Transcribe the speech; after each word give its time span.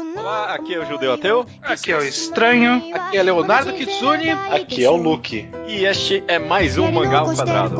Olá, 0.00 0.54
aqui 0.54 0.74
é 0.74 0.78
o 0.78 0.86
Judeu 0.86 1.12
Ateu. 1.12 1.44
Aqui 1.60 1.92
é 1.92 1.96
o 1.98 2.02
Estranho. 2.02 2.82
Aqui 2.94 3.18
é 3.18 3.22
Leonardo 3.22 3.70
Kitsune. 3.74 4.30
Aqui 4.30 4.82
é 4.82 4.88
o 4.90 4.96
Luke. 4.96 5.46
E 5.68 5.84
este 5.84 6.24
é 6.26 6.38
mais 6.38 6.78
um 6.78 6.90
Mangá 6.90 7.18
ao 7.18 7.34
Quadrado. 7.34 7.76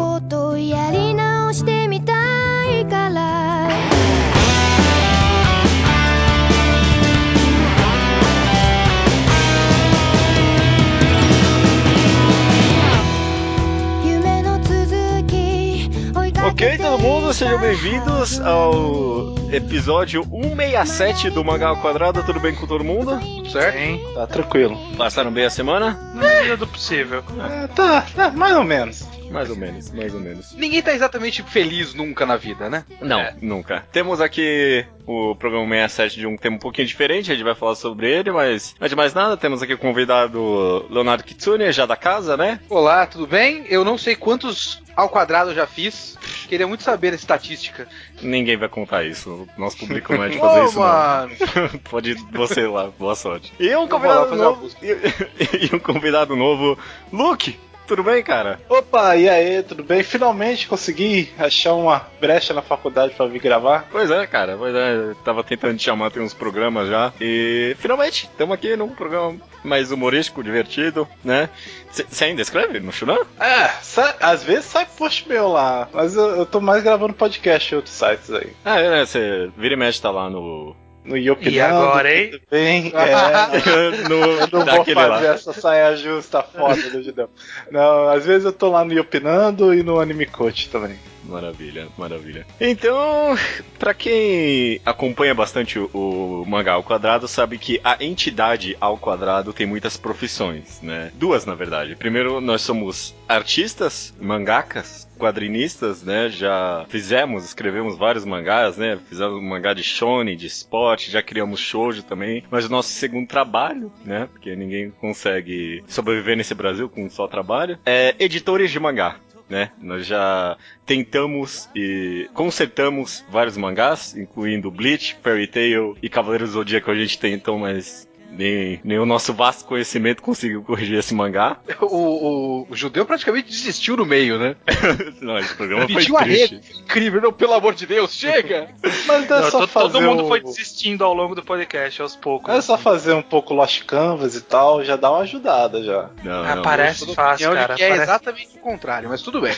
Ok, 16.61 16.77
todo 16.77 16.99
mundo, 16.99 17.33
sejam 17.33 17.59
bem-vindos 17.59 18.39
ao 18.39 19.35
episódio 19.51 20.23
167 20.25 21.31
do 21.31 21.43
Mangá 21.43 21.69
ao 21.69 21.81
Quadrado. 21.81 22.23
Tudo 22.23 22.39
bem 22.39 22.55
com 22.55 22.67
todo 22.67 22.85
mundo? 22.85 23.19
Tudo 23.19 23.51
certo? 23.51 23.77
Bem. 23.77 24.05
Tá 24.13 24.27
tranquilo. 24.27 24.77
Passaram 24.95 25.33
bem 25.33 25.47
a 25.47 25.51
semana? 25.51 25.99
Na 26.15 26.21
medida 26.21 26.59
do 26.59 26.67
possível. 26.67 27.25
É, 27.51 27.67
tá, 27.69 28.03
tá, 28.15 28.31
mais 28.33 28.55
ou 28.55 28.63
menos. 28.63 29.09
Mais 29.31 29.49
ou 29.49 29.57
menos, 29.57 29.91
mais 29.93 30.15
ou 30.15 30.21
menos. 30.21 30.53
Ninguém 30.55 30.83
tá 30.83 30.93
exatamente 30.93 31.43
feliz 31.43 31.95
nunca 31.95 32.27
na 32.27 32.37
vida, 32.37 32.69
né? 32.69 32.85
Não, 33.01 33.21
é. 33.21 33.35
nunca. 33.41 33.85
Temos 33.93 34.21
aqui 34.21 34.85
o 35.07 35.35
programa 35.35 35.67
67 35.67 36.21
de 36.21 36.27
um 36.27 36.37
tema 36.37 36.57
um 36.57 36.59
pouquinho 36.59 36.87
diferente, 36.87 37.31
a 37.31 37.35
gente 37.35 37.45
vai 37.45 37.55
falar 37.55 37.75
sobre 37.75 38.11
ele, 38.11 38.31
mas 38.31 38.75
antes 38.81 38.91
de 38.91 38.97
mais 38.97 39.15
nada, 39.15 39.37
temos 39.37 39.63
aqui 39.63 39.75
o 39.75 39.79
convidado 39.79 40.87
Leonardo 40.91 41.25
Kitsune, 41.25 41.73
já 41.73 41.87
da 41.87 41.97
casa, 41.97 42.37
né? 42.37 42.61
Olá, 42.69 43.07
tudo 43.07 43.27
bem? 43.27 43.65
Eu 43.69 43.85
não 43.85 43.97
sei 43.97 44.15
quantos 44.15 44.83
ao 44.97 45.09
quadrado 45.09 45.51
eu 45.51 45.55
já 45.55 45.67
fiz. 45.67 46.19
Queria 46.49 46.67
muito 46.67 46.83
saber 46.83 47.13
a 47.13 47.17
estatística. 47.17 47.89
Ninguém 48.21 48.57
vai 48.57 48.69
contar 48.69 49.05
isso. 49.05 49.49
Nosso 49.57 49.79
público 49.79 50.13
não 50.15 50.25
é 50.25 50.29
de 50.29 50.39
fazer 50.39 50.61
Ô, 50.61 50.65
isso, 50.65 50.79
mano. 50.79 51.33
não. 51.73 51.79
Pode 51.91 52.11
ir 52.11 52.17
você 52.33 52.67
lá, 52.67 52.91
boa 52.99 53.15
sorte. 53.15 53.53
E 53.59 53.75
um 53.77 53.89
convidado 53.89 54.37
novo. 54.37 54.69
E, 54.83 55.67
e 55.67 55.75
um 55.75 55.79
convidado 55.79 56.37
novo, 56.37 56.79
Luke. 57.13 57.59
Tudo 57.91 58.05
bem, 58.05 58.23
cara? 58.23 58.61
Opa, 58.69 59.17
e 59.17 59.29
aí, 59.29 59.65
tudo 59.65 59.83
bem? 59.83 60.05
Finalmente 60.05 60.69
consegui 60.69 61.29
achar 61.37 61.75
uma 61.75 62.07
brecha 62.21 62.55
na 62.55 62.63
faculdade 62.63 63.15
pra 63.15 63.27
vir 63.27 63.41
gravar. 63.41 63.89
Pois 63.91 64.09
é, 64.13 64.25
cara. 64.29 64.57
Pois 64.57 64.73
é, 64.73 64.95
eu 64.95 65.17
tava 65.25 65.43
tentando 65.43 65.77
te 65.77 65.83
chamar, 65.83 66.13
tem 66.13 66.23
uns 66.23 66.33
programas 66.33 66.89
já. 66.89 67.13
E 67.21 67.75
finalmente, 67.81 68.29
estamos 68.31 68.55
aqui 68.55 68.77
num 68.77 68.91
programa 68.91 69.37
mais 69.65 69.91
humorístico, 69.91 70.41
divertido, 70.45 71.09
né? 71.25 71.51
Você 71.91 72.27
ainda 72.27 72.41
escreve 72.41 72.79
no 72.79 72.93
Shunan? 72.93 73.19
É, 73.41 73.73
às 74.21 74.45
vezes 74.45 74.67
sai 74.67 74.87
post 74.87 75.29
meu 75.29 75.49
lá, 75.49 75.89
mas 75.93 76.15
eu, 76.15 76.37
eu 76.37 76.47
tô 76.47 76.61
mais 76.61 76.85
gravando 76.85 77.13
podcast 77.13 77.75
em 77.75 77.77
outros 77.77 77.95
sites 77.97 78.31
aí. 78.31 78.53
Ah, 78.65 78.79
é? 78.79 79.05
Você 79.05 79.51
vira 79.57 79.75
e 79.75 79.77
mexe, 79.77 80.01
tá 80.01 80.13
lá 80.13 80.31
no. 80.31 80.77
No 81.11 81.17
Yopinando. 81.17 81.57
E 81.57 81.61
agora, 81.61 82.15
hein? 82.15 82.41
Bem, 82.49 82.93
é, 82.95 84.09
no 84.09 84.15
eu 84.15 84.47
não 84.53 84.65
vou 84.65 84.85
fazer 84.85 84.95
lá. 84.95 85.25
essa 85.25 85.53
saia 85.53 85.97
justa 85.97 86.41
foda 86.41 86.89
do 86.89 87.03
Judeu. 87.03 87.29
Não, 87.71 88.09
às 88.09 88.25
vezes 88.25 88.45
eu 88.45 88.53
tô 88.53 88.71
lá 88.71 88.85
no 88.85 88.93
Yopinando 88.93 89.75
e 89.75 89.83
no 89.83 89.99
Anime 89.99 90.27
Coach 90.27 90.69
também. 90.69 90.97
Maravilha, 91.31 91.89
maravilha. 91.97 92.45
Então, 92.61 93.37
pra 93.79 93.95
quem 93.95 94.81
acompanha 94.85 95.35
bastante 95.35 95.79
o, 95.79 95.89
o 95.93 96.45
mangá 96.47 96.73
ao 96.73 96.83
quadrado, 96.83 97.29
sabe 97.29 97.57
que 97.57 97.81
a 97.85 97.97
entidade 98.03 98.77
ao 98.81 98.99
quadrado 98.99 99.53
tem 99.53 99.67
muitas 99.67 99.97
profissões, 99.97 100.81
né? 100.83 101.13
Duas, 101.15 101.47
na 101.47 101.55
verdade. 101.55 101.95
Primeiro, 101.95 102.41
nós 102.41 102.63
somos 102.63 103.15
artistas, 103.29 104.13
mangakas, 104.21 105.09
quadrinistas, 105.21 106.03
né? 106.03 106.29
Já 106.31 106.85
fizemos, 106.89 107.45
escrevemos 107.45 107.97
vários 107.97 108.25
mangás, 108.25 108.77
né? 108.77 108.99
Fizemos 109.09 109.37
um 109.39 109.43
mangá 109.43 109.73
de 109.73 109.85
shonen, 109.85 110.37
de 110.37 110.47
esporte, 110.47 111.11
já 111.11 111.23
criamos 111.23 111.61
shoujo 111.61 112.03
também. 112.03 112.43
Mas 112.51 112.65
o 112.65 112.71
nosso 112.71 112.89
segundo 112.89 113.29
trabalho, 113.29 113.93
né? 114.05 114.29
Porque 114.33 114.57
ninguém 114.57 114.91
consegue 114.91 115.85
sobreviver 115.87 116.37
nesse 116.37 116.55
Brasil 116.55 116.89
com 116.89 117.09
só 117.09 117.29
trabalho, 117.29 117.79
é 117.87 118.17
editores 118.19 118.71
de 118.71 118.81
mangá 118.81 119.17
né? 119.51 119.73
Nós 119.81 120.07
já 120.07 120.57
tentamos 120.87 121.69
e 121.75 122.31
consertamos 122.33 123.25
vários 123.29 123.57
mangás, 123.57 124.17
incluindo 124.17 124.71
Bleach, 124.71 125.17
Fairy 125.23 125.47
Tail 125.47 125.97
e 126.01 126.09
Cavaleiros 126.09 126.51
do 126.51 126.55
Zodíaco 126.55 126.91
a 126.91 126.95
gente 126.95 127.19
tentou, 127.19 127.59
mas 127.59 128.09
nem, 128.31 128.81
nem 128.85 128.99
o 128.99 129.05
nosso 129.07 129.33
vasto 129.35 129.65
conhecimento 129.65 130.23
conseguiu 130.23 130.63
corrigir 130.63 130.99
esse 130.99 131.15
mangá. 131.15 131.57
O, 131.81 131.87
o- 131.87 132.67
o 132.71 132.77
judeu 132.77 133.05
praticamente 133.05 133.49
desistiu 133.51 133.97
no 133.97 134.05
meio, 134.07 134.39
né? 134.39 134.55
Não, 135.21 135.37
esse 135.39 135.55
programa 135.55 135.83
foi 135.89 135.95
triste. 136.05 136.17
arrego. 136.17 136.61
Incrível, 136.81 137.21
não, 137.23 137.33
pelo 137.33 137.55
amor 137.55 137.75
de 137.75 137.87
Deus, 137.87 138.13
chega! 138.15 138.69
Mas 139.07 139.25
é 139.31 139.41
Não, 139.41 139.51
só 139.51 139.61
to- 139.61 139.67
fazer 139.69 139.93
todo 139.95 140.03
mundo 140.03 140.25
um- 140.25 140.29
foi 140.29 140.41
desistindo 140.41 141.03
ao 141.05 141.13
longo 141.15 141.35
do 141.35 141.43
podcast, 141.43 142.01
aos 142.03 142.15
poucos. 142.15 142.55
É 142.55 142.61
só 142.61 142.77
fazer 142.79 143.13
um 143.15 143.23
pouco 143.23 143.55
Lost 143.55 143.85
Canvas 143.85 144.35
e 144.37 144.41
tal, 144.41 144.85
já 144.85 144.95
dá 144.97 145.11
uma 145.11 145.21
ajudada 145.23 145.83
já. 145.83 146.11
Não, 146.23 146.45
Ah, 146.45 146.55
não, 146.57 146.63
parece 146.63 147.01
Toda 147.01 147.15
fácil, 147.15 147.53
cara. 147.53 147.75
que 147.75 147.83
é 147.83 147.89
parece- 147.89 148.03
exatamente 148.05 148.49
o 148.57 148.61
contrário, 148.61 149.09
mas 149.09 149.23
tudo 149.23 149.41
bem. 149.41 149.53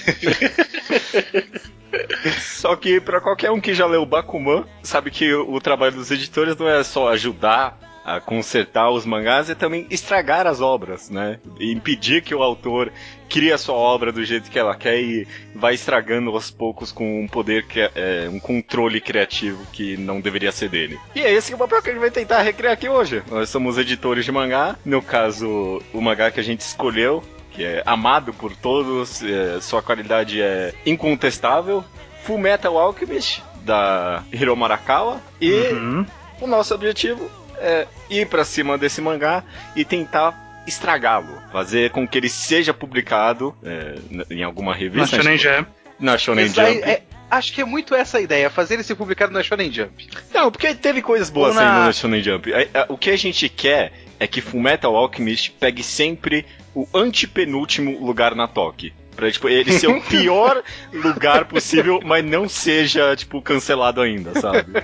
Só 2.40 2.74
que 2.76 3.00
pra 3.00 3.20
qualquer 3.20 3.50
um 3.50 3.60
que 3.60 3.74
já 3.74 3.86
leu 3.86 4.06
Bakuman, 4.06 4.64
sabe 4.82 5.10
que 5.10 5.32
o 5.34 5.60
trabalho 5.60 5.92
dos 5.96 6.10
editores 6.10 6.56
não 6.56 6.68
é 6.68 6.82
só 6.82 7.08
ajudar 7.08 7.78
a 8.04 8.20
consertar 8.20 8.90
os 8.90 9.06
mangás, 9.06 9.48
é 9.48 9.54
também 9.54 9.86
estragar 9.90 10.46
as 10.46 10.60
obras, 10.60 11.08
né? 11.08 11.38
E 11.58 11.72
impedir 11.72 12.22
que 12.22 12.34
o 12.34 12.42
autor 12.42 12.92
crie 13.28 13.52
a 13.52 13.58
sua 13.58 13.74
obra 13.74 14.12
do 14.12 14.24
jeito 14.24 14.50
que 14.50 14.58
ela 14.58 14.74
quer 14.74 15.00
e 15.00 15.26
vai 15.54 15.74
estragando 15.74 16.30
aos 16.30 16.50
poucos 16.50 16.92
com 16.92 17.22
um 17.22 17.28
poder 17.28 17.66
que 17.66 17.80
é, 17.80 17.90
é, 17.94 18.28
um 18.28 18.38
controle 18.40 19.00
criativo 19.00 19.64
que 19.72 19.96
não 19.96 20.20
deveria 20.20 20.52
ser 20.52 20.68
dele. 20.68 20.98
E 21.14 21.20
é 21.20 21.32
esse 21.32 21.48
que 21.48 21.52
é 21.54 21.56
o 21.56 21.58
papel 21.58 21.80
que 21.80 21.90
a 21.90 21.92
gente 21.92 22.00
vai 22.00 22.10
tentar 22.10 22.42
recriar 22.42 22.72
aqui 22.74 22.88
hoje. 22.88 23.22
Nós 23.30 23.48
somos 23.48 23.78
editores 23.78 24.24
de 24.24 24.32
mangá, 24.32 24.76
no 24.84 25.00
caso, 25.00 25.80
o 25.92 26.00
mangá 26.00 26.30
que 26.30 26.40
a 26.40 26.44
gente 26.44 26.60
escolheu 26.60 27.22
que 27.52 27.64
é 27.64 27.82
amado 27.84 28.32
por 28.32 28.56
todos, 28.56 29.22
é, 29.22 29.60
sua 29.60 29.82
qualidade 29.82 30.40
é 30.40 30.74
incontestável. 30.86 31.84
Full 32.24 32.38
Metal 32.38 32.78
Alchemist, 32.78 33.42
da 33.62 34.22
Hiro 34.32 34.56
Marakawa. 34.56 35.20
E 35.40 35.52
Uhum. 35.52 36.06
o 36.40 36.46
nosso 36.46 36.74
objetivo 36.74 37.30
é 37.62 37.86
ir 38.10 38.26
pra 38.26 38.44
cima 38.44 38.76
desse 38.76 39.00
mangá 39.00 39.42
e 39.76 39.84
tentar 39.84 40.62
estragá-lo. 40.66 41.40
Fazer 41.50 41.90
com 41.90 42.06
que 42.06 42.18
ele 42.18 42.28
seja 42.28 42.72
publicado 42.74 43.54
é, 43.64 43.94
em 44.30 44.42
alguma 44.42 44.72
Na 44.72 44.78
revista. 44.78 45.16
Shonen 45.22 45.38
Jump. 45.38 45.68
Na 45.98 46.18
Shonen 46.18 46.46
Isso 46.46 46.54
Jump. 46.54 46.82
é- 46.82 47.02
acho 47.30 47.52
que 47.52 47.60
é 47.60 47.64
muito 47.64 47.94
essa 47.94 48.18
a 48.18 48.20
ideia, 48.20 48.50
fazer 48.50 48.74
ele 48.74 48.82
ser 48.82 48.94
publicado 48.94 49.32
na 49.32 49.42
Shonen 49.42 49.72
Jump. 49.72 50.08
Não, 50.34 50.50
porque 50.50 50.74
teve 50.74 51.00
coisas 51.02 51.30
boas 51.30 51.54
na- 51.54 51.60
saindo 51.62 51.86
no 51.86 51.92
Shonen 51.94 52.22
Jump. 52.22 52.52
É, 52.52 52.68
é, 52.74 52.86
O 52.88 52.96
que 52.98 53.10
a 53.10 53.16
gente 53.16 53.48
quer 53.48 53.92
é 54.20 54.26
que 54.26 54.40
Fullmetal 54.40 54.94
Alchemist 54.94 55.50
pegue 55.58 55.82
sempre 55.82 56.44
o 56.74 56.86
antepenúltimo 56.94 58.04
lugar 58.04 58.34
na 58.34 58.46
Toque. 58.46 58.92
Pra, 59.22 59.30
tipo, 59.30 59.48
ele 59.48 59.70
ser 59.78 59.86
o 59.86 60.00
pior 60.00 60.64
lugar 60.92 61.44
possível, 61.44 62.00
mas 62.04 62.24
não 62.24 62.48
seja, 62.48 63.14
tipo, 63.14 63.40
cancelado 63.40 64.00
ainda, 64.00 64.34
sabe? 64.40 64.82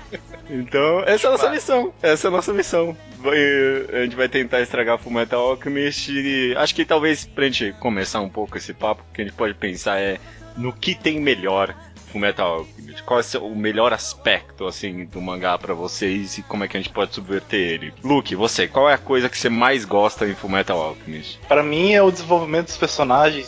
Então, 0.48 1.02
essa 1.04 1.26
é 1.26 1.28
a 1.28 1.32
nossa 1.32 1.50
missão. 1.50 1.92
Essa 2.00 2.26
é 2.26 2.28
a 2.28 2.30
nossa 2.30 2.52
missão. 2.52 2.96
A 3.92 4.02
gente 4.04 4.14
vai 4.14 4.28
tentar 4.28 4.60
estragar 4.60 4.96
Fullmetal 4.96 5.40
Alchemist 5.40 6.12
e 6.12 6.54
acho 6.56 6.72
que 6.72 6.84
talvez 6.84 7.24
pra 7.24 7.46
gente 7.46 7.74
começar 7.80 8.20
um 8.20 8.28
pouco 8.28 8.56
esse 8.56 8.72
papo, 8.72 9.02
o 9.10 9.12
que 9.12 9.22
a 9.22 9.24
gente 9.24 9.34
pode 9.34 9.54
pensar 9.54 9.98
é 9.98 10.20
no 10.56 10.72
que 10.72 10.94
tem 10.94 11.20
melhor 11.20 11.74
Fullmetal 12.12 12.58
Alchemist. 12.58 13.02
Qual 13.02 13.20
é 13.20 13.38
o 13.38 13.54
melhor 13.54 13.92
aspecto, 13.92 14.66
assim, 14.66 15.04
do 15.04 15.20
mangá 15.20 15.56
pra 15.58 15.74
vocês 15.74 16.38
e 16.38 16.42
como 16.42 16.64
é 16.64 16.68
que 16.68 16.76
a 16.76 16.80
gente 16.80 16.92
pode 16.92 17.14
subverter 17.14 17.60
ele? 17.60 17.94
Luke, 18.02 18.34
você, 18.34 18.66
qual 18.66 18.88
é 18.88 18.94
a 18.94 18.98
coisa 18.98 19.28
que 19.28 19.38
você 19.38 19.48
mais 19.48 19.84
gosta 19.84 20.26
em 20.26 20.34
Fullmetal 20.34 20.80
Alchemist? 20.80 21.38
Pra 21.48 21.62
mim 21.62 21.92
é 21.92 22.02
o 22.02 22.10
desenvolvimento 22.10 22.66
dos 22.66 22.76
personagens. 22.76 23.46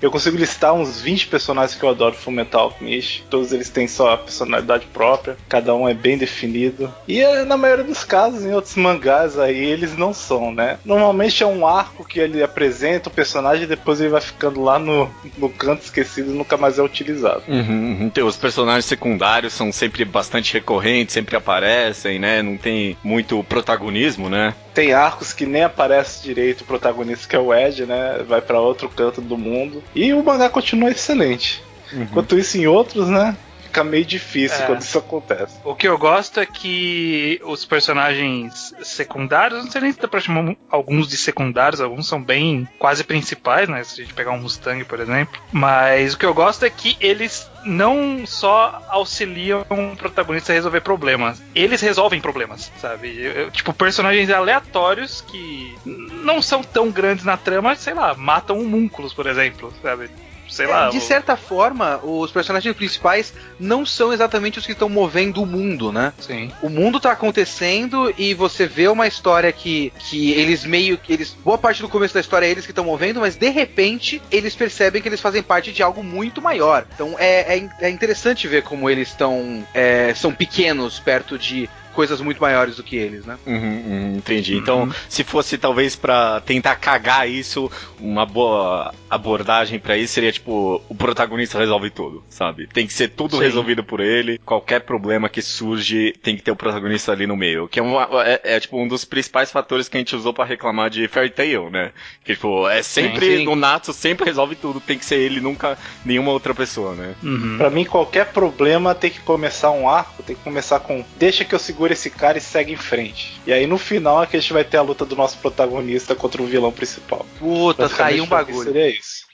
Eu 0.00 0.10
consigo 0.10 0.36
listar 0.36 0.72
uns 0.74 1.00
20 1.00 1.26
personagens 1.28 1.78
que 1.78 1.84
eu 1.84 1.88
adoro 1.88 2.12
do 2.12 2.18
Fullmetal 2.18 2.62
Alchemist. 2.64 3.24
Todos 3.28 3.52
eles 3.52 3.68
têm 3.68 3.88
sua 3.88 4.16
personalidade 4.16 4.86
própria, 4.86 5.36
cada 5.48 5.74
um 5.74 5.88
é 5.88 5.94
bem 5.94 6.16
definido. 6.16 6.92
E 7.06 7.20
é, 7.20 7.44
na 7.44 7.56
maioria 7.56 7.84
dos 7.84 8.04
casos, 8.04 8.44
em 8.44 8.52
outros 8.54 8.74
mangás 8.76 9.38
aí, 9.38 9.56
eles 9.64 9.96
não 9.96 10.12
são, 10.14 10.52
né? 10.52 10.78
Normalmente 10.84 11.42
é 11.42 11.46
um 11.46 11.66
arco 11.66 12.04
que 12.04 12.20
ele 12.20 12.42
apresenta 12.42 13.08
o 13.08 13.12
personagem 13.12 13.64
e 13.64 13.68
depois 13.68 14.00
ele 14.00 14.10
vai 14.10 14.20
ficando 14.20 14.62
lá 14.62 14.78
no, 14.78 15.10
no 15.36 15.48
canto 15.48 15.82
esquecido 15.82 16.30
e 16.30 16.34
nunca 16.34 16.56
mais 16.56 16.78
é 16.78 16.82
utilizado. 16.82 17.42
Uhum, 17.48 17.96
uhum. 18.00 18.10
Tem- 18.10 18.24
Os 18.24 18.36
personagens 18.36 18.84
secundários 18.84 19.52
são 19.52 19.72
sempre 19.72 20.04
bastante 20.04 20.52
recorrentes, 20.52 21.12
sempre 21.14 21.36
aparecem, 21.36 22.18
né? 22.18 22.42
Não 22.42 22.56
tem 22.56 22.96
muito 23.02 23.42
protagonismo, 23.44 24.28
né? 24.28 24.54
Tem 24.78 24.92
arcos 24.92 25.32
que 25.32 25.44
nem 25.44 25.64
aparece 25.64 26.22
direito 26.22 26.60
o 26.60 26.64
protagonista, 26.64 27.26
que 27.26 27.34
é 27.34 27.38
o 27.40 27.52
Ed, 27.52 27.84
né? 27.84 28.22
Vai 28.28 28.40
pra 28.40 28.60
outro 28.60 28.88
canto 28.88 29.20
do 29.20 29.36
mundo. 29.36 29.82
E 29.92 30.14
o 30.14 30.22
mangá 30.22 30.48
continua 30.48 30.88
excelente. 30.88 31.64
Enquanto 31.92 32.38
isso, 32.38 32.56
em 32.56 32.68
outros, 32.68 33.08
né? 33.08 33.36
Fica 33.78 33.84
meio 33.84 34.04
difícil 34.04 34.62
É. 34.62 34.66
quando 34.66 34.80
isso 34.82 34.98
acontece. 34.98 35.58
O 35.64 35.74
que 35.74 35.86
eu 35.88 35.96
gosto 35.98 36.40
é 36.40 36.46
que 36.46 37.40
os 37.44 37.64
personagens 37.64 38.74
secundários, 38.82 39.64
não 39.64 39.70
sei 39.70 39.80
nem 39.80 39.92
se 39.92 40.00
dá 40.00 40.08
pra 40.08 40.20
chamar 40.20 40.54
alguns 40.70 41.08
de 41.08 41.16
secundários, 41.16 41.80
alguns 41.80 42.06
são 42.08 42.22
bem 42.22 42.68
quase 42.78 43.04
principais, 43.04 43.68
né? 43.68 43.82
Se 43.84 44.00
a 44.00 44.04
gente 44.04 44.14
pegar 44.14 44.32
um 44.32 44.38
Mustang, 44.38 44.84
por 44.84 45.00
exemplo. 45.00 45.40
Mas 45.52 46.14
o 46.14 46.18
que 46.18 46.26
eu 46.26 46.34
gosto 46.34 46.64
é 46.64 46.70
que 46.70 46.96
eles 47.00 47.48
não 47.64 48.24
só 48.26 48.82
auxiliam 48.88 49.64
o 49.68 49.96
protagonista 49.96 50.52
a 50.52 50.54
resolver 50.54 50.80
problemas, 50.80 51.42
eles 51.54 51.80
resolvem 51.80 52.20
problemas, 52.20 52.70
sabe? 52.80 53.08
Eu- 53.20 53.32
eu- 53.32 53.50
tipo, 53.50 53.72
personagens 53.72 54.30
aleatórios 54.30 55.20
que 55.22 55.76
não 55.84 56.40
são 56.40 56.62
tão 56.62 56.90
grandes 56.90 57.24
na 57.24 57.36
trama, 57.36 57.74
sei 57.76 57.94
lá, 57.94 58.14
matam 58.14 58.60
homúnculos, 58.60 59.12
por 59.12 59.26
exemplo, 59.26 59.72
sabe? 59.82 60.08
Sei 60.48 60.66
lá. 60.66 60.88
É, 60.88 60.90
de 60.90 60.98
o- 60.98 61.00
certa 61.00 61.36
forma, 61.36 61.98
os 62.02 62.30
personagens 62.30 62.74
principais 62.74 63.32
não 63.58 63.84
são 63.86 64.12
exatamente 64.12 64.58
os 64.58 64.66
que 64.66 64.72
estão 64.72 64.88
movendo 64.88 65.42
o 65.42 65.46
mundo, 65.46 65.92
né? 65.92 66.12
Sim. 66.18 66.50
O 66.62 66.68
mundo 66.68 66.98
tá 67.00 67.12
acontecendo 67.12 68.12
e 68.18 68.34
você 68.34 68.66
vê 68.66 68.88
uma 68.88 69.06
história 69.06 69.52
que, 69.52 69.92
que 69.98 70.32
eles 70.32 70.64
meio 70.64 70.98
que 70.98 71.12
eles 71.12 71.36
boa 71.44 71.58
parte 71.58 71.82
do 71.82 71.88
começo 71.88 72.14
da 72.14 72.20
história 72.20 72.46
é 72.46 72.50
eles 72.50 72.64
que 72.64 72.72
estão 72.72 72.84
movendo, 72.84 73.20
mas 73.20 73.36
de 73.36 73.48
repente 73.50 74.20
eles 74.30 74.54
percebem 74.54 75.00
que 75.02 75.08
eles 75.08 75.20
fazem 75.20 75.42
parte 75.42 75.72
de 75.72 75.82
algo 75.82 76.02
muito 76.02 76.40
maior. 76.42 76.86
Então 76.94 77.14
é, 77.18 77.56
é, 77.58 77.68
é 77.80 77.90
interessante 77.90 78.46
ver 78.48 78.62
como 78.62 78.88
eles 78.88 79.08
estão 79.08 79.64
é, 79.74 80.12
são 80.14 80.32
pequenos 80.32 80.98
perto 80.98 81.38
de 81.38 81.68
coisas 81.92 82.20
muito 82.20 82.40
maiores 82.40 82.76
do 82.76 82.82
que 82.82 82.96
eles, 82.96 83.24
né? 83.26 83.36
Uhum, 83.46 83.54
uhum, 83.86 84.14
entendi. 84.16 84.56
Então, 84.56 84.88
se 85.08 85.24
fosse 85.24 85.58
talvez 85.58 85.96
pra 85.96 86.40
tentar 86.40 86.76
cagar 86.76 87.28
isso, 87.28 87.70
uma 88.00 88.24
boa 88.24 88.92
abordagem 89.10 89.78
pra 89.78 89.96
isso 89.96 90.14
seria 90.14 90.32
tipo: 90.32 90.82
o 90.88 90.94
protagonista 90.94 91.58
resolve 91.58 91.90
tudo, 91.90 92.22
sabe? 92.28 92.66
Tem 92.66 92.86
que 92.86 92.92
ser 92.92 93.08
tudo 93.08 93.36
Sim. 93.36 93.42
resolvido 93.42 93.82
por 93.82 94.00
ele, 94.00 94.38
qualquer 94.44 94.80
problema 94.80 95.28
que 95.28 95.42
surge 95.42 96.12
tem 96.22 96.36
que 96.36 96.42
ter 96.42 96.50
o 96.50 96.56
protagonista 96.56 97.12
ali 97.12 97.26
no 97.26 97.36
meio. 97.36 97.68
Que 97.68 97.80
é, 97.80 97.82
uma- 97.82 98.08
é- 98.24 98.40
é, 98.44 98.60
tipo 98.60 98.80
um 98.80 98.86
dos 98.86 99.04
principais 99.04 99.50
fatores 99.50 99.88
que 99.88 99.96
a 99.96 100.00
gente 100.00 100.14
usou 100.14 100.32
pra 100.32 100.44
reclamar 100.44 100.90
de 100.90 101.08
Fairy 101.08 101.30
Tail, 101.30 101.70
né? 101.70 101.90
Que 102.24 102.34
tipo, 102.34 102.68
é 102.68 102.82
sempre 102.82 103.38
Sim. 103.38 103.44
no 103.44 103.56
Natsu, 103.56 103.92
sempre 103.92 104.24
resolve 104.26 104.54
tudo, 104.54 104.80
tem 104.80 104.98
que 104.98 105.04
ser 105.04 105.16
ele, 105.16 105.40
nunca 105.40 105.76
nenhuma 106.04 106.30
outra 106.32 106.54
pessoa, 106.54 106.94
né? 106.94 107.14
Uhum. 107.22 107.56
Pra 107.56 107.70
mim, 107.70 107.84
qualquer 107.84 108.26
problema 108.26 108.94
tem 108.94 109.10
que 109.10 109.20
começar 109.20 109.70
um 109.70 109.88
arco, 109.88 110.22
tem 110.22 110.36
que 110.36 110.42
começar 110.42 110.80
com 110.80 111.04
deixa 111.18 111.44
que 111.44 111.54
eu 111.54 111.58
seguro 111.58 111.77
esse 111.92 112.10
cara 112.10 112.38
e 112.38 112.40
segue 112.40 112.72
em 112.72 112.76
frente. 112.76 113.40
E 113.46 113.52
aí 113.52 113.66
no 113.66 113.78
final 113.78 114.22
é 114.22 114.26
que 114.26 114.36
a 114.36 114.40
gente 114.40 114.52
vai 114.52 114.64
ter 114.64 114.76
a 114.76 114.82
luta 114.82 115.04
do 115.04 115.14
nosso 115.16 115.38
protagonista 115.38 116.14
contra 116.14 116.42
o 116.42 116.46
vilão 116.46 116.72
principal. 116.72 117.24
Puta, 117.38 117.88
aí 118.04 118.20
um 118.20 118.26
bagulho. 118.26 118.64
Seria 118.64 118.88
isso. 118.90 119.26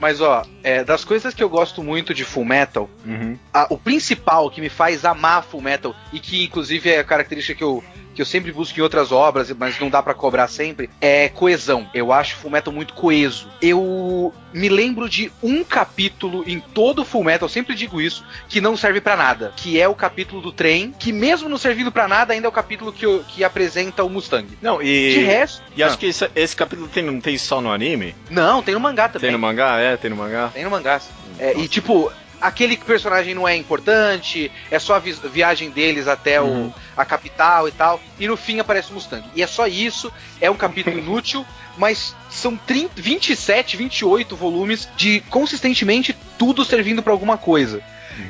Mas 0.00 0.20
ó, 0.22 0.46
é, 0.62 0.82
das 0.82 1.04
coisas 1.04 1.34
que 1.34 1.42
eu 1.44 1.48
gosto 1.50 1.82
muito 1.82 2.14
de 2.14 2.24
Full 2.24 2.44
Metal, 2.44 2.88
Uhum. 3.04 3.36
a- 3.52 3.66
o 3.68 3.76
principal 3.76 4.50
que 4.50 4.62
me 4.62 4.70
faz 4.70 5.04
amar 5.04 5.42
Full 5.44 5.60
Metal 5.60 5.94
e 6.10 6.18
que 6.18 6.42
inclusive 6.44 6.88
é 6.88 7.00
a 7.00 7.04
característica 7.04 7.54
que 7.58 7.62
eu 7.64 7.84
que 8.18 8.22
eu 8.22 8.26
sempre 8.26 8.50
busco 8.50 8.76
em 8.76 8.82
outras 8.82 9.12
obras, 9.12 9.48
mas 9.56 9.78
não 9.78 9.88
dá 9.88 10.02
pra 10.02 10.12
cobrar 10.12 10.48
sempre, 10.48 10.90
é 11.00 11.28
coesão. 11.28 11.88
Eu 11.94 12.12
acho 12.12 12.34
Full 12.34 12.50
Metal 12.50 12.72
muito 12.72 12.92
coeso. 12.92 13.46
Eu 13.62 14.34
me 14.52 14.68
lembro 14.68 15.08
de 15.08 15.30
um 15.40 15.62
capítulo 15.62 16.42
em 16.44 16.58
todo 16.58 17.04
Full 17.04 17.22
Metal, 17.22 17.46
eu 17.46 17.48
sempre 17.52 17.76
digo 17.76 18.00
isso, 18.00 18.24
que 18.48 18.60
não 18.60 18.76
serve 18.76 19.00
pra 19.00 19.16
nada, 19.16 19.52
que 19.54 19.80
é 19.80 19.86
o 19.86 19.94
capítulo 19.94 20.42
do 20.42 20.50
trem, 20.50 20.92
que 20.98 21.12
mesmo 21.12 21.48
não 21.48 21.56
servindo 21.56 21.92
pra 21.92 22.08
nada, 22.08 22.32
ainda 22.32 22.48
é 22.48 22.50
o 22.50 22.52
capítulo 22.52 22.92
que, 22.92 23.06
eu- 23.06 23.22
que 23.28 23.44
apresenta 23.44 24.02
o 24.02 24.10
Mustang. 24.10 24.48
Não, 24.60 24.78
De 24.78 24.84
e. 24.88 25.18
resto, 25.24 25.62
E 25.76 25.82
acho 25.84 25.96
que 25.96 26.06
esse, 26.06 26.28
esse 26.34 26.56
capítulo 26.56 26.88
tem, 26.88 27.04
não 27.04 27.20
tem 27.20 27.38
só 27.38 27.60
no 27.60 27.70
anime? 27.70 28.16
não, 28.28 28.64
tem 28.64 28.74
no 28.74 28.80
mangá 28.80 29.06
também. 29.08 29.20
Tem 29.28 29.30
no 29.30 29.38
mangá? 29.38 29.78
É, 29.78 29.96
tem 29.96 30.10
no 30.10 30.16
mangá. 30.16 30.48
Tem 30.52 30.64
no 30.64 30.70
mangá. 30.72 31.00
É, 31.38 31.56
e 31.56 31.68
tipo, 31.68 32.10
aquele 32.40 32.76
personagem 32.76 33.34
não 33.34 33.46
é 33.46 33.56
importante, 33.56 34.50
é 34.70 34.78
só 34.78 34.94
a 34.94 34.98
vi- 34.98 35.12
viagem 35.30 35.70
deles 35.70 36.06
até 36.08 36.40
Uhum. 36.40 36.68
o, 36.68 36.74
a 36.96 37.04
capital 37.04 37.68
e 37.68 37.72
tal, 37.72 38.00
e 38.18 38.26
no 38.28 38.36
fim 38.36 38.60
aparece 38.60 38.90
o 38.90 38.94
Mustang. 38.94 39.24
E 39.34 39.42
é 39.42 39.46
só 39.46 39.66
isso, 39.66 40.12
é 40.40 40.50
um 40.50 40.56
capítulo 40.56 40.96
inútil, 40.98 41.44
mas 41.76 42.14
são 42.30 42.56
30, 42.56 43.00
27, 43.00 43.76
28 43.76 44.34
volumes 44.36 44.88
de 44.96 45.20
consistentemente 45.30 46.14
tudo 46.38 46.64
servindo 46.64 47.02
pra 47.02 47.12
alguma 47.12 47.36
coisa. 47.38 47.82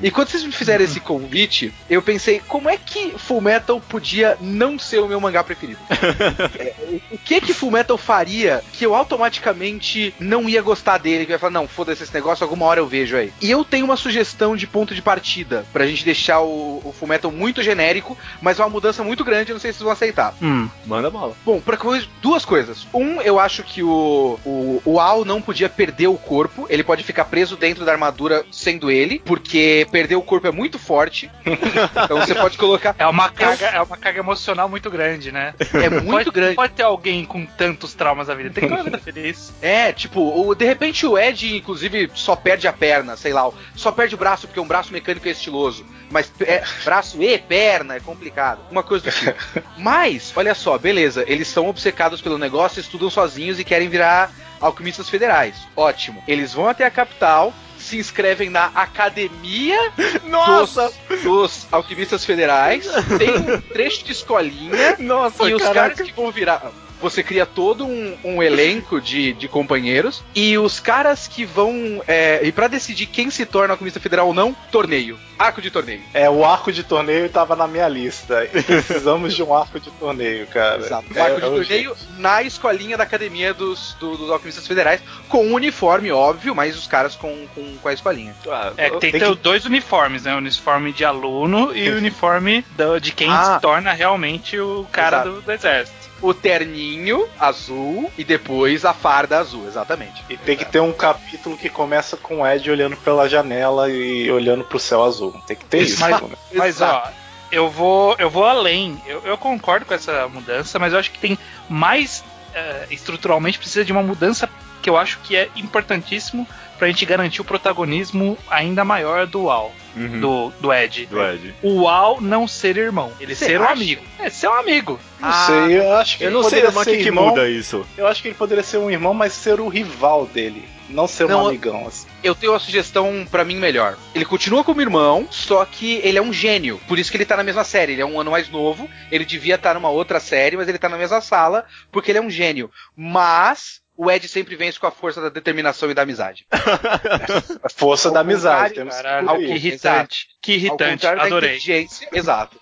E 0.03 0.11
quando 0.11 0.29
vocês 0.29 0.45
me 0.45 0.53
fizeram 0.53 0.85
esse 0.85 1.01
convite, 1.01 1.73
eu 1.89 2.01
pensei, 2.03 2.41
como 2.47 2.69
é 2.69 2.77
que 2.77 3.13
Full 3.19 3.41
Metal 3.41 3.81
podia 3.81 4.37
não 4.41 4.79
ser 4.79 4.99
o 5.01 5.09
meu 5.09 5.21
mangá 5.21 5.43
preferido? 5.45 5.79
É, 6.59 6.75
o- 7.13 7.19
que 7.25 7.41
que 7.41 7.53
Full 7.53 7.71
Metal 7.71 7.97
faria 7.99 8.63
que 8.73 8.85
eu 8.85 8.95
automaticamente 8.95 10.15
não 10.19 10.49
ia 10.49 10.63
gostar 10.63 10.99
dele? 10.99 11.25
Que 11.27 11.33
eu 11.33 11.35
ia 11.35 11.39
falar, 11.39 11.53
não, 11.53 11.69
foda-se 11.69 12.03
esse 12.03 12.15
negócio, 12.15 12.43
alguma 12.45 12.65
hora 12.67 12.81
eu 12.81 12.87
vejo 12.87 13.17
aí. 13.17 13.33
E 13.41 13.51
eu 13.51 13.65
tenho 13.65 13.85
uma 13.85 13.97
sugestão 13.97 14.57
de 14.57 14.67
ponto 14.67 14.95
de 14.95 15.03
partida, 15.03 15.65
pra 15.73 15.87
gente 15.87 16.05
deixar 16.05 16.41
o, 16.41 16.81
o 16.85 16.95
Full 16.99 17.09
Metal 17.09 17.31
muito 17.31 17.63
genérico, 17.63 18.17
mas 18.41 18.59
uma 18.59 18.69
mudança 18.69 19.05
muito 19.05 19.25
grande, 19.25 19.51
eu 19.51 19.55
não 19.55 19.61
sei 19.61 19.73
se 19.73 19.79
vocês 19.79 19.85
vão 19.85 19.93
aceitar. 19.93 20.35
Hum. 20.43 20.69
Manda 20.87 21.11
bala. 21.11 21.35
Bom, 21.45 21.61
pra 21.61 21.79
duas 22.23 22.45
coisas. 22.45 22.87
Um, 22.93 23.21
eu 23.21 23.39
acho 23.39 23.63
que 23.63 23.83
o, 23.83 24.39
o, 24.45 24.83
o 24.85 25.01
Al 25.01 25.25
não 25.25 25.41
podia 25.41 25.69
perder 25.69 26.09
o 26.09 26.17
corpo. 26.17 26.67
Ele 26.69 26.83
pode 26.83 27.03
ficar 27.05 27.25
preso 27.27 27.57
dentro 27.57 27.85
da 27.85 27.93
armadura 27.93 28.45
sendo 28.51 28.91
ele, 28.91 29.21
porque 29.25 29.78
perder 29.85 30.17
o 30.17 30.23
corpo 30.23 30.47
é 30.47 30.51
muito 30.51 30.79
forte. 30.79 31.31
então 31.45 32.19
você 32.19 32.35
pode 32.35 32.57
colocar. 32.59 32.95
É 32.99 33.07
uma 33.07 33.31
carga, 33.31 33.67
é 33.67 33.81
uma 33.81 33.97
carga 33.97 34.21
emocional 34.21 34.69
muito 34.69 34.91
grande, 34.91 35.33
né? 35.33 35.55
É 35.73 35.89
muito 35.89 36.11
pode, 36.11 36.31
grande. 36.31 36.55
Pode 36.55 36.73
ter 36.73 36.83
alguém 36.83 37.25
com 37.25 37.45
tantos 37.45 37.95
traumas 37.95 38.29
na 38.29 38.35
vida. 38.35 38.51
Tem 38.51 38.65
que 38.65 38.69
ter 38.69 38.75
uma 38.75 38.85
vida 38.85 38.99
feliz. 38.99 39.53
É, 39.61 39.93
tipo, 39.93 40.21
o, 40.21 40.55
de 40.55 40.65
repente 40.65 41.07
o 41.07 41.19
Ed, 41.19 41.57
inclusive, 41.57 42.11
só 42.15 42.35
perde 42.35 42.67
a 42.69 42.73
perna, 42.73 43.17
sei 43.17 43.33
lá. 43.33 43.49
Só 43.75 43.93
perde 43.93 44.15
o 44.15 44.19
braço 44.19 44.47
porque 44.47 44.61
um 44.61 44.67
braço 44.67 44.93
mecânico 44.93 45.29
é 45.29 45.31
estiloso. 45.31 45.85
Mas 46.11 46.33
é, 46.41 46.63
braço 46.85 47.23
e 47.23 47.39
perna 47.39 47.97
é 47.97 48.01
complicado. 48.01 48.61
Uma 48.71 48.83
coisa 48.83 49.05
do 49.05 49.13
tipo. 49.13 49.35
Mas, 49.77 50.33
olha 50.35 50.55
só, 50.55 50.79
beleza. 50.79 51.25
Eles 51.27 51.49
são 51.49 51.69
obcecados 51.69 52.21
pelo 52.21 52.39
negócio, 52.39 52.81
estudam 52.81 53.11
sozinhos 53.11 53.59
e 53.59 53.65
querem 53.65 53.89
virar 53.89 54.33
alquimistas 54.61 55.09
federais. 55.09 55.57
Ótimo. 55.77 56.23
Eles 56.27 56.53
vão 56.53 56.69
até 56.69 56.85
a 56.85 56.91
capital, 56.91 57.53
se 57.79 57.97
inscrevem 57.99 58.51
na 58.51 58.67
academia 58.75 59.79
Nossa! 60.25 60.93
dos, 61.09 61.23
dos 61.23 61.67
alquimistas 61.71 62.25
federais. 62.25 62.87
Tem 63.19 63.31
um 63.31 63.61
trecho 63.73 64.05
de 64.05 64.13
escolinha. 64.13 64.97
Nossa, 64.99 65.49
E 65.49 65.55
os 65.55 65.63
caraca. 65.63 65.95
caras 65.95 66.01
que 66.01 66.13
vão 66.15 66.31
virar. 66.31 66.71
Você 67.01 67.23
cria 67.23 67.47
todo 67.47 67.87
um, 67.87 68.17
um 68.25 68.43
elenco 68.43 69.01
de, 69.01 69.33
de 69.33 69.47
companheiros. 69.49 70.23
E 70.35 70.57
os 70.59 70.81
caras 70.81 71.29
que 71.29 71.45
vão. 71.45 72.03
é, 72.09 72.41
e 72.43 72.51
pra 72.53 72.67
decidir 72.69 73.07
quem 73.07 73.31
se 73.31 73.47
torna 73.47 73.75
alquimista 73.75 74.01
federal 74.01 74.27
ou 74.29 74.35
não, 74.35 74.55
torneio. 74.71 75.19
Arco 75.39 75.63
de 75.63 75.71
torneio. 75.71 76.01
É, 76.13 76.29
o 76.29 76.45
arco 76.45 76.73
de 76.73 76.83
torneio 76.83 77.29
tava 77.29 77.55
na 77.55 77.69
minha 77.69 77.89
lista. 77.89 78.45
Precisamos 78.67 79.35
de 79.37 79.43
um 79.43 79.55
arco 79.55 79.79
de 79.79 79.89
torneio, 79.93 80.47
cara. 80.49 80.79
Exato. 80.79 81.07
É, 81.15 81.21
Arco 81.21 81.41
de 81.41 81.47
é 81.47 81.49
torneio 81.51 81.97
na 82.19 82.43
escolinha 82.43 82.97
da 82.97 83.05
academia 83.05 83.55
dos, 83.55 83.95
do- 84.01 84.17
dos 84.17 84.31
alquimistas 84.31 84.67
federais. 84.67 85.01
Com 85.29 85.47
um 85.47 85.55
uniforme, 85.55 86.11
óbvio, 86.11 86.55
mas 86.57 86.77
os 86.77 86.89
caras 86.89 87.15
com, 87.15 87.47
com, 87.55 87.77
com 87.81 87.89
a 87.89 87.93
escolinha. 87.93 88.35
Ah, 88.49 88.73
É, 88.77 88.91
tem 88.91 89.13
que 89.13 89.19
ter 89.21 89.35
dois 89.37 89.65
uniformes, 89.65 90.25
né? 90.25 90.35
O 90.35 90.39
uniforme 90.39 90.93
de 90.93 91.05
aluno 91.05 91.75
e 91.77 91.89
o 91.91 91.97
uniforme 91.97 92.65
do- 92.77 92.99
de 93.01 93.13
quem 93.13 93.31
Ah. 93.31 93.55
se 93.55 93.61
torna 93.63 93.93
realmente 93.93 94.59
o 94.59 94.87
cara 94.91 95.23
do, 95.23 95.41
do 95.41 95.53
exército. 95.53 95.97
O 96.21 96.35
terninho 96.35 97.29
azul 97.39 98.11
e 98.19 98.25
depois 98.25 98.85
a 98.85 98.93
farda 98.93 99.39
azul, 99.39 99.67
exatamente. 99.67 100.25
E 100.29 100.37
tem 100.37 100.57
que 100.57 100.65
ter 100.65 100.81
um 100.81 100.93
capítulo 100.93 101.57
que 101.57 101.69
começa 101.69 102.17
com 102.17 102.41
o 102.41 102.47
Ed 102.47 102.69
olhando 102.71 102.97
pela 102.97 103.29
janela 103.29 103.89
e 103.89 104.31
olhando 104.31 104.65
pro 104.65 104.79
céu 104.81 105.05
azul. 105.05 105.41
Tem 105.47 105.57
que 105.57 105.65
ter 105.65 105.83
isso. 105.83 106.01
Mas- 106.01 106.21
né? 106.21 106.37
Mas 106.55 106.81
ó, 106.81 107.09
eu 107.53 107.71
vou, 107.71 108.17
eu 108.19 108.29
vou 108.29 108.45
além. 108.45 109.01
Eu, 109.07 109.23
eu 109.25 109.39
concordo 109.39 109.87
com 109.87 109.95
essa 109.95 110.29
mudança, 110.29 110.79
mas 110.79 110.93
eu 110.93 110.99
acho 110.99 111.11
que 111.13 111.19
tem 111.19 111.39
mais 111.69 112.25
eh, 112.55 112.87
estruturalmente 112.91 113.59
precisa 113.59 113.85
de 113.85 113.93
uma 113.93 114.03
mudança 114.03 114.49
que 114.83 114.91
eu 114.91 114.97
acho 114.97 115.19
que 115.21 115.37
é 115.37 115.49
importantíssimo 115.57 116.47
pra 116.79 116.89
gente 116.89 117.05
garantir 117.05 117.41
o 117.41 117.45
protagonismo 117.45 118.39
ainda 118.49 118.85
maior 118.85 119.27
do 119.27 119.51
Al, 119.51 119.73
Uhum. 119.99 120.21
do, 120.21 120.53
do 120.61 120.73
Ed. 120.73 121.07
Do 121.07 121.23
Ed. 121.23 121.55
O 121.63 121.89
Al 121.89 122.21
não 122.21 122.47
ser 122.47 122.77
irmão, 122.77 123.13
ele 123.21 123.35
Você 123.35 123.47
ser 123.47 123.61
um 123.61 123.65
amigo. 123.65 124.03
É, 124.19 124.31
ser 124.31 124.49
um 124.49 124.55
amigo. 124.55 124.99
Não 125.21 125.33
sei, 125.33 125.79
eu 125.79 125.93
acho 125.95 126.19
que 126.19 126.25
Eu 126.25 126.29
ele 126.29 126.37
não 126.37 126.43
sei, 126.45 126.65
o 126.65 126.73
ser 126.73 126.97
que, 126.97 127.05
que 127.05 127.11
muda 127.11 127.49
isso? 127.49 127.87
Eu 127.97 128.07
acho 128.07 128.23
que 128.23 128.29
ele 128.29 128.35
poderia 128.35 128.63
ser 128.63 128.79
um 128.79 128.91
irmão, 128.91 129.13
mas 129.13 129.33
ser 129.33 129.61
o 129.61 129.69
rival 129.69 130.27
dele. 130.27 130.69
Não 130.89 131.07
ser 131.07 131.29
Não, 131.29 131.45
um 131.45 131.49
amigão. 131.49 131.87
Assim. 131.87 132.07
Eu 132.23 132.35
tenho 132.35 132.53
uma 132.53 132.59
sugestão 132.59 133.27
pra 133.31 133.45
mim 133.45 133.57
melhor. 133.57 133.97
Ele 134.15 134.25
continua 134.25 134.65
como 134.65 134.81
irmão, 134.81 135.27
só 135.31 135.65
que 135.65 136.01
ele 136.03 136.19
é 136.19 136.23
um 136.23 136.33
gênio. 136.33 136.81
Por 136.89 136.99
isso 136.99 137.11
que 137.11 137.17
ele 137.17 137.27
tá 137.27 137.37
na 137.37 137.45
mesma 137.45 137.65
série. 137.65 137.93
Ele 137.93 138.03
é 138.03 138.07
um 138.07 138.19
ano 138.19 138.31
mais 138.31 138.49
novo. 138.49 138.89
Ele 139.11 139.25
devia 139.25 139.57
estar 139.57 139.75
numa 139.75 139.91
outra 139.91 140.19
série, 140.19 140.57
mas 140.57 140.69
ele 140.69 140.79
tá 140.79 140.89
na 140.89 140.97
mesma 140.97 141.21
sala, 141.21 141.67
porque 141.93 142.11
ele 142.11 142.19
é 142.19 142.23
um 142.23 142.31
gênio. 142.31 142.71
Mas 142.97 143.81
o 143.99 144.09
Ed 144.11 144.29
sempre 144.29 144.55
vence 144.55 144.79
com 144.79 144.87
a 144.87 144.91
força 144.93 145.21
da 145.21 145.29
determinação 145.29 145.91
e 145.91 145.95
da 145.95 146.03
amizade. 146.03 146.47
A 147.63 147.69
força 147.69 148.09
Ao 148.09 148.15
da 148.15 148.21
amizade. 148.21 148.75
temos 148.75 148.95
Caralho, 148.95 149.29
que 149.39 149.45
irritante. 149.47 150.27
Que 150.41 150.53
Ao 150.53 150.57
irritante, 150.59 150.93
contrário 150.93 151.19
da 151.21 151.27
adorei. 151.27 151.59
Exato. 152.15 152.57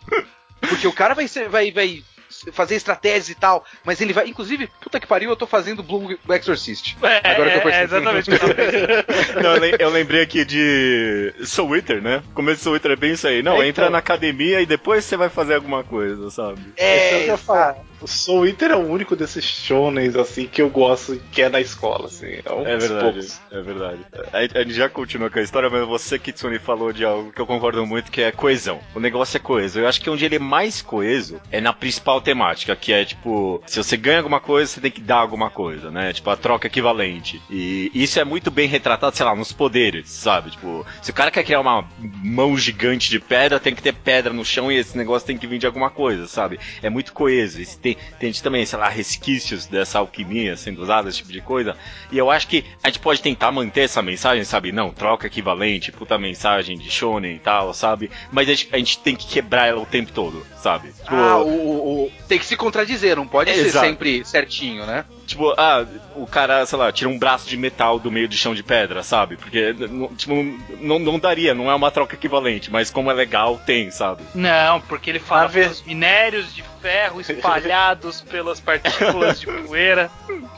Porque 0.61 0.87
o 0.87 0.93
cara 0.93 1.15
vai 1.15 1.29
ser. 1.29 1.49
Vai, 1.51 1.71
vai 1.71 2.03
fazer 2.53 2.75
estratégias 2.75 3.29
e 3.29 3.35
tal, 3.35 3.65
mas 3.85 4.01
ele 4.01 4.13
vai. 4.13 4.27
Inclusive, 4.29 4.69
puta 4.81 4.99
que 4.99 5.07
pariu, 5.07 5.31
eu 5.31 5.37
tô 5.37 5.47
fazendo 5.47 5.83
Bloom 5.83 6.17
Exorcist. 6.29 6.97
É, 7.03 7.31
Agora 7.31 7.51
que 7.51 7.57
eu 7.57 7.61
é, 7.61 7.61
percebi. 7.61 7.77
é 7.77 7.85
exatamente 7.85 8.31
o 8.31 8.31
que 8.31 8.35
eu 8.35 8.41
tava 8.41 8.55
pensando. 8.55 9.43
Não, 9.43 9.55
eu 9.55 9.61
lem- 9.61 9.77
eu 9.79 9.91
lembrei 9.91 10.23
aqui 10.23 10.45
de 10.45 11.35
Soul 11.45 11.77
Eater, 11.77 12.03
né? 12.03 12.23
O 12.31 12.35
começo 12.35 12.59
de 12.59 12.63
Soul 12.65 12.77
Eater 12.77 12.93
é 12.93 12.97
bem 12.97 13.13
isso 13.13 13.27
aí. 13.29 13.43
Não, 13.43 13.63
É, 13.63 13.69
entra 13.69 13.85
então. 13.85 13.91
na 13.93 13.99
academia 13.99 14.61
e 14.61 14.67
depois 14.67 15.05
você 15.05 15.17
vai 15.17 15.29
fazer 15.29 15.55
alguma 15.55 15.85
coisa, 15.85 16.31
sabe? 16.31 16.61
Isso 16.61 17.29
eu 17.29 17.35
É, 17.35 17.37
falar. 17.37 17.77
O 18.01 18.07
Soul 18.07 18.47
Eater 18.47 18.71
é 18.71 18.77
o 18.77 18.87
único 18.87 19.17
desses 19.17 19.45
shonens 19.45 20.17
assim 20.17 20.47
que 20.47 20.61
eu 20.61 20.69
gosto 20.69 21.21
que 21.33 21.43
é 21.43 21.49
na 21.49 21.61
escola, 21.61 22.07
assim. 22.07 22.39
É, 22.45 22.53
um 22.53 22.67
É 22.67 22.77
verdade, 22.77 23.01
poucos. 23.01 23.41
é 23.51 23.61
verdade. 23.61 24.01
A, 24.33 24.59
a 24.59 24.63
gente 24.63 24.75
já 24.75 24.89
continua 24.89 25.31
com 25.31 25.39
a 25.39 25.43
história, 25.43 25.71
mas 25.71 25.87
você, 25.87 26.19
Kitsune, 26.19 26.59
falou 26.59 26.93
de 26.93 27.05
algo 27.05 27.33
que 27.33 27.41
eu 27.41 27.47
concordo 27.47 27.87
muito, 27.87 28.11
que 28.11 28.21
é 28.21 28.31
coesão. 28.33 28.81
O 28.95 29.01
negócio 29.01 29.37
é 29.37 29.41
coeso. 29.41 29.79
Eu 29.79 29.89
acho 29.89 30.01
que 30.01 30.11
onde 30.11 30.25
ele 30.25 30.37
é 30.37 30.41
mais 30.41 30.83
coeso 30.83 31.41
é 31.51 31.61
na 31.61 31.73
principal 31.73 32.21
temática, 32.21 32.77
que 32.77 32.93
é 32.93 33.05
tipo, 33.05 33.63
se 33.67 33.83
você 33.83 33.97
ganha 33.97 34.19
alguma 34.19 34.41
coisa, 34.41 34.71
você 34.71 34.81
tem 34.81 34.91
que 34.91 35.01
dar 35.01 35.17
alguma 35.17 35.49
coisa, 35.51 35.91
né? 35.91 36.13
Tipo, 36.13 36.31
a 36.31 36.37
troca 36.37 36.67
equivalente. 36.67 37.41
E 37.51 37.91
isso 37.95 38.21
é 38.21 38.25
muito 38.25 38.51
bem 38.51 38.69
retratado, 38.69 39.17
sei 39.17 39.25
lá, 39.25 39.35
nos 39.35 39.53
poderes, 39.53 40.11
sabe? 40.11 40.51
Tipo, 40.51 40.85
se 41.01 41.11
o 41.11 41.15
cara 41.15 41.31
quer 41.31 41.45
criar 41.45 41.61
uma 41.61 41.89
mão 41.99 42.57
gigante 42.59 43.09
de 43.09 43.19
pedra, 43.19 43.59
tem 43.59 43.75
que 43.75 43.83
ter 43.83 43.95
pedra 43.95 44.33
no 44.33 44.45
chão 44.45 44.71
e 44.71 44.77
esse 44.77 44.97
negócio 44.97 45.27
tem 45.27 45.39
que 45.39 45.47
vir 45.47 45.59
de 45.59 45.67
alguma 45.67 45.91
coisa, 45.91 46.27
sabe? 46.27 46.59
É 46.83 46.91
muito 46.91 47.13
coeso. 47.13 47.61
E 47.61 47.65
tem, 47.95 47.97
tem 48.19 48.33
também, 48.33 48.65
sei 48.67 48.79
lá, 48.79 48.89
resquícios 48.89 49.67
dessa 49.67 49.99
alquimia 49.99 50.57
sendo 50.57 50.83
usada, 50.83 51.09
esse 51.09 51.19
tipo 51.19 51.33
de 51.33 51.41
coisa. 51.41 51.77
E 52.11 52.19
eu 52.19 52.31
acho 52.31 52.49
que 52.49 52.65
a 52.83 52.89
gente 52.89 52.99
pode 52.99 53.21
tentar 53.23 53.53
manter 53.53 53.83
essa 53.83 54.03
mensagem, 54.03 54.45
sabe? 54.45 54.73
Não, 54.73 54.91
troca 54.91 55.27
equivalente, 55.27 55.93
puta 55.93 56.19
mensagem 56.19 56.77
de 56.79 56.91
shonen 56.91 57.37
e 57.37 57.39
tal, 57.39 57.73
sabe? 57.75 58.11
Mas 58.33 58.49
a 58.49 58.55
gente, 58.55 58.69
a 58.73 58.79
gente 58.79 58.99
tem 58.99 59.15
que 59.15 59.27
quebrar 59.27 59.67
ela 59.69 59.81
o 59.81 59.87
tempo 59.87 60.11
todo, 60.13 60.45
sabe? 60.63 60.89
Tipo, 60.89 61.15
Ah, 61.15 61.39
o, 61.39 61.49
o- 61.49 62.05
o- 62.07 62.13
tem 62.29 62.39
que 62.39 62.47
se 62.47 62.57
contradizer, 62.57 63.17
não 63.17 63.27
pode 63.27 63.51
É, 63.51 63.55
ser 63.55 63.67
exato. 63.67 63.87
sempre 63.87 64.25
certinho, 64.25 64.85
né? 64.87 65.05
Tipo, 65.27 65.53
ah, 65.59 65.85
o 66.15 66.27
cara, 66.27 66.65
sei 66.65 66.79
lá, 66.79 66.91
tira 66.93 67.11
um 67.11 67.19
braço 67.19 67.49
de 67.49 67.57
metal 67.57 67.99
do 67.99 68.11
meio 68.11 68.29
de 68.29 68.37
chão 68.37 68.55
de 68.55 68.63
pedra, 68.63 69.03
sabe? 69.03 69.37
Porque, 69.37 69.75
tipo, 70.17 70.35
não, 70.81 70.99
não 70.99 71.19
daria, 71.19 71.55
não 71.55 71.71
é 71.71 71.75
uma 71.75 71.91
troca 71.91 72.15
equivalente, 72.15 72.71
mas 72.71 72.91
como 72.91 73.11
é 73.11 73.15
legal, 73.15 73.61
tem, 73.67 73.91
sabe? 73.91 74.23
Não, 74.35 74.81
porque 74.83 75.11
ele 75.11 75.19
fala 75.19 75.47
ver- 75.49 75.69
dos 75.69 75.83
minérios 75.83 76.55
de 76.55 76.63
ferro 76.81 77.21
espalhados 77.21 78.21
pelas 78.31 78.61
partículas 78.61 79.41
de 79.41 79.47
poeira. 79.47 80.11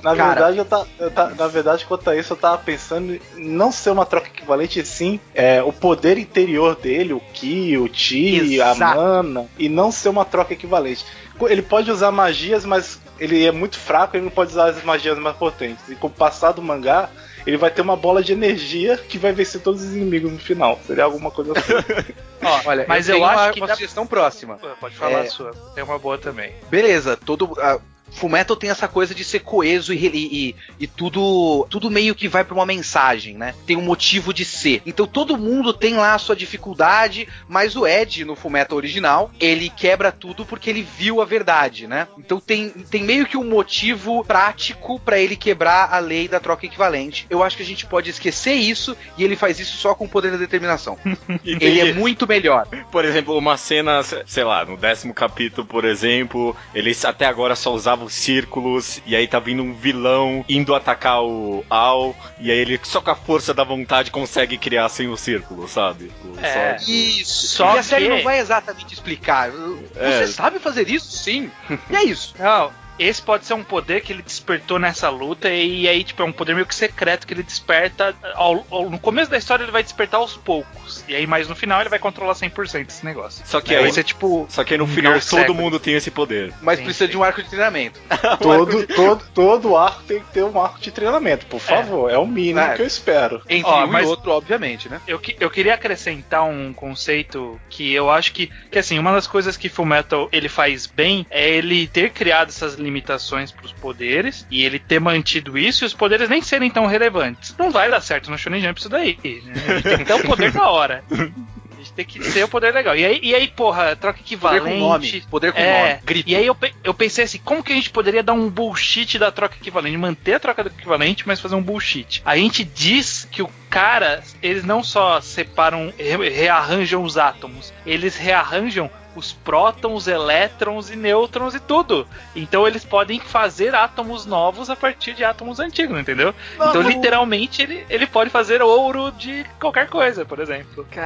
Na 0.03 0.15
Cara. 0.15 0.29
verdade, 0.35 0.59
eu 0.59 0.65
tá, 0.65 0.87
eu 0.99 1.11
tá- 1.11 1.31
na 1.37 1.47
verdade, 1.49 1.85
quanto 1.85 2.09
a 2.11 2.17
isso, 2.17 2.33
eu 2.33 2.37
tava 2.37 2.59
pensando 2.59 3.15
em 3.15 3.49
não 3.49 3.73
ser 3.73 3.91
uma 3.91 4.07
troca 4.07 4.29
equivalente, 4.29 4.79
e 4.81 4.85
sim 4.85 5.19
é, 5.35 5.63
o 5.63 5.73
poder 5.73 6.19
interior 6.19 6.77
dele, 6.77 7.13
o 7.13 7.21
Ki, 7.21 7.77
o 7.79 7.89
Chi, 7.93 8.61
a 8.61 8.75
mana, 8.75 9.47
e 9.59 9.69
não 9.69 9.91
ser 9.91 10.09
uma 10.09 10.25
troca 10.25 10.53
equivalente. 10.53 11.05
Ele 11.42 11.62
pode 11.62 11.90
usar 11.90 12.11
magias, 12.11 12.64
mas 12.64 12.99
ele 13.18 13.45
é 13.45 13.52
muito 13.52 13.78
fraco, 13.78 14.16
ele 14.16 14.25
não 14.25 14.30
pode 14.30 14.50
usar 14.52 14.71
as 14.71 14.83
magias 14.83 15.18
mais 15.18 15.37
potentes. 15.37 15.88
E 15.88 15.95
com 15.95 16.07
o 16.07 16.11
passar 16.11 16.52
do 16.52 16.62
mangá, 16.62 17.09
ele 17.47 17.57
vai 17.57 17.71
ter 17.71 17.83
uma 17.83 17.97
bola 17.97 18.23
de 18.23 18.33
energia 18.33 18.97
que 18.97 19.18
vai 19.18 19.33
vencer 19.33 19.61
todos 19.61 19.83
os 19.83 19.95
inimigos 19.95 20.30
no 20.33 20.38
final. 20.38 20.78
Seria 20.87 21.04
alguma 21.04 21.30
coisa 21.30 21.52
assim. 21.52 21.73
Ó, 22.42 22.61
Olha, 22.66 22.85
mas 22.88 23.09
eu, 23.09 23.18
eu, 23.18 23.25
acho 23.25 23.42
uma, 23.42 23.52
que 23.52 23.61
uma 23.61 23.66
dá... 23.66 23.75
sugestão 23.75 24.07
próxima. 24.07 24.59
Pode 24.80 24.95
falar 24.97 25.18
É. 25.18 25.21
a 25.23 25.30
sua, 25.30 25.52
tem 25.75 25.83
uma 25.83 25.99
boa 25.99 26.18
também. 26.18 26.52
Beleza, 26.71 27.16
todo. 27.16 27.52
A, 27.61 27.78
Fullmetal 28.11 28.57
tem 28.57 28.71
essa 28.71 28.88
coisa 28.88 29.15
de 29.15 29.25
ser 29.25 29.41
coeso 29.41 29.93
e, 29.93 30.07
e, 30.07 30.57
e- 30.81 30.87
tudo 30.87 31.67
tudo 31.71 31.91
meio 31.91 32.15
que 32.15 32.29
vai 32.29 32.45
pra 32.45 32.55
uma 32.55 32.67
mensagem, 32.67 33.37
né? 33.37 33.55
Tem 33.67 33.77
um 33.77 33.83
motivo 33.83 34.33
de 34.33 34.45
ser. 34.45 34.83
Então 34.87 35.07
todo 35.07 35.37
mundo 35.38 35.73
tem 35.73 35.95
lá 35.95 36.15
a 36.15 36.19
sua 36.19 36.35
dificuldade, 36.37 37.29
mas 37.49 37.77
o 37.77 37.87
Ed, 37.87 38.25
no 38.25 38.35
Fullmetal 38.37 38.77
original, 38.77 39.31
ele 39.41 39.69
quebra 39.71 40.11
tudo 40.12 40.45
porque 40.45 40.71
ele 40.71 40.87
viu 40.97 41.21
a 41.21 41.25
verdade, 41.25 41.87
né? 41.87 42.09
Então 42.19 42.41
tem, 42.41 42.69
tem 42.71 43.03
meio 43.05 43.27
que 43.27 43.37
um 43.37 43.45
motivo 43.45 44.25
prático 44.25 44.99
pra 45.00 45.19
ele 45.19 45.37
quebrar 45.37 45.93
a 45.93 45.99
lei 45.99 46.29
da 46.29 46.41
troca 46.41 46.67
equivalente. 46.67 47.27
Eu 47.31 47.43
acho 47.43 47.57
que 47.57 47.62
a 47.62 47.67
gente 47.67 47.87
pode 47.87 48.11
esquecer 48.11 48.55
isso 48.55 48.97
e 49.17 49.25
ele 49.25 49.37
faz 49.37 49.59
isso 49.61 49.77
só 49.77 49.95
com 49.95 50.05
o 50.05 50.09
poder 50.09 50.31
da 50.33 50.37
determinação. 50.37 50.99
Ele 51.45 51.81
é 51.81 51.93
muito 51.93 52.27
melhor. 52.27 52.67
Por 52.91 53.05
exemplo, 53.05 53.37
uma 53.37 53.57
cena, 53.57 54.03
sei 54.03 54.45
lá, 54.45 54.65
no 54.65 54.77
décimo 54.77 55.12
capítulo, 55.15 55.67
por 55.67 55.85
exemplo, 55.85 56.55
eles 56.75 57.05
até 57.05 57.27
agora 57.27 57.55
só 57.55 57.73
usavam 57.99 58.09
círculos, 58.09 59.00
e 59.05 59.17
aí 59.17 59.26
tá 59.26 59.38
vindo 59.38 59.62
um 59.62 59.75
vilão 59.75 60.45
indo 60.49 60.75
atacar 60.75 61.23
o 61.23 61.64
Al, 61.69 62.14
e 62.38 62.50
aí 62.50 62.59
ele 62.59 62.81
só 62.85 63.00
com 63.00 63.11
a 63.11 63.14
força 63.17 63.52
da 63.52 63.64
vontade 63.64 64.11
consegue 64.11 64.57
criar 64.57 64.88
sem 64.88 65.09
o 65.09 65.17
círculo, 65.17 65.69
sabe? 65.69 66.05
Tipo, 66.09 66.38
É. 66.40 66.78
só- 66.78 66.85
Isso. 66.90 67.47
Só 67.49 67.75
e 67.76 67.78
a 67.78 67.83
série 67.83 68.05
que- 68.09 68.11
não 68.17 68.23
vai 68.23 68.38
exatamente 68.38 68.95
explicar. 68.95 69.50
Você 69.50 69.99
É. 69.99 70.26
sabe 70.28 70.59
fazer 70.59 70.88
isso? 70.88 71.11
Sim. 71.17 71.50
E 71.90 71.97
é 71.97 72.05
isso. 72.05 72.35
Não, 72.38 72.71
esse 72.99 73.21
pode 73.23 73.45
ser 73.47 73.55
um 73.55 73.64
poder 73.64 74.00
que 74.02 74.12
ele 74.12 74.23
despertou 74.23 74.78
nessa 74.78 75.09
luta 75.09 75.49
e 75.50 75.88
aí, 75.88 76.02
tipo, 76.05 76.23
é 76.23 76.25
um 76.26 76.33
poder 76.33 76.55
meio 76.55 76.67
que 76.67 76.75
secreto 76.75 77.26
que 77.26 77.35
ele 77.35 77.43
desperta. 77.43 78.14
ao- 78.35 78.64
ao- 78.71 78.90
no 78.90 78.99
começo 78.99 79.31
da 79.31 79.37
história 79.38 79.62
ele 79.64 79.73
vai 79.73 79.83
despertar 79.83 80.19
aos 80.19 80.37
poucos. 80.37 81.05
E 81.09 81.14
aí, 81.14 81.26
mais 81.26 81.49
no 81.49 81.55
final, 81.57 81.81
ele 81.81 81.88
vai 81.88 81.99
controlar 81.99 82.35
100% 82.35 82.88
esse 82.88 83.05
negócio. 83.05 83.43
Só 83.47 83.61
que 83.61 83.75
É, 83.75 83.78
aí, 83.78 83.93
ser 83.93 84.05
tipo. 84.05 84.47
só 84.49 84.64
que 84.64 84.75
aí 84.75 84.78
no 84.78 84.85
um 84.85 84.88
final 84.88 85.19
todo 85.21 85.55
mundo 85.55 85.78
tem 85.81 85.95
esse 85.95 86.11
poder. 86.11 86.52
Mas 86.62 86.78
Sim, 86.78 86.85
precisa 86.85 87.07
sim. 87.07 87.11
de 87.12 87.17
um 87.19 87.23
arco 87.23 87.43
de 87.43 87.49
treinamento. 87.49 88.00
todo, 88.40 88.87
todo, 88.87 89.25
todo 89.35 89.76
arco 89.76 90.02
tem 90.05 90.21
que 90.21 90.33
ter 90.33 90.45
um 90.45 90.61
arco 90.61 90.81
de 90.81 90.90
treinamento, 90.90 91.47
por 91.47 91.61
favor. 91.61 92.11
É, 92.11 92.17
o 92.19 92.26
mínimo 92.26 92.61
É. 92.61 92.75
que 92.76 92.83
eu 92.83 92.87
espero. 92.87 93.43
Entre 93.49 93.71
Ó, 93.71 93.85
um 93.85 93.87
mas- 93.88 94.07
e 94.07 94.09
outro, 94.09 94.31
obviamente, 94.33 94.88
né? 94.88 95.00
Eu, 95.07 95.19
que- 95.19 95.37
eu 95.38 95.50
queria 95.50 95.75
acrescentar 95.75 96.45
um 96.45 96.73
conceito 96.73 97.61
que 97.71 97.93
eu 97.93 98.11
acho 98.11 98.33
que, 98.33 98.50
que 98.71 98.78
assim, 98.78 98.99
uma 98.99 99.12
das 99.12 99.26
coisas 99.26 99.57
que 99.57 99.69
Fullmetal 99.69 100.28
ele 100.33 100.49
faz 100.49 100.87
bem 100.87 101.26
é 101.31 101.49
ele 101.49 101.87
ter 101.87 102.11
criado 102.11 102.49
essas 102.49 102.76
limitações 102.88 103.52
pros 103.52 103.73
poderes 103.73 104.47
e 104.50 104.64
ele 104.64 104.78
ter 104.78 104.99
mantido 105.00 105.59
isso 105.59 105.85
e 105.85 105.87
os 105.87 105.95
poderes 105.95 106.28
nem 106.28 106.40
serem 106.42 106.71
tão 106.71 106.87
relevantes. 106.87 107.54
Não 107.59 107.71
vai 107.71 107.90
dar 107.90 108.00
certo 108.00 108.30
no 108.30 108.38
Shonen 108.38 108.61
Jump 108.62 108.80
isso 108.80 108.88
daí. 108.88 109.18
né? 109.45 109.52
A 109.68 109.73
gente 109.75 109.83
tem 109.85 109.99
que 109.99 110.04
ter 110.04 110.14
o 110.14 110.23
poder 110.25 110.50
da 110.52 110.68
hora. 110.71 111.04
A 111.11 111.80
gente 111.80 111.92
tem 111.92 112.04
que 112.04 112.18
ter 112.33 112.42
o 112.42 112.49
poder 112.49 112.75
legal. 112.75 112.97
E 112.97 113.04
aí, 113.04 113.21
e 113.23 113.35
aí 113.35 113.47
porra, 113.49 113.95
troca 113.95 114.18
Poder 114.18 114.25
equivalente. 114.26 114.64
com 114.64 114.78
nome. 114.78 115.25
Poder 115.30 115.52
com 115.52 115.61
É, 115.61 115.88
nome. 115.90 116.00
Grito. 116.04 116.28
e 116.28 116.35
aí 116.35 116.45
eu, 116.47 116.57
eu 116.83 116.92
pensei 116.95 117.25
assim, 117.25 117.38
como 117.45 117.62
que 117.62 117.73
a 117.73 117.76
gente 117.76 117.90
poderia 117.90 118.23
dar 118.23 118.33
um 118.33 118.49
bullshit 118.50 119.16
da 119.18 119.30
troca 119.30 119.54
equivalente? 119.54 119.97
Manter 119.97 120.35
a 120.35 120.40
troca 120.40 120.62
equivalente, 120.62 121.23
mas 121.26 121.38
fazer 121.40 121.54
um 121.54 121.62
bullshit. 121.62 122.21
A 122.25 122.37
gente 122.37 122.64
diz 122.64 123.28
que 123.30 123.42
o 123.42 123.50
cara, 123.71 124.23
eles 124.42 124.64
não 124.64 124.83
só 124.83 125.21
separam, 125.21 125.92
re- 125.97 126.28
rearranjam 126.30 127.02
os 127.04 127.16
átomos, 127.16 127.73
eles 127.87 128.16
rearranjam 128.16 128.90
os 129.19 129.33
prótons, 129.33 130.07
elétrons 130.07 130.91
e 130.91 130.97
nêutrons 130.97 131.55
e 131.55 131.61
tudo. 131.61 132.07
Então 132.35 132.67
eles 132.67 132.85
podem 132.85 133.21
fazer 133.21 133.75
átomos 133.75 134.25
novos 134.25 134.71
a 134.71 134.77
partir 134.77 135.13
de 135.15 135.25
átomos 135.25 135.59
antigos, 135.61 135.99
entendeu? 135.99 136.35
então 136.55 136.81
literalmente 136.83 137.63
ele, 137.63 137.85
ele 137.91 138.07
pode 138.07 138.31
fazer 138.31 138.63
ouro 138.63 139.11
de 139.13 139.45
qualquer 139.61 139.89
coisa, 139.89 140.25
por 140.25 140.39
exemplo. 140.39 140.87
E 140.95 140.99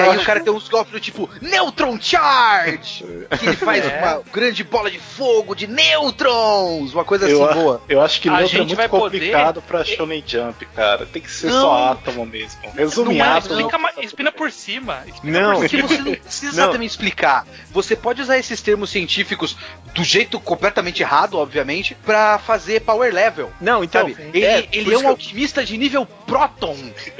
aí 0.00 0.16
o 0.16 0.24
cara 0.24 0.40
tem 0.40 0.52
uns 0.52 0.68
golpes 0.68 0.92
do 0.92 1.00
tipo 1.00 1.28
Neutron 1.40 1.98
Charge! 2.00 3.04
Que 3.38 3.46
ele 3.46 3.56
faz 3.56 3.84
É. 3.84 4.00
uma 4.02 4.22
grande 4.32 4.62
bola 4.64 4.90
de 4.90 4.98
fogo 4.98 5.54
de 5.54 5.66
nêutrons! 5.66 6.94
Uma 6.94 7.04
coisa 7.04 7.26
assim 7.26 7.34
Eu, 7.40 7.54
boa. 7.54 7.82
eu 7.88 8.00
acho 8.02 8.20
que 8.20 8.28
A 8.28 8.32
Neutro 8.38 8.46
é 8.46 8.50
gente 8.58 8.66
muito 8.68 8.76
vai 8.76 8.88
poder- 8.88 9.18
complicado 9.18 9.62
pra 9.62 9.84
Shonen 9.84 10.22
Jump, 10.26 10.64
cara. 10.66 11.06
Tem 11.06 11.20
que 11.22 11.30
ser 11.30 11.48
Não. 11.50 11.60
só 11.60 11.90
átomo 11.92 12.24
mesmo. 12.26 12.60
Resume 12.74 13.18
Não 13.18 13.24
é, 13.24 13.28
átomo. 13.28 13.54
explica, 13.60 13.78
ma- 13.78 13.92
explica 13.98 14.32
por 14.32 14.50
cima. 14.52 15.02
Explica 15.06 15.40
Não. 15.40 15.60
por 15.60 15.68
cima. 15.68 15.88
você 15.88 15.98
não 15.98 16.14
precisa 16.14 16.66
Não. 16.66 16.72
também 16.72 16.86
explicar. 16.86 17.46
Você 17.70 17.94
pode 17.96 18.22
usar 18.22 18.38
esses 18.38 18.60
termos 18.60 18.90
científicos 18.90 19.56
do 19.94 20.02
jeito 20.04 20.38
completamente 20.40 21.02
errado, 21.02 21.38
obviamente, 21.38 21.94
pra 22.04 22.38
fazer 22.38 22.80
power 22.80 23.12
level. 23.12 23.50
Não, 23.60 23.82
então. 23.84 24.08
Ele 24.08 24.44
é, 24.44 24.68
ele 24.72 24.94
é 24.94 24.98
um 24.98 25.02
eu- 25.02 25.08
alquimista 25.08 25.64
de 25.64 25.76
nível 25.76 26.06
Proton. 26.26 26.76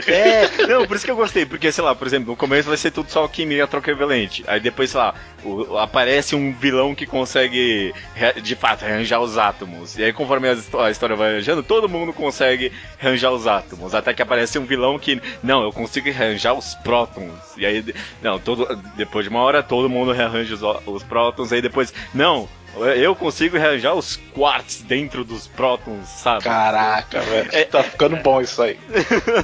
É, 0.07 0.67
não, 0.67 0.87
por 0.87 0.97
isso 0.97 1.05
que 1.05 1.11
eu 1.11 1.17
gostei, 1.17 1.47
porque, 1.47 1.71
sei 1.71 1.85
lá, 1.85 1.95
por 1.95 2.07
exemplo, 2.07 2.31
no 2.31 2.37
começo 2.37 2.69
vai 2.69 2.77
ser 2.77 2.91
tudo 2.91 3.11
só 3.11 3.21
alquimia 3.21 3.67
troca 3.67 3.91
equivalente. 3.91 4.43
Aí 4.47 4.59
depois, 4.61 4.91
sei 4.91 5.01
lá, 5.01 5.15
o- 5.45 5.79
aparece 5.79 6.35
um 6.35 6.53
vilão 6.53 6.95
que 6.95 7.07
consegue, 7.07 7.95
de 8.43 8.55
fato, 8.57 8.85
arranjar 8.85 9.21
os 9.21 9.39
átomos. 9.39 9.97
E 9.97 10.05
aí, 10.05 10.13
conforme 10.13 10.49
a 10.49 10.91
história 10.91 11.15
vai 11.17 11.33
arranjando, 11.35 11.63
todo 11.63 11.89
mundo 11.89 12.13
consegue 12.13 12.73
arranjar 13.01 13.31
os 13.31 13.47
átomos. 13.47 13.95
Até 13.95 14.13
que 14.13 14.23
aparece 14.23 14.59
um 14.59 14.65
vilão 14.67 14.99
que, 14.99 15.21
não, 15.43 15.63
eu 15.63 15.73
consigo 15.73 16.09
arranjar 16.09 16.55
os 16.55 16.75
prótons. 16.75 17.33
E 17.57 17.65
aí, 17.65 17.85
não, 18.23 18.39
todo, 18.39 18.67
depois 18.97 19.25
de 19.25 19.31
uma 19.31 19.41
hora, 19.41 19.63
todo 19.63 19.89
mundo 19.89 20.11
rearranja 20.17 20.55
os, 20.55 20.63
os 20.87 21.03
prótons. 21.03 21.53
Aí 21.53 21.63
depois, 21.63 21.93
não, 22.15 22.49
eu 22.97 23.15
consigo 23.15 23.57
rearranjar 23.57 23.95
os 23.95 24.17
quarks 24.35 24.83
dentro 24.83 25.25
dos 25.25 25.47
prótons, 25.47 26.09
sabe? 26.09 26.45
Caraca, 26.45 27.21
velho. 27.21 27.67
Tá 27.69 27.83
ficando 27.83 28.17
bom 28.17 28.41
isso 28.41 28.63
aí. 28.63 28.79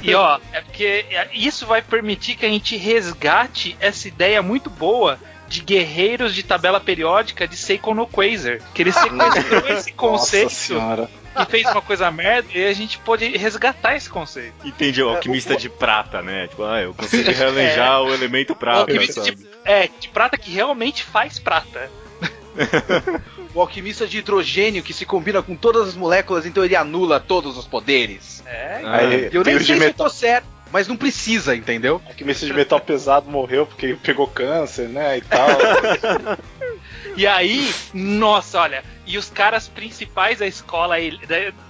E 0.03 0.13
ó, 0.13 0.39
é 0.51 0.61
porque 0.61 1.05
isso 1.33 1.65
vai 1.65 1.81
permitir 1.81 2.35
que 2.35 2.45
a 2.45 2.49
gente 2.49 2.77
resgate 2.77 3.75
essa 3.79 4.07
ideia 4.07 4.41
muito 4.41 4.69
boa 4.69 5.17
de 5.47 5.61
guerreiros 5.61 6.33
de 6.33 6.43
tabela 6.43 6.79
periódica 6.79 7.47
de 7.47 7.55
Seiko 7.55 7.93
no 7.93 8.07
Quasar. 8.07 8.59
Que 8.73 8.83
ele 8.83 8.91
sequestrou 8.93 9.59
esse 9.67 9.69
Nossa 9.69 9.91
conceito 9.93 10.51
senhora. 10.51 11.09
E 11.39 11.45
fez 11.45 11.65
uma 11.69 11.81
coisa 11.81 12.09
merda 12.11 12.49
e 12.53 12.65
a 12.65 12.73
gente 12.73 12.97
pode 12.99 13.25
resgatar 13.37 13.95
esse 13.95 14.09
conceito. 14.09 14.53
Entendi, 14.65 15.01
o 15.01 15.09
alquimista 15.09 15.55
de 15.55 15.69
prata, 15.69 16.21
né? 16.21 16.47
Tipo, 16.47 16.63
ah, 16.63 16.81
eu 16.81 16.93
consigo 16.93 17.29
rearranjar 17.31 18.01
o 18.01 18.13
elemento 18.13 18.53
O 18.53 18.55
prata, 18.55 18.79
alquimista 18.81 19.23
sabe? 19.23 19.35
de, 19.37 19.47
é, 19.65 19.89
de 19.99 20.09
prata 20.09 20.37
que 20.37 20.51
realmente 20.51 21.03
faz 21.03 21.39
prata. 21.39 21.89
o 23.53 23.61
alquimista 23.61 24.05
de 24.07 24.19
hidrogênio 24.19 24.83
que 24.83 24.93
se 24.93 25.05
combina 25.05 25.41
com 25.41 25.55
todas 25.55 25.89
as 25.89 25.95
moléculas, 25.95 26.45
então 26.45 26.63
ele 26.63 26.75
anula 26.75 27.19
todos 27.19 27.57
os 27.57 27.65
poderes. 27.65 28.43
É, 28.45 28.81
Aí, 28.85 29.29
Eu 29.31 29.43
nem 29.43 29.55
o 29.55 29.59
de 29.59 29.65
sei 29.65 29.75
se 29.77 29.81
eu 29.83 29.87
metal, 29.87 30.07
tô 30.07 30.13
certo, 30.13 30.45
mas 30.71 30.87
não 30.87 30.95
precisa, 30.97 31.55
entendeu? 31.55 32.01
alquimista 32.07 32.45
de 32.45 32.53
metal 32.53 32.79
pesado 32.79 33.29
morreu 33.29 33.65
porque 33.65 33.95
pegou 34.01 34.27
câncer, 34.27 34.87
né? 34.89 35.17
E 35.17 35.21
tal. 35.21 35.47
E 37.15 37.27
aí, 37.27 37.71
nossa, 37.93 38.59
olha, 38.59 38.83
e 39.05 39.17
os 39.17 39.29
caras 39.29 39.67
principais 39.67 40.39
da 40.39 40.47
escola, 40.47 40.95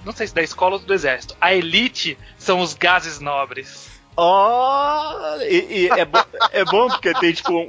não 0.04 0.12
sei 0.12 0.26
se 0.26 0.34
da 0.34 0.42
escola 0.42 0.76
ou 0.76 0.78
do 0.80 0.94
exército, 0.94 1.36
a 1.40 1.54
elite 1.54 2.16
são 2.38 2.60
os 2.60 2.74
gases 2.74 3.20
nobres. 3.20 3.90
Oh, 4.16 5.36
e, 5.42 5.82
e 5.84 5.88
é, 5.90 6.04
bo- 6.04 6.26
é 6.52 6.64
bom 6.64 6.88
porque 6.88 7.12
tem, 7.14 7.32
tipo, 7.32 7.52
um- 7.52 7.66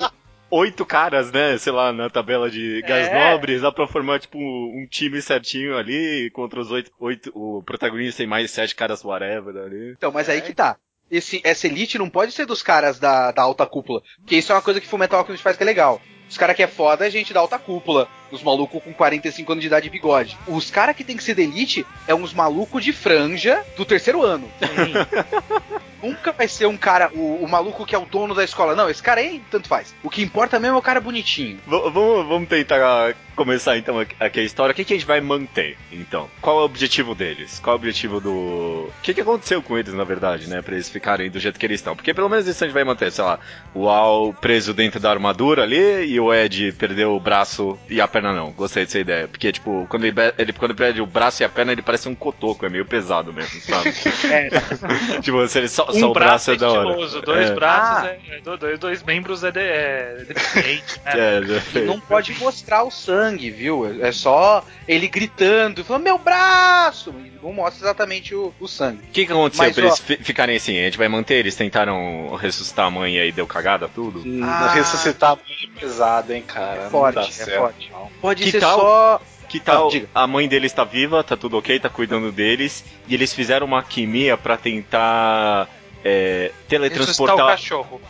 oito 0.51 0.85
caras, 0.85 1.31
né, 1.31 1.57
sei 1.57 1.73
lá, 1.73 1.91
na 1.91 2.09
tabela 2.09 2.49
de 2.49 2.81
gás 2.83 3.07
É. 3.07 3.31
nobres, 3.31 3.61
dá 3.61 3.71
pra 3.71 3.87
formar, 3.87 4.19
tipo, 4.19 4.37
um 4.37 4.85
time 4.89 5.21
certinho 5.21 5.75
ali, 5.77 6.29
contra 6.33 6.59
os 6.61 6.71
oito, 6.71 6.91
oito 6.99 7.31
o 7.35 7.61
protagonista 7.63 8.19
tem 8.19 8.27
mais 8.27 8.51
sete 8.51 8.75
caras 8.75 9.03
whatever 9.03 9.55
ali. 9.63 9.91
Então, 9.97 10.11
mas 10.11 10.29
aí 10.29 10.41
que 10.41 10.53
tá. 10.53 10.77
Esse, 11.11 11.39
essa 11.43 11.67
elite 11.67 11.97
não 11.99 12.09
pode 12.09 12.31
ser 12.31 12.45
dos 12.45 12.63
caras 12.63 12.99
da, 12.99 13.31
da 13.31 13.41
alta 13.43 13.65
cúpula. 13.65 14.01
Porque 14.17 14.37
isso 14.37 14.51
é 14.51 14.55
uma 14.55 14.61
coisa 14.61 14.81
que 14.81 14.87
Fullmetal 14.87 15.19
Alchemist 15.19 15.43
faz 15.43 15.55
que 15.57 15.61
é 15.63 15.65
legal. 15.65 16.01
Os 16.29 16.37
caras 16.37 16.55
que 16.55 16.63
é 16.63 16.67
foda 16.67 17.07
é 17.07 17.09
gente 17.09 17.33
da 17.33 17.39
alta 17.39 17.57
cúpula. 17.59 18.07
Os 18.31 18.41
malucos 18.41 18.83
com 18.83 18.91
45 18.91 19.51
anos 19.51 19.61
de 19.61 19.67
idade 19.67 19.87
e 19.87 19.89
bigode. 19.89 20.35
Os 20.47 20.71
caras 20.71 20.95
que 20.95 21.03
tem 21.03 21.15
que 21.15 21.23
ser 21.23 21.35
da 21.35 21.43
elite 21.43 21.85
é 22.07 22.13
uns 22.15 22.33
malucos 22.33 22.83
de 22.83 22.91
franja 22.91 23.63
do 23.77 23.85
terceiro 23.85 24.23
ano. 24.23 24.49
Nunca 26.01 26.31
vai 26.31 26.47
ser 26.47 26.67
um 26.67 26.77
cara, 26.77 27.09
o, 27.13 27.43
o 27.43 27.47
maluco 27.49 27.85
que 27.85 27.95
é 27.95 27.97
o 27.97 28.05
dono 28.05 28.35
da 28.35 28.43
escola. 28.43 28.75
Não, 28.75 28.89
esse 28.89 29.01
cara 29.01 29.21
aí 29.21 29.41
tanto 29.49 29.67
faz. 29.67 29.95
O 30.03 30.09
que 30.09 30.21
importa 30.21 30.59
mesmo 30.59 30.75
é 30.75 30.79
o 30.79 30.83
cara 30.83 30.99
bonitinho. 31.01 31.57
V- 31.65 31.89
vamos, 31.89 32.27
vamos 32.27 32.49
tentar 32.49 33.15
começar 33.35 33.77
então 33.77 33.99
aqui 34.19 34.39
a 34.39 34.43
história. 34.43 34.71
O 34.71 34.75
que, 34.75 34.83
que 34.83 34.93
a 34.93 34.97
gente 34.97 35.05
vai 35.05 35.19
manter, 35.21 35.77
então? 35.91 36.29
Qual 36.41 36.57
é 36.59 36.61
o 36.61 36.65
objetivo 36.65 37.15
deles? 37.15 37.59
Qual 37.59 37.73
é 37.73 37.75
o 37.75 37.79
objetivo 37.79 38.19
do. 38.19 38.29
O 38.31 38.91
que, 39.01 39.13
que 39.15 39.21
aconteceu 39.21 39.61
com 39.63 39.77
eles, 39.77 39.93
na 39.93 40.03
verdade, 40.03 40.47
né? 40.47 40.61
Pra 40.61 40.75
eles 40.75 40.89
ficarem 40.89 41.29
do 41.29 41.39
jeito 41.39 41.59
que 41.59 41.65
eles 41.65 41.79
estão? 41.79 41.95
Porque 41.95 42.13
pelo 42.13 42.29
menos 42.29 42.45
isso 42.45 42.63
a 42.63 42.67
gente 42.67 42.73
vai 42.75 42.83
manter, 42.83 43.11
sei 43.11 43.23
lá, 43.23 43.39
o 43.73 43.89
Al 43.89 44.31
preso 44.33 44.73
dentro 44.75 44.99
da 44.99 45.09
armadura 45.09 45.63
ali 45.63 46.13
e 46.15 46.19
o 46.19 46.33
Ed 46.33 46.71
perdeu 46.73 47.15
o 47.15 47.19
braço 47.19 47.77
e 47.89 47.99
a 47.99 48.07
perna 48.07 48.33
não. 48.33 48.51
Gostei 48.51 48.85
dessa 48.85 48.99
ideia. 48.99 49.27
Porque, 49.27 49.51
tipo, 49.51 49.85
quando 49.89 50.05
ele, 50.05 50.15
ele, 50.37 50.53
quando 50.53 50.71
ele 50.71 50.77
perde 50.77 51.01
o 51.01 51.05
braço 51.05 51.41
e 51.41 51.45
a 51.45 51.49
perna, 51.49 51.71
ele 51.71 51.81
parece 51.81 52.07
um 52.09 52.15
cotoco, 52.15 52.65
é 52.65 52.69
meio 52.69 52.85
pesado 52.85 53.33
mesmo, 53.33 53.59
sabe? 53.61 53.93
É, 54.31 54.49
tipo, 55.21 55.47
se 55.47 55.57
ele 55.57 55.67
só, 55.67 55.87
um 55.89 55.99
só 55.99 56.09
o 56.09 56.13
braço 56.13 56.25
braço 56.45 56.51
é 56.51 56.53
é 56.53 56.57
da 56.57 56.69
hora. 56.71 56.89
estiloso, 56.89 57.21
dois 57.21 57.49
É. 57.49 57.53
braços 57.53 58.09
Ah. 58.09 58.15
é, 58.29 58.41
dois, 58.57 58.79
dois 58.79 59.03
membros 59.03 59.43
é, 59.43 59.51
de, 59.51 59.59
é 59.59 60.25
deficiente, 60.27 61.01
né? 61.05 61.11
É, 61.75 61.79
E 61.79 61.81
não 61.81 61.99
pode 61.99 62.33
mostrar 62.39 62.83
o 62.83 62.91
sangue, 62.91 63.49
viu? 63.51 63.85
É 64.03 64.11
só 64.11 64.63
ele 64.87 65.07
gritando, 65.07 65.83
falando, 65.83 66.03
meu 66.03 66.17
braço! 66.17 67.13
E 67.25 67.31
não 67.43 67.51
mostra 67.53 67.85
exatamente 67.85 68.33
o, 68.33 68.53
o 68.59 68.67
sangue. 68.67 68.99
O 69.09 69.11
que, 69.11 69.25
que 69.25 69.31
aconteceu 69.31 69.65
Mas, 69.65 69.75
pra 69.75 69.83
ó- 69.83 69.87
eles 69.87 69.99
fi- 69.99 70.17
ficarem 70.21 70.55
assim? 70.55 70.79
A 70.79 70.83
gente 70.85 70.97
vai 70.97 71.07
manter? 71.07 71.35
Eles 71.35 71.55
tentaram 71.55 72.35
ressuscitar 72.35 72.85
a 72.85 72.89
mãe 72.91 73.15
e 73.15 73.19
aí 73.19 73.31
deu 73.31 73.45
cagada 73.47 73.87
tudo? 73.87 74.23
Ah. 74.43 74.71
Ressuscitar 74.73 75.31
a 75.31 75.35
mãe 75.35 75.43
é 75.75 75.79
pesado, 75.79 76.04
hein, 76.29 76.43
cara. 76.45 76.83
Não 76.83 76.89
Forte, 76.91 77.15
dá 77.15 77.21
é 77.21 77.31
certo, 77.31 77.57
forte. 77.59 77.89
não. 77.91 78.09
Pode 78.21 78.43
Que 78.43 78.51
ser 78.51 78.59
tal- 78.59 78.79
só. 78.79 79.21
Que 79.47 79.59
tal 79.59 79.89
Ah, 80.13 80.23
a 80.23 80.27
mãe 80.27 80.47
deles 80.47 80.73
tá 80.73 80.83
viva, 80.83 81.23
tá 81.23 81.37
tudo 81.37 81.57
ok, 81.57 81.79
tá 81.79 81.87
cuidando 81.87 82.31
deles, 82.31 82.83
e 83.07 83.13
eles 83.13 83.31
fizeram 83.31 83.67
uma 83.67 83.77
alquimia 83.77 84.35
pra 84.35 84.57
tentar 84.57 85.69
é, 86.03 86.51
Ressuscitar 86.51 86.65
o 86.65 86.67
teletransportar. 86.67 87.47
cachorro. 87.47 88.01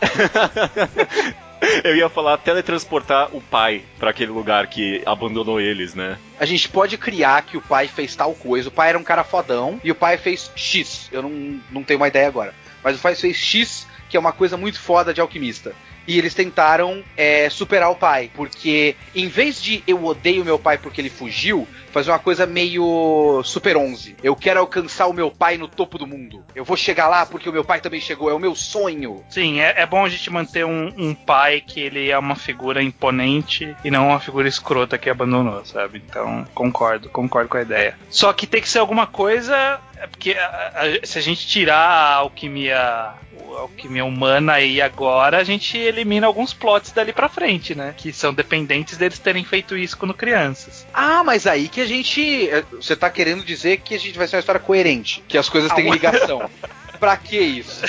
Eu 1.82 1.96
ia 1.96 2.08
falar 2.08 2.36
teletransportar 2.38 3.34
o 3.34 3.40
pai 3.40 3.82
pra 3.98 4.10
aquele 4.10 4.30
lugar 4.30 4.66
que 4.66 5.02
abandonou 5.06 5.58
eles, 5.60 5.94
né? 5.94 6.18
A 6.38 6.44
gente 6.44 6.68
pode 6.68 6.98
criar 6.98 7.42
que 7.42 7.56
o 7.56 7.62
pai 7.62 7.88
fez 7.88 8.14
tal 8.14 8.34
coisa. 8.34 8.68
O 8.68 8.72
pai 8.72 8.90
era 8.90 8.98
um 8.98 9.02
cara 9.02 9.24
fodão 9.24 9.80
e 9.82 9.90
o 9.90 9.94
pai 9.94 10.18
fez 10.18 10.50
X. 10.54 11.08
Eu 11.10 11.22
não, 11.22 11.60
não 11.70 11.82
tenho 11.82 11.98
uma 11.98 12.08
ideia 12.08 12.28
agora. 12.28 12.54
Mas 12.84 12.98
o 12.98 13.00
pai 13.00 13.14
fez 13.14 13.36
X, 13.36 13.86
que 14.10 14.16
é 14.16 14.20
uma 14.20 14.32
coisa 14.32 14.56
muito 14.56 14.78
foda 14.78 15.14
de 15.14 15.20
alquimista. 15.20 15.72
E 16.06 16.18
eles 16.18 16.34
tentaram 16.34 17.02
é, 17.16 17.50
superar 17.50 17.90
o 17.90 17.96
pai. 17.96 18.30
Porque 18.34 18.94
em 19.14 19.28
vez 19.28 19.60
de 19.60 19.82
eu 19.86 20.04
odeio 20.04 20.44
meu 20.44 20.58
pai 20.58 20.78
porque 20.78 21.00
ele 21.00 21.10
fugiu, 21.10 21.66
fazer 21.96 22.10
uma 22.10 22.18
coisa 22.18 22.46
meio 22.46 23.42
Super 23.44 23.76
11. 23.76 24.16
Eu 24.22 24.36
quero 24.36 24.60
alcançar 24.60 25.06
o 25.06 25.12
meu 25.12 25.30
pai 25.30 25.56
no 25.56 25.66
topo 25.68 25.96
do 25.98 26.06
mundo. 26.06 26.44
Eu 26.54 26.64
vou 26.64 26.76
chegar 26.76 27.08
lá 27.08 27.24
porque 27.24 27.48
o 27.48 27.52
meu 27.52 27.64
pai 27.64 27.80
também 27.80 28.00
chegou. 28.00 28.30
É 28.30 28.34
o 28.34 28.38
meu 28.38 28.54
sonho. 28.54 29.24
Sim, 29.30 29.60
é, 29.60 29.74
é 29.80 29.86
bom 29.86 30.04
a 30.04 30.08
gente 30.08 30.30
manter 30.30 30.64
um, 30.66 30.92
um 30.96 31.14
pai 31.14 31.60
que 31.60 31.80
ele 31.80 32.10
é 32.10 32.18
uma 32.18 32.36
figura 32.36 32.82
imponente 32.82 33.74
e 33.84 33.90
não 33.90 34.08
uma 34.08 34.20
figura 34.20 34.46
escrota 34.48 34.98
que 34.98 35.08
abandonou, 35.08 35.64
sabe? 35.64 36.02
Então, 36.06 36.46
concordo, 36.54 37.08
concordo 37.08 37.48
com 37.48 37.56
a 37.56 37.62
ideia. 37.62 37.98
Só 38.10 38.32
que 38.32 38.46
tem 38.46 38.60
que 38.60 38.68
ser 38.68 38.78
alguma 38.80 39.06
coisa, 39.06 39.80
é 39.96 40.06
porque 40.06 40.32
a- 40.32 40.72
a- 41.02 41.06
se 41.06 41.18
a 41.18 41.22
gente 41.22 41.46
tirar 41.46 41.76
a 41.78 42.14
alquimia, 42.16 42.78
a 42.78 43.14
alquimia 43.60 44.04
humana 44.04 44.54
aí 44.54 44.80
agora, 44.82 45.38
a 45.38 45.44
gente 45.44 45.78
elimina 45.78 46.26
alguns 46.26 46.52
plots 46.52 46.92
dali 46.92 47.12
pra 47.12 47.28
frente, 47.28 47.74
né? 47.74 47.94
Que 47.96 48.12
são 48.12 48.34
dependentes 48.34 48.96
deles 48.98 49.18
terem 49.18 49.44
feito 49.44 49.76
isso 49.76 49.96
quando 49.96 50.12
crianças. 50.14 50.86
Ah, 50.92 51.22
mas 51.24 51.46
aí 51.46 51.68
que 51.68 51.80
a 51.80 51.85
gente. 51.86 52.48
é, 52.50 52.62
Você 52.72 52.94
tá 52.96 53.08
querendo 53.10 53.44
dizer 53.44 53.78
que 53.78 53.94
a 53.94 53.98
gente 53.98 54.16
vai 54.18 54.26
ser 54.28 54.36
uma 54.36 54.40
história 54.40 54.60
coerente, 54.60 55.22
que 55.28 55.38
as 55.38 55.48
coisas 55.48 55.72
têm 55.72 55.88
Ah, 55.88 55.92
ligação. 55.92 56.50
pra 57.00 57.16
que 57.16 57.38
isso? 57.38 57.82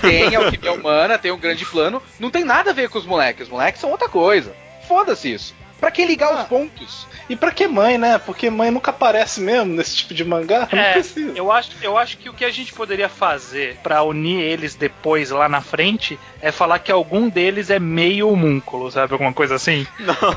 Tem 0.00 0.34
alquimia 0.34 0.72
humana, 0.72 1.18
tem 1.18 1.32
um 1.32 1.38
grande 1.38 1.64
plano, 1.66 2.02
não 2.20 2.30
tem 2.30 2.44
nada 2.44 2.70
a 2.70 2.74
ver 2.74 2.88
com 2.88 2.98
os 2.98 3.04
moleques. 3.06 3.44
Os 3.46 3.52
moleques 3.52 3.80
são 3.80 3.90
outra 3.90 4.08
coisa. 4.08 4.54
Foda-se 4.86 5.32
isso. 5.32 5.54
Pra 5.82 5.90
que 5.90 6.04
ligar 6.04 6.32
Ah. 6.32 6.42
os 6.42 6.48
pontos? 6.48 7.08
E 7.28 7.34
pra 7.34 7.50
que 7.50 7.66
mãe, 7.66 7.98
né? 7.98 8.16
Porque 8.24 8.48
mãe 8.48 8.70
nunca 8.70 8.90
aparece 8.92 9.40
mesmo 9.40 9.74
nesse 9.74 9.96
tipo 9.96 10.14
de 10.14 10.24
mangá. 10.24 10.68
Não 10.72 10.78
É, 10.78 10.92
precisa. 10.92 11.32
eu 11.36 11.50
acho, 11.50 11.70
eu 11.82 11.98
acho 11.98 12.16
que 12.18 12.28
o 12.28 12.32
que 12.32 12.44
a 12.44 12.50
gente 12.50 12.72
poderia 12.72 13.08
fazer 13.08 13.76
pra 13.82 14.02
unir 14.04 14.40
eles 14.40 14.76
depois 14.76 15.30
lá 15.30 15.48
na 15.48 15.60
frente 15.60 16.16
é 16.40 16.52
falar 16.52 16.78
que 16.78 16.92
algum 16.92 17.28
deles 17.28 17.68
é 17.68 17.80
meio 17.80 18.28
homúnculo, 18.28 18.90
sabe? 18.92 19.12
Alguma 19.12 19.32
coisa 19.32 19.56
assim. 19.56 19.84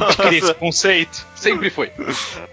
De 0.10 0.18
criar 0.18 0.34
esse 0.34 0.54
conceito. 0.56 1.26
Sempre 1.36 1.70
foi. 1.70 1.92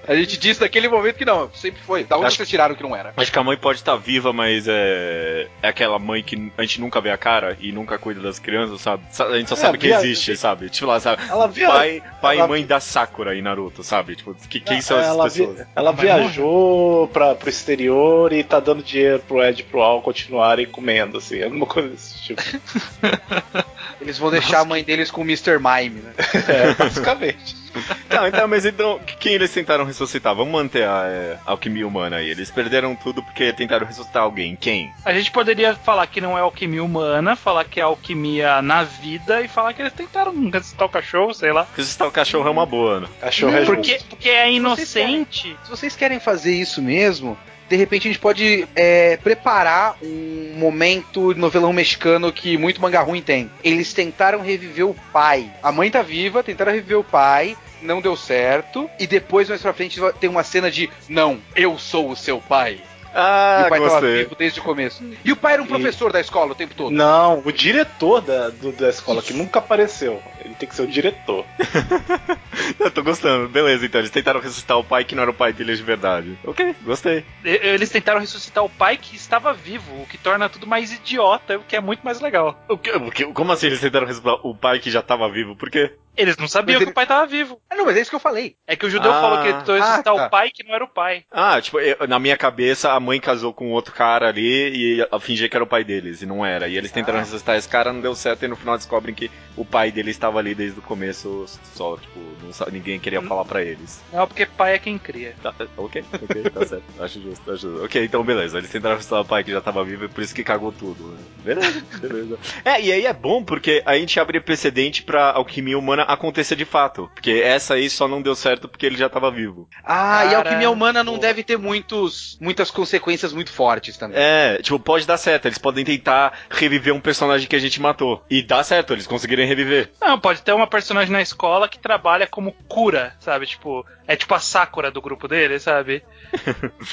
A 0.07 0.15
gente 0.15 0.37
disse 0.39 0.61
naquele 0.61 0.89
momento 0.89 1.17
que 1.17 1.25
não, 1.25 1.51
sempre 1.55 1.81
foi. 1.83 2.05
Da 2.05 2.17
onde 2.19 2.27
Acho- 2.27 2.37
vocês 2.37 2.49
tiraram 2.49 2.75
que 2.75 2.83
não 2.83 2.95
era? 2.95 3.15
Acho 3.17 3.33
que 3.33 3.39
a 3.39 3.43
mãe 3.45 3.57
pode 3.57 3.79
estar 3.79 3.97
viva, 3.97 4.33
mas 4.35 4.67
é. 4.69 5.47
É 5.63 5.69
aquela 5.69 5.99
mãe 5.99 6.23
que 6.23 6.53
a 6.59 6.63
gente 6.63 6.79
nunca 6.81 7.01
vê 7.01 7.11
a 7.11 7.17
cara 7.17 7.57
e 7.61 7.73
nunca 7.73 7.97
cuida 7.99 8.21
das 8.21 8.39
crianças, 8.39 8.81
sabe? 8.83 9.03
Sa- 9.11 9.27
A 9.29 9.39
gente 9.39 9.49
só 9.49 9.55
É, 9.55 9.59
sabe 9.59 9.79
que 9.79 9.87
existe, 9.87 10.37
sabe? 10.37 10.69
Tipo 10.69 10.87
lá, 10.89 11.01
sabe? 11.01 11.23
Ela 11.29 11.47
via. 11.49 11.69
Pai, 11.69 12.03
pai 12.21 12.37
ela- 12.37 12.47
e 12.47 12.49
mãe 12.51 12.67
da 12.67 12.81
Sakura 12.83 13.35
em 13.37 13.41
Naruto, 13.43 13.83
sabe? 13.83 14.17
Tipo, 14.17 14.35
que, 14.49 14.61
quem 14.61 14.81
são 14.81 14.99
essas 14.99 15.11
ela, 15.13 15.25
pessoas? 15.25 15.59
vi- 15.59 15.65
ela 15.75 15.93
viajou 15.93 17.09
pra, 17.09 17.35
pro 17.35 17.49
exterior 17.49 18.33
e 18.33 18.43
tá 18.45 18.61
dando 18.61 18.83
dinheiro 18.83 19.23
pro 19.27 19.43
Ed 19.43 19.61
e 19.61 19.65
pro 19.65 19.81
Al 19.81 20.03
continuarem 20.03 20.67
comendo, 20.67 21.19
assim, 21.19 21.43
alguma 21.43 21.67
coisa 21.67 21.89
desse 21.89 22.23
tipo. 22.23 22.43
Eles 24.01 24.19
vão 24.19 24.31
deixar 24.31 24.61
a 24.61 24.65
mãe 24.65 24.83
deles 24.83 25.11
com 25.11 25.21
o 25.21 25.25
Mr. 25.25 25.59
Mime, 25.59 26.01
né? 26.01 26.13
É, 26.49 26.75
basicamente. 26.75 27.62
Não, 28.11 28.27
então, 28.27 28.47
mas 28.47 28.65
então, 28.65 29.01
quem 29.19 29.35
eles 29.35 29.53
tentaram 29.53 29.85
ressuscitar? 29.85 30.35
Vamos 30.35 30.53
manter 30.53 30.85
a, 30.87 31.05
é, 31.07 31.39
alquimia 31.47 31.87
humana 31.87 32.17
aí. 32.17 32.29
Eles 32.29 32.51
perderam 32.51 32.95
tudo 32.95 33.23
porque 33.23 33.53
tentaram 33.53 33.87
ressuscitar 33.87 34.23
alguém. 34.23 34.57
Quem? 34.57 34.93
A 35.05 35.13
gente 35.13 35.31
poderia 35.31 35.75
falar 35.75 36.07
que 36.07 36.21
não 36.21 36.37
é 36.37 36.41
alquimia 36.41 36.85
humana, 36.85 37.35
falar 37.37 37.65
que 37.65 37.81
é 37.81 37.83
alquimia 37.83 38.61
na 38.63 38.85
vida 38.85 39.41
e 39.41 39.49
falar 39.49 39.73
que 39.73 39.83
eles 39.83 39.93
tentaram 39.93 40.33
ressuscitar 40.51 40.87
o 40.87 40.91
cachorro, 40.91 41.35
sei 41.35 41.53
lá. 41.53 41.67
Ressuscitar 41.77 42.09
o 42.09 42.13
cachorro 42.13 42.49
é 42.49 42.51
uma 42.51 42.67
boa, 42.67 43.01
né? 43.01 43.09
Cachorro 43.21 43.57
é 43.57 43.65
Porque, 43.65 43.93
justo. 43.95 44.09
porque 44.09 44.29
é 44.29 44.45
vocês 44.45 44.57
inocente. 44.57 45.57
Se 45.65 45.71
vocês 45.71 45.97
querem 45.97 46.21
fazer 46.21 46.55
isso 46.55 46.83
mesmo, 46.83 47.37
de 47.73 47.77
repente 47.79 48.07
a 48.07 48.11
gente 48.11 48.21
pode 48.21 48.69
é, 48.77 49.17
preparar 49.17 49.97
um 50.03 50.53
momento 50.59 51.33
de 51.33 51.41
novelão 51.41 51.73
mexicano 51.73 52.31
que 52.31 52.59
muito 52.59 52.83
manga 52.83 53.01
ruim 53.01 53.23
tem. 53.23 53.51
Eles 53.65 53.95
tentaram 53.95 54.43
reviver 54.43 54.87
o 54.87 54.95
pai. 55.11 55.51
A 55.63 55.73
mãe 55.73 55.91
tá 55.91 56.03
viva, 56.03 56.43
tentaram 56.43 56.71
reviver 56.71 56.99
o 56.99 57.05
pai. 57.05 57.57
Não 57.81 58.03
deu 58.03 58.15
certo. 58.15 58.91
E 59.01 59.07
depois, 59.07 59.49
mais 59.49 59.63
pra 59.63 59.73
frente, 59.73 59.99
tem 60.21 60.29
uma 60.29 60.45
cena 60.45 60.71
de 60.71 60.91
Não, 61.09 61.39
eu 61.57 61.79
sou 61.79 62.11
o 62.11 62.17
seu 62.17 62.39
pai. 62.41 62.79
Ah, 63.15 63.63
e 63.63 63.67
o 63.67 63.69
pai 63.71 63.79
tava 63.81 63.91
gostei. 63.93 64.17
vivo 64.25 64.35
desde 64.39 64.61
o 64.61 64.63
começo. 64.63 65.03
E 65.25 65.33
o 65.33 65.37
pai 65.37 65.55
era 65.55 65.63
um 65.63 65.67
E- 65.67 65.69
professor 65.69 66.13
da 66.13 66.21
escola 66.21 66.53
o 66.53 66.55
tempo 66.55 66.75
todo. 66.75 66.91
Não, 66.91 67.43
o 67.45 67.51
diretor 67.53 68.21
da, 68.21 68.51
do- 68.51 68.73
da 68.73 68.89
escola, 68.91 69.21
que 69.23 69.33
nunca 69.33 69.59
apareceu. 69.59 70.23
Ele 70.53 70.59
tem 70.59 70.69
que 70.69 70.75
ser 70.75 70.83
o 70.83 70.87
diretor. 70.87 71.47
Eu 72.79 72.91
tô 72.91 73.03
gostando. 73.03 73.49
Beleza, 73.49 73.87
então. 73.87 74.01
Eles 74.01 74.11
tentaram 74.11 74.41
ressuscitar 74.41 74.79
o 74.79 74.85
pai 74.85 75.05
que 75.05 75.15
não 75.15 75.23
era 75.23 75.31
o 75.31 75.35
pai 75.35 75.53
deles 75.53 75.79
de 75.79 75.85
verdade. 75.85 76.39
Ok, 76.45 76.75
gostei. 76.85 77.25
Eles 77.45 77.89
tentaram 77.91 78.21
ressuscitar 78.21 78.63
o 78.65 78.69
pai 78.69 78.97
que 78.97 79.17
estava 79.17 79.53
vivo, 79.53 80.03
o 80.03 80.07
que 80.07 80.19
torna 80.19 80.49
tudo 80.49 80.67
mais 80.67 80.93
idiota, 80.93 81.57
o 81.59 81.63
que 81.65 81.77
é 81.77 81.81
muito 81.81 82.03
mais 82.05 82.21
legal. 82.21 82.59
O 82.69 82.77
que, 82.77 82.91
o 82.91 83.11
que- 83.11 83.25
como 83.33 83.53
assim 83.53 83.67
eles 83.67 83.81
tentaram 83.81 84.07
ressuscitar 84.07 84.35
o 84.47 84.55
pai 84.55 84.79
que 84.79 84.91
já 84.91 85.01
tava 85.03 85.29
vivo? 85.31 85.57
Por 85.57 85.71
quê? 85.71 85.93
Eles 86.15 86.37
não 86.37 86.47
sabiam 86.47 86.77
ele- 86.77 86.85
que 86.87 86.91
o 86.91 86.95
pai 86.95 87.05
estava 87.05 87.25
vivo. 87.27 87.59
Ah, 87.71 87.75
não, 87.75 87.87
mas 87.87 87.97
é 87.97 88.01
isso 88.03 88.11
que 88.11 88.17
eu 88.17 88.21
falei. 88.21 88.55
É 88.67 88.77
que 88.77 88.85
o 88.85 88.91
judeu 88.91 89.11
Ah. 89.11 89.21
falou 89.21 89.39
que 89.41 89.49
ele 89.49 89.59
tentou 89.59 89.75
ressuscitar 89.77 90.13
Ah, 90.13 90.17
tá. 90.19 90.27
o 90.27 90.31
pai 90.31 90.51
que 90.51 90.63
não 90.63 90.75
era 90.75 90.85
o 90.85 90.89
pai. 90.89 91.25
Ah, 91.33 91.59
tipo, 91.61 91.81
eu- 91.81 92.07
na 92.07 92.19
minha 92.19 92.37
cabeça 92.37 92.93
a 92.93 93.01
mãe 93.01 93.19
casou 93.19 93.55
com 93.55 93.71
outro 93.71 93.95
cara 93.95 94.29
ali 94.29 94.99
e 94.99 95.09
a- 95.11 95.19
fingia 95.19 95.49
que 95.49 95.57
era 95.57 95.65
o 95.65 95.67
pai 95.67 95.83
deles, 95.85 96.21
e 96.21 96.27
não 96.27 96.45
era. 96.45 96.69
E 96.69 96.77
eles 96.77 96.93
tentaram 96.93 97.19
Ah. 97.19 97.23
ressuscitar 97.23 97.57
esse 97.57 97.69
cara, 97.69 97.93
não 97.95 98.01
deu 98.03 98.15
certo, 98.15 98.45
e 98.45 98.49
no 98.49 98.57
final 98.57 98.77
descobrem 98.77 99.15
que 99.15 99.31
o 99.57 99.65
pai 99.65 99.91
dele 99.91 100.11
estava 100.11 100.39
ali 100.43 100.55
desde 100.55 100.79
o 100.79 100.83
começo, 100.83 101.47
só, 101.75 101.97
tipo, 101.97 102.21
não 102.43 102.53
sa- 102.53 102.69
ninguém 102.71 102.99
queria 103.01 103.23
falar 103.23 103.45
pra 103.45 103.63
eles. 103.63 104.01
Não, 104.13 104.27
porque 104.27 104.45
pai 104.47 104.75
é 104.75 104.79
quem 104.79 104.99
cria. 104.99 105.35
Tá, 105.43 105.53
tá, 105.53 105.67
ok, 105.77 106.05
ok, 106.23 106.43
tá 106.51 106.65
certo. 106.67 106.83
Acho 106.99 107.21
justo, 107.21 107.51
acho 107.53 107.71
justo. 107.71 107.85
Ok, 107.85 108.05
então 108.05 108.23
beleza. 108.25 108.59
Eles 108.59 108.71
tentaram 108.71 108.97
assustar 108.97 109.21
o 109.21 109.25
pai 109.25 109.43
que 109.45 109.51
já 109.51 109.61
tava 109.61 109.85
vivo 109.85 110.05
e 110.05 110.09
por 110.09 110.23
isso 110.23 110.35
que 110.35 110.45
cagou 110.45 110.73
tudo. 110.73 111.03
Né? 111.05 111.19
Beleza, 111.45 111.83
beleza. 112.01 112.39
É, 112.65 112.81
e 112.81 112.93
aí 112.93 113.07
é 113.07 113.13
bom 113.13 113.43
porque 113.45 113.83
a 113.87 113.97
gente 113.97 114.19
abre 114.21 114.41
precedente 114.41 115.03
pra 115.03 115.31
alquimia 115.33 115.79
humana 115.79 116.03
acontecer 116.03 116.57
de 116.57 116.65
fato. 116.65 117.11
Porque 117.15 117.31
essa 117.31 117.75
aí 117.75 117.89
só 117.89 118.07
não 118.09 118.21
deu 118.23 118.35
certo 118.35 118.69
porque 118.69 118.85
ele 118.87 118.97
já 118.97 119.09
tava 119.09 119.31
vivo. 119.31 119.69
Ah, 119.85 120.25
e 120.25 120.29
a 120.29 120.31
Cara, 120.33 120.39
alquimia 120.49 120.71
humana 120.71 121.03
não 121.05 121.15
pô. 121.15 121.21
deve 121.21 121.43
ter 121.43 121.57
muitos, 121.57 122.37
muitas 122.41 122.71
consequências 122.71 123.33
muito 123.33 123.53
fortes 123.53 123.97
também. 123.97 124.17
É, 124.21 124.59
tipo, 124.63 124.79
pode 124.79 125.07
dar 125.07 125.17
certo. 125.17 125.47
Eles 125.47 125.59
podem 125.59 125.85
tentar 125.85 126.33
reviver 126.51 126.95
um 126.95 127.01
personagem 127.01 127.47
que 127.49 127.57
a 127.57 127.59
gente 127.59 127.81
matou. 127.81 128.23
E 128.31 128.43
dá 128.43 128.63
certo, 128.65 128.93
eles 128.93 129.07
conseguirem 129.07 129.47
reviver. 129.47 129.91
Não, 130.01 130.19
pode 130.19 130.32
ter 130.41 130.53
uma 130.53 130.67
personagem 130.67 131.13
na 131.13 131.23
escola 131.23 131.69
que 131.69 131.79
trabalha 131.79 132.27
como 132.27 132.53
cura, 132.69 133.15
sabe? 133.21 133.47
Tipo, 133.47 133.85
é 134.07 134.17
tipo 134.17 134.35
a 134.35 134.41
Sakura 134.41 134.91
do 134.91 135.01
grupo 135.01 135.27
dele, 135.29 135.59
sabe? 135.59 136.03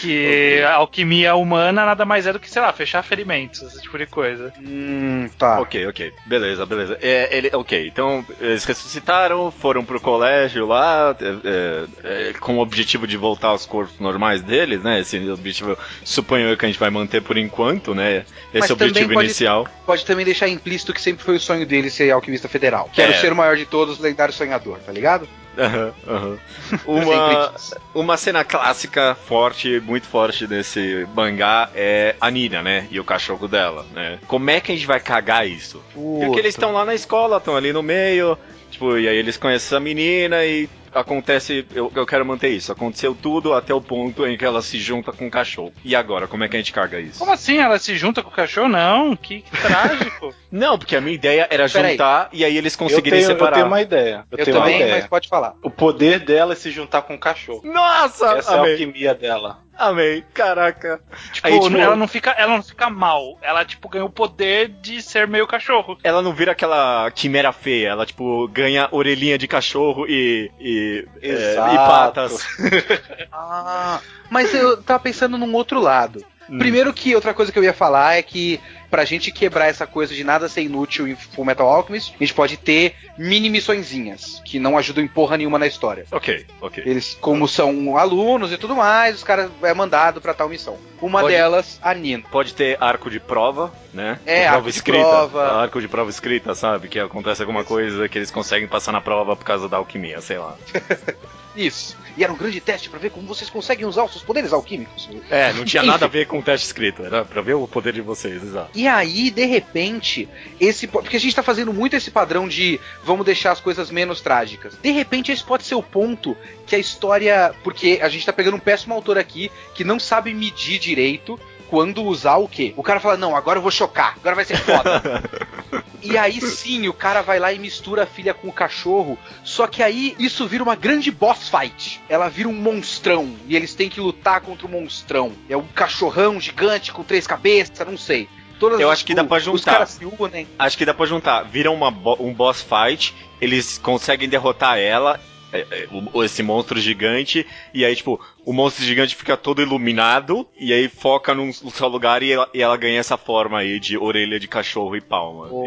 Que 0.02 0.62
a 0.64 0.76
alquimia 0.76 1.36
humana 1.36 1.86
nada 1.86 2.06
mais 2.06 2.28
é 2.28 2.34
do 2.34 2.40
que, 2.40 2.50
sei 2.50 2.62
lá, 2.62 2.72
fechar 2.74 3.04
ferimentos, 3.04 3.62
esse 3.62 3.82
tipo 3.82 3.98
de 3.98 4.06
coisa. 4.06 4.54
Hum, 4.60 5.30
tá. 5.38 5.60
Ok, 5.62 5.88
ok. 5.88 6.12
Beleza, 6.26 6.66
beleza. 6.66 6.98
É, 7.02 7.36
ele, 7.36 7.50
ok, 7.54 7.88
então 7.88 8.26
eles 8.40 8.64
ressuscitaram, 8.66 9.52
foram 9.52 9.84
pro 9.84 10.00
colégio 10.00 10.66
lá, 10.68 11.16
é, 11.20 12.30
é, 12.30 12.34
com 12.40 12.58
o 12.58 12.62
objetivo 12.62 13.08
de 13.08 13.18
voltar 13.18 13.50
aos 13.50 13.66
corpos 13.66 14.00
normais 14.00 14.42
deles, 14.42 14.82
né? 14.84 15.00
Esse 15.00 15.18
objetivo, 15.30 15.78
suponho 16.04 16.48
eu 16.50 16.58
que 16.58 16.66
a 16.66 16.68
gente 16.70 16.80
vai 16.80 16.90
manter 16.90 17.22
por 17.22 17.38
enquanto, 17.38 17.96
né? 17.96 18.26
Esse 18.54 18.60
Mas 18.60 18.70
é 18.70 18.74
o 18.74 18.76
objetivo 18.76 19.14
pode- 19.14 19.26
inicial. 19.26 19.68
Pode 19.86 20.06
também 20.06 20.26
deixar 20.26 20.48
implícito 20.48 20.94
que 20.94 21.02
sempre 21.02 21.24
foi 21.24 21.36
o 21.36 21.40
sonho 21.40 21.66
dele 21.66 21.90
ser 21.90 22.12
alquimista 22.12 22.48
federal. 22.48 22.90
Quero 22.94 23.12
É. 23.14 23.16
ser 23.16 23.32
o 23.32 23.36
maior 23.36 23.56
de 23.56 23.66
todos, 23.66 24.00
lendário 24.00 24.34
sonhador, 24.34 24.80
tá 24.80 24.92
ligado? 24.92 25.28
Aham. 25.60 26.40
Sempre 26.70 26.86
Uma, 26.86 27.54
uma 27.94 28.18
cena 28.18 28.44
clássica, 28.44 29.16
forte, 29.26 29.80
muito 29.80 30.08
forte 30.08 30.48
desse 30.48 31.08
mangá 31.14 31.70
é 31.76 32.16
a 32.20 32.32
Nina, 32.32 32.62
né? 32.62 32.88
E 32.90 33.00
o 33.00 33.04
cachorro 33.04 33.48
dela, 33.48 33.86
né? 33.94 34.20
Como 34.28 34.50
é 34.50 34.60
que 34.60 34.72
a 34.72 34.76
gente 34.76 34.88
vai 34.88 35.00
cagar 35.00 35.48
isso? 35.48 35.84
Porque 35.94 36.40
eles 36.40 36.56
estão 36.56 36.72
lá 36.72 36.86
na 36.86 36.96
escola, 36.96 37.38
estão 37.38 37.56
ali 37.56 37.74
no 37.74 37.84
meio, 37.84 38.38
tipo, 38.72 38.98
e 38.98 39.08
aí 39.08 39.18
eles 39.18 39.38
conhecem 39.38 39.68
essa 39.68 39.80
menina 39.80 40.46
e 40.46 40.70
acontece, 40.94 41.66
eu, 41.74 41.92
eu 41.96 42.06
quero 42.06 42.26
manter 42.26 42.50
isso, 42.50 42.72
aconteceu 42.72 43.16
tudo 43.20 43.54
até 43.54 43.74
o 43.74 43.82
ponto 43.82 44.26
em 44.26 44.38
que 44.38 44.46
ela 44.46 44.62
se 44.62 44.80
junta 44.80 45.12
com 45.12 45.28
o 45.28 45.32
cachorro. 45.32 45.74
E 45.84 45.96
agora, 45.96 46.28
como 46.28 46.44
é 46.44 46.48
que 46.48 46.56
a 46.56 46.60
gente 46.60 46.74
caga 46.74 47.00
isso? 47.00 47.20
Como 47.20 47.32
assim? 47.32 47.58
Ela 47.58 47.78
se 47.80 47.96
junta 47.98 48.22
com 48.24 48.30
o 48.30 48.34
cachorro? 48.34 48.68
Não, 48.70 49.16
que, 49.16 49.42
que 49.42 49.52
trágico. 49.62 50.34
Não, 50.52 50.78
porque 50.78 50.96
a 50.96 51.02
minha 51.02 51.16
ideia 51.16 51.48
era 51.50 51.70
Peraí. 51.70 51.92
juntar 51.92 52.30
e 52.34 52.44
aí 52.44 52.58
eles 52.58 52.74
Eu 52.74 52.80
conseguirem 52.80 53.20
tenho, 53.20 53.32
eu 53.32 53.36
separar. 53.36 53.56
tenho 53.56 53.68
uma 53.68 53.82
ideia. 53.82 54.26
Eu, 54.32 54.38
Eu, 54.38 54.46
tenho 54.46 54.58
uma 54.58 54.64
também, 54.66 54.82
ideia. 54.82 54.96
mas 54.96 55.08
pode 55.08 55.28
falar. 55.28 55.54
O 55.64 55.70
poder 55.70 56.20
dela 56.20 56.54
é 56.54 56.56
se 56.56 56.72
juntar 56.72 57.02
com 57.04 57.16
o 57.16 57.20
cachorro. 57.20 57.62
Nossa! 57.64 58.34
Essa 58.38 58.54
é 58.54 58.56
a 58.56 58.60
amei, 58.60 58.72
alquimia 58.74 59.14
dela. 59.14 59.60
Amei, 59.80 60.24
caraca. 60.34 61.00
Tipo, 61.32 61.48
Aí, 61.48 61.60
tipo, 61.60 61.78
ela, 61.78 61.96
não 61.96 62.08
fica, 62.08 62.32
ela 62.32 62.56
não 62.56 62.64
fica 62.64 62.90
mal. 62.90 63.38
Ela, 63.42 63.64
tipo, 63.66 63.88
ganha 63.90 64.06
o 64.06 64.10
poder 64.10 64.68
de 64.68 65.02
ser 65.02 65.28
meio 65.28 65.48
cachorro. 65.48 65.98
ela 66.04 66.22
não 66.22 66.34
vira 66.34 66.52
aquela 66.52 67.10
quimera 67.12 67.52
feia, 67.52 67.90
ela, 67.90 68.06
tipo, 68.06 68.48
ganha 68.50 68.88
orelhinha 68.92 69.38
de 69.38 69.48
cachorro 69.48 70.06
e. 70.08 70.52
e, 70.60 71.08
é, 71.22 71.54
e 71.54 71.76
patas. 71.78 72.46
Ah, 73.32 74.00
mas 74.30 74.54
eu 74.54 74.82
tava 74.82 75.00
pensando 75.00 75.38
num 75.38 75.54
outro 75.54 75.80
lado. 75.80 76.24
Hum. 76.50 76.58
Primeiro 76.58 76.94
que 76.94 77.16
outra 77.16 77.34
coisa 77.34 77.52
que 77.52 77.60
eu 77.60 77.64
ia 77.64 77.74
falar 77.74 78.18
é 78.18 78.22
que 78.22 78.60
pra 78.90 79.06
gente 79.06 79.32
quebrar 79.32 79.68
essa 79.68 79.86
coisa 79.88 80.14
de 80.14 80.24
nada 80.24 80.48
ser 80.50 80.62
inútil 80.62 81.08
em 81.08 81.16
Full 81.16 81.46
Metal 81.46 81.68
Alchemist, 81.68 82.14
a 82.16 82.24
gente 82.24 82.34
pode 82.34 82.58
ter 82.58 82.96
mini 83.18 83.50
missõezinhas 83.50 84.42
que 84.46 84.60
não 84.60 84.78
ajudam 84.78 85.04
em 85.04 85.08
porra 85.08 85.38
nenhuma 85.38 85.60
na 85.60 85.68
história. 85.68 86.06
Ok, 86.12 86.46
ok. 86.62 86.84
Eles, 86.86 87.18
como 87.22 87.48
são 87.48 87.98
alunos 87.98 88.52
e 88.52 88.58
tudo 88.58 88.76
mais, 88.76 89.16
os 89.16 89.24
caras 89.24 89.50
é 89.62 89.74
mandado 89.74 90.20
pra 90.22 90.34
tal 90.34 90.50
missão. 90.50 90.78
Uma 91.02 91.22
Pode- 91.22 91.34
delas, 91.34 91.80
a 91.82 91.94
Nina. 91.94 92.24
Pode 92.32 92.54
ter 92.54 92.78
arco 92.82 93.10
de 93.10 93.20
prova, 93.20 93.72
né? 93.94 94.20
É, 94.26 94.42
prova 94.44 94.56
arco 94.58 94.70
de 94.70 94.76
escrita. 94.76 95.00
prova. 95.08 95.62
Arco 95.62 95.82
de 95.82 95.88
prova 95.88 96.10
escrita, 96.10 96.56
sabe? 96.56 96.88
Que 96.88 97.00
acontece 97.00 97.42
alguma 97.42 97.64
coisa 97.64 98.10
que 98.10 98.18
eles 98.18 98.32
conseguem 98.32 98.68
passar 98.68 98.92
na 98.92 99.00
prova 99.02 99.36
por 99.36 99.46
causa 99.46 99.70
da 99.70 99.78
alquimia, 99.78 100.20
sei 100.22 100.38
lá. 100.38 100.58
Isso. 101.66 101.98
E 102.18 102.24
era 102.24 102.32
um 102.34 102.36
grande 102.36 102.60
teste 102.60 102.90
pra 102.90 103.00
ver 103.00 103.12
como 103.12 103.28
vocês 103.28 103.50
conseguem 103.50 103.86
usar 103.86 104.04
os 104.04 104.12
seus 104.12 104.24
poderes 104.24 104.52
alquímicos. 104.52 105.10
É, 105.30 105.54
não 105.54 105.64
tinha 105.64 105.84
nada 105.84 106.06
a 106.06 106.08
ver 106.10 106.26
com 106.28 106.40
o 106.40 106.42
teste 106.44 106.66
escrito, 106.68 107.04
era 107.04 107.24
pra 107.24 107.42
ver 107.42 107.54
o 107.54 107.68
poder 107.68 107.94
de 107.94 108.02
vocês, 108.02 108.42
exato. 108.44 108.72
E 108.74 108.88
aí, 108.88 109.30
de 109.32 109.46
repente, 109.46 110.28
esse 110.60 110.88
po- 110.88 111.02
porque 111.02 111.18
a 111.18 111.20
gente 111.20 111.36
tá 111.36 111.44
fazendo 111.44 111.72
muito 111.74 111.96
esse 111.96 112.12
padrão 112.12 112.48
de 112.48 112.80
vamos 113.04 113.26
deixar 113.26 113.52
as 113.52 113.60
coisas 113.62 113.90
menos 113.92 114.22
trágicas. 114.22 114.78
De 114.82 114.92
repente, 114.92 115.32
esse 115.32 115.44
pode 115.44 115.64
ser 115.64 115.76
o 115.76 115.84
ponto 115.84 116.36
que 116.66 116.76
a 116.76 116.80
história, 116.80 117.54
porque 117.64 118.00
a 118.02 118.10
gente 118.10 118.26
tá 118.26 118.34
pegando 118.34 118.58
um 118.58 118.60
péssimo 118.60 118.94
autor 118.94 119.18
aqui 119.18 119.50
que 119.74 119.84
não 119.84 120.00
sabe 120.00 120.34
medir 120.34 120.80
direito 120.80 121.40
quando 121.70 122.04
usar 122.04 122.38
o 122.38 122.48
quê? 122.48 122.74
O 122.76 122.84
cara 122.84 123.00
fala: 123.00 123.18
"Não, 123.18 123.36
agora 123.36 123.60
eu 123.60 123.64
vou 123.64 123.72
chocar. 123.72 124.16
Agora 124.18 124.36
vai 124.36 124.46
ser 124.46 124.58
foda". 124.58 125.02
E 126.02 126.18
aí 126.18 126.40
sim, 126.40 126.88
o 126.88 126.94
cara 126.94 127.22
vai 127.22 127.40
lá 127.40 127.52
e 127.52 127.60
mistura 127.60 128.04
a 128.04 128.06
filha 128.06 128.34
com 128.34 128.48
o 128.48 128.54
cachorro. 128.54 129.20
Só 129.44 129.68
que 129.68 129.84
aí 129.84 130.16
isso 130.18 130.48
vira 130.48 130.64
uma 130.64 130.76
grande 130.76 131.12
boss 131.12 131.50
fight. 131.50 132.02
Ela 132.08 132.30
vira 132.30 132.48
um 132.48 132.54
monstrão. 132.54 133.36
E 133.48 133.56
eles 133.56 133.76
têm 133.76 133.90
que 133.90 134.00
lutar 134.00 134.40
contra 134.42 134.66
o 134.66 134.70
monstrão. 134.70 135.34
É 135.50 135.58
um 135.58 135.68
cachorrão 135.68 136.40
gigante 136.40 136.92
com 136.94 137.04
três 137.04 137.28
cabeças, 137.28 137.86
não 137.86 137.98
sei. 137.98 138.30
Todas 138.60 138.80
Eu 138.80 138.90
acho 138.90 139.06
que 139.06 139.14
dá 139.14 139.24
pra 139.24 139.38
Os 139.38 139.44
juntar. 139.44 139.74
caras 139.74 139.90
se 139.90 140.06
unem. 140.06 140.48
Acho 140.58 140.78
que 140.78 140.86
dá 140.86 140.94
pra 140.94 141.06
juntar. 141.06 141.44
Vira 141.44 141.70
uma 141.70 141.90
um 142.20 142.34
boss 142.34 142.62
fight, 142.62 143.14
eles 143.42 143.78
conseguem 143.78 144.28
derrotar 144.28 144.78
ela, 144.78 145.20
é, 145.52 145.66
é, 145.72 145.88
esse 146.26 146.44
monstro 146.44 146.80
gigante, 146.80 147.46
e 147.74 147.84
aí, 147.84 147.96
tipo, 147.96 148.20
o 148.46 148.54
monstro 148.54 148.84
gigante 148.84 149.16
fica 149.16 149.38
todo 149.38 149.62
iluminado, 149.62 150.48
e 150.60 150.74
aí 150.74 150.88
foca 150.88 151.34
num, 151.34 151.52
num 151.64 151.70
só 151.70 151.88
lugar 151.88 152.24
e 152.24 152.32
ela, 152.32 152.50
e 152.54 152.62
ela 152.62 152.76
ganha 152.78 153.00
essa 153.00 153.18
forma 153.18 153.60
aí 153.60 153.80
de 153.80 153.98
orelha 153.98 154.40
de 154.40 154.48
cachorro 154.48 154.96
e 154.96 155.02
palma. 155.02 155.48
Oh. 155.52 155.66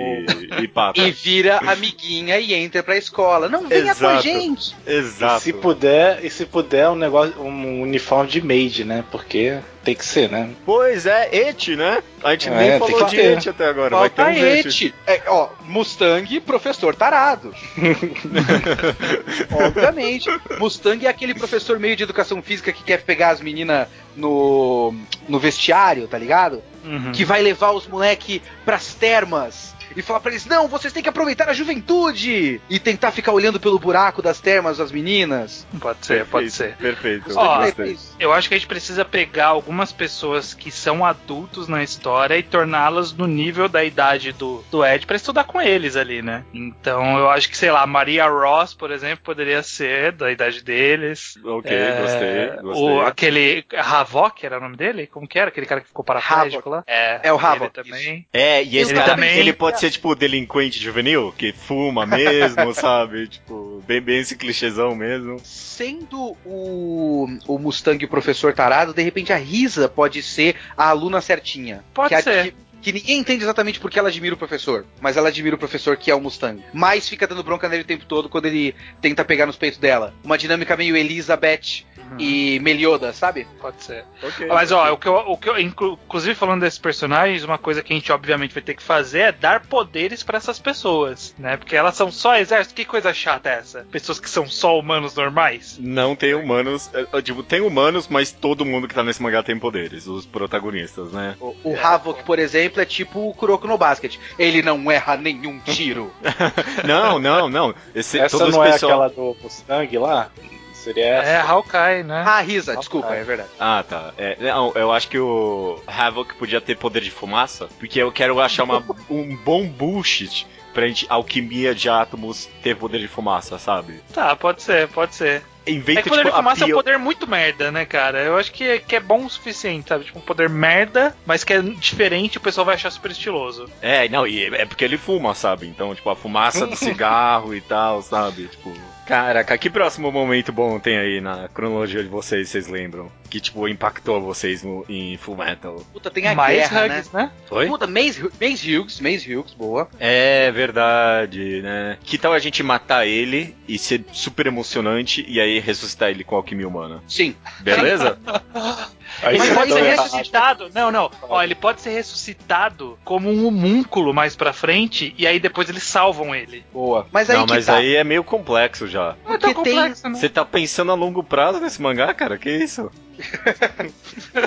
E, 0.58 0.64
e 0.64 0.68
pata. 0.68 1.00
E 1.00 1.10
vira 1.10 1.58
amiguinha 1.58 2.38
e 2.38 2.54
entra 2.54 2.82
pra 2.82 2.96
escola. 2.96 3.48
Não 3.48 3.68
venha 3.68 3.94
com 3.94 4.06
a 4.06 4.10
Exato. 4.12 4.22
gente. 4.22 4.76
E 4.86 4.92
Exato. 4.92 5.42
se 5.42 5.52
puder, 5.52 6.24
e 6.24 6.30
se 6.30 6.46
puder 6.46 6.88
um 6.88 6.96
negócio, 6.96 7.40
um 7.40 7.82
uniforme 7.82 8.30
de 8.30 8.42
maid, 8.42 8.84
né? 8.84 9.04
Porque 9.10 9.58
tem 9.84 9.94
que 9.96 10.04
ser, 10.04 10.30
né? 10.30 10.50
Pois 10.64 11.06
é, 11.06 11.28
Et, 11.32 11.76
né? 11.76 12.02
A 12.22 12.30
gente 12.32 12.48
É, 12.48 12.56
nem 12.56 12.78
falou 12.78 13.04
de. 13.06 13.16
Et 13.18 13.48
até 13.48 13.66
agora. 13.66 13.96
Vai 13.96 14.10
ter 14.10 14.22
Falta 14.22 14.38
um 14.38 14.44
Et. 14.44 14.66
Ete. 14.66 14.94
É, 15.06 15.22
ó, 15.26 15.48
Mustang, 15.64 16.40
professor 16.40 16.94
tarado. 16.94 17.52
Obviamente. 19.50 20.30
Mustang 20.58 21.04
é 21.04 21.08
aquele 21.08 21.34
professor 21.34 21.78
meio 21.78 21.96
de 21.96 22.02
educação 22.04 22.40
física 22.40 22.61
que 22.70 22.84
quer 22.84 23.02
pegar 23.02 23.30
as 23.30 23.40
meninas 23.40 23.88
no, 24.14 24.94
no 25.28 25.38
vestiário, 25.38 26.06
tá 26.06 26.18
ligado? 26.18 26.62
Uhum. 26.84 27.12
Que 27.12 27.24
vai 27.24 27.40
levar 27.42 27.72
os 27.72 27.86
moleque 27.86 28.42
pras 28.64 28.94
termas. 28.94 29.74
E 29.96 30.02
falar 30.02 30.20
pra 30.20 30.30
eles, 30.30 30.46
não, 30.46 30.68
vocês 30.68 30.92
têm 30.92 31.02
que 31.02 31.08
aproveitar 31.08 31.48
a 31.48 31.52
juventude! 31.52 32.60
E 32.68 32.78
tentar 32.78 33.10
ficar 33.10 33.32
olhando 33.32 33.60
pelo 33.60 33.78
buraco 33.78 34.22
das 34.22 34.40
termas 34.40 34.78
das 34.78 34.90
meninas. 34.92 35.66
Pode 35.80 36.04
ser, 36.06 36.26
pode 36.26 36.50
ser. 36.50 36.76
Perfeito. 36.76 37.32
Ó, 37.36 37.58
gostei. 37.64 37.96
Eu 38.18 38.32
acho 38.32 38.48
que 38.48 38.54
a 38.54 38.58
gente 38.58 38.66
precisa 38.66 39.04
pegar 39.04 39.46
algumas 39.46 39.92
pessoas 39.92 40.54
que 40.54 40.70
são 40.70 41.04
adultos 41.04 41.68
na 41.68 41.82
história 41.82 42.36
e 42.38 42.42
torná-las 42.42 43.12
no 43.12 43.26
nível 43.26 43.68
da 43.68 43.84
idade 43.84 44.32
do, 44.32 44.64
do 44.70 44.84
Ed 44.84 45.06
pra 45.06 45.16
estudar 45.16 45.44
com 45.44 45.60
eles 45.60 45.96
ali, 45.96 46.22
né? 46.22 46.44
Então 46.52 47.18
eu 47.18 47.30
acho 47.30 47.48
que, 47.48 47.56
sei 47.56 47.70
lá, 47.70 47.86
Maria 47.86 48.26
Ross, 48.28 48.74
por 48.74 48.90
exemplo, 48.90 49.24
poderia 49.24 49.62
ser 49.62 50.12
da 50.12 50.30
idade 50.30 50.62
deles. 50.62 51.38
Ok, 51.44 51.70
É, 51.70 52.00
gostei, 52.00 52.62
gostei. 52.62 52.84
O, 52.84 53.00
aquele 53.02 53.64
Havok 53.76 54.44
era 54.46 54.58
o 54.58 54.60
nome 54.60 54.76
dele? 54.76 55.06
Como 55.06 55.26
que 55.26 55.38
era? 55.38 55.48
Aquele 55.48 55.66
cara 55.66 55.80
que 55.80 55.88
ficou 55.88 56.04
paraplégico 56.04 56.68
lá? 56.70 56.82
É, 56.86 57.20
É 57.24 57.32
o 57.32 57.36
Havok, 57.38 57.62
ele 57.64 57.70
também. 57.84 58.26
É, 58.32 58.62
e 58.62 58.78
esse 58.78 58.92
Ele 58.92 59.00
cara 59.00 59.14
também- 59.14 59.38
ele 59.38 59.52
pode 59.52 59.78
ser 59.82 59.90
tipo 59.90 60.14
delinquente 60.14 60.78
juvenil, 60.80 61.34
que 61.36 61.52
fuma 61.52 62.06
mesmo, 62.06 62.72
sabe? 62.74 63.26
Tipo, 63.28 63.82
bem, 63.86 64.00
bem 64.00 64.20
esse 64.20 64.36
clichêzão 64.36 64.94
mesmo. 64.94 65.40
Sendo 65.42 66.36
o, 66.44 67.26
o 67.46 67.58
Mustang 67.58 68.04
o 68.04 68.08
professor 68.08 68.52
tarado, 68.54 68.94
de 68.94 69.02
repente 69.02 69.32
a 69.32 69.36
Risa 69.36 69.88
pode 69.88 70.22
ser 70.22 70.56
a 70.76 70.88
aluna 70.88 71.20
certinha. 71.20 71.84
Pode 71.92 72.08
que 72.10 72.14
a- 72.14 72.22
ser. 72.22 72.54
Que- 72.82 72.92
ninguém 72.92 73.18
entende 73.18 73.42
exatamente 73.44 73.80
porque 73.80 73.98
ela 73.98 74.08
admira 74.08 74.34
o 74.34 74.38
professor, 74.38 74.84
mas 75.00 75.16
ela 75.16 75.28
admira 75.28 75.56
o 75.56 75.58
professor 75.58 75.96
que 75.96 76.10
é 76.10 76.14
o 76.14 76.20
Mustang. 76.20 76.62
Mas 76.72 77.08
fica 77.08 77.26
dando 77.26 77.42
bronca 77.42 77.68
nele 77.68 77.82
o 77.82 77.86
tempo 77.86 78.04
todo 78.06 78.28
quando 78.28 78.46
ele 78.46 78.74
tenta 79.00 79.24
pegar 79.24 79.46
nos 79.46 79.56
peitos 79.56 79.78
dela. 79.78 80.12
Uma 80.24 80.36
dinâmica 80.36 80.76
meio 80.76 80.96
Elizabeth 80.96 81.84
Uhum. 81.96 82.16
e 82.18 82.58
Melioda, 82.60 83.12
sabe? 83.12 83.46
Pode 83.60 83.82
ser. 83.84 84.04
Ok. 84.22 84.46
Mas 84.48 84.72
ó, 84.72 84.92
o 84.92 84.98
que 84.98 85.06
eu, 85.08 85.14
o 85.14 85.36
que 85.36 85.48
eu 85.48 85.58
inclu- 85.58 85.98
inclusive 86.04 86.34
falando 86.34 86.60
desses 86.60 86.78
personagens, 86.78 87.44
uma 87.44 87.56
coisa 87.58 87.82
que 87.82 87.92
a 87.92 87.96
gente 87.96 88.10
obviamente 88.12 88.52
vai 88.52 88.62
ter 88.62 88.74
que 88.74 88.82
fazer 88.82 89.18
é 89.20 89.32
dar 89.32 89.60
poderes 89.66 90.22
pra 90.22 90.36
essas 90.38 90.58
pessoas, 90.58 91.34
né? 91.38 91.56
Porque 91.56 91.76
elas 91.76 91.94
são 91.96 92.10
só 92.10 92.36
exército. 92.36 92.74
Que 92.74 92.84
coisa 92.84 93.14
chata 93.14 93.48
é 93.50 93.54
essa? 93.58 93.86
Pessoas 93.90 94.18
que 94.18 94.28
são 94.28 94.46
só 94.48 94.78
humanos 94.78 95.14
normais. 95.14 95.78
Não 95.80 96.16
tem 96.16 96.34
humanos. 96.34 96.90
é, 96.92 97.06
é, 97.18 97.22
Tipo, 97.22 97.42
tem 97.42 97.60
humanos, 97.60 98.08
mas 98.08 98.32
todo 98.32 98.64
mundo 98.64 98.88
que 98.88 98.94
tá 98.94 99.02
nesse 99.02 99.22
mangá 99.22 99.42
tem 99.42 99.58
poderes, 99.58 100.06
os 100.06 100.26
protagonistas, 100.26 101.12
né? 101.12 101.36
O, 101.40 101.54
o 101.64 101.78
Havok, 101.80 102.24
por 102.24 102.38
exemplo, 102.38 102.71
exemplo, 102.72 102.82
é 102.82 102.84
tipo 102.86 103.28
o 103.28 103.34
Kuroko 103.34 103.66
no 103.66 103.78
Basket. 103.78 104.16
Ele 104.38 104.62
não 104.62 104.90
erra 104.90 105.16
nenhum 105.16 105.58
tiro. 105.60 106.12
Não, 106.84 107.18
não, 107.18 107.48
não. 107.48 107.74
Esse, 107.94 108.18
Essa 108.18 108.48
não 108.48 108.64
é 108.64 108.72
pessoal- 108.72 108.92
aquela 109.02 109.08
do 109.08 109.36
Mustang 109.42 109.98
lá? 109.98 110.30
Seria 110.72 111.06
essa? 111.06 111.30
É 111.30 111.40
Hawkeye, 111.40 112.02
né? 112.02 112.24
ah, 112.26 112.40
Risa, 112.40 112.76
desculpa, 112.76 113.14
é 113.14 113.22
verdade. 113.22 113.48
Ah, 113.60 113.84
tá. 113.88 114.12
É, 114.18 114.36
não, 114.40 114.72
eu 114.74 114.90
acho 114.90 115.08
que 115.08 115.16
o 115.18 115.80
Havoc 115.86 116.34
podia 116.34 116.60
ter 116.60 116.76
poder 116.76 117.00
de 117.02 117.10
fumaça, 117.10 117.68
porque 117.78 118.00
eu 118.02 118.10
quero 118.10 118.40
achar 118.40 118.64
uma- 118.64 118.82
um 119.08 119.36
bom 119.36 119.64
bullshit 119.68 120.44
pra 120.72 120.86
gente, 120.88 121.06
alquimia 121.08 121.74
de 121.74 121.88
átomos 121.88 122.48
ter 122.62 122.76
poder 122.76 122.98
de 122.98 123.08
fumaça, 123.08 123.58
sabe? 123.58 124.00
Tá, 124.12 124.34
pode 124.36 124.62
ser, 124.62 124.88
pode 124.88 125.14
ser. 125.14 125.42
Inventa, 125.64 126.00
É 126.00 126.02
que 126.02 126.08
poder 126.08 126.22
tipo, 126.22 126.30
de 126.32 126.36
fumaça 126.36 126.60
a 126.60 126.62
é 126.62 126.64
um 126.64 126.68
pio- 126.68 126.76
poder 126.76 126.98
muito 126.98 127.24
merda, 127.28 127.70
né, 127.70 127.84
cara? 127.84 128.20
Eu 128.20 128.36
acho 128.36 128.50
que, 128.50 128.80
que 128.80 128.96
é 128.96 129.00
bom 129.00 129.24
o 129.24 129.30
suficiente, 129.30 129.88
sabe? 129.90 130.04
Tipo, 130.04 130.18
um 130.18 130.22
poder 130.22 130.48
merda, 130.48 131.14
mas 131.24 131.44
que 131.44 131.52
é 131.52 131.62
diferente 131.62 132.36
o 132.36 132.40
pessoal 132.40 132.64
vai 132.64 132.74
achar 132.74 132.90
super 132.90 133.12
estiloso. 133.12 133.68
É, 133.80 134.08
não, 134.08 134.26
e 134.26 134.44
é 134.46 134.64
porque 134.64 134.84
ele 134.84 134.98
fuma, 134.98 135.34
sabe? 135.36 135.68
Então, 135.68 135.94
tipo, 135.94 136.10
a 136.10 136.16
fumaça 136.16 136.66
do 136.66 136.74
cigarro 136.76 137.54
e 137.54 137.60
tal, 137.60 138.02
sabe? 138.02 138.48
Tipo. 138.48 138.72
Caraca, 139.06 139.56
que 139.56 139.70
próximo 139.70 140.10
momento 140.10 140.52
bom 140.52 140.80
tem 140.80 140.96
aí 140.98 141.20
na 141.20 141.48
cronologia 141.48 142.02
de 142.02 142.08
vocês, 142.08 142.48
vocês 142.48 142.66
lembram? 142.66 143.10
Que, 143.32 143.40
tipo, 143.40 143.66
impactou 143.66 144.20
vocês 144.20 144.62
no, 144.62 144.84
em 144.90 145.16
Full 145.16 145.38
Metal? 145.38 145.82
Puta, 145.90 146.10
tem 146.10 146.28
a 146.28 146.34
Mais 146.34 146.68
guerra, 146.68 146.84
hugs, 146.98 147.10
né? 147.12 147.30
Foi? 147.46 147.66
Puta, 147.66 147.86
Maze, 147.86 148.22
Maze 148.38 148.76
Hughes, 148.76 149.00
Maze 149.00 149.34
Hughes, 149.34 149.54
boa. 149.54 149.88
É 149.98 150.50
verdade, 150.52 151.62
né? 151.62 151.96
Que 152.04 152.18
tal 152.18 152.34
a 152.34 152.38
gente 152.38 152.62
matar 152.62 153.06
ele 153.06 153.56
e 153.66 153.78
ser 153.78 154.04
super 154.12 154.46
emocionante 154.46 155.24
e 155.26 155.40
aí 155.40 155.58
ressuscitar 155.60 156.10
ele 156.10 156.24
com 156.24 156.36
alquimia 156.36 156.68
humana? 156.68 157.02
Sim. 157.08 157.34
Beleza? 157.60 158.18
Aí 159.22 159.36
Ele 159.36 159.54
pode 159.54 159.72
ser 159.72 159.82
ressuscitado. 159.82 160.70
Não, 160.74 160.90
não. 160.90 161.10
Ó, 161.22 161.42
ele 161.42 161.54
pode 161.54 161.82
ser 161.82 161.90
ressuscitado 161.90 162.98
como 163.04 163.30
um 163.30 163.46
homúnculo 163.46 164.12
mais 164.14 164.34
pra 164.34 164.54
frente 164.54 165.14
e 165.18 165.26
aí 165.26 165.38
depois 165.38 165.68
eles 165.68 165.82
salvam 165.82 166.34
ele. 166.34 166.64
Boa. 166.72 167.06
Mas 167.12 167.28
aí 167.28 167.36
Não, 167.36 167.44
que 167.46 167.52
mas 167.52 167.66
tá. 167.66 167.76
aí 167.76 167.94
é 167.94 168.02
meio 168.02 168.24
complexo 168.24 168.86
já. 168.86 169.14
Não 169.24 169.34
é 169.34 169.38
tão 169.38 169.52
Porque 169.52 169.68
tem- 169.70 169.74
complexo, 169.78 170.08
né? 170.08 170.18
Você 170.18 170.28
tá 170.30 170.44
pensando 170.46 170.92
a 170.92 170.94
longo 170.94 171.22
prazo 171.22 171.60
nesse 171.60 171.80
mangá, 171.82 172.12
cara? 172.14 172.38
Que 172.38 172.50
isso? 172.50 172.90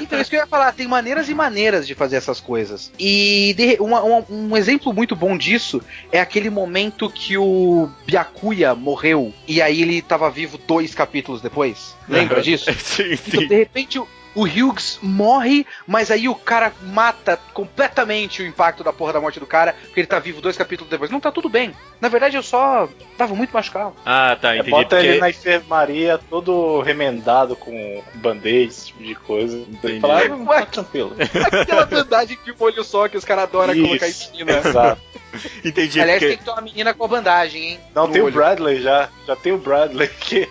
Então, 0.01 0.19
isso 0.19 0.29
que 0.29 0.35
eu 0.35 0.41
ia 0.41 0.47
falar, 0.47 0.71
tem 0.73 0.87
maneiras 0.87 1.29
e 1.29 1.33
maneiras 1.33 1.87
de 1.87 1.95
fazer 1.95 2.15
essas 2.17 2.39
coisas. 2.39 2.91
E 2.99 3.53
de- 3.57 3.77
uma- 3.79 4.01
uma- 4.03 4.25
um 4.29 4.55
exemplo 4.57 4.93
muito 4.93 5.15
bom 5.15 5.37
disso 5.37 5.81
é 6.11 6.19
aquele 6.19 6.49
momento 6.49 7.09
que 7.09 7.37
o 7.37 7.89
Byakuya 8.05 8.75
morreu 8.75 9.33
e 9.47 9.61
aí 9.61 9.81
ele 9.81 10.01
tava 10.01 10.29
vivo 10.29 10.57
dois 10.57 10.93
capítulos 10.93 11.41
depois. 11.41 11.95
Lembra 12.07 12.41
disso? 12.41 12.65
sim, 12.79 13.13
Então, 13.13 13.41
sim. 13.41 13.47
de 13.47 13.55
repente, 13.55 14.01
o, 14.35 14.41
o 14.41 14.43
Hughes 14.43 14.99
morre, 15.01 15.65
mas 15.87 16.11
aí 16.11 16.27
o 16.27 16.35
cara 16.35 16.71
mata 16.81 17.39
completamente 17.53 18.41
o 18.41 18.45
impacto 18.45 18.83
da 18.83 18.91
porra 18.93 19.13
da 19.13 19.21
morte 19.21 19.39
do 19.39 19.45
cara, 19.45 19.73
porque 19.85 19.99
ele 20.01 20.07
tá 20.07 20.19
vivo 20.19 20.41
dois 20.41 20.57
capítulos 20.57 20.89
depois. 20.89 21.09
Não, 21.09 21.19
tá 21.19 21.31
tudo 21.31 21.49
bem. 21.49 21.73
Na 22.01 22.09
verdade, 22.09 22.35
eu 22.35 22.43
só 22.43 22.89
tava 23.17 23.33
muito 23.35 23.51
machucado. 23.51 23.95
Ah, 24.05 24.37
tá, 24.39 24.53
É, 24.53 24.57
entendi. 24.57 24.71
bota 24.71 24.95
porque- 24.97 25.07
ele 25.07 25.19
na 25.19 25.29
enfermaria 25.29 26.19
todo 26.29 26.81
remendado 26.81 27.55
com 27.55 28.03
band-aid, 28.15 28.67
esse 28.69 28.87
tipo 28.87 29.03
de 29.03 29.15
coisa. 29.15 29.57
Entendi. 29.57 29.99
Fala, 30.01 30.21
ah, 30.21 30.27
não, 30.27 30.45
tá 30.45 30.65
tranquilo. 30.65 31.15
Aquela 31.61 31.85
bandagem 31.85 32.37
de 32.43 32.53
molho 32.57 32.83
só 32.83 33.07
que 33.07 33.17
os 33.17 33.23
caras 33.25 33.45
adoram 33.45 33.73
colocar 33.73 34.07
em 34.07 34.11
cima. 34.11 34.51
Exato. 34.51 35.01
Entendi, 35.65 35.99
Aliás, 35.99 36.19
porque... 36.19 36.29
tem 36.35 36.37
que 36.37 36.43
ter 36.45 36.51
uma 36.51 36.61
menina 36.61 36.93
com 36.93 37.03
a 37.03 37.07
bandagem, 37.07 37.71
hein? 37.71 37.79
Não, 37.93 38.07
tem 38.09 38.21
o 38.21 38.25
olho. 38.25 38.33
Bradley 38.33 38.81
já. 38.81 39.09
Já 39.27 39.35
tem 39.35 39.51
o 39.53 39.57
Bradley 39.57 40.07
que, 40.19 40.45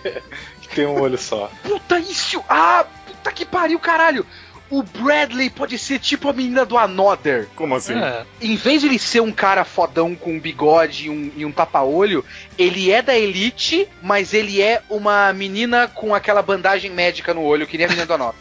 que 0.61 0.67
tem 0.75 0.85
um 0.85 0.99
olho 1.01 1.17
só. 1.17 1.49
Puta, 1.63 1.97
isso! 1.99 2.43
Ah, 2.47 2.85
puta 3.25 3.31
que 3.31 3.45
pariu, 3.45 3.79
caralho! 3.79 4.25
O 4.67 4.81
Bradley 4.81 5.47
pode 5.51 5.77
ser 5.77 5.99
tipo 5.99 6.27
a 6.27 6.33
menina 6.33 6.65
do 6.65 6.75
Another. 6.75 7.47
Como 7.55 7.75
assim? 7.75 7.93
É. 7.93 8.25
Em 8.41 8.55
vez 8.55 8.81
de 8.81 8.87
ele 8.87 8.97
ser 8.97 9.19
um 9.19 9.31
cara 9.31 9.63
fodão 9.63 10.15
com 10.15 10.33
um 10.33 10.39
bigode 10.39 11.05
e 11.05 11.09
um, 11.09 11.31
e 11.37 11.45
um 11.45 11.51
tapa-olho, 11.51 12.25
ele 12.57 12.91
é 12.91 12.99
da 12.99 13.15
elite, 13.15 13.87
mas 14.01 14.33
ele 14.33 14.63
é 14.63 14.81
uma 14.89 15.31
menina 15.33 15.87
com 15.87 16.15
aquela 16.15 16.41
bandagem 16.41 16.89
médica 16.89 17.31
no 17.31 17.43
olho, 17.43 17.67
que 17.67 17.77
nem 17.77 17.85
a 17.85 17.89
menina 17.89 18.07
do 18.07 18.13
Another. 18.13 18.39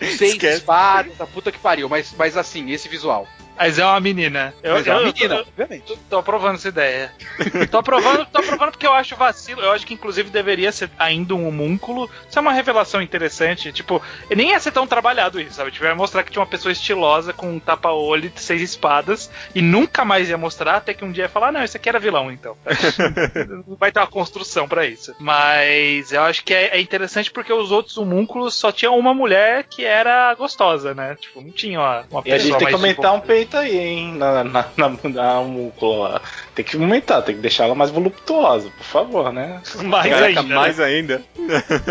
Seis 0.18 0.32
Esquece. 0.32 0.58
espadas, 0.58 1.20
a 1.20 1.26
puta 1.26 1.52
que 1.52 1.58
pariu, 1.58 1.88
mas, 1.88 2.12
mas 2.18 2.36
assim, 2.36 2.72
esse 2.72 2.88
visual. 2.88 3.28
Mas 3.56 3.78
é 3.78 3.84
uma 3.84 4.00
menina. 4.00 4.54
Eu, 4.62 4.74
mas 4.74 4.86
é 4.86 4.92
uma 4.92 5.00
eu- 5.02 5.06
menina, 5.12 5.34
eu- 5.36 5.40
obviamente. 5.40 5.84
Tô, 5.86 5.96
tô 6.10 6.18
aprovando 6.18 6.54
essa 6.56 6.68
ideia. 6.68 7.12
tô 7.70 7.78
aprovando, 7.78 8.26
tô 8.26 8.38
aprovando 8.38 8.70
porque 8.72 8.86
eu 8.86 8.92
acho 8.92 9.14
vacilo. 9.16 9.60
Eu 9.62 9.72
acho 9.72 9.86
que 9.86 9.94
inclusive 9.94 10.30
deveria 10.30 10.72
ser 10.72 10.90
ainda 10.98 11.34
um 11.34 11.46
homúnculo. 11.48 12.10
Isso 12.28 12.38
é 12.38 12.42
uma 12.42 12.52
revelação 12.52 13.00
interessante. 13.02 13.72
Tipo, 13.72 14.02
nem 14.30 14.50
ia 14.50 14.60
ser 14.60 14.72
tão 14.72 14.86
trabalhado 14.86 15.40
isso, 15.40 15.54
sabe? 15.54 15.70
Tipo, 15.70 15.84
ia 15.84 15.94
mostrar 15.94 16.22
que 16.22 16.30
tinha 16.32 16.40
uma 16.40 16.46
pessoa 16.46 16.72
estilosa 16.72 17.32
com 17.32 17.48
um 17.52 17.60
tapa-olho 17.60 18.32
e 18.34 18.40
seis 18.40 18.60
espadas 18.62 19.30
e 19.54 19.62
nunca 19.62 20.04
mais 20.04 20.28
ia 20.28 20.38
mostrar 20.38 20.76
até 20.76 20.92
que 20.94 21.04
um 21.04 21.12
dia 21.12 21.24
ia 21.24 21.28
falar, 21.28 21.48
"Ah, 21.48 21.52
não, 21.52 21.64
isso 21.64 21.76
aqui 21.76 21.88
era 21.88 21.98
vilão, 22.00 22.30
então. 22.32 22.56
Vai 23.78 23.92
ter 23.92 24.00
uma 24.00 24.06
construção 24.06 24.68
pra 24.68 24.86
isso. 24.86 25.14
Mas 25.18 26.12
eu 26.12 26.22
acho 26.22 26.44
que 26.44 26.54
é, 26.54 26.76
é 26.76 26.80
interessante 26.80 27.30
porque 27.30 27.52
os 27.52 27.70
outros 27.70 27.96
homúnculos 27.98 28.54
só 28.54 28.72
tinham 28.72 28.98
uma 28.98 29.14
mulher 29.14 29.64
que 29.64 29.84
era 29.84 30.34
gostosa, 30.34 30.94
né? 30.94 31.16
Tipo, 31.20 31.40
não 31.40 31.50
tinha 31.50 31.78
uma, 31.78 32.04
uma 32.10 32.22
E 32.24 32.32
a 32.32 32.38
gente 32.38 32.44
pessoa 32.52 32.58
tem 32.58 32.68
que 32.68 32.74
aumentar 32.74 33.12
um 33.12 33.20
peito 33.42 33.56
aí, 33.56 33.76
hein? 33.78 34.14
Na, 34.14 34.44
na, 34.44 34.64
na, 34.76 35.10
na 35.10 35.40
homúncula 35.40 36.08
lá. 36.08 36.20
Tem 36.54 36.64
que 36.64 36.76
aumentar, 36.76 37.22
tem 37.22 37.34
que 37.34 37.40
deixar 37.40 37.64
ela 37.64 37.74
mais 37.74 37.90
voluptuosa, 37.90 38.70
por 38.70 38.84
favor, 38.84 39.32
né? 39.32 39.60
mais 39.84 40.08
Caraca, 40.08 40.26
ainda. 40.26 40.42
né? 40.42 40.54
mais 40.54 40.80
ainda. 40.80 41.22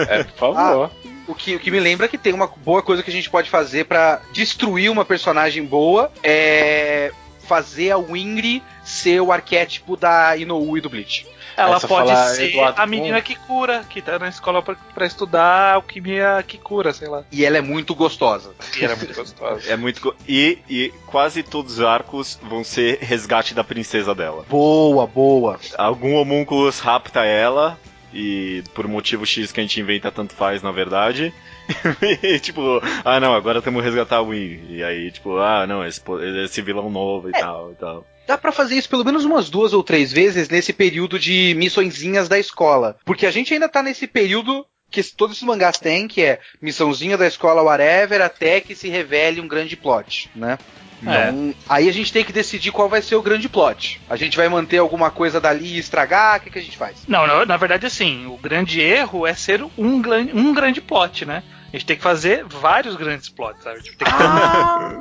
É, 0.10 0.24
por 0.24 0.38
favor. 0.38 0.92
O 1.28 1.36
que, 1.36 1.56
o 1.56 1.60
que 1.60 1.72
me 1.72 1.80
lembra 1.80 2.08
que 2.08 2.18
tem 2.18 2.34
uma 2.34 2.48
boa 2.48 2.82
coisa 2.82 3.04
que 3.04 3.10
a 3.10 3.14
gente 3.14 3.30
pode 3.30 3.50
fazer 3.50 3.86
pra 3.86 4.22
destruir 4.34 4.90
uma 4.90 5.06
personagem 5.06 5.64
boa 5.64 6.12
é 6.24 7.12
fazer 7.48 7.92
a 7.92 7.98
Wingri 7.98 8.64
ser 8.84 9.22
o 9.22 9.32
arquétipo 9.32 9.96
da 9.98 10.36
Inoue 10.38 10.78
e 10.78 10.82
do 10.82 10.90
Bleach. 10.90 11.28
Ela 11.58 11.80
pode 11.80 12.16
ser 12.36 12.50
Eduardo 12.50 12.82
a 12.82 12.86
menina 12.88 13.18
Kuhn. 13.22 13.24
que 13.24 13.36
cura, 13.36 13.84
que 13.90 14.02
tá 14.02 14.18
na 14.20 14.30
escola 14.30 14.62
pra, 14.62 14.76
pra 14.94 15.06
estudar 15.06 15.74
alquimia 15.76 16.44
que 16.48 16.58
cura, 16.58 16.94
sei 16.94 17.08
lá. 17.08 17.24
E 17.32 17.44
ela 17.46 17.58
é 17.58 17.62
muito 17.62 17.94
gostosa. 17.96 18.54
E 18.80 18.84
era 18.84 18.96
muito 18.96 19.14
gostosa. 19.14 19.62
É 19.72 19.76
muito. 19.76 20.02
go- 20.02 20.16
E, 20.28 20.60
e 20.70 20.94
quase 21.08 21.44
todos 21.44 21.74
os 21.80 21.82
arcos 21.86 22.40
vão 22.42 22.64
ser 22.64 23.00
resgate 23.02 23.54
da 23.54 23.64
princesa 23.64 24.14
dela. 24.16 24.46
Boa, 24.50 25.06
boa. 25.08 25.60
Algum 25.78 26.16
homúnculos 26.16 26.80
rapta 26.80 27.24
ela. 27.26 27.78
E 28.14 28.62
por 28.74 28.88
motivo 28.90 29.26
X 29.26 29.54
que 29.54 29.60
a 29.62 29.64
gente 29.64 29.80
inventa, 29.80 30.12
tanto 30.12 30.34
faz, 30.36 30.62
na 30.62 30.72
verdade. 30.72 31.34
e 32.22 32.40
tipo, 32.40 32.62
ah 33.06 33.20
não, 33.22 33.34
agora 33.34 33.62
temos 33.62 33.82
que 33.82 33.86
resgatar 33.88 34.18
a 34.18 34.22
Wing. 34.22 34.66
E 34.70 34.84
aí, 34.84 35.10
tipo, 35.12 35.38
ah 35.38 35.66
não, 35.66 35.86
esse, 35.86 36.02
esse 36.44 36.62
vilão 36.62 36.90
novo 36.90 37.30
e 37.30 37.32
tal 37.32 37.72
e 37.72 37.76
tal. 37.76 38.06
Dá 38.32 38.38
pra 38.38 38.54
fazer 38.54 38.76
isso 38.76 38.88
pelo 38.88 39.04
menos 39.04 39.26
umas 39.26 39.50
duas 39.50 39.74
ou 39.74 39.84
três 39.84 40.10
vezes 40.10 40.48
nesse 40.48 40.72
período 40.72 41.20
de 41.20 41.54
missõezinhas 41.58 42.30
da 42.30 42.39
escola. 42.39 42.96
Porque 43.04 43.26
a 43.26 43.32
gente 43.32 43.54
ainda 43.54 43.67
tá 43.67 43.84
nesse 43.84 44.08
período 44.08 44.65
que 44.89 45.04
todos 45.04 45.36
esses 45.36 45.46
mangás 45.46 45.78
têm, 45.78 46.08
que 46.08 46.22
é 46.22 46.39
missãozinha 46.62 47.17
da 47.17 47.28
escola 47.28 47.62
whatever, 47.62 48.22
até 48.22 48.62
que 48.62 48.74
se 48.74 48.88
revele 48.88 49.41
um 49.41 49.50
grande 49.50 49.76
plot, 49.76 50.32
né? 50.34 50.58
Então, 51.02 51.54
aí 51.67 51.89
a 51.89 51.91
gente 51.91 52.13
tem 52.13 52.24
que 52.24 52.32
decidir 52.32 52.72
qual 52.72 52.88
vai 52.88 53.02
ser 53.02 53.15
o 53.17 53.22
grande 53.22 53.50
plot. 53.50 54.00
A 54.10 54.15
gente 54.15 54.38
vai 54.38 54.48
manter 54.48 54.78
alguma 54.78 55.12
coisa 55.12 55.41
dali 55.41 55.76
e 55.76 55.80
estragar, 55.80 56.39
o 56.39 56.44
que, 56.44 56.52
que 56.52 56.60
a 56.60 56.62
gente 56.62 56.78
faz? 56.78 57.04
Não, 57.10 57.28
na, 57.28 57.46
na 57.46 57.58
verdade, 57.58 57.86
assim, 57.86 58.28
o 58.28 58.38
grande 58.38 58.80
erro 58.80 59.28
é 59.28 59.34
ser 59.34 59.62
um, 59.62 59.72
um 59.78 60.54
grande 60.54 60.80
plot, 60.80 61.26
né? 61.26 61.44
A 61.67 61.76
gente 61.76 61.86
tem 61.86 61.98
que 61.98 62.04
fazer 62.04 62.46
vários 62.46 62.96
grandes 62.96 63.30
plots, 63.30 63.63
sabe? 63.63 63.82
Tipo, 63.82 63.98
tem 63.98 64.08
que 64.08 64.13
Ah, 64.13 65.01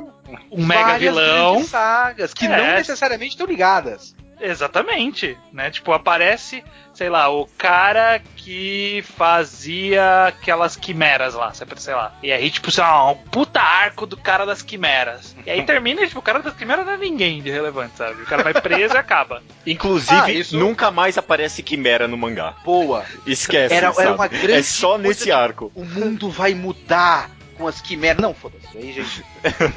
um 0.51 0.65
mega 0.65 0.83
várias 0.83 0.99
vilão. 1.01 1.63
sagas, 1.63 2.33
que 2.33 2.45
É. 2.45 2.49
não 2.49 2.75
necessariamente 2.75 3.31
estão 3.31 3.47
ligadas. 3.47 4.15
Exatamente, 4.43 5.37
né? 5.53 5.69
Tipo, 5.69 5.91
aparece, 5.93 6.63
sei 6.95 7.09
lá, 7.09 7.29
o 7.29 7.45
cara 7.59 8.19
que 8.35 9.03
fazia 9.15 10.27
aquelas 10.27 10.75
quimeras 10.75 11.35
lá, 11.35 11.53
sei 11.53 11.93
lá. 11.93 12.13
E 12.23 12.31
aí, 12.31 12.49
tipo, 12.49 12.71
sei 12.71 12.83
lá, 12.83 13.11
um 13.11 13.15
puta 13.15 13.61
arco 13.61 14.05
do 14.07 14.17
cara 14.17 14.43
das 14.45 14.61
quimeras. 14.63 15.35
E 15.45 15.51
aí 15.51 15.63
termina, 15.63 16.05
tipo, 16.07 16.19
o 16.19 16.23
cara 16.23 16.39
das 16.39 16.55
quimeras 16.55 16.85
não 16.85 16.93
é 16.93 16.97
ninguém 16.97 17.41
de 17.41 17.51
relevante, 17.51 17.97
sabe? 17.97 18.21
O 18.21 18.25
cara 18.25 18.41
vai 18.43 18.53
preso 18.53 18.95
e 18.95 18.97
acaba. 18.97 19.43
Inclusive, 19.65 20.19
Ah, 20.21 20.31
isso- 20.31 20.57
nunca 20.57 20.89
mais 20.89 21.17
aparece 21.19 21.61
Quimera 21.61 22.07
no 22.07 22.17
mangá. 22.17 22.55
Boa. 22.65 23.05
Esquece. 23.27 23.73
Era- 23.73 23.93
era 23.97 24.13
uma 24.13 24.27
grande 24.27 24.53
É 24.53 24.63
só 24.63 24.97
nesse 24.97 25.31
arco. 25.31 25.71
O 25.75 25.85
mundo 25.85 26.31
vai 26.31 26.55
mudar 26.55 27.29
com 27.61 27.67
as 27.67 27.79
quimeras. 27.79 28.21
Não, 28.21 28.33
foda-se. 28.33 28.75
Aí, 28.75 28.91
gente. 28.91 29.23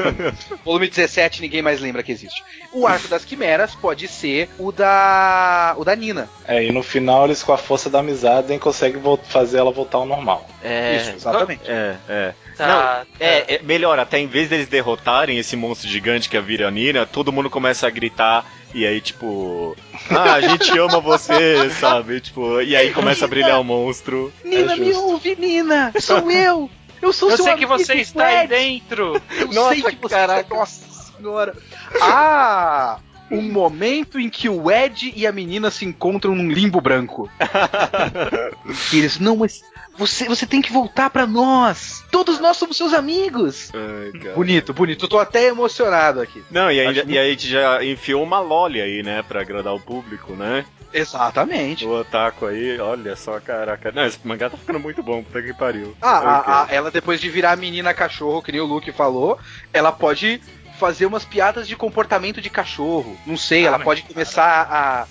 Volume 0.65 0.89
17, 0.89 1.43
ninguém 1.43 1.63
mais 1.63 1.81
lembra 1.81 2.03
que 2.03 2.11
existe. 2.11 2.43
O 2.73 2.87
arco 2.87 3.09
das 3.09 3.25
quimeras 3.25 3.75
pode 3.75 4.09
ser 4.09 4.49
o 4.59 4.73
da. 4.73 5.75
o 5.77 5.85
da 5.85 5.95
Nina. 5.95 6.29
É, 6.49 6.65
e 6.65 6.73
no 6.73 6.83
final 6.83 7.27
eles, 7.27 7.43
com 7.43 7.53
a 7.53 7.59
força 7.59 7.91
da 7.91 8.01
amizade, 8.01 8.49
nem 8.49 8.59
conseguem 8.59 9.01
fazer 9.25 9.59
ela 9.59 9.71
voltar 9.71 9.99
ao 9.99 10.07
normal. 10.07 10.49
É, 10.63 10.97
Isso, 10.97 11.11
exatamente. 11.11 11.63
É, 11.71 11.97
é. 12.09 12.35
Tá, 12.57 12.67
Não, 12.67 12.75
tá. 12.77 13.07
É, 13.21 13.57
é 13.57 13.63
melhor, 13.63 13.99
até 13.99 14.19
em 14.19 14.27
vez 14.29 14.49
deles 14.49 14.69
derrotarem 14.69 15.39
esse 15.39 15.57
monstro 15.57 15.89
gigante 15.89 16.29
que 16.29 16.37
é 16.37 16.41
a 16.41 16.43
Viranira, 16.43 17.05
todo 17.05 17.33
mundo 17.33 17.51
começa 17.51 17.87
a 17.87 17.91
gritar 17.91 18.47
e 18.75 18.85
aí, 18.85 19.01
tipo, 19.01 19.77
ah, 20.11 20.35
a 20.35 20.41
gente 20.41 20.71
ama 20.79 21.01
você, 21.01 21.71
sabe? 21.71 22.21
Tipo, 22.21 22.61
e 22.61 22.75
aí 22.75 22.93
começa 22.93 23.25
a 23.25 23.29
brilhar 23.29 23.61
o 23.61 23.65
monstro. 23.65 24.33
Nina, 24.45 24.77
me 24.77 24.87
justo. 24.87 25.03
ouve, 25.05 25.37
Nina! 25.37 25.93
Sou 26.01 26.29
eu! 26.31 26.69
Eu 27.05 27.13
sou 27.13 27.31
Eu 27.31 27.37
seu 27.37 27.45
sei 27.45 27.55
que 27.57 27.65
amigo, 27.65 27.79
você 27.79 27.95
está 27.97 28.25
aí 28.25 28.49
dentro. 28.49 29.21
Eu 29.39 29.49
Nossa, 29.49 29.75
sei 29.75 29.83
que 29.83 29.97
você 29.97 30.15
caraca. 30.15 30.55
Nossa 30.55 31.13
senhora. 31.17 31.55
Ah! 32.01 32.99
O 33.31 33.43
momento 33.43 34.19
em 34.19 34.31
que 34.31 34.49
o 34.49 34.71
Ed 34.71 35.13
e 35.15 35.27
a 35.27 35.33
menina 35.33 35.71
se 35.71 35.85
encontram 35.85 36.35
num 36.35 36.51
limbo 36.51 36.81
branco. 36.81 37.31
E 38.93 38.99
eles, 38.99 39.19
não, 39.19 39.37
mas 39.37 39.63
você, 39.97 40.25
você 40.27 40.47
tem 40.47 40.63
que 40.63 40.73
voltar 40.73 41.11
pra 41.11 41.27
nós. 41.27 42.03
Todos 42.11 42.41
nós 42.41 42.57
somos 42.57 42.77
seus 42.77 42.95
amigos. 42.95 43.71
Ai. 43.75 44.33
Bonito, 44.35 44.73
bonito. 44.73 45.05
Eu 45.05 45.09
tô 45.09 45.19
até 45.19 45.47
emocionado 45.47 46.21
aqui. 46.21 46.43
Não, 46.51 46.71
e, 46.71 46.81
Acho 46.81 47.05
e 47.07 47.19
aí 47.19 47.27
a 47.27 47.31
gente 47.31 47.49
já 47.49 47.85
enfiou 47.85 48.23
uma 48.23 48.41
loli 48.41 48.81
aí, 48.81 49.03
né? 49.03 49.23
Pra 49.23 49.43
agradar 49.43 49.75
o 49.75 49.81
público, 49.81 50.33
né? 50.33 50.65
Exatamente. 50.95 51.85
O 51.85 51.91
Otaku 52.01 52.47
aí, 52.47 52.79
olha 52.81 53.17
só, 53.17 53.41
caraca. 53.41 53.91
Não, 53.93 54.07
esse 54.07 54.19
mangá 54.25 54.49
tá 54.49 54.57
ficando 54.57 54.79
muito 54.79 55.03
bom, 55.03 55.23
puta 55.25 55.43
que 55.43 55.53
pariu. 55.53 55.95
Ah, 56.01 56.19
a- 56.19 56.39
Ok. 56.41 56.53
a- 56.55 56.67
ela 56.71 56.91
depois 56.91 57.21
de 57.21 57.29
virar 57.29 57.57
menina 57.57 57.93
cachorro, 57.93 58.41
que 58.41 58.53
nem 58.53 58.61
o 58.61 58.65
Luke 58.67 58.93
falou, 58.93 59.39
ela 59.73 59.91
pode 59.91 60.41
fazer 60.79 61.07
umas 61.07 61.25
piadas 61.25 61.67
de 61.69 61.77
comportamento 61.77 62.41
de 62.41 62.49
cachorro. 62.51 63.17
Não 63.27 63.37
sei, 63.37 63.65
Ah, 63.65 63.69
ela 63.69 63.79
pode 63.81 64.03
começar 64.03 64.69
a. 64.71 65.07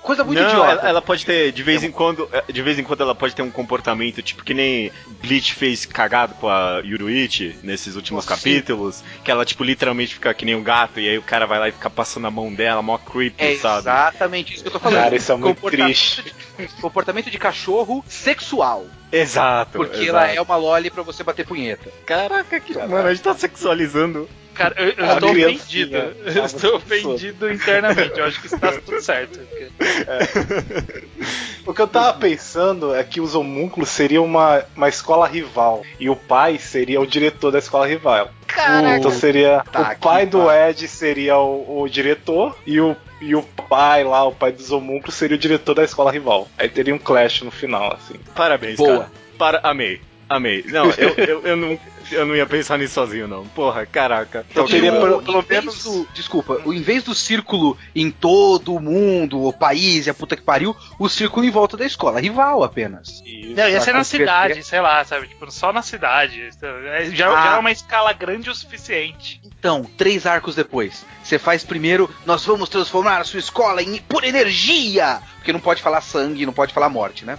Coisa 0.00 0.22
muito 0.24 0.40
não, 0.40 0.48
idiota. 0.48 0.70
Ela, 0.72 0.88
ela 0.88 1.02
pode 1.02 1.26
ter, 1.26 1.50
de 1.52 1.62
vez 1.62 1.82
em 1.82 1.90
quando, 1.90 2.28
eh, 2.32 2.44
de 2.52 2.62
vez 2.62 2.78
em 2.78 2.84
quando 2.84 3.02
ela 3.02 3.14
pode 3.14 3.34
ter 3.34 3.42
um 3.42 3.50
comportamento, 3.50 4.22
tipo 4.22 4.44
que 4.44 4.54
nem 4.54 4.92
Bleach 5.20 5.54
fez 5.54 5.84
cagado 5.84 6.34
com 6.34 6.48
a 6.48 6.80
Yuruichi 6.84 7.56
nesses 7.62 7.96
últimos 7.96 8.24
Nossa, 8.24 8.36
capítulos, 8.36 9.02
que 9.24 9.30
ela, 9.30 9.44
tipo, 9.44 9.64
literalmente 9.64 10.14
fica 10.14 10.32
que 10.34 10.44
nem 10.44 10.54
um 10.54 10.62
gato, 10.62 11.00
e 11.00 11.08
aí 11.08 11.18
o 11.18 11.22
cara 11.22 11.46
vai 11.46 11.58
lá 11.58 11.68
e 11.68 11.72
fica 11.72 11.90
passando 11.90 12.26
a 12.26 12.30
mão 12.30 12.52
dela, 12.54 12.80
mó 12.80 12.96
creepy, 12.96 13.42
É 13.42 13.56
sabe? 13.56 13.80
exatamente 13.80 14.54
isso 14.54 14.62
que 14.62 14.68
eu 14.68 14.72
tô 14.72 14.78
falando. 14.80 15.02
Cara, 15.02 15.16
isso 15.16 15.32
é 15.32 15.36
muito 15.36 15.56
Comportamento 15.56 15.86
triste. 15.86 16.22
de- 16.58 16.68
comportamento 16.80 17.30
de 17.30 17.38
cachorro 17.38 18.04
sexual. 18.08 18.86
Exato. 19.10 19.72
Porque 19.78 19.96
exato. 20.04 20.08
ela 20.10 20.26
é 20.32 20.40
uma 20.40 20.56
loli 20.56 20.90
pra 20.90 21.02
você 21.02 21.22
bater 21.24 21.44
punheta. 21.46 21.90
Caraca, 22.06 22.58
que... 22.60 22.72
mano, 22.74 23.08
a 23.08 23.12
gente 23.12 23.22
tá 23.24 23.34
sexualizando. 23.34 24.28
Cara, 24.54 24.74
eu, 24.76 24.90
eu 24.90 25.14
estou 25.14 25.30
ofendido. 25.30 25.96
Eu 26.36 26.44
estou 26.44 26.76
ofendido 26.76 27.50
internamente. 27.50 28.18
Eu 28.18 28.24
acho 28.26 28.40
que 28.40 28.46
está 28.48 28.72
tudo 28.72 29.00
certo. 29.00 29.38
Porque- 29.38 29.70
O 31.66 31.72
que 31.72 31.80
eu 31.80 31.86
tava 31.88 32.18
pensando 32.18 32.94
é 32.94 33.04
que 33.04 33.20
os 33.20 33.34
homúnculos 33.34 33.88
seriam 33.88 34.24
uma, 34.24 34.64
uma 34.76 34.88
escola 34.88 35.26
rival. 35.28 35.82
E 35.98 36.10
o 36.10 36.16
pai 36.16 36.58
seria 36.58 37.00
o 37.00 37.06
diretor 37.06 37.50
da 37.52 37.58
escola 37.60 37.86
rival. 37.86 38.30
Caraca. 38.46 38.98
Então 38.98 39.10
seria. 39.10 39.64
Tá 39.70 39.92
o 39.92 39.98
pai 39.98 40.26
do 40.26 40.44
pariu. 40.44 40.70
Ed 40.70 40.88
seria 40.88 41.38
o, 41.38 41.82
o 41.82 41.88
diretor 41.88 42.58
e 42.66 42.80
o, 42.80 42.96
e 43.20 43.34
o 43.34 43.42
pai 43.42 44.04
lá, 44.04 44.24
o 44.26 44.32
pai 44.32 44.52
dos 44.52 44.70
homúnculos, 44.72 45.14
seria 45.14 45.36
o 45.36 45.40
diretor 45.40 45.74
da 45.74 45.84
escola 45.84 46.10
rival. 46.10 46.48
Aí 46.58 46.68
teria 46.68 46.94
um 46.94 46.98
clash 46.98 47.42
no 47.42 47.50
final, 47.50 47.94
assim. 47.94 48.14
Parabéns, 48.34 48.76
Boa. 48.76 48.98
cara. 48.98 49.10
Para... 49.38 49.60
Amei. 49.62 50.00
Amei. 50.36 50.64
Não, 50.68 50.86
eu, 50.90 51.10
eu, 51.16 51.40
eu 51.46 51.56
não, 51.56 51.78
eu 52.10 52.26
não 52.26 52.34
ia 52.36 52.46
pensar 52.46 52.78
nisso 52.78 52.94
sozinho, 52.94 53.28
não. 53.28 53.46
Porra, 53.48 53.84
caraca. 53.86 54.46
Eu 54.54 54.64
queria 54.64 54.92
o- 54.92 55.00
pelo- 55.00 55.22
pelo 55.22 55.44
menos- 55.48 55.84
do- 55.84 56.06
desculpa, 56.14 56.60
o- 56.64 56.72
em 56.72 56.80
vez 56.82 57.02
do 57.04 57.14
círculo 57.14 57.76
em 57.94 58.10
todo 58.10 58.74
o 58.74 58.80
mundo, 58.80 59.42
o 59.44 59.52
país 59.52 60.06
e 60.06 60.10
a 60.10 60.14
puta 60.14 60.34
que 60.36 60.42
pariu, 60.42 60.74
o 60.98 61.08
círculo 61.08 61.44
em 61.44 61.50
volta 61.50 61.76
da 61.76 61.84
escola, 61.84 62.20
rival 62.20 62.62
apenas. 62.64 63.22
Isso. 63.24 63.54
Não, 63.56 63.68
ia 63.68 63.80
ser 63.80 63.92
na 63.92 64.04
cidade, 64.04 64.62
sei 64.62 64.80
lá, 64.80 65.04
sabe? 65.04 65.28
Tipo, 65.28 65.50
só 65.50 65.72
na 65.72 65.82
cidade. 65.82 66.48
É, 66.62 67.04
Já, 67.10 67.28
Ah. 67.30 67.44
já 67.50 67.56
é 67.56 67.58
uma 67.58 67.70
escala 67.72 68.12
grande 68.12 68.48
o 68.48 68.54
suficiente. 68.54 69.40
Então, 69.44 69.84
três 69.96 70.26
arcos 70.26 70.54
depois, 70.56 71.04
você 71.22 71.38
faz 71.38 71.62
primeiro, 71.62 72.10
nós 72.26 72.44
vamos 72.44 72.68
transformar 72.68 73.20
a 73.20 73.24
sua 73.24 73.38
escola 73.38 73.80
em 73.82 73.98
por 73.98 74.24
energia! 74.24 75.20
Porque 75.36 75.52
não 75.52 75.60
pode 75.60 75.82
falar 75.82 76.00
sangue, 76.00 76.44
não 76.46 76.52
pode 76.52 76.72
falar 76.74 76.88
morte, 76.88 77.24
né? 77.24 77.38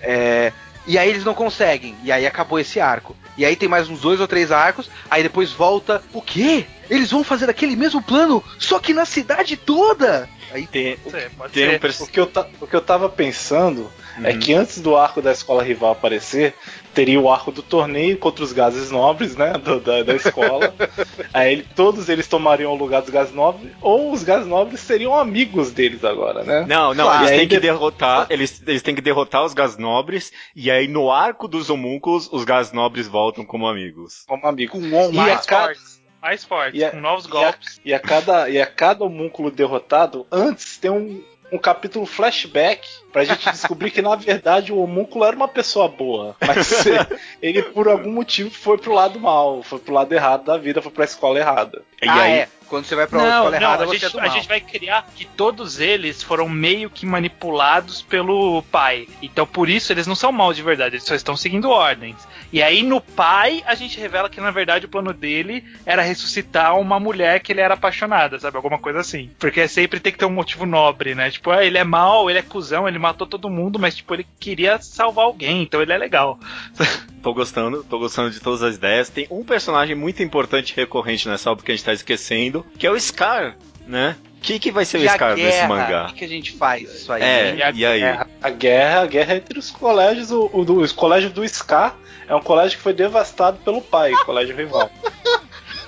É, 0.00 0.52
e 0.86 0.98
aí 0.98 1.08
eles 1.08 1.24
não 1.24 1.34
conseguem, 1.34 1.94
e 2.02 2.10
aí 2.10 2.26
acabou 2.26 2.58
esse 2.58 2.80
arco. 2.80 3.16
E 3.36 3.44
aí 3.44 3.56
tem 3.56 3.68
mais 3.68 3.88
uns 3.88 4.00
dois 4.00 4.20
ou 4.20 4.28
três 4.28 4.50
arcos, 4.50 4.90
aí 5.10 5.22
depois 5.22 5.52
volta. 5.52 6.02
O 6.12 6.20
quê? 6.20 6.66
Eles 6.88 7.10
vão 7.10 7.22
fazer 7.22 7.48
aquele 7.48 7.76
mesmo 7.76 8.02
plano, 8.02 8.42
só 8.58 8.78
que 8.78 8.92
na 8.92 9.04
cidade 9.04 9.56
toda! 9.56 10.28
Aí 10.52 10.66
Tem, 10.66 10.96
Pode 10.96 11.10
ser, 11.20 11.30
pode 11.30 11.52
tem 11.52 11.66
um 11.66 11.70
ser. 11.70 11.76
O 11.76 11.80
pers... 11.80 11.98
que, 12.08 12.20
eu 12.20 12.26
ta- 12.26 12.46
o 12.60 12.66
que 12.66 12.74
eu 12.76 12.80
tava 12.80 13.08
pensando 13.08 13.90
é 14.24 14.32
Uhum. 14.32 14.38
que 14.40 14.52
antes 14.52 14.80
do 14.80 14.96
arco 14.96 15.22
da 15.22 15.30
escola 15.32 15.62
rival 15.62 15.92
aparecer, 15.92 16.54
teria 16.92 17.20
o 17.20 17.30
arco 17.30 17.52
do 17.52 17.62
torneio 17.62 18.18
contra 18.18 18.42
os 18.44 18.52
gases 18.52 18.90
nobres, 18.90 19.36
né? 19.36 19.52
do- 19.52 19.80
da, 19.80 20.02
da 20.02 20.14
escola. 20.14 20.74
Aí 21.32 21.52
ele- 21.52 21.66
todos 21.76 22.08
eles 22.08 22.26
tomariam 22.26 22.72
o 22.72 22.76
lugar 22.76 23.00
dos 23.02 23.10
gases 23.10 23.32
nobres, 23.32 23.72
ou 23.80 24.12
os 24.12 24.22
gases 24.24 24.46
nobres 24.48 24.80
seriam 24.80 25.14
amigos 25.14 25.70
deles 25.70 26.04
agora, 26.04 26.42
né? 26.42 26.64
Não, 26.68 26.92
não, 26.92 27.04
Claro. 27.04 27.24
eles 27.26 27.38
têm 27.38 27.48
que 27.48 27.54
de- 27.56 27.60
derrotar, 27.60 28.26
eles, 28.30 28.62
eles 28.66 28.82
têm 28.82 28.94
que 28.94 29.00
derrotar 29.00 29.44
os 29.44 29.54
gás 29.54 29.76
nobres, 29.76 30.32
e 30.54 30.70
aí 30.70 30.88
no 30.88 31.10
arco 31.10 31.46
dos 31.46 31.70
homúnculos, 31.70 32.28
os 32.32 32.44
gás 32.44 32.72
nobres 32.72 33.06
voltam 33.06 33.44
como 33.44 33.66
amigos. 33.68 34.24
Como 34.26 34.46
amigo. 34.46 34.72
com 34.72 34.78
on 34.92 35.12
E 35.12 35.18
a 35.30 35.38
cada-. 35.38 35.74
Mais 36.22 36.44
fortes, 36.44 36.78
E 36.80 36.84
a- 36.84 36.90
com 36.90 37.00
novos 37.00 37.24
E 37.24 37.28
a, 37.28 37.30
golpes. 37.30 37.80
e 37.84 37.94
a 37.94 37.98
cada, 37.98 38.48
e 38.50 38.60
a 38.60 38.66
cada 38.66 39.04
homúnculo 39.04 39.50
derrotado, 39.50 40.26
antes 40.30 40.76
tem 40.76 40.90
um, 40.90 41.22
um 41.52 41.58
capítulo 41.58 42.04
flashback 42.06 42.86
pra 43.12 43.24
gente 43.24 43.44
descobrir 43.50 43.90
que 43.90 44.02
na 44.02 44.14
verdade 44.16 44.72
o 44.72 44.78
homúnculo 44.78 45.24
era 45.24 45.34
uma 45.34 45.48
pessoa 45.48 45.88
boa. 45.88 46.36
Mas 46.46 46.84
ele 47.42 47.62
por 47.62 47.88
algum 47.88 48.12
motivo 48.12 48.50
foi 48.50 48.76
pro 48.78 48.92
lado 48.92 49.18
mal, 49.18 49.62
foi 49.62 49.78
pro 49.78 49.94
lado 49.94 50.12
errado 50.12 50.44
da 50.44 50.56
vida, 50.56 50.82
foi 50.82 50.92
pra 50.92 51.04
escola 51.04 51.38
errada. 51.38 51.82
E 52.02 52.08
ah, 52.08 52.14
aí, 52.22 52.32
é. 52.32 52.48
Quando 52.70 52.84
você 52.84 52.94
vai 52.94 53.08
pra 53.08 53.18
Não, 53.18 53.26
escola 53.26 53.50
não, 53.50 53.56
errada, 53.56 53.82
a 53.82 53.86
você 53.86 53.98
gente, 53.98 54.16
é 54.16 54.20
a 54.20 54.28
gente 54.28 54.46
vai 54.46 54.60
criar 54.60 55.04
que 55.16 55.24
todos 55.24 55.80
eles 55.80 56.22
foram 56.22 56.48
meio 56.48 56.88
que 56.88 57.04
manipulados 57.04 58.00
pelo 58.00 58.62
pai. 58.70 59.08
Então 59.20 59.44
por 59.44 59.68
isso 59.68 59.92
eles 59.92 60.06
não 60.06 60.14
são 60.14 60.30
maus 60.30 60.54
de 60.54 60.62
verdade, 60.62 60.94
eles 60.94 61.04
só 61.04 61.16
estão 61.16 61.36
seguindo 61.36 61.68
ordens. 61.68 62.16
E 62.52 62.62
aí 62.62 62.84
no 62.84 63.00
pai 63.00 63.64
a 63.66 63.74
gente 63.74 63.98
revela 63.98 64.30
que 64.30 64.40
na 64.40 64.52
verdade 64.52 64.86
o 64.86 64.88
plano 64.88 65.12
dele 65.12 65.64
era 65.84 66.00
ressuscitar 66.00 66.78
uma 66.78 67.00
mulher 67.00 67.40
que 67.40 67.52
ele 67.52 67.60
era 67.60 67.74
apaixonada, 67.74 68.38
sabe? 68.38 68.56
Alguma 68.56 68.78
coisa 68.78 69.00
assim. 69.00 69.30
Porque 69.40 69.66
sempre 69.66 69.98
tem 69.98 70.12
que 70.12 70.18
ter 70.18 70.26
um 70.26 70.30
motivo 70.30 70.64
nobre, 70.64 71.12
né? 71.12 71.28
Tipo, 71.28 71.50
ah, 71.50 71.64
ele 71.64 71.76
é 71.76 71.82
mau, 71.82 72.30
ele 72.30 72.38
é 72.38 72.42
cuzão, 72.42 72.86
ele 72.86 73.00
matou 73.00 73.26
todo 73.26 73.50
mundo, 73.50 73.80
mas 73.80 73.96
tipo, 73.96 74.14
ele 74.14 74.26
queria 74.38 74.80
salvar 74.80 75.24
alguém, 75.24 75.62
então 75.62 75.82
ele 75.82 75.92
é 75.92 75.98
legal. 75.98 76.38
tô 77.22 77.32
gostando, 77.34 77.84
tô 77.84 77.98
gostando 77.98 78.30
de 78.30 78.40
todas 78.40 78.62
as 78.62 78.76
ideias. 78.76 79.08
Tem 79.08 79.26
um 79.30 79.44
personagem 79.44 79.94
muito 79.94 80.22
importante 80.22 80.70
e 80.72 80.76
recorrente 80.76 81.28
nessa 81.28 81.50
obra 81.50 81.64
que 81.64 81.70
a 81.72 81.74
gente 81.74 81.84
tá 81.84 81.92
esquecendo, 81.92 82.64
que 82.78 82.86
é 82.86 82.90
o 82.90 82.98
Scar, 82.98 83.56
né? 83.86 84.16
O 84.38 84.40
que, 84.42 84.58
que 84.58 84.70
vai 84.72 84.84
ser 84.86 84.98
o 84.98 85.02
E 85.02 85.08
a 85.08 85.12
Scar 85.12 85.36
nesse 85.36 85.50
guerra, 85.50 85.68
mangá? 85.68 86.04
O 86.04 86.08
que, 86.08 86.18
que 86.20 86.24
a 86.24 86.28
gente 86.28 86.52
faz 86.52 86.90
isso 86.94 87.12
aí? 87.12 87.22
É? 87.22 87.54
E 87.56 87.62
a 87.62 87.70
e 87.70 87.84
aí? 87.86 88.00
guerra. 88.00 88.28
A 88.42 88.50
guerra, 88.50 89.00
a 89.02 89.06
guerra 89.06 89.34
entre 89.36 89.58
os 89.58 89.70
colégios, 89.70 90.30
o, 90.30 90.48
o, 90.52 90.64
do- 90.64 90.80
os 90.80 90.92
colégios 90.92 91.32
do 91.32 91.46
Scar 91.46 91.94
é 92.26 92.34
um 92.34 92.40
colégio 92.40 92.78
que 92.78 92.82
foi 92.82 92.94
devastado 92.94 93.58
pelo 93.58 93.82
pai, 93.82 94.12
o 94.14 94.24
colégio 94.24 94.56
rival. 94.56 94.90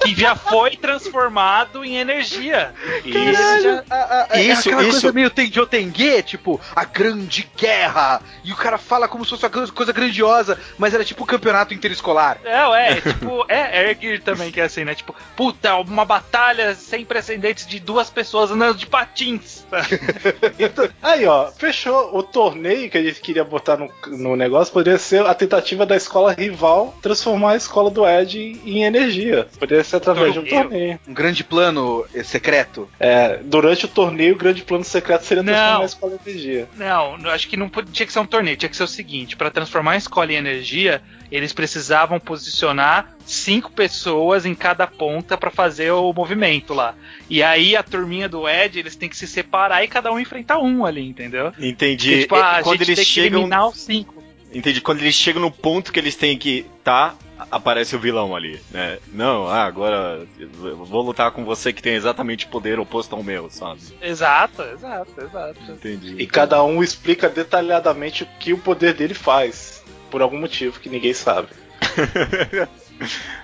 Que 0.03 0.15
já 0.15 0.35
foi 0.35 0.77
transformado 0.77 1.85
em 1.85 1.97
energia. 1.97 2.73
E 3.05 3.13
Caralho, 3.13 3.75
isso- 3.75 3.85
a- 3.91 3.95
a- 3.95 4.27
a- 4.33 4.39
é 4.39 4.43
isso- 4.43 4.69
aquela 4.69 4.83
isso- 4.83 4.91
coisa 5.01 5.13
meio 5.13 5.31
Tenjotengue, 5.31 6.23
tipo, 6.23 6.61
a 6.75 6.85
grande 6.85 7.49
guerra. 7.57 8.21
E 8.45 8.53
o 8.53 8.57
cara 8.57 8.79
fala 8.79 9.07
como 9.09 9.25
se 9.25 9.31
fosse 9.31 9.45
uma 9.47 9.67
coisa 9.69 9.93
grandiosa, 9.93 10.59
mas 10.79 10.95
era 10.95 11.05
tipo 11.05 11.23
o 11.23 11.27
campeonato 11.27 11.73
interescolar. 11.75 12.39
É, 12.45 12.67
ué, 12.67 12.91
é 12.93 13.01
tipo, 13.01 13.45
é 13.49 13.91
Ergir 13.91 14.23
também, 14.23 14.51
que 14.51 14.61
é 14.61 14.65
assim, 14.65 14.85
né? 14.85 14.95
Tipo, 14.95 15.15
puta, 15.37 15.75
uma 15.77 16.05
batalha 16.05 16.75
sem 16.75 17.05
precedentes 17.05 17.67
de 17.67 17.79
duas 17.81 18.11
pessoas 18.11 18.51
andando 18.51 18.77
de 18.77 18.87
patins. 18.87 19.65
Então, 20.59 20.89
aí, 21.03 21.27
ó, 21.27 21.51
fechou. 21.53 22.17
O 22.17 22.23
torneio 22.23 22.91
que 22.91 22.99
a 22.99 23.03
gente 23.03 23.21
queria 23.21 23.45
botar 23.45 23.77
no, 23.77 23.91
no 24.07 24.37
negócio 24.37 24.73
poderia 24.73 24.99
ser 24.99 25.25
a 25.27 25.35
tentativa 25.35 25.85
da 25.87 25.97
escola 25.97 26.33
rival 26.33 26.95
transformar 27.03 27.53
a 27.53 27.57
escola 27.57 27.91
do 27.91 28.07
Ed 28.07 28.39
em, 28.39 28.61
em 28.65 28.85
energia. 28.85 29.49
Poderia 29.59 29.83
ser 29.85 29.92
através 29.97 30.33
de 30.33 30.39
um 30.39 30.43
Torneio? 30.45 30.63
torneio. 30.71 31.01
Um 31.07 31.15
grande 31.15 31.45
plano 31.45 32.05
eh, 32.15 32.23
secreto. 32.23 32.89
É, 32.99 33.39
durante 33.45 33.85
o 33.85 33.89
torneio, 33.89 34.35
o 34.35 34.39
grande 34.39 34.63
plano 34.63 34.85
secreto 34.85 35.25
seria 35.25 35.43
transformar 35.45 35.75
Não. 35.75 35.83
a 35.83 35.87
escola 35.87 36.13
em 36.27 36.31
energia. 36.31 36.69
Não, 36.77 37.15
acho 37.31 37.49
que 37.49 37.57
não 37.57 37.69
podia, 37.69 37.93
tinha 37.93 38.07
que 38.07 38.13
ser 38.13 38.19
um 38.21 38.27
torneio, 38.27 38.57
tinha 38.57 38.69
que 38.69 38.77
ser 38.77 38.85
o 38.85 38.89
seguinte, 38.89 39.37
pra 39.37 39.51
transformar 39.51 39.93
a 39.93 39.97
escola 39.97 40.33
em 40.33 40.37
energia, 40.37 41.03
eles 41.31 41.53
precisavam 41.53 42.19
posicionar 42.21 43.15
cinco 43.25 43.71
pessoas 43.71 44.45
em 44.45 44.55
cada 44.55 44.87
ponta 44.87 45.37
pra 45.39 45.51
fazer 45.51 45.91
o 45.93 46.13
movimento 46.13 46.75
lá. 46.75 46.95
E 47.31 47.43
aí 47.43 47.77
a 47.77 47.83
turminha 47.83 48.29
do 48.29 48.49
Ed, 48.49 48.79
eles 48.79 48.97
têm 48.97 49.09
que 49.09 49.17
se 49.17 49.27
separar 49.27 49.83
e 49.85 49.89
cada 49.89 50.13
um 50.13 50.19
enfrentar 50.19 50.59
um 50.59 50.85
ali, 50.85 51.07
entendeu? 51.09 51.53
entendi. 51.59 52.09
Porque, 52.11 52.23
tipo, 52.23 52.35
a 52.37 52.63
quando 52.63 52.79
gente 52.79 52.89
eles 52.89 52.97
tem 52.97 53.05
que 53.05 53.11
chegam, 53.11 53.41
eliminar 53.41 53.69
os 53.69 53.81
cinco. 53.81 54.23
entendi. 54.53 54.81
Quando 54.81 55.01
eles 55.01 55.15
chegam 55.15 55.41
no 55.41 55.51
ponto 55.51 55.93
que 55.93 55.99
eles 56.01 56.17
têm 56.17 56.37
que 56.37 56.67
tá, 56.85 57.15
aparece 57.51 57.97
o 57.97 57.99
vilão 57.99 58.35
ali, 58.35 58.61
né? 58.71 58.99
Não, 59.13 59.47
ah, 59.47 59.65
agora 59.65 60.27
eu 60.39 60.85
vou 60.85 61.03
lutar 61.03 61.31
com 61.31 61.45
você 61.45 61.73
que 61.73 61.83
tem 61.83 61.95
exatamente 61.95 62.47
o 62.47 62.49
poder 62.49 62.79
oposto 62.79 63.15
ao 63.15 63.23
meu, 63.23 63.51
sabe? 63.51 63.81
Exato, 64.01 64.63
exato, 64.63 65.13
exato. 65.21 65.61
Entendi. 65.73 66.17
E 66.19 66.27
cada 66.27 66.63
um 66.63 66.83
explica 66.83 67.29
detalhadamente 67.29 68.25
o 68.25 68.29
que 68.39 68.53
o 68.53 68.59
poder 68.59 68.95
dele 68.95 69.15
faz. 69.15 69.83
Por 70.11 70.21
algum 70.21 70.39
motivo 70.39 70.79
que 70.79 70.91
ninguém 70.91 71.15
sabe. 71.15 71.49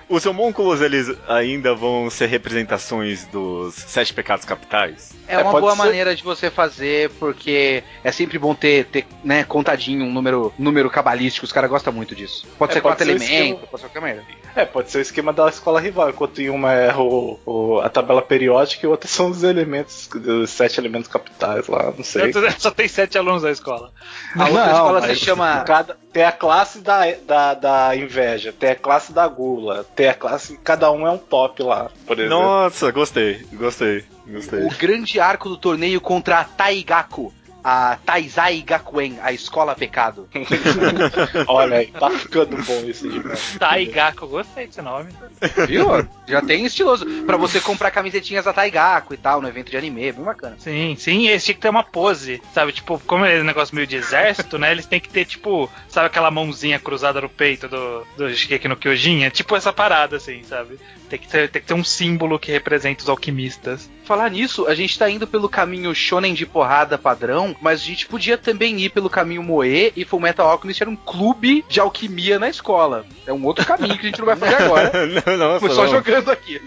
Os 0.07 0.25
homúnculos, 0.25 0.81
eles 0.81 1.07
ainda 1.27 1.75
vão 1.75 2.09
ser 2.09 2.25
representações 2.27 3.25
dos 3.27 3.75
sete 3.75 4.13
pecados 4.13 4.43
capitais? 4.45 5.13
É, 5.27 5.35
É, 5.35 5.37
uma 5.39 5.59
boa 5.59 5.71
ser- 5.73 5.77
maneira 5.77 6.15
de 6.15 6.23
você 6.23 6.49
fazer, 6.49 7.11
porque 7.19 7.83
é 8.03 8.11
sempre 8.11 8.39
bom 8.39 8.55
ter, 8.55 8.85
ter 8.85 9.05
né, 9.23 9.43
contadinho 9.43 10.03
um 10.05 10.11
número, 10.11 10.51
número 10.57 10.89
cabalístico. 10.89 11.45
Os 11.45 11.51
caras 11.51 11.69
gostam 11.69 11.93
muito 11.93 12.15
disso. 12.15 12.47
Pode 12.57 12.71
É, 12.71 12.73
ser 12.75 12.81
pode 12.81 12.95
quatro 12.95 13.05
ser 13.05 13.11
o 13.11 13.15
elementos, 13.15 13.35
esquema- 13.39 13.67
pode 13.67 13.81
ser 13.83 13.87
qualquer 13.89 14.01
merda. 14.01 14.23
É, 14.59 14.65
pode 14.65 14.91
ser 14.91 14.97
o 14.97 15.01
esquema 15.01 15.31
da 15.31 15.47
escola 15.47 15.79
rival, 15.79 16.09
enquanto 16.09 16.41
em 16.41 16.49
uma 16.49 16.73
é 16.73 16.93
o, 16.95 17.39
o- 17.45 17.79
a 17.79 17.89
tabela 17.89 18.21
periódica 18.21 18.85
e 18.85 18.89
outra 18.89 19.07
são 19.07 19.29
os 19.29 19.43
elementos, 19.43 20.09
os 20.13 20.49
sete 20.49 20.79
elementos 20.79 21.07
capitais 21.07 21.67
lá, 21.67 21.93
não 21.95 22.03
sei. 22.03 22.31
Só 22.57 22.69
tem 22.71 22.87
sete 22.87 23.17
alunos 23.17 23.41
da 23.43 23.51
escola. 23.51 23.91
A 24.35 24.45
outra 24.47 24.65
Não, 24.65 24.73
escola 24.73 25.01
se 25.07 25.15
chama. 25.15 25.63
Cada, 25.65 25.97
tem 26.11 26.23
a 26.23 26.31
classe 26.31 26.79
da, 26.79 27.03
da, 27.25 27.53
da 27.53 27.95
inveja, 27.95 28.51
tem 28.51 28.71
a 28.71 28.75
classe 28.75 29.13
da 29.13 29.27
gula, 29.27 29.85
tem 29.95 30.09
a 30.09 30.13
classe. 30.13 30.57
Cada 30.63 30.91
um 30.91 31.07
é 31.07 31.11
um 31.11 31.17
top 31.17 31.63
lá, 31.63 31.89
por 32.05 32.19
exemplo. 32.19 32.37
Nossa, 32.37 32.91
gostei, 32.91 33.45
gostei, 33.53 34.03
gostei. 34.27 34.63
O 34.63 34.69
grande 34.75 35.19
arco 35.19 35.47
do 35.47 35.57
torneio 35.57 36.01
contra 36.01 36.39
a 36.39 36.43
Taigaku. 36.43 37.33
A 37.63 37.97
Taizai 38.05 38.61
Gakuen, 38.61 39.19
a 39.21 39.31
escola 39.33 39.75
pecado. 39.75 40.27
Olha 41.47 41.77
aí, 41.77 41.87
tá 41.87 42.09
ficando 42.09 42.55
bom 42.57 42.81
esse 42.87 43.07
demais. 43.07 43.57
Taigaku, 43.59 44.27
gostei 44.27 44.67
desse 44.67 44.81
nome. 44.81 45.09
Viu? 45.67 45.87
Já 46.27 46.41
tem 46.41 46.65
estiloso. 46.65 47.05
Pra 47.25 47.37
você 47.37 47.59
comprar 47.59 47.91
camisetinhas 47.91 48.45
da 48.45 48.53
Taigaku 48.53 49.13
e 49.13 49.17
tal, 49.17 49.41
no 49.41 49.47
evento 49.47 49.71
de 49.71 49.77
anime, 49.77 50.11
bem 50.11 50.23
bacana. 50.23 50.55
Sim, 50.59 50.95
sim, 50.97 51.27
esse 51.27 51.45
tinha 51.45 51.55
que 51.55 51.61
ter 51.61 51.69
uma 51.69 51.83
pose, 51.83 52.41
sabe? 52.53 52.71
Tipo, 52.71 52.99
como 53.05 53.25
é 53.25 53.41
um 53.41 53.43
negócio 53.43 53.75
meio 53.75 53.87
de 53.87 53.95
exército, 53.95 54.57
né? 54.57 54.71
Eles 54.71 54.85
têm 54.85 54.99
que 54.99 55.09
ter, 55.09 55.25
tipo, 55.25 55.69
sabe 55.87 56.07
aquela 56.07 56.31
mãozinha 56.31 56.79
cruzada 56.79 57.21
no 57.21 57.29
peito 57.29 57.67
do, 57.67 58.05
do 58.17 58.33
Shigeki 58.33 58.67
no 58.67 58.77
Kyojin? 58.77 59.23
É 59.23 59.29
tipo 59.29 59.55
essa 59.55 59.73
parada, 59.73 60.17
assim, 60.17 60.43
sabe? 60.43 60.79
Tem 61.09 61.17
que, 61.17 61.27
ter, 61.27 61.49
tem 61.49 61.61
que 61.61 61.67
ter 61.67 61.73
um 61.73 61.83
símbolo 61.83 62.37
que 62.37 62.51
representa 62.51 63.01
os 63.01 63.09
alquimistas. 63.09 63.89
Falar 64.05 64.29
nisso, 64.29 64.67
a 64.67 64.75
gente 64.75 64.97
tá 64.97 65.09
indo 65.09 65.25
pelo 65.25 65.49
caminho 65.49 65.93
shonen 65.95 66.33
de 66.33 66.45
porrada 66.45 66.97
padrão, 66.97 67.55
mas 67.61 67.81
a 67.81 67.83
gente 67.83 68.05
podia 68.05 68.37
também 68.37 68.79
ir 68.79 68.89
pelo 68.89 69.09
caminho 69.09 69.41
moe 69.43 69.91
e 69.95 70.05
Fullmetal 70.05 70.47
Alchemist 70.49 70.81
era 70.81 70.89
um 70.89 70.95
clube 70.95 71.65
de 71.67 71.79
alquimia 71.79 72.37
na 72.37 72.47
escola. 72.49 73.05
É 73.25 73.33
um 73.33 73.43
outro 73.45 73.65
caminho 73.65 73.95
que 73.97 74.05
a 74.05 74.09
gente 74.09 74.19
não 74.19 74.25
vai 74.27 74.35
fazer 74.35 74.55
agora. 74.63 74.91
não, 75.07 75.37
não, 75.37 75.59
Foi 75.59 75.69
só 75.71 75.83
não. 75.83 75.91
jogando 75.91 76.29
aqui. 76.31 76.61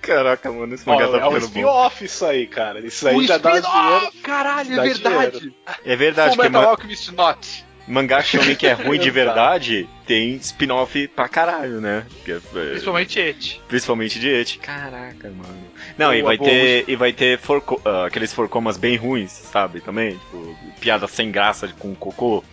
Caraca, 0.00 0.50
mano, 0.50 0.74
esse 0.74 0.88
Ó, 0.88 0.92
mangá 0.92 1.06
tá 1.08 1.12
é 1.18 1.20
um 1.20 1.30
ficando 1.30 1.40
bom. 1.40 1.46
spin-off 1.46 2.04
isso 2.04 2.24
aí, 2.24 2.46
cara. 2.46 2.80
Isso 2.80 3.06
aí 3.08 3.16
O 3.16 3.22
já 3.26 3.38
dá 3.38 3.58
dinheiro. 3.60 4.12
Caralho, 4.22 4.80
é 4.80 4.82
verdade. 4.82 5.54
É 5.84 5.96
verdade, 5.96 6.30
que 6.30 6.36
Fullmetal 6.36 6.62
ma 6.62 6.68
Alchemist 6.68 7.12
Not. 7.12 7.66
Mangá 7.86 8.22
shonen 8.22 8.54
que 8.56 8.66
é 8.66 8.72
ruim 8.74 8.98
de 8.98 9.10
verdade 9.10 9.88
tem 10.06 10.34
spin-off 10.36 11.08
pra 11.08 11.28
caralho, 11.28 11.80
né? 11.80 12.04
É- 12.26 12.32
é- 12.32 12.40
Principalmente 12.70 13.18
Eti. 13.18 13.60
Principalmente 13.68 14.20
de 14.20 14.28
It. 14.34 14.58
Caraca, 14.60 15.28
mano. 15.30 15.66
Não, 15.98 16.14
e 16.14 16.18
Boa, 16.20 16.28
vai 16.30 16.36
boa, 16.38 16.48
ter, 16.50 16.84
e 16.86 16.94
vai 16.96 17.12
ter 17.12 17.38
forco- 17.38 17.80
ah, 17.84 18.06
aqueles 18.06 18.32
forcomas 18.32 18.76
bem 18.76 18.96
ruins, 18.96 19.32
sabe? 19.32 19.80
Também, 19.80 20.12
tipo, 20.16 20.56
piada 20.80 21.08
sem 21.08 21.30
graça 21.32 21.66
com 21.78 21.94
cocô. 21.94 22.44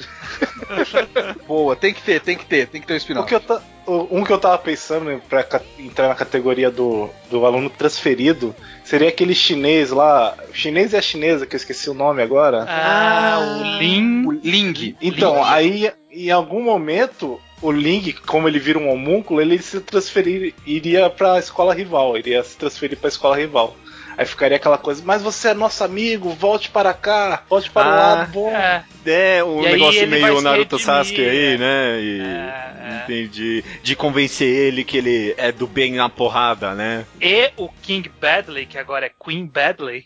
Boa, 1.47 1.75
tem 1.75 1.93
que 1.93 2.01
ter, 2.01 2.19
tem 2.21 2.37
que 2.37 2.45
ter, 2.45 2.67
tem 2.67 2.81
que 2.81 2.87
ter 2.87 2.93
um 2.93 2.95
O 2.95 2.99
spin-off. 2.99 3.27
que 3.27 3.35
eu 3.35 3.39
ta- 3.39 3.57
o- 3.57 3.72
um 3.87 4.23
que 4.23 4.31
eu 4.31 4.37
tava 4.39 4.57
pensando 4.57 5.05
né, 5.05 5.19
pra 5.29 5.43
ca- 5.43 5.61
entrar 5.77 6.07
na 6.07 6.15
categoria 6.15 6.71
do, 6.71 7.09
do 7.29 7.45
aluno 7.45 7.69
transferido 7.69 8.55
seria 8.83 9.09
aquele 9.09 9.35
chinês 9.35 9.91
lá. 9.91 10.35
O 10.49 10.53
chinês 10.55 10.93
é 10.93 10.99
a 10.99 11.01
chinesa, 11.01 11.45
que 11.45 11.55
eu 11.55 11.57
esqueci 11.57 11.89
o 11.89 11.93
nome 11.93 12.21
agora. 12.21 12.65
Ah, 12.67 13.39
o 13.39 13.77
Lin. 13.79 14.25
O 14.25 14.31
Ling. 14.31 14.95
Então, 15.01 15.35
Ling. 15.35 15.43
aí 15.45 15.91
em 16.11 16.31
algum 16.31 16.61
momento 16.63 17.39
o 17.61 17.71
Ling, 17.71 18.13
como 18.25 18.47
ele 18.47 18.59
vira 18.59 18.77
um 18.79 18.89
homúnculo, 18.89 19.41
ele 19.41 19.57
se 19.61 19.79
transferir 19.79 20.53
iria 20.65 21.09
pra 21.09 21.39
escola 21.39 21.73
rival, 21.73 22.17
iria 22.17 22.43
se 22.43 22.57
transferir 22.57 22.97
pra 22.97 23.07
escola 23.07 23.37
rival. 23.37 23.75
Aí 24.17 24.25
ficaria 24.25 24.57
aquela 24.57 24.77
coisa, 24.77 25.01
mas 25.03 25.21
você 25.23 25.49
é 25.49 25.53
nosso 25.55 25.83
amigo, 25.83 26.29
volte 26.29 26.69
para 26.69 26.93
cá, 26.93 27.43
volte 27.49 27.71
para 27.71 27.87
o 27.87 27.91
Ah, 27.91 27.95
lado 28.15 28.31
bom. 28.31 28.49
É, 28.49 28.83
É, 29.05 29.43
um 29.43 29.61
E 29.61 29.71
negócio 29.71 30.07
meio 30.07 30.41
Naruto 30.41 30.77
redimir, 30.77 30.79
Sasuke 30.79 31.21
aí, 31.21 31.53
é. 31.53 31.57
né? 31.57 32.01
E 32.01 32.21
É, 32.21 32.73
é. 32.83 33.03
entendi. 33.03 33.63
De 33.81 33.95
convencer 33.95 34.47
ele 34.47 34.83
que 34.83 34.97
ele 34.97 35.33
é 35.37 35.51
do 35.51 35.67
bem 35.67 35.93
na 35.93 36.09
porrada, 36.09 36.73
né? 36.73 37.05
E 37.21 37.51
o 37.57 37.69
King 37.81 38.09
Badley, 38.09 38.65
que 38.65 38.77
agora 38.77 39.05
é 39.05 39.11
Queen 39.23 39.45
Badley, 39.45 40.05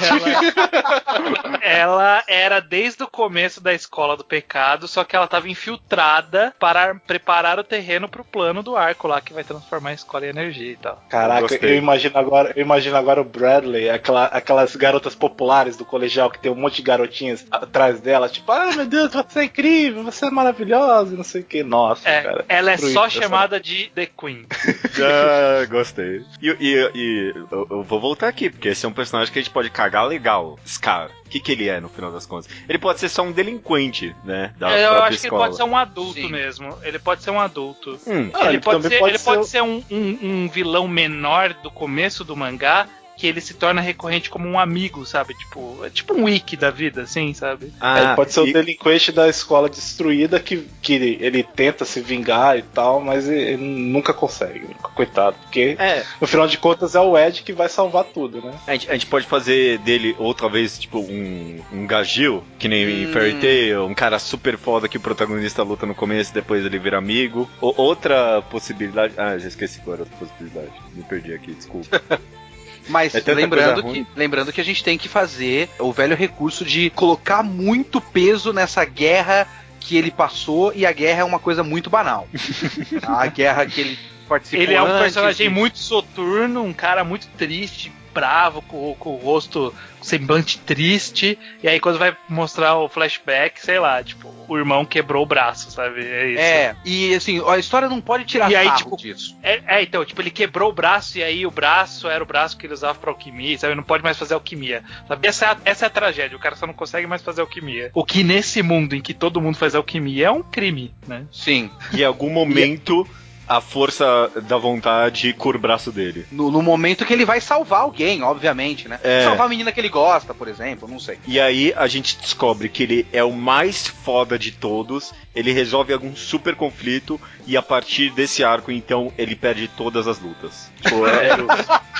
ela, 0.00 1.60
ela 1.62 2.24
era 2.28 2.60
desde 2.60 3.02
o 3.02 3.08
começo 3.08 3.60
da 3.60 3.72
escola 3.72 4.16
do 4.16 4.24
pecado, 4.24 4.86
só 4.86 5.04
que 5.04 5.16
ela 5.16 5.24
estava 5.24 5.48
infiltrada 5.48 6.54
para 6.58 6.94
preparar 6.94 7.58
o 7.58 7.64
terreno 7.64 8.08
para 8.08 8.20
o 8.20 8.24
plano 8.24 8.62
do 8.62 8.76
arco 8.76 9.08
lá 9.08 9.20
que 9.20 9.32
vai 9.32 9.44
transformar 9.44 9.90
a 9.90 9.94
escola 9.94 10.26
em 10.26 10.30
energia 10.30 10.72
e 10.72 10.76
tal. 10.76 11.02
Caraca, 11.08 11.42
Gostei. 11.42 11.72
eu 11.72 11.76
imagino 11.76 12.18
agora, 12.18 12.52
eu 12.54 12.62
imagino 12.62 12.96
agora 12.96 13.20
o 13.20 13.24
Bradley, 13.24 13.88
aquela, 13.88 14.26
aquelas 14.26 14.76
garotas 14.76 15.14
populares 15.14 15.76
do 15.76 15.84
colegial 15.84 16.30
que 16.30 16.38
tem 16.38 16.52
um 16.52 16.56
monte 16.56 16.76
de 16.76 16.82
garotinhas 16.82 17.46
atrás 17.50 17.89
dela, 17.98 18.28
tipo, 18.28 18.52
ah 18.52 18.70
meu 18.76 18.86
Deus, 18.86 19.12
você 19.12 19.40
é 19.40 19.44
incrível, 19.44 20.04
você 20.04 20.26
é 20.26 20.30
maravilhosa, 20.30 21.16
não 21.16 21.24
sei 21.24 21.40
o 21.40 21.44
que. 21.44 21.62
Nossa, 21.64 22.08
É, 22.08 22.22
cara. 22.22 22.44
ela 22.48 22.70
é 22.72 22.76
só 22.76 23.08
chamada 23.08 23.58
de 23.58 23.90
The 23.94 24.06
Queen. 24.06 24.46
Ah, 25.02 25.64
gostei. 25.66 26.22
E, 26.42 26.48
e- 26.60 26.90
e 26.94 27.34
eu, 27.50 27.66
eu 27.70 27.82
vou 27.82 28.00
voltar 28.00 28.28
aqui, 28.28 28.50
porque 28.50 28.68
esse 28.68 28.84
é 28.84 28.88
um 28.88 28.92
personagem 28.92 29.32
que 29.32 29.38
a 29.38 29.42
gente 29.42 29.52
pode 29.52 29.70
cagar 29.70 30.06
legal. 30.06 30.58
Scar. 30.66 31.10
O 31.26 31.30
que, 31.30 31.40
que 31.40 31.52
ele 31.52 31.68
é, 31.68 31.80
no 31.80 31.88
final 31.88 32.10
das 32.12 32.26
contas? 32.26 32.50
Ele 32.68 32.78
pode 32.78 32.98
ser 33.00 33.08
só 33.08 33.22
um 33.22 33.30
delinquente, 33.32 34.14
né? 34.24 34.52
Da 34.58 34.70
É, 34.72 34.84
eu 34.84 34.92
acho 34.94 35.18
que 35.20 35.26
ele 35.26 35.26
escola. 35.26 35.44
pode 35.44 35.56
ser 35.56 35.62
um 35.62 35.76
adulto 35.76 36.14
Sim. 36.20 36.28
mesmo. 36.30 36.76
Ele 36.82 36.98
pode 36.98 37.22
ser 37.22 37.30
um 37.30 37.40
adulto. 37.40 37.98
Hum, 38.06 38.30
Ah, 38.34 38.40
ele, 38.46 38.48
ele 38.56 38.60
pode 38.60 38.82
ser, 38.82 38.98
pode 38.98 39.10
ele 39.12 39.18
ser 39.18 39.24
pode 39.24 39.46
ser 39.48 39.62
um, 39.62 39.82
um- 39.90 40.18
um 40.22 40.48
vilão 40.48 40.88
menor 40.88 41.54
do 41.54 41.70
começo 41.70 42.24
do 42.24 42.36
mangá 42.36 42.88
que 43.20 43.26
ele 43.26 43.40
se 43.40 43.52
torna 43.54 43.80
recorrente 43.82 44.30
como 44.30 44.48
um 44.48 44.58
amigo, 44.58 45.04
sabe? 45.04 45.34
Tipo, 45.34 45.84
é 45.84 45.90
tipo 45.90 46.14
um 46.14 46.24
wiki 46.24 46.56
da 46.56 46.70
vida, 46.70 47.02
assim, 47.02 47.34
sabe? 47.34 47.70
ah, 47.80 47.98
ele 48.02 48.16
pode 48.16 48.32
ser 48.32 48.40
o 48.40 48.46
e- 48.46 48.52
delinquente 48.52 49.12
da 49.12 49.28
escola 49.28 49.68
destruída 49.68 50.40
que, 50.40 50.66
que 50.80 50.94
ele, 50.94 51.18
ele 51.20 51.42
tenta 51.42 51.84
se 51.84 52.00
vingar 52.00 52.56
e 52.58 52.62
tal, 52.62 53.00
mas 53.00 53.28
ele, 53.28 53.42
ele 53.42 53.62
nunca 53.62 54.14
consegue, 54.14 54.66
coitado. 54.94 55.36
Porque 55.42 55.76
É, 55.78 56.02
no 56.20 56.26
final 56.26 56.46
de 56.48 56.56
contas 56.56 56.94
é 56.94 57.00
o 57.00 57.16
Ed 57.18 57.42
que 57.42 57.52
vai 57.52 57.68
salvar 57.68 58.04
tudo, 58.04 58.40
né? 58.40 58.52
a 58.66 58.72
gente, 58.72 58.88
a 58.90 58.92
gente 58.94 59.06
pode 59.06 59.26
fazer 59.26 59.78
dele 59.80 60.16
outra 60.18 60.48
vez, 60.48 60.78
tipo, 60.78 60.98
um, 61.00 61.60
um 61.72 61.86
Gagil, 61.86 62.42
que 62.58 62.68
nem 62.68 63.02
em 63.02 63.06
Hum. 63.06 63.12
Fairy 63.12 63.34
Tail, 63.34 63.84
um 63.86 63.94
cara 63.94 64.18
super 64.18 64.56
foda 64.56 64.88
que 64.88 64.96
o 64.96 65.00
protagonista 65.00 65.62
luta 65.62 65.84
no 65.84 65.94
começo 65.94 66.30
e 66.30 66.34
depois 66.34 66.64
ele 66.64 66.78
vira 66.78 66.96
amigo. 66.96 67.48
Ou 67.60 67.74
outra 67.76 68.40
possibilidade. 68.50 69.12
Ah, 69.18 69.36
já 69.36 69.48
esqueci 69.48 69.80
qual 69.80 69.94
era 69.94 70.04
a 70.04 70.06
outra 70.06 70.18
possibilidade. 70.26 70.72
Me 70.94 71.02
perdi 71.02 71.34
aqui, 71.34 71.52
desculpa. 71.52 72.00
Mas 72.88 73.14
É 73.14 73.34
lembrando, 73.34 73.82
que, 73.84 74.06
lembrando 74.16 74.52
que 74.52 74.60
a 74.60 74.64
gente 74.64 74.82
tem 74.82 74.98
que 74.98 75.08
fazer 75.08 75.68
o 75.78 75.92
velho 75.92 76.16
recurso 76.16 76.64
de 76.64 76.90
colocar 76.90 77.42
muito 77.42 78.00
peso 78.00 78.52
nessa 78.52 78.84
guerra 78.84 79.46
que 79.78 79.96
ele 79.96 80.10
passou 80.10 80.72
e 80.74 80.84
a 80.84 80.92
guerra 80.92 81.20
é 81.20 81.24
uma 81.24 81.38
coisa 81.38 81.62
muito 81.62 81.88
banal. 81.88 82.28
a 83.06 83.26
guerra 83.26 83.66
que 83.66 83.80
ele 83.80 83.98
participou 84.28 84.62
Ele 84.62 84.74
é 84.74 84.82
um 84.82 84.86
antes 84.86 85.02
personagem 85.02 85.46
e- 85.46 85.50
muito 85.50 85.78
soturno, 85.78 86.62
um 86.62 86.72
cara 86.72 87.02
muito 87.04 87.26
triste, 87.36 87.92
bravo, 88.12 88.62
com, 88.62 88.94
com 88.98 89.14
o 89.14 89.16
rosto 89.16 89.74
com 89.98 90.04
semblante 90.04 90.58
triste. 90.58 91.38
E 91.62 91.68
aí, 91.68 91.80
quando 91.80 91.98
vai 91.98 92.16
mostrar 92.28 92.76
o 92.76 92.88
flashback, 92.88 93.60
sei 93.60 93.78
lá, 93.78 94.02
tipo, 94.02 94.28
o 94.50 94.58
irmão 94.58 94.84
quebrou 94.84 95.22
o 95.22 95.26
braço, 95.26 95.70
sabe? 95.70 96.04
É 96.04 96.28
isso. 96.28 96.40
É, 96.40 96.76
e 96.84 97.14
assim, 97.14 97.42
a 97.46 97.58
história 97.58 97.88
não 97.88 98.00
pode 98.00 98.24
tirar 98.24 98.50
E 98.50 98.56
aí, 98.56 98.66
sarro 98.66 98.78
tipo, 98.78 98.96
disso. 98.96 99.36
É, 99.42 99.62
é, 99.66 99.82
então, 99.82 100.04
tipo, 100.04 100.20
ele 100.20 100.30
quebrou 100.30 100.70
o 100.70 100.72
braço 100.72 101.18
e 101.18 101.22
aí 101.22 101.46
o 101.46 101.50
braço 101.50 102.08
era 102.08 102.22
o 102.22 102.26
braço 102.26 102.56
que 102.56 102.66
ele 102.66 102.74
usava 102.74 102.98
pra 102.98 103.10
alquimia, 103.10 103.56
sabe? 103.58 103.74
Não 103.74 103.82
pode 103.82 104.02
mais 104.02 104.18
fazer 104.18 104.34
alquimia. 104.34 104.82
Sabe? 105.06 105.28
Essa, 105.28 105.46
é 105.46 105.48
a, 105.48 105.56
essa 105.64 105.86
é 105.86 105.88
a 105.88 105.90
tragédia, 105.90 106.36
o 106.36 106.40
cara 106.40 106.56
só 106.56 106.66
não 106.66 106.74
consegue 106.74 107.06
mais 107.06 107.22
fazer 107.22 107.40
alquimia. 107.40 107.90
O 107.94 108.04
que 108.04 108.24
nesse 108.24 108.62
mundo 108.62 108.94
em 108.94 109.00
que 109.00 109.14
todo 109.14 109.40
mundo 109.40 109.56
faz 109.56 109.74
alquimia 109.74 110.26
é 110.26 110.30
um 110.30 110.42
crime, 110.42 110.92
né? 111.06 111.24
Sim. 111.32 111.70
E 111.92 112.00
em 112.00 112.04
algum 112.04 112.30
momento, 112.30 113.06
a 113.50 113.60
força 113.60 114.30
da 114.48 114.56
vontade 114.56 115.32
cura 115.32 115.58
o 115.58 115.60
braço 115.60 115.90
dele. 115.90 116.24
No, 116.30 116.52
no 116.52 116.62
momento 116.62 117.04
que 117.04 117.12
ele 117.12 117.24
vai 117.24 117.40
salvar 117.40 117.80
alguém, 117.80 118.22
obviamente, 118.22 118.86
né? 118.86 119.00
É. 119.02 119.24
Salvar 119.24 119.46
a 119.46 119.48
menina 119.48 119.72
que 119.72 119.80
ele 119.80 119.88
gosta, 119.88 120.32
por 120.32 120.46
exemplo, 120.46 120.86
não 120.88 121.00
sei. 121.00 121.18
E 121.26 121.40
aí 121.40 121.74
a 121.76 121.88
gente 121.88 122.16
descobre 122.16 122.68
que 122.68 122.84
ele 122.84 123.06
é 123.12 123.24
o 123.24 123.32
mais 123.32 123.88
foda 123.88 124.38
de 124.38 124.52
todos, 124.52 125.12
ele 125.34 125.50
resolve 125.52 125.92
algum 125.92 126.14
super 126.14 126.54
conflito 126.54 127.20
e 127.44 127.56
a 127.56 127.62
partir 127.62 128.10
desse 128.10 128.44
arco, 128.44 128.70
então, 128.70 129.12
ele 129.18 129.34
perde 129.34 129.66
todas 129.66 130.06
as 130.06 130.20
lutas. 130.20 130.70
Tipo, 130.80 131.04
é, 131.08 131.30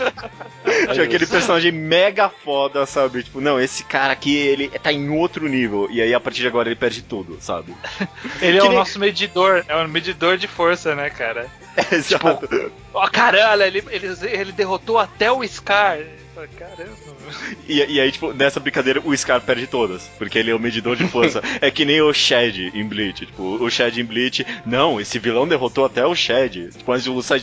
Tinha 0.92 1.04
aquele 1.04 1.26
personagem 1.26 1.72
mega 1.72 2.28
foda, 2.28 2.86
sabe? 2.86 3.22
Tipo, 3.22 3.40
não, 3.40 3.60
esse 3.60 3.82
cara 3.84 4.12
aqui, 4.12 4.36
ele 4.36 4.68
tá 4.68 4.92
em 4.92 5.08
outro 5.10 5.48
nível. 5.48 5.88
E 5.90 6.00
aí, 6.00 6.14
a 6.14 6.20
partir 6.20 6.40
de 6.42 6.46
agora, 6.46 6.68
ele 6.68 6.76
perde 6.76 7.02
tudo, 7.02 7.38
sabe? 7.40 7.74
Ele 8.40 8.56
é 8.58 8.60
Que 8.60 8.66
o 8.66 8.70
nem- 8.70 8.78
nosso 8.78 8.98
medidor, 8.98 9.64
é 9.68 9.76
o 9.76 9.88
medidor 9.88 10.36
de 10.36 10.46
força, 10.46 10.94
né, 10.94 11.10
cara? 11.10 11.39
Exato. 11.92 12.72
Ó, 12.92 13.08
caralho, 13.08 13.62
ele, 13.62 13.84
ele, 13.90 14.06
ele 14.22 14.52
derrotou 14.52 14.98
até 14.98 15.30
o 15.30 15.46
Scar. 15.46 15.98
Caramba. 16.58 16.96
E, 17.68 17.84
e 17.84 18.00
aí, 18.00 18.10
tipo, 18.10 18.32
nessa 18.32 18.58
brincadeira, 18.58 19.00
o 19.04 19.16
Scar 19.16 19.40
perde 19.40 19.66
todas. 19.66 20.08
Porque 20.18 20.38
ele 20.38 20.50
é 20.50 20.54
o 20.54 20.58
medidor 20.58 20.96
de 20.96 21.06
força. 21.06 21.42
é 21.60 21.70
que 21.70 21.84
nem 21.84 22.00
o 22.00 22.12
Shed 22.12 22.72
em 22.74 22.86
Bleach. 22.86 23.26
Tipo, 23.26 23.62
o 23.62 23.70
Shed 23.70 24.00
em 24.00 24.04
Bleach. 24.04 24.46
Não, 24.64 25.00
esse 25.00 25.18
vilão 25.18 25.46
derrotou 25.46 25.84
até 25.84 26.04
o 26.06 26.14
Shed. 26.14 26.70
Tipo, 26.70 26.92
antes 26.92 27.04
de 27.04 27.10
lutar, 27.10 27.40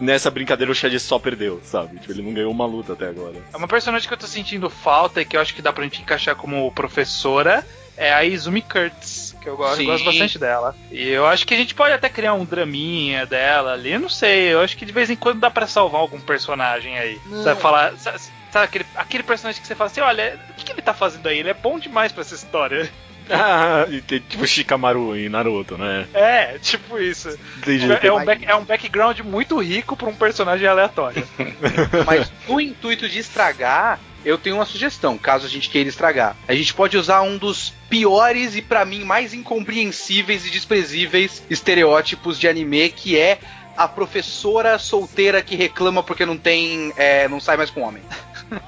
nessa 0.00 0.30
brincadeira 0.30 0.72
o 0.72 0.74
Shed 0.74 0.98
só 0.98 1.18
perdeu, 1.18 1.60
sabe? 1.64 1.98
Tipo, 1.98 2.12
ele 2.12 2.22
não 2.22 2.32
ganhou 2.32 2.50
uma 2.50 2.66
luta 2.66 2.94
até 2.94 3.08
agora. 3.08 3.36
É 3.52 3.56
uma 3.56 3.68
personagem 3.68 4.08
que 4.08 4.14
eu 4.14 4.18
tô 4.18 4.26
sentindo 4.26 4.70
falta 4.70 5.20
e 5.20 5.24
que 5.24 5.36
eu 5.36 5.40
acho 5.40 5.54
que 5.54 5.62
dá 5.62 5.72
pra 5.72 5.84
gente 5.84 6.00
encaixar 6.00 6.34
como 6.34 6.70
professora. 6.72 7.66
É 7.96 8.12
a 8.12 8.24
Izumi 8.24 8.62
Kurtz. 8.62 9.29
Que 9.40 9.48
eu 9.48 9.56
gosto, 9.56 9.80
eu 9.80 9.86
gosto 9.86 10.04
bastante 10.04 10.38
dela. 10.38 10.74
E 10.90 11.08
eu 11.08 11.26
acho 11.26 11.46
que 11.46 11.54
a 11.54 11.56
gente 11.56 11.74
pode 11.74 11.92
até 11.94 12.08
criar 12.08 12.34
um 12.34 12.44
draminha 12.44 13.24
dela 13.26 13.72
ali. 13.72 13.92
Eu 13.92 14.00
não 14.00 14.08
sei. 14.08 14.52
Eu 14.52 14.60
acho 14.60 14.76
que 14.76 14.84
de 14.84 14.92
vez 14.92 15.08
em 15.10 15.16
quando 15.16 15.40
dá 15.40 15.50
pra 15.50 15.66
salvar 15.66 16.00
algum 16.00 16.20
personagem 16.20 16.98
aí. 16.98 17.18
Sabe, 17.42 17.60
falar. 17.60 17.92
Sabe, 17.96 18.18
sabe 18.52 18.64
aquele, 18.66 18.86
aquele 18.94 19.22
personagem 19.22 19.60
que 19.60 19.66
você 19.66 19.74
fala 19.74 19.90
assim: 19.90 20.00
olha, 20.00 20.38
o 20.50 20.54
que, 20.54 20.64
que 20.66 20.72
ele 20.72 20.82
tá 20.82 20.92
fazendo 20.92 21.26
aí? 21.26 21.38
Ele 21.38 21.50
é 21.50 21.54
bom 21.54 21.78
demais 21.78 22.12
pra 22.12 22.20
essa 22.20 22.34
história. 22.34 22.90
Ah, 23.32 23.86
e 23.88 24.00
tem, 24.00 24.18
tipo 24.18 24.44
Shikamaru 24.44 25.14
em 25.16 25.28
Naruto, 25.28 25.78
né? 25.78 26.04
É, 26.12 26.58
tipo 26.58 26.98
isso. 26.98 27.28
Entendi. 27.58 27.86
É 28.02 28.12
um, 28.12 28.24
back- 28.24 28.44
é 28.44 28.56
um 28.56 28.64
background 28.64 29.20
muito 29.20 29.56
rico 29.62 29.96
pra 29.96 30.08
um 30.08 30.14
personagem 30.16 30.66
aleatório. 30.66 31.24
Mas 32.04 32.32
no 32.48 32.60
intuito 32.60 33.08
de 33.08 33.20
estragar, 33.20 34.00
eu 34.24 34.38
tenho 34.38 34.56
uma 34.56 34.64
sugestão, 34.64 35.16
caso 35.16 35.46
a 35.46 35.48
gente 35.48 35.70
queira 35.70 35.88
estragar. 35.88 36.36
A 36.46 36.54
gente 36.54 36.74
pode 36.74 36.96
usar 36.96 37.22
um 37.22 37.36
dos 37.36 37.72
piores 37.88 38.54
e 38.54 38.62
pra 38.62 38.84
mim 38.84 39.04
mais 39.04 39.34
incompreensíveis 39.34 40.46
e 40.46 40.50
desprezíveis 40.50 41.42
estereótipos 41.50 42.38
de 42.38 42.48
anime, 42.48 42.90
que 42.90 43.18
é 43.18 43.38
a 43.76 43.88
professora 43.88 44.78
solteira 44.78 45.42
que 45.42 45.56
reclama 45.56 46.02
porque 46.02 46.26
não 46.26 46.36
tem, 46.36 46.92
é, 46.96 47.28
não 47.28 47.40
sai 47.40 47.56
mais 47.56 47.70
com 47.70 47.80
homem. 47.82 48.02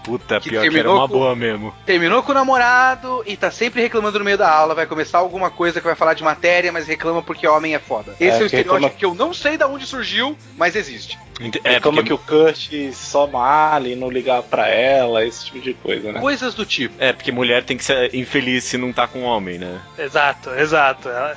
Puta, 0.04 0.40
que 0.40 0.48
pior 0.50 0.60
que 0.62 0.66
era 0.66 0.72
terminou 0.74 0.96
uma 0.96 1.08
com- 1.08 1.14
boa 1.14 1.34
mesmo. 1.36 1.74
Terminou 1.84 2.22
com 2.22 2.32
o 2.32 2.34
namorado 2.34 3.22
e 3.26 3.36
tá 3.36 3.50
sempre 3.50 3.80
reclamando 3.82 4.18
no 4.18 4.24
meio 4.24 4.38
da 4.38 4.50
aula, 4.50 4.74
vai 4.74 4.86
começar 4.86 5.18
alguma 5.18 5.50
coisa 5.50 5.80
que 5.80 5.86
vai 5.86 5.94
falar 5.96 6.14
de 6.14 6.22
matéria, 6.22 6.70
mas 6.72 6.86
reclama 6.86 7.22
porque 7.22 7.46
homem 7.46 7.74
é 7.74 7.78
foda. 7.78 8.14
Esse 8.20 8.24
é, 8.34 8.36
que 8.38 8.42
o 8.42 8.46
estereótipo 8.46 8.74
reclama- 8.74 8.90
que 8.90 9.04
eu 9.04 9.14
não 9.14 9.32
sei 9.34 9.56
de 9.56 9.64
onde 9.64 9.86
surgiu, 9.86 10.36
mas 10.56 10.76
existe. 10.76 11.18
É, 11.64 11.80
como 11.80 12.04
que 12.04 12.12
o 12.12 12.18
Kurt 12.18 12.70
só 12.92 13.26
mala 13.26 13.88
e 13.88 13.96
não 13.96 14.08
ligar 14.10 14.42
pra 14.42 14.68
ela, 14.68 15.24
esse 15.24 15.46
tipo 15.46 15.60
de 15.60 15.74
coisa, 15.74 16.12
né? 16.12 16.20
Coisas 16.20 16.54
do 16.54 16.64
tipo. 16.64 16.94
É, 17.02 17.12
porque 17.12 17.32
mulher 17.32 17.64
tem 17.64 17.76
que 17.76 17.84
ser 17.84 18.14
infeliz 18.14 18.62
se 18.64 18.76
não 18.78 18.92
tá 18.92 19.08
com 19.08 19.22
homem, 19.22 19.58
né? 19.58 19.80
exato, 19.98 20.50
exato. 20.50 21.08
Ela- 21.08 21.36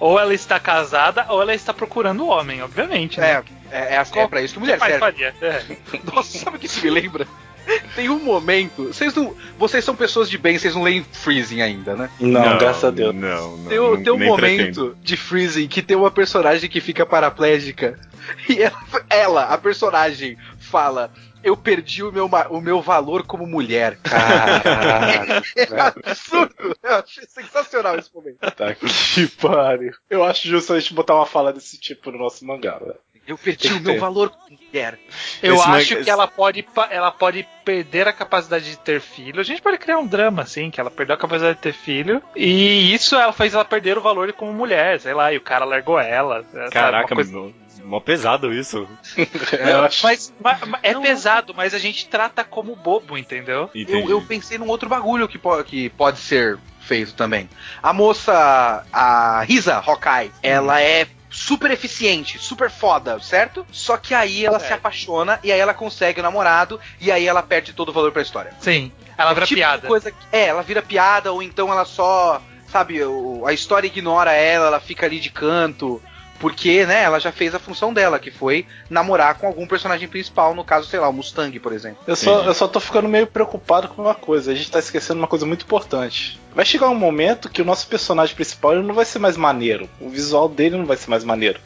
ou 0.00 0.18
ela 0.20 0.34
está 0.34 0.60
casada 0.60 1.24
ou 1.30 1.40
ela 1.40 1.54
está 1.54 1.72
procurando 1.72 2.26
homem, 2.28 2.62
obviamente. 2.62 3.18
né? 3.20 3.42
É, 3.70 3.76
é, 3.78 3.94
é, 3.94 3.96
assim- 3.96 4.18
é 4.18 4.26
pra 4.28 4.42
isso 4.42 4.54
que 4.54 4.60
mulher 4.60 4.78
serve. 4.78 4.98
faria? 4.98 5.34
É. 5.40 5.62
Nossa, 6.12 6.38
sabe 6.38 6.56
o 6.56 6.60
que 6.60 6.66
isso 6.66 6.82
me 6.84 6.90
lembra? 6.90 7.26
Tem 7.94 8.08
um 8.08 8.18
momento. 8.18 8.86
Vocês 8.86 9.14
não. 9.14 9.34
Vocês 9.58 9.84
são 9.84 9.94
pessoas 9.94 10.28
de 10.30 10.38
bem, 10.38 10.58
vocês 10.58 10.74
não 10.74 10.82
leem 10.82 11.04
Freezing 11.12 11.60
ainda, 11.60 11.94
né? 11.94 12.10
Não, 12.20 12.58
graças 12.58 12.84
a 12.84 12.90
Deus. 12.90 13.14
Não, 13.14 13.56
não. 13.56 13.68
Tem, 13.68 13.78
um- 13.78 13.94
não- 13.96 14.02
tem 14.02 14.12
um 14.12 14.18
momento 14.18 14.36
pretendo. 14.38 14.96
de 15.02 15.16
Freezing 15.16 15.68
que 15.68 15.82
tem 15.82 15.96
uma 15.96 16.10
personagem 16.10 16.68
que 16.70 16.80
fica 16.80 17.04
paraplégica. 17.06 17.98
E 18.48 18.60
ela, 18.62 18.76
ela, 19.08 19.44
a 19.44 19.56
personagem, 19.56 20.36
fala. 20.58 21.10
Eu 21.42 21.56
perdi 21.56 22.02
o 22.02 22.10
meu, 22.12 22.26
o 22.50 22.60
meu 22.60 22.82
valor 22.82 23.22
como 23.24 23.46
mulher. 23.46 23.96
Caralho, 24.02 25.42
É 25.56 25.80
absurdo! 25.80 26.76
Eu 26.82 26.96
achei 26.96 27.24
sensacional 27.28 27.96
esse 27.96 28.12
momento. 28.14 28.38
tá 28.40 28.74
que 28.74 29.26
pariu. 29.40 29.92
Eu 30.10 30.24
acho 30.24 30.48
justo 30.48 30.72
a 30.74 30.80
gente 30.80 30.92
botar 30.92 31.14
uma 31.14 31.24
fala 31.26 31.52
desse 31.52 31.78
tipo 31.78 32.10
no 32.10 32.18
nosso 32.18 32.44
mangá, 32.44 32.78
velho. 32.78 32.96
Eu 33.28 33.36
perdi 33.38 33.68
o 33.74 33.80
meu 33.80 33.98
valor 34.00 34.30
como 34.30 34.58
mulher. 34.66 34.98
Eu 35.42 35.54
Esse 35.56 35.68
acho 35.68 35.96
que 36.02 36.10
ela 36.10 36.26
pode, 36.26 36.66
ela 36.90 37.10
pode 37.10 37.46
perder 37.64 38.08
a 38.08 38.12
capacidade 38.12 38.70
de 38.70 38.78
ter 38.78 39.00
filho. 39.00 39.38
A 39.40 39.44
gente 39.44 39.60
pode 39.60 39.76
criar 39.78 39.98
um 39.98 40.06
drama, 40.06 40.42
assim, 40.42 40.70
que 40.70 40.80
ela 40.80 40.90
perdeu 40.90 41.14
a 41.14 41.18
capacidade 41.18 41.56
de 41.56 41.62
ter 41.62 41.72
filho. 41.74 42.22
E 42.34 42.92
isso 42.94 43.14
ela 43.14 43.32
fez 43.32 43.52
ela 43.54 43.64
perder 43.64 43.98
o 43.98 44.00
valor 44.00 44.32
como 44.32 44.52
mulher, 44.52 44.98
sei 44.98 45.12
lá, 45.14 45.32
e 45.32 45.36
o 45.36 45.40
cara 45.42 45.64
largou 45.64 46.00
ela. 46.00 46.42
sabe? 46.52 46.70
Caraca, 46.70 47.08
Uma 47.14 47.16
coisa- 47.16 47.32
mó- 47.38 47.50
mó 47.84 48.00
pesado 48.00 48.52
isso. 48.52 48.88
Acho. 49.84 50.02
Mas, 50.04 50.32
ma- 50.40 50.58
ma- 50.66 50.78
é 50.82 50.94
Não, 50.94 51.02
pesado, 51.02 51.52
mas 51.54 51.74
a 51.74 51.78
gente 51.78 52.08
trata 52.08 52.42
como 52.44 52.74
bobo, 52.74 53.16
entendeu? 53.18 53.70
Eu, 53.74 54.08
eu 54.10 54.22
pensei 54.22 54.56
num 54.58 54.68
outro 54.68 54.88
bagulho 54.88 55.28
que, 55.28 55.38
po- 55.38 55.62
que 55.64 55.90
pode 55.90 56.18
ser 56.18 56.58
feito 56.80 57.12
também. 57.14 57.48
A 57.82 57.92
moça, 57.92 58.84
a 58.92 59.42
Risa 59.42 59.74
Hawkeye, 59.76 60.32
ela 60.42 60.80
é 60.80 61.06
super 61.30 61.70
eficiente, 61.70 62.38
super 62.38 62.70
foda, 62.70 63.18
certo? 63.20 63.66
Só 63.70 63.96
que 63.96 64.14
aí 64.14 64.44
ela 64.46 64.58
se 64.58 64.72
apaixona 64.72 65.38
e 65.42 65.52
aí 65.52 65.58
ela 65.60 65.74
consegue 65.74 66.20
o 66.20 66.22
namorado 66.22 66.80
e 67.00 67.10
aí 67.12 67.26
ela 67.26 67.42
perde 67.42 67.72
todo 67.72 67.90
o 67.90 67.92
valor 67.92 68.12
pra 68.12 68.22
história. 68.22 68.52
Sim. 68.60 68.90
Ela 69.16 69.32
vira 69.34 69.46
Tipo 69.46 69.56
piada. 69.58 69.88
Coisa 69.88 70.10
que, 70.10 70.16
é, 70.32 70.46
ela 70.46 70.62
vira 70.62 70.80
piada 70.80 71.32
ou 71.32 71.42
então 71.42 71.70
ela 71.72 71.84
só, 71.84 72.40
sabe, 72.70 73.02
o- 73.02 73.44
a 73.46 73.52
história 73.52 73.86
ignora 73.86 74.32
ela, 74.32 74.66
ela 74.68 74.80
fica 74.80 75.06
ali 75.06 75.18
de 75.20 75.30
canto. 75.30 76.00
Porque, 76.38 76.86
né, 76.86 77.02
ela 77.02 77.18
já 77.18 77.32
fez 77.32 77.52
a 77.54 77.58
função 77.58 77.92
dela, 77.92 78.18
que 78.18 78.30
foi 78.30 78.64
namorar 78.88 79.34
com 79.34 79.46
algum 79.48 79.66
personagem 79.66 80.06
principal, 80.06 80.54
no 80.54 80.62
caso, 80.64 80.86
sei 80.88 81.00
lá, 81.00 81.08
o 81.08 81.12
Mustang, 81.12 81.58
por 81.58 81.72
exemplo. 81.72 81.98
Eu 82.06 82.14
só, 82.14 82.44
eu 82.44 82.54
só 82.54 82.68
tô 82.68 82.78
ficando 82.78 83.08
meio 83.08 83.26
preocupado 83.26 83.88
com 83.88 84.02
uma 84.02 84.14
coisa. 84.14 84.52
A 84.52 84.54
gente 84.54 84.70
tá 84.70 84.78
esquecendo 84.78 85.18
uma 85.20 85.26
coisa 85.26 85.44
muito 85.44 85.64
importante. 85.64 86.38
Vai 86.54 86.64
chegar 86.64 86.88
um 86.88 86.94
momento 86.94 87.48
que 87.48 87.60
o 87.60 87.64
nosso 87.64 87.88
personagem 87.88 88.34
principal 88.36 88.72
ele 88.74 88.86
não 88.86 88.94
vai 88.94 89.04
ser 89.04 89.18
mais 89.18 89.36
maneiro. 89.36 89.88
O 90.00 90.08
visual 90.08 90.48
dele 90.48 90.76
não 90.76 90.86
vai 90.86 90.96
ser 90.96 91.10
mais 91.10 91.24
maneiro. 91.24 91.60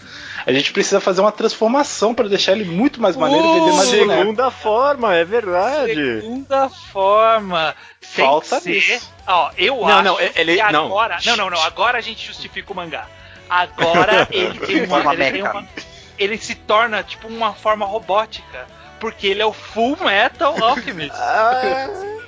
A 0.46 0.52
gente 0.52 0.72
precisa 0.72 1.00
fazer 1.00 1.20
uma 1.20 1.32
transformação 1.32 2.14
pra 2.14 2.26
deixar 2.28 2.52
ele 2.52 2.64
muito 2.64 3.00
mais 3.00 3.14
maneiro 3.16 3.46
e 3.46 3.60
vender 3.60 3.72
mais 3.72 3.90
boneco. 3.90 4.20
Segunda 4.20 4.50
forma, 4.50 5.14
é 5.14 5.24
verdade. 5.24 5.94
Segunda 6.20 6.68
forma. 6.70 7.74
Tem 8.14 8.24
Falta 8.24 8.56
que 8.56 8.62
ser. 8.80 8.94
isso. 8.96 9.10
Ó, 9.26 9.50
eu 9.56 9.76
Não, 9.76 9.86
acho 9.88 10.02
não, 10.04 10.20
ele- 10.20 10.56
que 10.56 10.72
não. 10.72 10.86
agora. 10.86 11.18
Não, 11.24 11.36
não, 11.36 11.50
não. 11.50 11.62
Agora 11.62 11.98
a 11.98 12.00
gente 12.00 12.26
justifica 12.26 12.72
o 12.72 12.76
mangá. 12.76 13.06
Agora 13.52 14.26
ele 14.32 14.58
tem 14.60 14.84
uma, 14.84 15.02
Forma 15.02 15.12
ele, 15.24 15.32
tem 15.32 15.42
uma- 15.42 15.68
ele 16.18 16.38
se 16.38 16.54
torna 16.54 17.02
tipo 17.02 17.28
uma 17.28 17.52
forma 17.52 17.84
robótica. 17.84 18.66
Porque 18.98 19.26
ele 19.26 19.42
é 19.42 19.46
o 19.46 19.52
Full 19.52 19.98
Metal 20.00 20.54
Alchemist. 20.62 21.12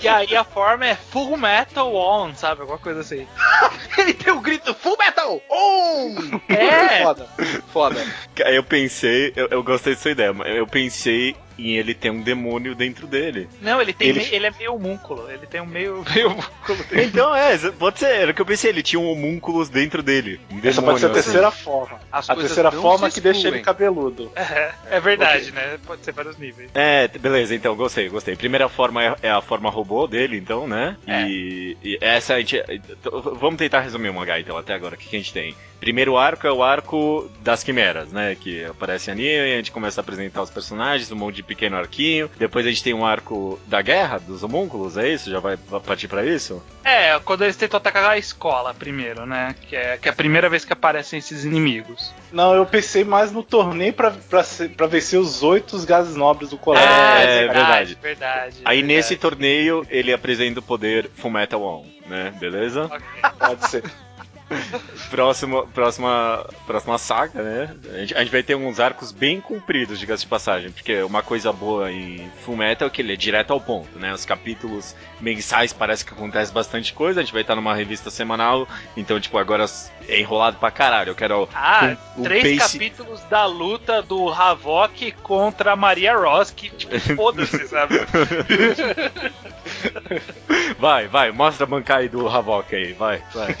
e 0.00 0.08
aí 0.08 0.36
a 0.36 0.44
forma 0.44 0.86
é 0.86 0.94
Full 0.94 1.36
Metal 1.36 1.94
On, 1.94 2.34
sabe? 2.34 2.62
Alguma 2.62 2.78
coisa 2.78 3.00
assim. 3.00 3.26
Ele 3.96 4.12
tem 4.12 4.32
o 4.32 4.40
grito 4.40 4.74
Full 4.74 4.96
Metal! 4.98 5.40
On! 5.48 6.14
É! 6.48 7.02
Foda. 7.02 7.28
Foda. 7.72 8.06
Aí 8.44 8.56
eu 8.56 8.64
pensei, 8.64 9.32
eu, 9.36 9.48
eu 9.50 9.62
gostei 9.62 9.94
dessa 9.94 10.10
ideia, 10.10 10.32
mas 10.32 10.54
eu 10.56 10.66
pensei 10.66 11.36
em 11.58 11.76
ele 11.76 11.94
ter 11.94 12.10
um 12.10 12.20
demônio 12.20 12.74
dentro 12.74 13.06
dele. 13.06 13.48
Não, 13.60 13.80
ele 13.80 13.92
tem 13.92 14.08
Ele- 14.08 14.20
mei- 14.20 14.28
ele 14.34 14.46
é 14.46 14.50
meio 14.50 14.74
homúnculo. 14.74 15.30
Ele 15.30 15.46
tem 15.46 15.60
um 15.60 15.66
meio, 15.66 16.04
meio 16.14 16.28
homúnculo 16.30 16.78
dentro. 16.90 17.00
Então, 17.02 17.34
é, 17.34 17.56
pode 17.72 17.98
ser, 17.98 18.06
era 18.06 18.30
o 18.30 18.34
que 18.34 18.40
eu 18.42 18.46
pensei, 18.46 18.70
ele 18.70 18.82
tinha 18.82 18.98
um 19.00 19.10
homúnculos 19.10 19.68
dentro 19.68 20.02
dele. 20.02 20.40
Um 20.50 20.58
Essa 20.62 20.82
pode 20.82 21.00
ser 21.00 21.06
a 21.06 21.08
demônio, 21.08 21.12
terceira 21.22 21.50
forma. 21.50 22.00
As 22.10 22.28
A 22.30 22.36
terceira 22.36 22.70
forma 22.72 23.10
que 23.10 23.20
deixa 23.20 23.48
ele 23.48 23.60
cabeludo. 23.60 24.30
É, 24.54 24.72
é 24.90 25.00
verdade, 25.00 25.50
né? 25.52 25.78
Pode 25.86 26.04
ser 26.04 26.12
vários 26.12 26.36
níveis. 26.38 26.70
É, 26.74 27.08
beleza, 27.08 27.54
então, 27.54 27.74
gostei, 27.74 28.08
gostei. 28.08 28.36
Primeira 28.36 28.68
forma 28.68 29.02
é, 29.02 29.16
é 29.22 29.30
a 29.30 29.40
forma 29.40 29.70
robô 29.70 30.06
dele, 30.06 30.36
então, 30.36 30.66
né? 30.68 30.96
É. 31.06 31.22
E, 31.26 31.76
e 31.82 31.98
essa 32.00 32.34
a 32.34 32.38
gente. 32.38 32.56
então, 32.68 33.20
Vamos 33.34 33.56
tentar 33.56 33.80
resumir 33.80 34.10
o 34.10 34.14
mangá, 34.14 34.38
então, 34.38 34.56
até 34.56 34.74
agora. 34.74 34.94
O 34.94 34.98
que, 34.98 35.08
que 35.08 35.16
a 35.16 35.18
gente 35.18 35.32
tem? 35.32 35.54
Primeiro 35.84 36.16
arco 36.16 36.46
é 36.46 36.50
o 36.50 36.62
arco 36.62 37.30
das 37.42 37.62
quimeras, 37.62 38.10
né? 38.10 38.34
Que 38.34 38.64
aparece 38.64 39.10
anime, 39.10 39.52
a 39.52 39.56
gente 39.56 39.70
começa 39.70 40.00
a 40.00 40.02
apresentar 40.02 40.40
os 40.40 40.48
personagens, 40.48 41.12
um 41.12 41.16
monte 41.16 41.36
de 41.36 41.42
pequeno 41.42 41.76
arquinho. 41.76 42.30
Depois 42.38 42.64
a 42.64 42.70
gente 42.70 42.82
tem 42.82 42.94
um 42.94 43.04
arco 43.04 43.60
da 43.66 43.82
guerra, 43.82 44.16
dos 44.18 44.42
homúnculos, 44.42 44.96
é 44.96 45.10
isso? 45.10 45.30
Já 45.30 45.40
vai 45.40 45.58
partir 45.84 46.08
pra 46.08 46.24
isso? 46.24 46.62
É, 46.82 47.18
quando 47.18 47.42
eles 47.44 47.54
tentam 47.56 47.76
atacar 47.76 48.08
a 48.08 48.16
escola 48.16 48.72
primeiro, 48.72 49.26
né? 49.26 49.54
Que 49.68 49.76
é, 49.76 49.98
que 49.98 50.08
é 50.08 50.10
a 50.10 50.14
primeira 50.14 50.48
vez 50.48 50.64
que 50.64 50.72
aparecem 50.72 51.18
esses 51.18 51.44
inimigos. 51.44 52.14
Não, 52.32 52.54
eu 52.54 52.64
pensei 52.64 53.04
mais 53.04 53.30
no 53.30 53.42
torneio 53.42 53.92
pra, 53.92 54.10
pra, 54.10 54.42
ser- 54.42 54.70
pra 54.70 54.86
vencer 54.86 55.20
os 55.20 55.42
oito 55.42 55.78
gases 55.84 56.16
nobres 56.16 56.48
do 56.48 56.56
colégio. 56.56 56.88
Ah, 56.88 57.20
é 57.20 57.26
verdade, 57.40 57.44
verdade. 57.46 57.98
verdade. 58.02 58.56
Aí 58.64 58.78
verdade. 58.78 58.82
nesse 58.82 59.16
torneio 59.16 59.86
ele 59.90 60.14
apresenta 60.14 60.60
o 60.60 60.62
poder 60.62 61.10
Fullmetal 61.16 61.62
On, 61.62 61.84
né? 62.06 62.32
Beleza? 62.40 62.84
Ok. 62.86 63.00
Pode 63.38 63.68
ser. 63.68 63.84
Próxima, 65.10 65.66
próxima, 65.68 66.46
próxima 66.66 66.98
saga, 66.98 67.42
né? 67.42 67.76
A 67.92 67.98
gente, 67.98 68.14
a 68.14 68.20
gente 68.20 68.30
vai 68.32 68.42
ter 68.42 68.54
uns 68.54 68.80
arcos 68.80 69.12
bem 69.12 69.40
compridos, 69.40 69.98
diga-se 69.98 70.22
de 70.24 70.28
passagem, 70.28 70.70
porque 70.70 71.02
uma 71.02 71.22
coisa 71.22 71.52
boa 71.52 71.90
em 71.92 72.30
Fullmetal 72.44 72.88
é 72.88 72.90
que 72.90 73.00
ele 73.02 73.12
é 73.12 73.16
direto 73.16 73.52
ao 73.52 73.60
ponto, 73.60 73.98
né? 73.98 74.12
Os 74.12 74.24
capítulos 74.24 74.94
mensais 75.20 75.72
parece 75.72 76.04
que 76.04 76.12
acontece 76.12 76.52
bastante 76.52 76.92
coisa, 76.92 77.20
a 77.20 77.22
gente 77.22 77.32
vai 77.32 77.42
estar 77.42 77.54
numa 77.54 77.74
revista 77.74 78.10
semanal, 78.10 78.68
então, 78.96 79.20
tipo, 79.20 79.38
agora 79.38 79.64
é 80.08 80.20
enrolado 80.20 80.58
pra 80.58 80.70
caralho. 80.70 81.10
Eu 81.10 81.14
quero 81.14 81.48
Ah, 81.54 81.96
o 82.16 82.22
três 82.22 82.58
pace- 82.58 82.78
capítulos 82.78 83.20
da 83.24 83.46
luta 83.46 84.02
do 84.02 84.28
Havok 84.30 85.12
contra 85.22 85.72
a 85.72 85.76
Maria 85.76 86.16
Ross, 86.16 86.50
que, 86.50 86.68
tipo, 86.70 86.98
foda-se, 87.16 87.66
sabe? 87.68 87.94
Vai, 90.78 91.08
vai, 91.08 91.30
mostra 91.30 91.64
a 91.64 91.66
Bankai 91.66 92.08
do 92.08 92.28
Havok 92.28 92.74
aí, 92.74 92.92
vai, 92.92 93.22
vai. 93.32 93.56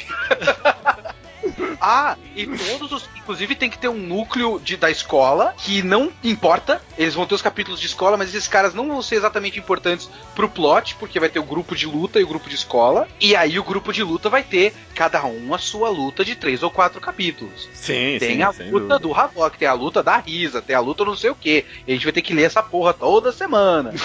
Ah, 1.80 2.16
e 2.34 2.46
todos 2.46 2.92
os. 2.92 3.08
Inclusive 3.24 3.54
tem 3.54 3.70
que 3.70 3.78
ter 3.78 3.88
um 3.88 3.96
núcleo 3.96 4.60
de, 4.62 4.76
da 4.76 4.90
escola 4.90 5.54
que 5.56 5.82
não 5.82 6.12
importa. 6.22 6.80
Eles 6.98 7.14
vão 7.14 7.26
ter 7.26 7.34
os 7.34 7.40
capítulos 7.42 7.80
de 7.80 7.86
escola, 7.86 8.18
mas 8.18 8.28
esses 8.34 8.46
caras 8.46 8.74
não 8.74 8.86
vão 8.86 9.00
ser 9.00 9.16
exatamente 9.16 9.58
importantes 9.58 10.10
pro 10.34 10.48
plot, 10.48 10.94
porque 10.96 11.18
vai 11.18 11.30
ter 11.30 11.38
o 11.38 11.42
grupo 11.44 11.74
de 11.74 11.86
luta 11.86 12.20
e 12.20 12.24
o 12.24 12.28
grupo 12.28 12.50
de 12.50 12.54
escola. 12.54 13.08
E 13.18 13.34
aí 13.34 13.58
o 13.58 13.64
grupo 13.64 13.92
de 13.94 14.02
luta 14.02 14.28
vai 14.28 14.42
ter 14.42 14.74
cada 14.94 15.24
um 15.24 15.54
a 15.54 15.58
sua 15.58 15.88
luta 15.88 16.22
de 16.22 16.36
três 16.36 16.62
ou 16.62 16.70
quatro 16.70 17.00
capítulos. 17.00 17.68
Sim, 17.72 18.18
Tem 18.20 18.36
sim, 18.36 18.42
a 18.42 18.48
luta 18.50 18.64
dúvida. 18.70 18.98
do 18.98 19.14
Havok, 19.14 19.58
tem 19.58 19.66
a 19.66 19.72
luta 19.72 20.02
da 20.02 20.18
Risa, 20.18 20.60
tem 20.60 20.76
a 20.76 20.80
luta 20.80 21.04
não 21.04 21.16
sei 21.16 21.30
o 21.30 21.34
que. 21.34 21.64
E 21.86 21.92
a 21.92 21.94
gente 21.94 22.04
vai 22.04 22.12
ter 22.12 22.22
que 22.22 22.34
ler 22.34 22.42
essa 22.44 22.62
porra 22.62 22.92
toda 22.92 23.32
semana. 23.32 23.92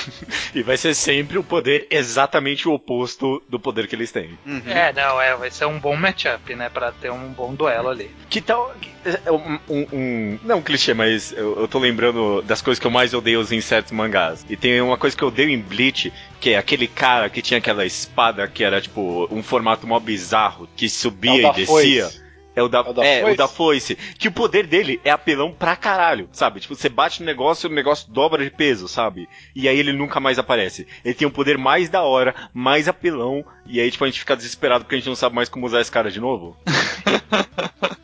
E 0.56 0.64
vai 0.64 0.78
ser 0.78 0.96
sempre 0.96 1.38
o 1.38 1.44
poder 1.44 1.86
exatamente 1.92 2.68
o 2.68 2.74
oposto 2.74 3.42
do 3.48 3.60
poder 3.60 3.88
que 3.88 3.96
eles 3.96 4.12
têm. 4.12 4.38
Uhum. 4.46 4.62
É, 4.66 4.92
não, 4.94 5.22
é, 5.22 5.36
vai 5.36 5.52
ser 5.52 5.66
um 5.66 5.80
bom 5.80 5.96
matchup, 5.96 6.56
né? 6.56 6.70
Pra 6.70 6.92
ter 6.92 7.12
um 7.12 7.30
bom 7.30 7.54
duelo 7.54 7.90
ali. 7.90 8.10
Que 8.30 8.42
tal. 8.42 8.74
É, 9.16 9.32
Um, 9.32 9.60
um- 9.70 9.88
um- 9.94 10.40
não 10.44 10.58
um 10.60 10.62
clichê, 10.62 10.94
mas 10.94 11.32
eu, 11.32 11.60
eu 11.62 11.68
tô 11.68 11.80
lembrando 11.80 12.42
das 12.42 12.62
coisas 12.62 12.80
que 12.80 12.88
eu 12.88 12.92
mais 12.92 13.14
odeio 13.14 13.42
em 13.52 13.62
certos 13.62 13.92
mangás. 13.92 14.46
E 14.50 14.56
tem 14.58 14.82
uma 14.82 14.98
coisa 14.98 15.16
que 15.16 15.24
eu 15.24 15.28
odeio 15.30 15.50
em 15.50 15.60
Bleach, 15.60 16.12
que 16.40 16.52
é 16.52 16.58
aquele 16.58 16.88
cara 16.88 17.30
que 17.30 17.42
tinha 17.42 17.58
aquela 17.58 17.86
espada 17.86 18.48
que 18.48 18.64
era 18.64 18.80
tipo 18.82 19.28
um 19.32 19.42
formato 19.44 19.86
mó 19.88 20.00
bizarro, 20.00 20.68
que 20.76 20.90
subia 20.90 21.48
É 21.48 21.50
e 21.50 21.54
descia. 21.54 21.66
foice. 22.06 22.30
É 22.56 22.64
o 22.64 22.68
da, 22.68 22.80
É 22.80 22.82
o 22.90 22.94
da 22.94 23.06
é, 23.06 23.22
foice? 23.22 23.34
o 23.34 23.38
da 23.38 23.48
foice. 23.48 23.96
Que 24.18 24.28
o 24.28 24.32
poder 24.34 24.68
dele 24.68 25.00
é 25.06 25.12
apelão 25.12 25.54
pra 25.54 25.78
caralho, 25.78 26.28
sabe? 26.34 26.60
Tipo, 26.60 26.76
você 26.76 26.90
bate 26.90 27.22
no 27.22 27.26
negócio 27.26 27.68
e 27.68 27.72
o 27.72 27.76
negócio 27.76 28.12
dobra 28.12 28.44
de 28.44 28.50
peso, 28.50 28.86
sabe? 28.88 29.30
E 29.56 29.70
aí 29.70 29.80
ele 29.80 29.94
nunca 29.94 30.20
mais 30.20 30.38
aparece. 30.38 30.86
Ele 31.06 31.14
tem 31.14 31.26
um 31.28 31.32
poder 31.32 31.58
mais 31.58 31.88
da 31.88 32.02
hora, 32.02 32.36
mais 32.54 32.90
apelão, 32.90 33.46
e 33.66 33.80
aí, 33.80 33.90
tipo, 33.90 34.04
a 34.04 34.08
gente 34.08 34.20
fica 34.20 34.36
desesperado 34.36 34.84
porque 34.84 34.96
a 34.96 34.98
gente 34.98 35.08
não 35.08 35.16
sabe 35.16 35.36
mais 35.36 35.48
como 35.48 35.66
usar 35.66 35.80
esse 35.80 35.92
cara 35.92 36.12
de 36.12 36.20
novo. 36.20 36.58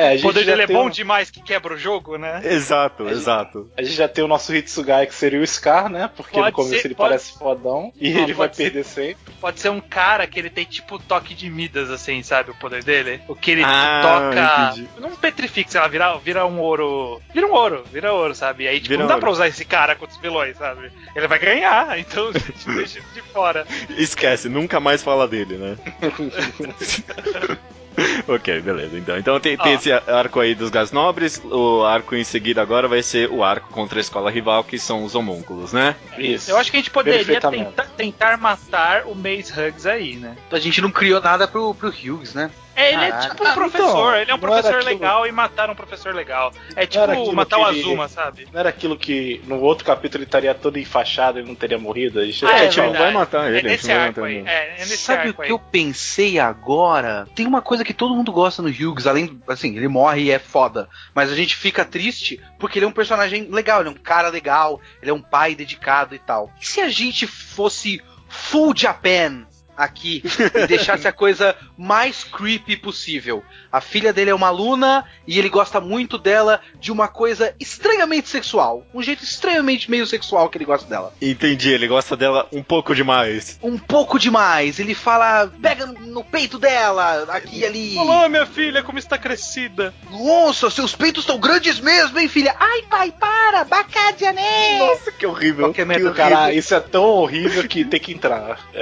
É, 0.00 0.06
a 0.06 0.10
O 0.10 0.12
gente 0.12 0.22
poder 0.22 0.44
já 0.44 0.52
dele 0.52 0.62
é 0.62 0.66
bom 0.68 0.86
um- 0.86 0.90
demais 0.90 1.28
que 1.28 1.42
quebra 1.42 1.74
o 1.74 1.76
jogo, 1.76 2.16
né? 2.16 2.40
Exato, 2.44 3.08
exato. 3.08 3.68
A 3.76 3.82
gente 3.82 3.96
já 3.96 4.06
tem 4.06 4.22
o 4.22 4.28
nosso 4.28 4.54
Hitsugai 4.54 5.08
que 5.08 5.14
seria 5.14 5.40
o 5.40 5.44
Scar, 5.46 5.88
né? 5.88 6.08
Porque 6.16 6.34
Pode 6.38 6.46
no 6.46 6.52
começo 6.52 6.80
ser- 6.82 6.86
ele 6.86 6.94
pode- 6.94 7.08
parece 7.08 7.36
fodão 7.36 7.92
e 8.00 8.16
Ah, 8.16 8.20
ele 8.20 8.32
vai 8.32 8.46
ser. 8.48 8.62
perder 8.62 8.84
sempre. 8.84 9.34
Pode 9.40 9.58
ser 9.58 9.70
um 9.70 9.80
cara 9.80 10.24
que 10.28 10.38
ele 10.38 10.50
tem 10.50 10.64
tipo 10.64 11.00
toque 11.00 11.34
de 11.34 11.50
Midas, 11.50 11.90
assim, 11.90 12.22
sabe? 12.22 12.52
O 12.52 12.54
poder 12.54 12.84
dele. 12.84 13.20
O 13.26 13.34
que 13.34 13.50
ele 13.50 13.64
Ah, 13.64 14.70
toca. 14.72 15.00
Não 15.00 15.16
petrifica, 15.16 15.68
sei 15.68 15.80
lá, 15.80 15.88
vira, 15.88 16.16
vira 16.18 16.46
um 16.46 16.60
ouro. 16.60 17.20
Vira 17.34 17.48
um 17.48 17.52
ouro, 17.52 17.82
vira 17.92 18.12
ouro, 18.12 18.36
sabe? 18.36 18.64
E 18.64 18.68
aí, 18.68 18.76
tipo, 18.76 18.90
Vira 18.90 19.00
não 19.00 19.08
dá 19.08 19.14
ouro. 19.14 19.22
pra 19.22 19.30
usar 19.32 19.48
esse 19.48 19.64
cara 19.64 19.96
contra 19.96 20.14
os 20.14 20.22
vilões, 20.22 20.56
sabe? 20.56 20.92
Ele 21.16 21.26
vai 21.26 21.40
ganhar, 21.40 21.88
então 21.98 22.28
a 22.28 22.32
gente 22.38 22.68
deixa 22.68 22.98
ele 23.00 23.06
de 23.14 23.22
fora. 23.32 23.66
Esquece, 23.96 24.48
nunca 24.48 24.78
mais 24.78 25.02
fala 25.02 25.26
dele, 25.26 25.56
né? 25.56 25.76
ok, 28.28 28.60
beleza. 28.60 28.96
Então, 28.96 29.18
então 29.18 29.40
tem, 29.40 29.56
tem 29.56 29.74
Ó. 29.74 29.76
esse 29.76 29.92
arco 29.92 30.40
aí 30.40 30.54
dos 30.54 30.70
gás 30.70 30.92
nobres. 30.92 31.40
O 31.44 31.84
arco 31.84 32.14
em 32.14 32.24
seguida 32.24 32.62
agora 32.62 32.88
vai 32.88 33.02
ser 33.02 33.30
o 33.30 33.42
arco 33.42 33.68
contra 33.70 33.98
a 33.98 34.00
escola 34.00 34.30
rival, 34.30 34.64
que 34.64 34.78
são 34.78 35.04
os 35.04 35.14
homúnculos, 35.14 35.72
né? 35.72 35.96
Isso. 36.16 36.50
Eu 36.50 36.56
acho 36.56 36.70
que 36.70 36.76
a 36.76 36.80
gente 36.80 36.90
poderia 36.90 37.40
tentar, 37.40 37.86
tentar 37.96 38.38
matar 38.38 39.04
o 39.06 39.14
Maze 39.14 39.52
Hugs 39.52 39.86
aí, 39.86 40.16
né? 40.16 40.36
A 40.50 40.58
gente 40.58 40.80
não 40.80 40.90
criou 40.90 41.20
nada 41.20 41.46
pro, 41.46 41.74
pro 41.74 41.88
Hughes, 41.88 42.34
né? 42.34 42.50
É, 42.78 42.92
ele 42.94 43.04
é 43.04 43.18
tipo 43.18 43.44
um 43.44 43.46
Ah, 43.48 43.52
professor, 43.54 43.88
então, 43.88 44.16
ele 44.16 44.30
é 44.30 44.34
um 44.34 44.38
professor 44.38 44.74
aquilo- 44.76 44.84
legal 44.84 45.26
e 45.26 45.32
mataram 45.32 45.72
um 45.72 45.76
professor 45.76 46.14
legal. 46.14 46.52
É 46.76 46.86
tipo 46.86 47.32
matar 47.32 47.58
o 47.58 47.68
ele- 47.68 47.80
Azuma, 47.80 48.08
sabe? 48.08 48.46
Não 48.52 48.60
era 48.60 48.68
aquilo 48.68 48.96
que 48.96 49.42
no 49.46 49.60
outro 49.60 49.84
capítulo 49.84 50.22
ele 50.22 50.28
estaria 50.28 50.54
todo 50.54 50.78
enfaixado 50.78 51.40
e 51.40 51.42
não 51.42 51.54
teria 51.54 51.78
morrido? 51.78 52.20
A 52.20 52.24
gente 52.24 52.44
Ah, 52.46 52.50
É, 52.50 52.52
é 52.52 52.54
a 52.54 52.64
gente 52.70 52.76
não 52.80 52.92
vai 52.92 53.12
matar 53.12 53.46
ele, 53.48 53.56
É 53.56 53.58
a 53.58 53.62
gente 53.62 53.70
nesse 53.70 53.88
não 53.88 53.94
vai 53.96 54.06
arco 54.06 54.20
matar 54.20 54.30
aí. 54.30 54.36
ele. 54.38 54.48
É, 54.48 54.74
é 54.78 54.84
Sabe 54.86 55.30
o 55.30 55.34
aí. 55.40 55.46
que 55.46 55.52
eu 55.52 55.58
pensei 55.58 56.38
agora? 56.38 57.26
Tem 57.34 57.46
uma 57.46 57.60
coisa 57.62 57.84
que 57.84 57.92
todo 57.94 58.14
mundo 58.14 58.30
gosta 58.30 58.62
no 58.62 58.68
Hughes, 58.68 59.06
além, 59.06 59.40
assim, 59.48 59.76
ele 59.76 59.88
morre 59.88 60.22
e 60.22 60.30
é 60.30 60.38
foda. 60.38 60.88
Mas 61.14 61.32
a 61.32 61.34
gente 61.34 61.56
fica 61.56 61.84
triste 61.84 62.40
porque 62.58 62.78
ele 62.78 62.86
é 62.86 62.88
um 62.88 62.92
personagem 62.92 63.48
legal, 63.50 63.80
ele 63.80 63.88
é 63.88 63.92
um 63.92 63.96
cara 63.96 64.28
legal, 64.28 64.80
ele 65.02 65.10
é 65.10 65.14
um 65.14 65.20
pai 65.22 65.54
dedicado 65.54 66.14
e 66.14 66.18
tal. 66.18 66.50
E 66.60 66.66
se 66.66 66.80
a 66.80 66.88
gente 66.88 67.26
fosse 67.26 68.00
full 68.28 68.74
Japan 68.76 69.46
aqui 69.78 70.22
e 70.54 70.66
deixasse 70.66 71.06
a 71.06 71.12
coisa 71.12 71.56
mais 71.78 72.24
creepy 72.24 72.76
possível? 72.76 73.44
A 73.70 73.80
filha 73.80 74.12
dele 74.12 74.30
é 74.30 74.34
uma 74.34 74.48
aluna 74.48 75.04
e 75.26 75.38
ele 75.38 75.48
gosta 75.48 75.80
muito 75.80 76.18
dela 76.18 76.60
de 76.80 76.90
uma 76.90 77.06
coisa 77.06 77.54
estranhamente 77.60 78.28
sexual. 78.28 78.84
Um 78.92 79.02
jeito 79.02 79.22
estranhamente 79.22 79.90
meio 79.90 80.06
sexual 80.06 80.48
que 80.48 80.58
ele 80.58 80.64
gosta 80.64 80.88
dela. 80.88 81.14
Entendi, 81.22 81.70
ele 81.70 81.86
gosta 81.86 82.16
dela 82.16 82.48
um 82.52 82.62
pouco 82.62 82.94
demais. 82.94 83.58
um 83.62 83.78
pouco 83.78 84.18
demais. 84.18 84.78
Ele 84.80 84.94
fala, 84.94 85.52
pega 85.62 85.86
no 85.86 86.24
peito 86.24 86.58
dela, 86.58 87.24
aqui 87.28 87.60
e 87.60 87.64
ali. 87.64 87.96
Olá, 87.98 88.28
minha 88.28 88.46
filha, 88.46 88.82
como 88.82 88.98
está 88.98 89.16
crescida. 89.16 89.94
Nossa, 90.10 90.70
seus 90.70 90.94
peitos 90.94 91.22
estão 91.22 91.38
grandes 91.38 91.78
mesmo, 91.78 92.18
hein, 92.18 92.28
filha? 92.28 92.54
Ai, 92.58 92.82
pai, 92.88 93.12
para, 93.12 93.64
bacadia, 93.64 94.32
Nossa, 94.32 95.12
que 95.12 95.26
horrível. 95.26 95.66
Qualquer 95.66 95.82
que 95.82 95.88
merda, 95.88 96.08
horrível. 96.08 96.28
Cara, 96.30 96.52
isso 96.52 96.74
é 96.74 96.80
tão 96.80 97.04
horrível 97.04 97.66
que 97.68 97.84
tem 97.84 98.00
que 98.00 98.12
entrar. 98.12 98.58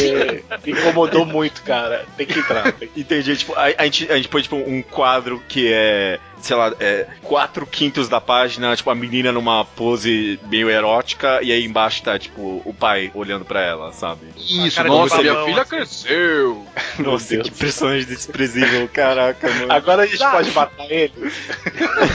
É 0.00 0.39
porque 0.48 0.70
incomodou 0.70 1.24
muito, 1.24 1.62
cara. 1.62 2.04
Tem 2.16 2.26
que 2.26 2.38
entrar. 2.38 2.72
Tem 2.72 2.88
que- 2.88 3.00
Entendi, 3.00 3.36
tipo, 3.36 3.54
a, 3.54 3.64
a 3.78 3.84
gente, 3.84 4.10
a 4.10 4.16
gente 4.16 4.28
põe 4.28 4.42
tipo 4.42 4.56
um 4.56 4.82
quadro 4.82 5.42
que 5.48 5.72
é, 5.72 6.18
sei 6.40 6.56
lá, 6.56 6.72
é, 6.80 7.06
quatro 7.22 7.66
quintos 7.66 8.08
da 8.08 8.20
página, 8.20 8.74
tipo, 8.76 8.90
a 8.90 8.94
menina 8.94 9.32
numa 9.32 9.64
pose 9.64 10.38
meio 10.48 10.68
erótica, 10.70 11.40
e 11.42 11.52
aí 11.52 11.64
embaixo 11.64 12.02
tá, 12.02 12.18
tipo, 12.18 12.62
o 12.64 12.74
pai 12.78 13.10
olhando 13.14 13.44
pra 13.44 13.60
ela, 13.62 13.92
sabe? 13.92 14.26
Isso, 14.36 14.76
cara 14.76 14.88
nossa, 14.88 15.18
minha 15.18 15.44
filha 15.44 15.62
assim. 15.62 15.70
cresceu. 15.70 16.66
Nossa, 16.98 17.36
que 17.38 17.50
personagem 17.50 18.06
desprezível, 18.06 18.88
caraca, 18.92 19.48
mano. 19.48 19.72
Agora 19.72 20.02
a 20.02 20.06
gente 20.06 20.18
pode 20.18 20.50
matar 20.50 20.90
ele. 20.90 21.12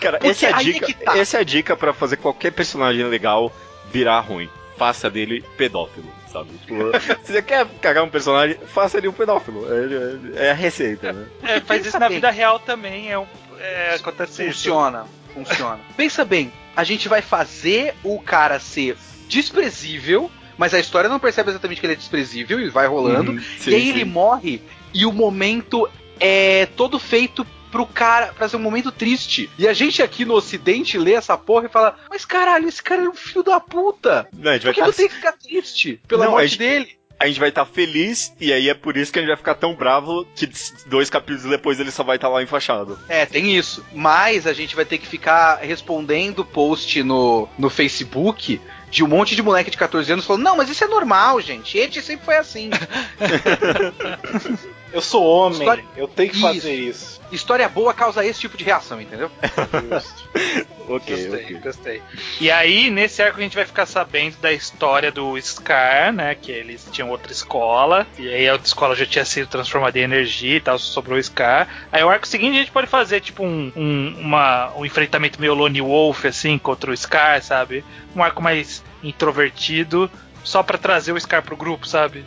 Cara, 0.00 0.18
Porque 0.18 0.28
essa 0.28 0.46
é, 0.46 0.52
a 0.54 0.60
é 0.60 0.64
dica, 0.64 0.86
que 0.86 0.94
tá. 0.94 1.18
essa 1.18 1.36
é 1.38 1.40
a 1.40 1.44
dica 1.44 1.76
pra 1.76 1.92
fazer 1.92 2.16
qualquer 2.16 2.52
personagem 2.52 3.04
legal 3.04 3.52
virar 3.92 4.20
ruim. 4.20 4.48
Faça 4.78 5.10
dele 5.10 5.44
pedófilo, 5.56 6.06
sabe? 6.32 6.50
Tipo, 6.64 6.76
se 7.26 7.32
você 7.32 7.42
quer 7.42 7.66
cagar 7.82 8.04
um 8.04 8.08
personagem, 8.08 8.56
faça 8.68 8.96
ele 8.98 9.08
um 9.08 9.12
pedófilo. 9.12 9.66
É, 9.70 10.40
é- 10.42 10.46
é 10.46 10.50
a 10.52 10.54
receita, 10.54 11.12
né? 11.12 11.26
É, 11.42 11.60
faz 11.60 11.80
Pensa 11.82 11.88
isso 11.88 11.98
na 11.98 12.08
bem. 12.08 12.16
vida 12.18 12.30
real 12.30 12.58
também, 12.60 13.10
é, 13.10 13.18
um- 13.18 13.26
é 13.58 13.94
acontece 13.94 14.42
isso. 14.44 14.52
Funciona, 14.54 15.04
funciona. 15.34 15.80
Pensa 15.96 16.24
bem, 16.24 16.52
a 16.76 16.84
gente 16.84 17.08
vai 17.08 17.20
fazer 17.20 17.94
o 18.04 18.20
cara 18.20 18.58
ser 18.60 18.96
desprezível, 19.28 20.30
mas 20.56 20.74
a 20.74 20.78
história 20.80 21.08
não 21.08 21.18
percebe 21.18 21.50
exatamente 21.50 21.80
que 21.80 21.86
ele 21.86 21.94
é 21.94 21.96
desprezível 21.96 22.60
e 22.60 22.68
vai 22.68 22.86
rolando. 22.86 23.32
Uhum, 23.32 23.40
sim, 23.58 23.70
e 23.70 23.74
aí 23.74 23.82
sim. 23.82 23.88
ele 23.90 24.04
morre 24.04 24.62
e 24.94 25.04
o 25.06 25.12
momento 25.12 25.88
é 26.20 26.66
todo 26.76 26.98
feito 26.98 27.46
pro 27.70 27.86
cara, 27.86 28.32
pra 28.34 28.48
ser 28.48 28.56
um 28.56 28.60
momento 28.60 28.90
triste. 28.90 29.48
E 29.58 29.66
a 29.68 29.72
gente 29.72 30.02
aqui 30.02 30.24
no 30.24 30.34
ocidente 30.34 30.98
lê 30.98 31.12
essa 31.14 31.36
porra 31.36 31.66
e 31.66 31.70
fala, 31.70 31.96
mas 32.10 32.24
caralho, 32.24 32.68
esse 32.68 32.82
cara 32.82 33.04
é 33.04 33.08
um 33.08 33.14
filho 33.14 33.42
da 33.42 33.60
puta. 33.60 34.28
Não, 34.32 34.50
a 34.50 34.54
gente 34.54 34.62
Por 34.62 34.66
vai 34.66 34.74
que 34.74 34.80
estar 34.80 34.88
eu 34.90 34.92
tenho 34.94 35.08
que 35.08 35.14
ficar 35.16 35.32
triste 35.32 36.00
pela 36.08 36.24
Não, 36.24 36.32
morte 36.32 36.48
gente- 36.48 36.58
dele? 36.58 36.98
a 37.20 37.26
gente 37.26 37.40
vai 37.40 37.48
estar 37.48 37.64
feliz 37.66 38.32
e 38.40 38.52
aí 38.52 38.68
é 38.68 38.74
por 38.74 38.96
isso 38.96 39.12
que 39.12 39.18
a 39.18 39.22
gente 39.22 39.28
vai 39.30 39.36
ficar 39.36 39.56
tão 39.56 39.74
bravo 39.74 40.24
que 40.36 40.48
dois 40.86 41.10
capítulos 41.10 41.50
depois 41.50 41.80
ele 41.80 41.90
só 41.90 42.04
vai 42.04 42.14
estar 42.14 42.28
lá 42.28 42.40
enfaixado. 42.44 42.96
É, 43.08 43.26
tem 43.26 43.56
isso. 43.56 43.84
Mas 43.92 44.46
a 44.46 44.52
gente 44.52 44.76
vai 44.76 44.84
ter 44.84 44.98
que 44.98 45.06
ficar 45.06 45.56
respondendo 45.56 46.44
post 46.44 47.02
no, 47.02 47.48
no 47.58 47.68
Facebook 47.68 48.60
de 48.88 49.02
um 49.02 49.08
monte 49.08 49.34
de 49.34 49.42
moleque 49.42 49.68
de 49.70 49.76
14 49.76 50.12
anos 50.12 50.24
falando, 50.24 50.44
não, 50.44 50.56
mas 50.56 50.70
isso 50.70 50.84
é 50.84 50.86
normal, 50.86 51.40
gente. 51.40 51.76
Ele 51.76 52.00
sempre 52.00 52.24
foi 52.24 52.36
assim. 52.36 52.70
Eu 54.92 55.02
sou 55.02 55.24
homem, 55.24 55.58
História- 55.58 55.84
eu 55.96 56.08
tenho 56.08 56.30
que 56.30 56.36
Isso. 56.36 56.46
fazer 56.46 56.74
isso. 56.74 57.20
História 57.30 57.68
boa 57.68 57.92
causa 57.92 58.24
esse 58.24 58.40
tipo 58.40 58.56
de 58.56 58.64
reação, 58.64 59.00
entendeu? 59.00 59.30
Ok, 60.88 61.14
Gostei, 61.14 61.44
ok. 61.44 61.58
gostei. 61.58 62.02
E 62.40 62.50
aí, 62.50 62.88
nesse 62.88 63.20
arco, 63.22 63.38
a 63.38 63.42
gente 63.42 63.54
vai 63.54 63.66
ficar 63.66 63.84
sabendo 63.84 64.38
da 64.38 64.50
história 64.50 65.12
do 65.12 65.38
Scar, 65.38 66.10
né? 66.14 66.34
Que 66.34 66.50
eles 66.50 66.88
tinham 66.90 67.10
outra 67.10 67.30
escola. 67.30 68.06
E 68.18 68.26
aí 68.26 68.48
a 68.48 68.52
outra 68.52 68.66
escola 68.66 68.96
já 68.96 69.04
tinha 69.04 69.24
sido 69.26 69.48
transformada 69.48 69.98
em 69.98 70.02
energia 70.02 70.56
e 70.56 70.60
tal, 70.60 70.78
sobrou 70.78 71.18
o 71.18 71.22
Scar. 71.22 71.68
Aí 71.92 72.02
o 72.02 72.08
arco 72.08 72.26
seguinte 72.26 72.56
a 72.56 72.60
gente 72.60 72.70
pode 72.70 72.86
fazer, 72.86 73.20
tipo, 73.20 73.44
um, 73.44 73.70
um, 73.76 74.14
uma- 74.18 74.72
um 74.78 74.86
enfrentamento 74.86 75.38
meio 75.38 75.52
Lone 75.52 75.82
Wolf, 75.82 76.24
assim, 76.24 76.56
contra 76.56 76.90
o 76.90 76.96
Scar, 76.96 77.42
sabe? 77.42 77.84
Um 78.16 78.22
arco 78.22 78.42
mais 78.42 78.82
introvertido. 79.04 80.10
Só 80.48 80.62
pra 80.62 80.78
trazer 80.78 81.12
o 81.12 81.20
Scar 81.20 81.42
pro 81.42 81.54
grupo, 81.54 81.86
sabe? 81.86 82.24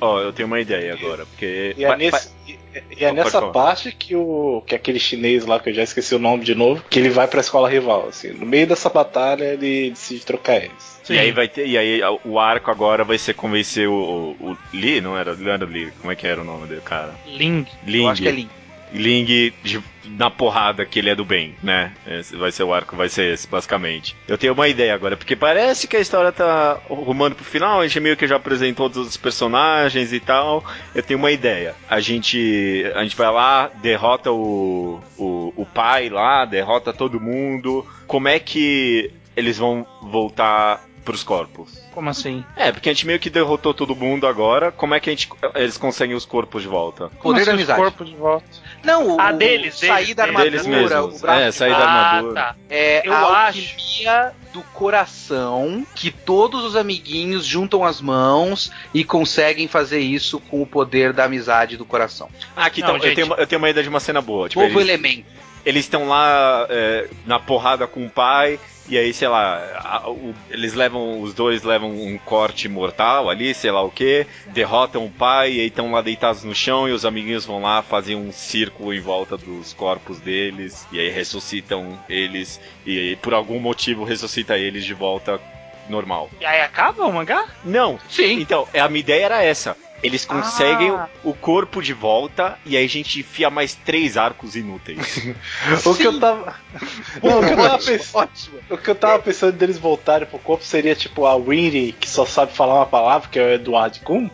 Ó, 0.00 0.20
eu 0.20 0.32
tenho 0.32 0.46
uma 0.46 0.60
ideia 0.60 0.94
agora, 0.94 1.26
porque. 1.26 1.74
E 1.76 1.84
é, 1.84 1.88
vai- 1.88 1.96
nesse, 1.98 2.28
e- 2.46 2.52
e 2.52 3.04
é 3.04 3.08
Pode 3.08 3.14
nessa 3.16 3.42
parte 3.52 3.90
que 3.90 4.14
o 4.14 4.62
que 4.64 4.72
aquele 4.72 5.00
chinês 5.00 5.44
lá, 5.44 5.58
que 5.58 5.70
eu 5.70 5.74
já 5.74 5.82
esqueci 5.82 6.14
o 6.14 6.18
nome 6.20 6.44
de 6.44 6.54
novo, 6.54 6.84
que 6.88 7.00
ele 7.00 7.10
vai 7.10 7.26
pra 7.26 7.40
escola 7.40 7.68
rival. 7.68 8.06
Assim, 8.08 8.28
no 8.34 8.46
meio 8.46 8.68
dessa 8.68 8.88
batalha 8.88 9.54
ele 9.54 9.90
decide 9.90 10.24
trocar 10.24 10.58
eles. 10.58 11.00
E 11.10 11.18
aí 11.18 11.32
vai 11.32 11.48
ter. 11.48 11.66
E 11.66 11.76
aí 11.76 12.00
o 12.24 12.38
arco 12.38 12.70
agora 12.70 13.02
vai 13.02 13.18
ser 13.18 13.34
convencer 13.34 13.88
o, 13.88 14.36
o, 14.40 14.50
o 14.52 14.56
Lee, 14.72 15.00
não 15.00 15.18
era, 15.18 15.34
não 15.34 15.50
era 15.50 15.64
Lee, 15.64 15.90
como 16.00 16.12
é 16.12 16.14
que 16.14 16.28
era 16.28 16.40
o 16.40 16.44
nome 16.44 16.68
dele, 16.68 16.82
cara? 16.82 17.12
Ling. 17.26 17.66
Ling. 17.84 18.02
Eu 18.04 18.08
acho 18.10 18.22
que 18.22 18.28
é 18.28 18.30
lindo. 18.30 18.59
Ling 18.92 19.24
de- 19.62 19.80
na 20.16 20.28
porrada 20.28 20.84
que 20.84 20.98
ele 20.98 21.08
é 21.10 21.14
do 21.14 21.24
bem, 21.24 21.54
né? 21.62 21.92
Esse 22.06 22.34
vai 22.36 22.50
ser 22.50 22.64
o 22.64 22.74
arco, 22.74 22.96
vai 22.96 23.08
ser 23.08 23.32
esse, 23.32 23.46
basicamente. 23.46 24.16
Eu 24.26 24.36
tenho 24.36 24.52
uma 24.52 24.66
ideia 24.66 24.92
agora, 24.92 25.16
porque 25.16 25.36
parece 25.36 25.86
que 25.86 25.96
a 25.96 26.00
história 26.00 26.32
tá 26.32 26.80
rumando 26.88 27.36
pro 27.36 27.44
final, 27.44 27.80
a 27.80 27.86
gente 27.86 28.00
meio 28.00 28.16
que 28.16 28.26
já 28.26 28.36
apresentou 28.36 28.90
todos 28.90 29.08
os 29.08 29.16
personagens 29.16 30.12
e 30.12 30.18
tal. 30.18 30.64
Eu 30.94 31.02
tenho 31.02 31.18
uma 31.18 31.30
ideia. 31.30 31.74
A 31.88 32.00
gente, 32.00 32.84
a 32.94 33.02
gente 33.04 33.16
vai 33.16 33.30
lá, 33.30 33.70
derrota 33.80 34.32
o, 34.32 35.00
o, 35.16 35.52
o 35.56 35.64
pai 35.66 36.08
lá, 36.08 36.44
derrota 36.44 36.92
todo 36.92 37.20
mundo. 37.20 37.86
Como 38.08 38.26
é 38.26 38.38
que 38.40 39.12
eles 39.36 39.58
vão 39.58 39.86
voltar 40.02 40.84
pros 41.04 41.22
corpos? 41.22 41.80
Como 41.94 42.08
assim? 42.10 42.44
É, 42.56 42.70
porque 42.70 42.88
a 42.88 42.92
gente 42.92 43.06
meio 43.06 43.18
que 43.18 43.30
derrotou 43.30 43.72
todo 43.74 43.96
mundo 43.96 44.26
agora. 44.26 44.70
Como 44.70 44.94
é 44.94 45.00
que 45.00 45.08
a 45.10 45.12
gente, 45.12 45.28
eles 45.54 45.76
conseguem 45.76 46.14
os 46.14 46.24
corpos 46.24 46.62
de 46.62 46.68
volta? 46.68 47.08
Como 47.18 47.34
Poder 47.34 47.40
assim, 47.42 47.46
da 47.46 47.52
os 47.52 47.58
amizade. 47.58 47.80
corpos 47.80 48.08
de 48.08 48.16
volta? 48.16 48.46
Não, 48.82 49.16
o, 49.16 49.20
Ah, 49.20 49.30
deles, 49.32 49.74
sair 49.78 49.90
deles, 50.02 50.14
da 50.16 50.22
armadura, 50.24 50.50
deles 50.50 50.66
mesmos. 50.66 51.16
o 51.16 51.20
braço 51.20 51.40
É, 51.42 51.52
sair 51.52 51.70
da 51.72 51.78
baixo, 51.78 51.90
armadura. 52.16 52.34
tá. 52.34 52.56
É 52.70 53.02
Eu 53.06 53.12
a 53.12 53.46
acho. 53.46 53.58
alquimia 53.60 54.32
do 54.52 54.62
coração 54.62 55.86
que 55.94 56.10
todos 56.10 56.64
os 56.64 56.76
amiguinhos 56.76 57.44
juntam 57.44 57.84
as 57.84 58.00
mãos 58.00 58.70
e 58.94 59.04
conseguem 59.04 59.68
fazer 59.68 60.00
isso 60.00 60.40
com 60.40 60.62
o 60.62 60.66
poder 60.66 61.12
da 61.12 61.24
amizade 61.24 61.76
do 61.76 61.84
coração. 61.84 62.28
Ah, 62.56 62.66
aqui 62.66 62.80
Não, 62.80 62.96
então, 62.96 63.08
eu, 63.08 63.14
tenho, 63.14 63.26
uma- 63.26 63.36
eu 63.36 63.46
tenho 63.46 63.58
uma 63.60 63.70
ideia 63.70 63.82
de 63.82 63.88
uma 63.88 64.00
cena 64.00 64.20
boa. 64.20 64.48
Tipo, 64.48 64.60
Novo 64.62 64.80
eles- 64.80 64.88
elemento. 64.88 65.26
eles 65.64 65.84
estão 65.84 66.08
lá 66.08 66.66
é, 66.70 67.08
na 67.26 67.38
porrada 67.38 67.86
com 67.86 68.04
o 68.06 68.10
pai, 68.10 68.58
e 68.90 68.98
aí, 68.98 69.12
sei 69.14 69.28
lá, 69.28 69.62
a- 70.04 70.10
o- 70.10 70.34
eles 70.50 70.74
levam, 70.74 71.20
os 71.22 71.32
dois 71.32 71.62
levam 71.62 71.90
um 71.90 72.18
corte 72.18 72.68
mortal 72.68 73.30
ali, 73.30 73.54
sei 73.54 73.70
lá 73.70 73.82
o 73.82 73.90
que, 73.90 74.26
derrotam 74.48 75.06
o 75.06 75.10
pai, 75.10 75.52
e 75.52 75.60
aí 75.60 75.66
estão 75.68 75.92
lá 75.92 76.02
deitados 76.02 76.44
no 76.44 76.54
chão, 76.54 76.88
e 76.88 76.92
os 76.92 77.06
amiguinhos 77.06 77.44
vão 77.46 77.62
lá 77.62 77.80
fazer 77.82 78.14
um 78.16 78.32
círculo 78.32 78.92
em 78.92 79.00
volta 79.00 79.36
dos 79.36 79.72
corpos 79.72 80.18
deles, 80.20 80.86
e 80.92 80.98
aí 81.00 81.08
ressuscitam 81.08 81.98
eles, 82.08 82.60
e 82.84 82.98
aí, 82.98 83.16
por 83.16 83.32
algum 83.32 83.58
motivo 83.60 84.04
ressuscita 84.04 84.58
eles 84.58 84.84
de 84.84 84.92
volta 84.94 85.40
normal. 85.88 86.30
E 86.40 86.44
aí 86.44 86.60
acaba 86.60 87.04
o 87.06 87.12
mangá? 87.12 87.44
Não, 87.64 87.98
Sim. 88.08 88.40
então, 88.40 88.66
é, 88.72 88.80
a 88.80 88.88
minha 88.88 89.00
ideia 89.00 89.24
era 89.24 89.42
essa. 89.42 89.76
Eles 90.02 90.24
conseguem 90.24 90.90
Ah. 90.90 91.08
o 91.22 91.34
corpo 91.34 91.82
de 91.82 91.92
volta 91.92 92.58
e 92.64 92.76
aí 92.76 92.84
a 92.84 92.88
gente 92.88 93.20
enfia 93.20 93.50
mais 93.50 93.74
três 93.74 94.16
arcos 94.16 94.56
inúteis. 94.56 94.98
O 95.84 95.94
que 95.94 96.04
eu 96.06 96.18
tava. 96.18 96.54
Não, 97.22 97.40
o 97.40 97.42
que 97.46 97.52
eu 97.52 97.56
tava 97.56 97.78
pensando. 97.78 98.22
ótimo. 98.22 98.58
O 98.70 98.76
que 98.78 98.90
eu 98.90 98.94
tava 98.94 99.18
pensando 99.22 99.52
deles 99.52 99.78
voltarem 99.78 100.26
pro 100.26 100.38
corpo 100.38 100.64
seria 100.64 100.94
tipo 100.94 101.26
a 101.26 101.36
Winry, 101.36 101.92
que 101.92 102.08
só 102.08 102.24
sabe 102.24 102.52
falar 102.52 102.74
uma 102.76 102.86
palavra, 102.86 103.28
que 103.28 103.38
é 103.38 103.42
o 103.42 103.50
Eduardo 103.52 104.00
Kuhn. 104.00 104.28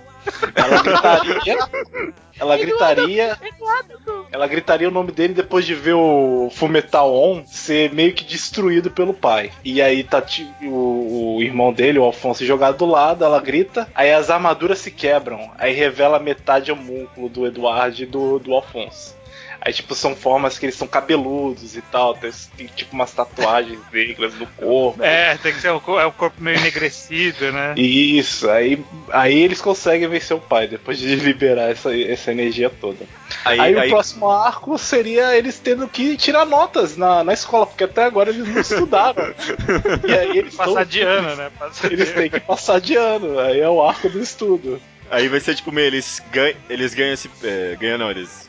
Ela 0.55 0.83
gritaria. 0.83 1.59
Ela 2.39 2.57
gritaria. 2.57 3.39
Ela 4.31 4.47
gritaria 4.47 4.89
o 4.89 4.93
nome 4.93 5.13
dele 5.13 5.33
depois 5.33 5.65
de 5.65 5.75
ver 5.75 5.95
o 5.95 6.51
Fumetal 6.53 7.15
On 7.15 7.45
ser 7.47 7.93
meio 7.93 8.13
que 8.13 8.25
destruído 8.25 8.91
pelo 8.91 9.15
pai. 9.15 9.51
E 9.65 9.81
aí 9.81 10.05
tá 10.05 10.23
o, 10.63 11.37
o 11.37 11.43
irmão 11.43 11.73
dele, 11.73 11.99
o 11.99 12.05
Alfonso, 12.05 12.45
jogado 12.45 12.79
do 12.79 12.87
lado, 12.87 13.25
ela 13.25 13.41
grita, 13.41 13.89
aí 13.95 14.13
as 14.13 14.29
armaduras 14.29 14.79
se 14.79 14.91
quebram. 14.91 15.51
Aí 15.57 15.73
revela 15.73 16.19
metade 16.19 16.71
homúnculo 16.71 17.29
do 17.29 17.47
Eduardo 17.47 18.03
e 18.03 18.07
do, 18.07 18.39
do 18.39 18.55
Alfonso. 18.55 19.16
Aí, 19.67 19.73
tipo, 19.73 19.97
são 19.97 20.15
formas 20.15 20.57
que 20.61 20.67
eles 20.67 20.77
são 20.77 20.87
cabeludos 20.87 21.75
e 21.77 21.83
tal. 21.83 22.15
Tem, 22.15 22.31
tem, 22.57 22.67
tipo 22.69 22.95
umas 22.95 23.11
tatuagens 23.11 23.81
negras 23.93 24.33
no 24.35 24.47
corpo. 24.47 25.03
É, 25.03 25.37
tem 25.39 25.53
que 25.53 25.61
ser 25.61 25.73
um, 25.73 25.81
co- 25.81 25.99
é 25.99 26.07
um 26.07 26.13
corpo 26.13 26.41
meio 26.41 26.57
enegrecido, 26.57 27.51
né? 27.51 27.75
Isso, 27.77 28.49
aí, 28.49 28.79
aí 29.11 29.37
eles 29.43 29.61
conseguem 29.61 30.07
vencer 30.09 30.37
o 30.37 30.41
pai 30.41 30.69
depois 30.69 30.99
de 30.99 31.13
liberar 31.17 31.69
essa, 31.69 31.93
essa 31.99 32.31
energia 32.31 32.71
toda. 32.71 33.05
Aí, 33.45 33.59
Aí, 33.59 33.77
aí- 33.77 33.89
o 33.89 33.91
próximo 33.91 34.31
arco 34.31 34.79
seria 34.79 35.37
eles 35.37 35.59
tendo 35.59 35.89
que 35.89 36.17
tirar 36.17 36.45
notas 36.47 36.97
na, 36.97 37.25
na 37.25 37.33
escola, 37.33 37.67
porque 37.67 37.83
até 37.83 38.05
agora 38.05 38.31
eles 38.31 38.47
não 38.47 38.61
estudaram. 38.61 39.35
e 40.07 40.13
aí 40.13 40.39
eles, 40.39 40.55
Passar 40.55 40.75
tão- 40.75 40.85
de 40.85 41.01
ano, 41.03 41.35
né? 41.35 41.51
Passar 41.59 41.93
eles 41.93 42.13
têm 42.13 42.31
que 42.31 42.39
passar 42.39 42.81
de 42.81 42.95
ano. 42.95 43.37
Aí 43.41 43.59
é 43.59 43.69
o 43.69 43.83
arco 43.83 44.09
do 44.09 44.21
estudo. 44.23 44.81
Aí 45.11 45.29
vai 45.29 45.41
ser 45.41 45.55
tipo, 45.55 45.73
meio, 45.73 45.87
eles 45.87 46.23
ganham, 46.31 46.57
eles 46.69 46.95
ganham 46.95 47.13
esse. 47.13 47.31
É, 47.43 47.77
ganham 47.79 47.99
não, 47.99 48.11
eles. 48.11 48.49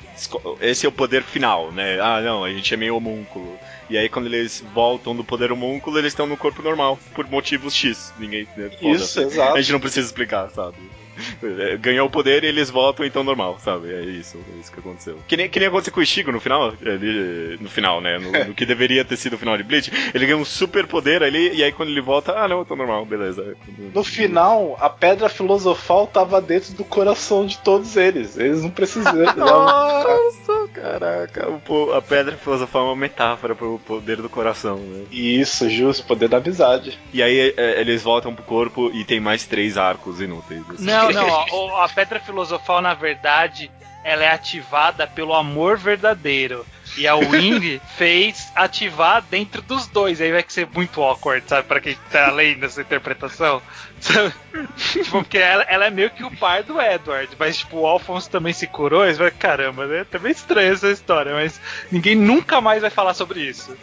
Esse 0.60 0.86
é 0.86 0.90
o 0.90 0.92
poder 0.92 1.22
final, 1.22 1.72
né? 1.72 2.00
Ah, 2.02 2.22
não, 2.22 2.44
a 2.44 2.52
gente 2.52 2.74
é 2.74 2.78
meio 2.78 2.96
homúnculo. 2.96 3.58
E 3.90 3.98
aí 3.98 4.10
quando 4.10 4.26
eles 4.26 4.64
voltam 4.74 5.16
do 5.16 5.24
poder 5.24 5.52
homúnculo, 5.52 5.98
eles 6.00 6.12
estão 6.12 6.26
no 6.26 6.36
corpo 6.36 6.62
normal, 6.62 7.00
por 7.14 7.28
motivos 7.30 7.76
X. 7.76 8.14
Ninguém. 8.18 8.48
né, 8.58 8.72
Isso, 8.82 9.22
exato. 9.22 9.56
A 9.56 9.62
gente 9.62 9.72
não 9.72 9.80
precisa 9.80 10.08
explicar, 10.08 10.50
sabe? 10.50 10.78
Ganhou 11.80 12.08
o 12.08 12.10
poder 12.10 12.44
e 12.44 12.48
eles 12.48 12.70
voltam 12.70 13.06
então 13.06 13.24
normal, 13.24 13.58
sabe? 13.64 13.94
É 13.94 14.02
isso, 14.02 14.38
é 14.38 14.60
isso 14.60 14.72
que 14.72 14.80
aconteceu. 14.80 15.18
Que 15.28 15.38
nem, 15.38 15.50
que 15.50 15.60
nem 15.60 15.68
aconteceu 15.68 15.94
com 15.94 16.00
o 16.00 16.04
Ishigo 16.04 16.32
no 16.32 16.40
final, 16.40 16.74
ele, 16.82 17.58
no 17.60 17.70
final, 17.70 18.02
né? 18.02 18.18
No, 18.18 18.32
no 18.32 18.54
que 18.54 18.66
deveria 18.66 19.04
ter 19.06 19.18
sido 19.18 19.34
o 19.34 19.38
final 19.38 19.58
de 19.58 19.64
Bleach. 19.64 19.92
Ele 20.14 20.26
ganha 20.26 20.38
um 20.38 20.46
super 20.46 20.86
poder 20.88 21.24
ali, 21.24 21.54
e 21.54 21.64
aí 21.64 21.72
quando 21.72 21.90
ele 21.90 22.02
volta, 22.02 22.34
ah 22.38 22.48
não, 22.48 22.60
eu 22.60 22.66
tô 22.66 22.76
normal, 22.76 23.06
beleza. 23.06 23.56
No 23.94 24.04
final, 24.04 24.78
a 24.80 24.90
pedra 24.90 25.30
filosofal 25.30 26.08
tava 26.08 26.42
dentro 26.42 26.74
do 26.74 26.84
coração 26.84 27.46
de 27.46 27.58
todos 27.60 27.96
eles. 27.96 28.38
Eles 28.38 28.62
não 28.62 28.70
precisaram. 28.70 29.18
Nossa, 29.38 30.68
caraca. 30.74 31.50
o 31.50 31.94
A 31.94 32.02
pedra 32.02 32.36
filosofal 32.38 32.84
é 32.84 32.86
uma 32.90 32.96
metáfora 32.96 33.56
pro 33.56 33.80
poder 33.86 34.18
do 34.18 34.30
coração, 34.30 34.78
né? 34.78 35.06
Isso, 35.12 35.70
justo, 35.70 36.06
poder 36.06 36.28
da 36.28 36.38
amizade. 36.38 36.98
E 37.14 37.22
aí 37.22 37.54
é, 37.56 37.80
eles 37.80 38.04
voltam 38.04 38.34
pro 38.34 38.44
corpo 38.44 38.92
e 38.94 39.04
tem 39.04 39.20
mais 39.20 39.46
três 39.46 39.78
arcos 39.78 40.22
inúteis. 40.22 40.62
assim. 40.70 40.86
Não, 40.86 41.07
não, 41.14 41.28
ó, 41.30 41.46
o- 41.52 41.82
a 41.82 41.90
pedra 41.90 42.20
filosofal, 42.20 42.82
na 42.82 42.94
verdade, 42.94 43.70
ela 44.04 44.24
é 44.24 44.30
ativada 44.30 45.06
pelo 45.08 45.34
amor 45.34 45.78
verdadeiro. 45.78 46.66
E 46.98 47.06
a 47.08 47.16
Wing 47.16 47.80
fez 47.98 48.52
ativar 48.56 49.22
dentro 49.22 49.62
dos 49.62 49.88
dois. 49.88 50.22
Aí 50.22 50.32
vai 50.32 50.42
que 50.42 50.54
ser 50.54 50.68
muito 50.74 51.02
awkward, 51.02 51.44
sabe? 51.48 51.68
Pra 51.68 51.82
quem 51.82 51.96
tá 52.10 52.28
além 52.30 52.58
dessa 52.58 52.82
interpretação. 52.82 53.62
Tipo, 54.00 55.12
porque 55.12 55.38
ela, 55.38 55.64
ela 55.64 55.86
é 55.86 55.90
meio 55.90 56.10
que 56.10 56.24
o 56.24 56.32
par 56.38 56.64
do 56.64 56.82
Edward. 56.82 57.30
Mas, 57.38 57.58
tipo, 57.58 57.80
o 57.80 57.86
Alphonse 57.86 58.30
também 58.30 58.54
se 58.54 58.66
curou. 58.66 59.06
E 59.06 59.14
você 59.14 59.20
vai, 59.20 59.32
caramba, 59.32 59.86
né? 59.86 60.06
Tá 60.10 60.18
meio 60.18 60.32
estranha 60.32 60.72
essa 60.72 60.90
história. 60.90 61.34
Mas 61.34 61.60
ninguém 61.92 62.16
nunca 62.16 62.62
mais 62.62 62.82
vai 62.82 62.90
falar 62.90 63.14
sobre 63.14 63.42
isso. 63.42 63.76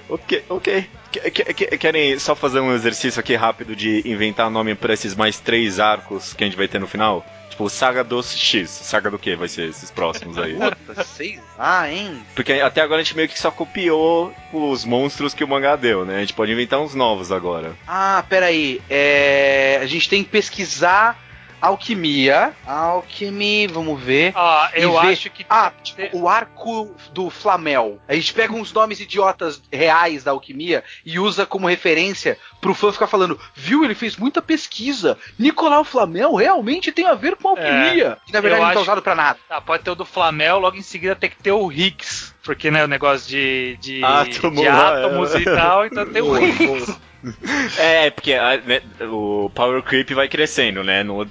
Ok, 0.09 0.43
ok. 0.49 0.89
Que- 1.11 1.31
que- 1.31 1.53
que- 1.53 1.77
Querem 1.77 2.17
só 2.19 2.35
fazer 2.35 2.59
um 2.59 2.73
exercício 2.73 3.19
aqui 3.19 3.35
rápido 3.35 3.75
de 3.75 4.01
inventar 4.09 4.49
nome 4.49 4.75
pra 4.75 4.93
esses 4.93 5.15
mais 5.15 5.39
três 5.39 5.79
arcos 5.79 6.33
que 6.33 6.43
a 6.43 6.47
gente 6.47 6.55
vai 6.57 6.67
ter 6.67 6.79
no 6.79 6.87
final? 6.87 7.25
Tipo, 7.49 7.69
Saga 7.69 8.01
dos 8.03 8.33
X. 8.35 8.69
Saga 8.69 9.11
do 9.11 9.19
que 9.19 9.35
vai 9.35 9.47
ser 9.49 9.69
esses 9.69 9.91
próximos 9.91 10.37
aí? 10.37 10.55
Puta, 10.55 11.03
sei 11.03 11.37
lá, 11.57 11.91
hein? 11.91 12.23
Porque 12.33 12.53
até 12.53 12.79
agora 12.81 13.01
a 13.01 13.03
gente 13.03 13.15
meio 13.15 13.27
que 13.27 13.37
só 13.37 13.51
copiou 13.51 14.33
os 14.53 14.85
monstros 14.85 15.33
que 15.33 15.43
o 15.43 15.47
mangá 15.47 15.75
deu, 15.75 16.05
né? 16.05 16.15
A 16.17 16.19
gente 16.21 16.33
pode 16.33 16.51
inventar 16.51 16.79
uns 16.79 16.95
novos 16.95 17.29
agora. 17.31 17.73
Ah, 17.85 18.23
peraí. 18.29 18.81
É... 18.89 19.79
A 19.81 19.85
gente 19.85 20.07
tem 20.09 20.23
que 20.23 20.29
pesquisar 20.29 21.19
alquimia. 21.61 22.53
Alquimia, 22.65 23.67
vamos 23.69 24.01
ver. 24.01 24.33
Ó, 24.35 24.67
E 24.75 24.81
eu 24.81 24.91
ver- 24.99 25.07
acho 25.13 25.29
que. 25.29 25.45
Ah, 25.49 25.71
tipo, 25.83 26.17
o 26.17 26.27
arco 26.27 26.93
do 27.13 27.29
Flamel. 27.29 27.99
A 28.07 28.13
gente 28.15 28.33
pega 28.33 28.53
uns 28.53 28.73
nomes 28.73 28.99
idiotas 28.99 29.61
reais 29.71 30.23
da 30.23 30.31
alquimia 30.31 30.83
e 31.05 31.19
usa 31.19 31.45
como 31.45 31.67
referência 31.67 32.37
pro 32.59 32.73
fã 32.73 32.91
ficar 32.91 33.07
falando, 33.07 33.39
viu, 33.55 33.83
ele 33.83 33.95
fez 33.95 34.17
muita 34.17 34.41
pesquisa. 34.41 35.17
Nicolau 35.37 35.83
Flamel 35.83 36.33
realmente 36.35 36.91
tem 36.91 37.05
a 37.05 37.13
ver 37.13 37.35
com 37.35 37.49
alquimia. 37.49 38.17
e 38.27 38.31
na 38.31 38.41
verdade 38.41 38.65
não 38.65 38.73
tá 38.73 38.79
usado 38.81 39.01
pra 39.01 39.15
nada. 39.15 39.39
Tá, 39.47 39.61
pode 39.61 39.83
ter 39.83 39.91
o 39.91 39.95
do 39.95 40.05
Flamel, 40.05 40.59
logo 40.59 40.77
em 40.77 40.81
seguida 40.81 41.15
tem 41.15 41.29
que 41.29 41.37
ter 41.37 41.51
o 41.51 41.71
Higgs. 41.71 42.31
Porque, 42.43 42.71
né, 42.71 42.83
o 42.83 42.87
negócio 42.87 43.29
de, 43.29 43.77
de, 43.79 44.03
Átomo, 44.03 44.55
de 44.61 44.65
é. 44.65 44.69
átomos 44.69 45.35
e 45.35 45.43
tal, 45.43 45.85
então 45.85 46.05
tem 46.11 46.23
o 46.23 46.35
Higgs. 46.43 46.97
É, 47.77 48.09
porque 48.09 48.33
a- 48.33 48.57
né, 48.57 48.81
o 49.01 49.49
Power 49.53 49.81
Creep 49.83 50.11
vai 50.11 50.27
crescendo, 50.27 50.83
né? 50.83 51.03
No 51.03 51.25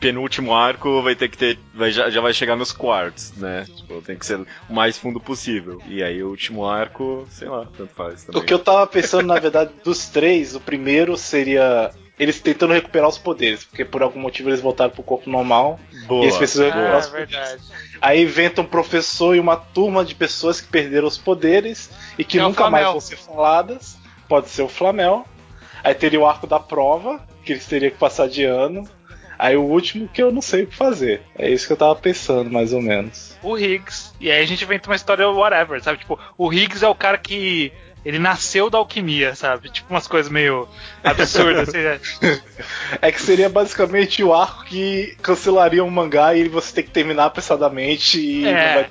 penúltimo 0.00 0.54
arco 0.54 1.02
vai 1.02 1.14
ter 1.14 1.28
que 1.28 1.36
ter. 1.38 1.58
Vai, 1.74 1.90
já, 1.90 2.10
já 2.10 2.20
vai 2.20 2.32
chegar 2.32 2.56
nos 2.56 2.72
quartos, 2.72 3.32
né? 3.36 3.64
Tipo, 3.76 4.02
tem 4.02 4.16
que 4.16 4.26
ser 4.26 4.38
o 4.68 4.72
mais 4.74 4.98
fundo 4.98 5.20
possível. 5.20 5.80
E 5.86 6.02
aí 6.02 6.22
o 6.22 6.28
último 6.28 6.66
arco, 6.66 7.26
sei 7.30 7.48
lá, 7.48 7.66
tanto 7.76 7.94
faz 7.94 8.24
também. 8.24 8.42
O 8.42 8.44
que 8.44 8.52
eu 8.52 8.58
tava 8.58 8.86
pensando, 8.86 9.26
na 9.26 9.38
verdade, 9.38 9.70
dos 9.84 10.06
três, 10.08 10.54
o 10.54 10.60
primeiro 10.60 11.16
seria 11.16 11.90
eles 12.18 12.40
tentando 12.40 12.72
recuperar 12.72 13.08
os 13.08 13.18
poderes, 13.18 13.64
porque 13.64 13.84
por 13.84 14.00
algum 14.02 14.20
motivo 14.20 14.48
eles 14.48 14.60
voltaram 14.60 14.90
pro 14.92 15.02
corpo 15.02 15.28
normal 15.28 15.80
Boa. 16.06 16.22
e 16.22 16.26
eles 16.26 16.36
precisam 16.36 16.66
recuperar 16.66 16.94
Ah, 16.94 16.98
os 16.98 17.06
poderes. 17.06 17.30
verdade. 17.30 17.62
Aí 18.00 18.22
inventa 18.22 18.60
um 18.60 18.66
professor 18.66 19.34
e 19.34 19.40
uma 19.40 19.56
turma 19.56 20.04
de 20.04 20.14
pessoas 20.14 20.60
que 20.60 20.68
perderam 20.68 21.08
os 21.08 21.18
poderes 21.18 21.90
e 22.16 22.24
que 22.24 22.38
É 22.38 22.42
nunca 22.42 22.70
mais 22.70 22.86
vão 22.86 23.00
ser 23.00 23.16
faladas. 23.16 23.96
Pode 24.28 24.48
ser 24.48 24.62
o 24.62 24.68
Flamel. 24.68 25.26
Aí 25.84 25.94
teria 25.94 26.18
o 26.18 26.26
arco 26.26 26.46
da 26.46 26.58
prova, 26.58 27.20
que 27.44 27.52
eles 27.52 27.66
teriam 27.66 27.90
que 27.92 27.98
passar 27.98 28.26
de 28.28 28.42
ano. 28.44 28.88
Aí 29.38 29.56
o 29.56 29.62
último 29.62 30.08
que 30.08 30.22
eu 30.22 30.32
não 30.32 30.40
sei 30.40 30.62
o 30.62 30.66
que 30.66 30.74
fazer. 30.76 31.20
É 31.36 31.50
isso 31.50 31.66
que 31.66 31.72
eu 31.72 31.76
tava 31.76 31.94
pensando, 31.94 32.50
mais 32.50 32.72
ou 32.72 32.80
menos. 32.80 33.36
O 33.42 33.58
Higgs. 33.58 34.12
E 34.20 34.30
aí 34.30 34.42
a 34.42 34.46
gente 34.46 34.64
inventa 34.64 34.88
uma 34.88 34.96
história 34.96 35.28
whatever, 35.28 35.82
sabe? 35.82 35.98
Tipo, 35.98 36.18
o 36.38 36.52
Higgs 36.52 36.82
é 36.84 36.88
o 36.88 36.94
cara 36.94 37.18
que 37.18 37.70
ele 38.04 38.18
nasceu 38.18 38.70
da 38.70 38.78
alquimia, 38.78 39.34
sabe? 39.34 39.70
Tipo 39.70 39.92
umas 39.92 40.06
coisas 40.06 40.30
meio 40.30 40.68
absurdas. 41.02 41.68
assim, 41.68 41.78
né? 41.82 42.00
É 43.02 43.10
que 43.10 43.20
seria 43.20 43.48
basicamente 43.48 44.22
o 44.22 44.32
arco 44.32 44.64
que 44.64 45.16
cancelaria 45.20 45.82
um 45.84 45.90
mangá 45.90 46.34
e 46.34 46.48
você 46.48 46.72
tem 46.76 46.84
que 46.84 46.90
terminar 46.90 47.24
apressadamente 47.26 48.20
e 48.20 48.46
É. 48.46 48.52
não 48.52 48.74
vai. 48.74 48.90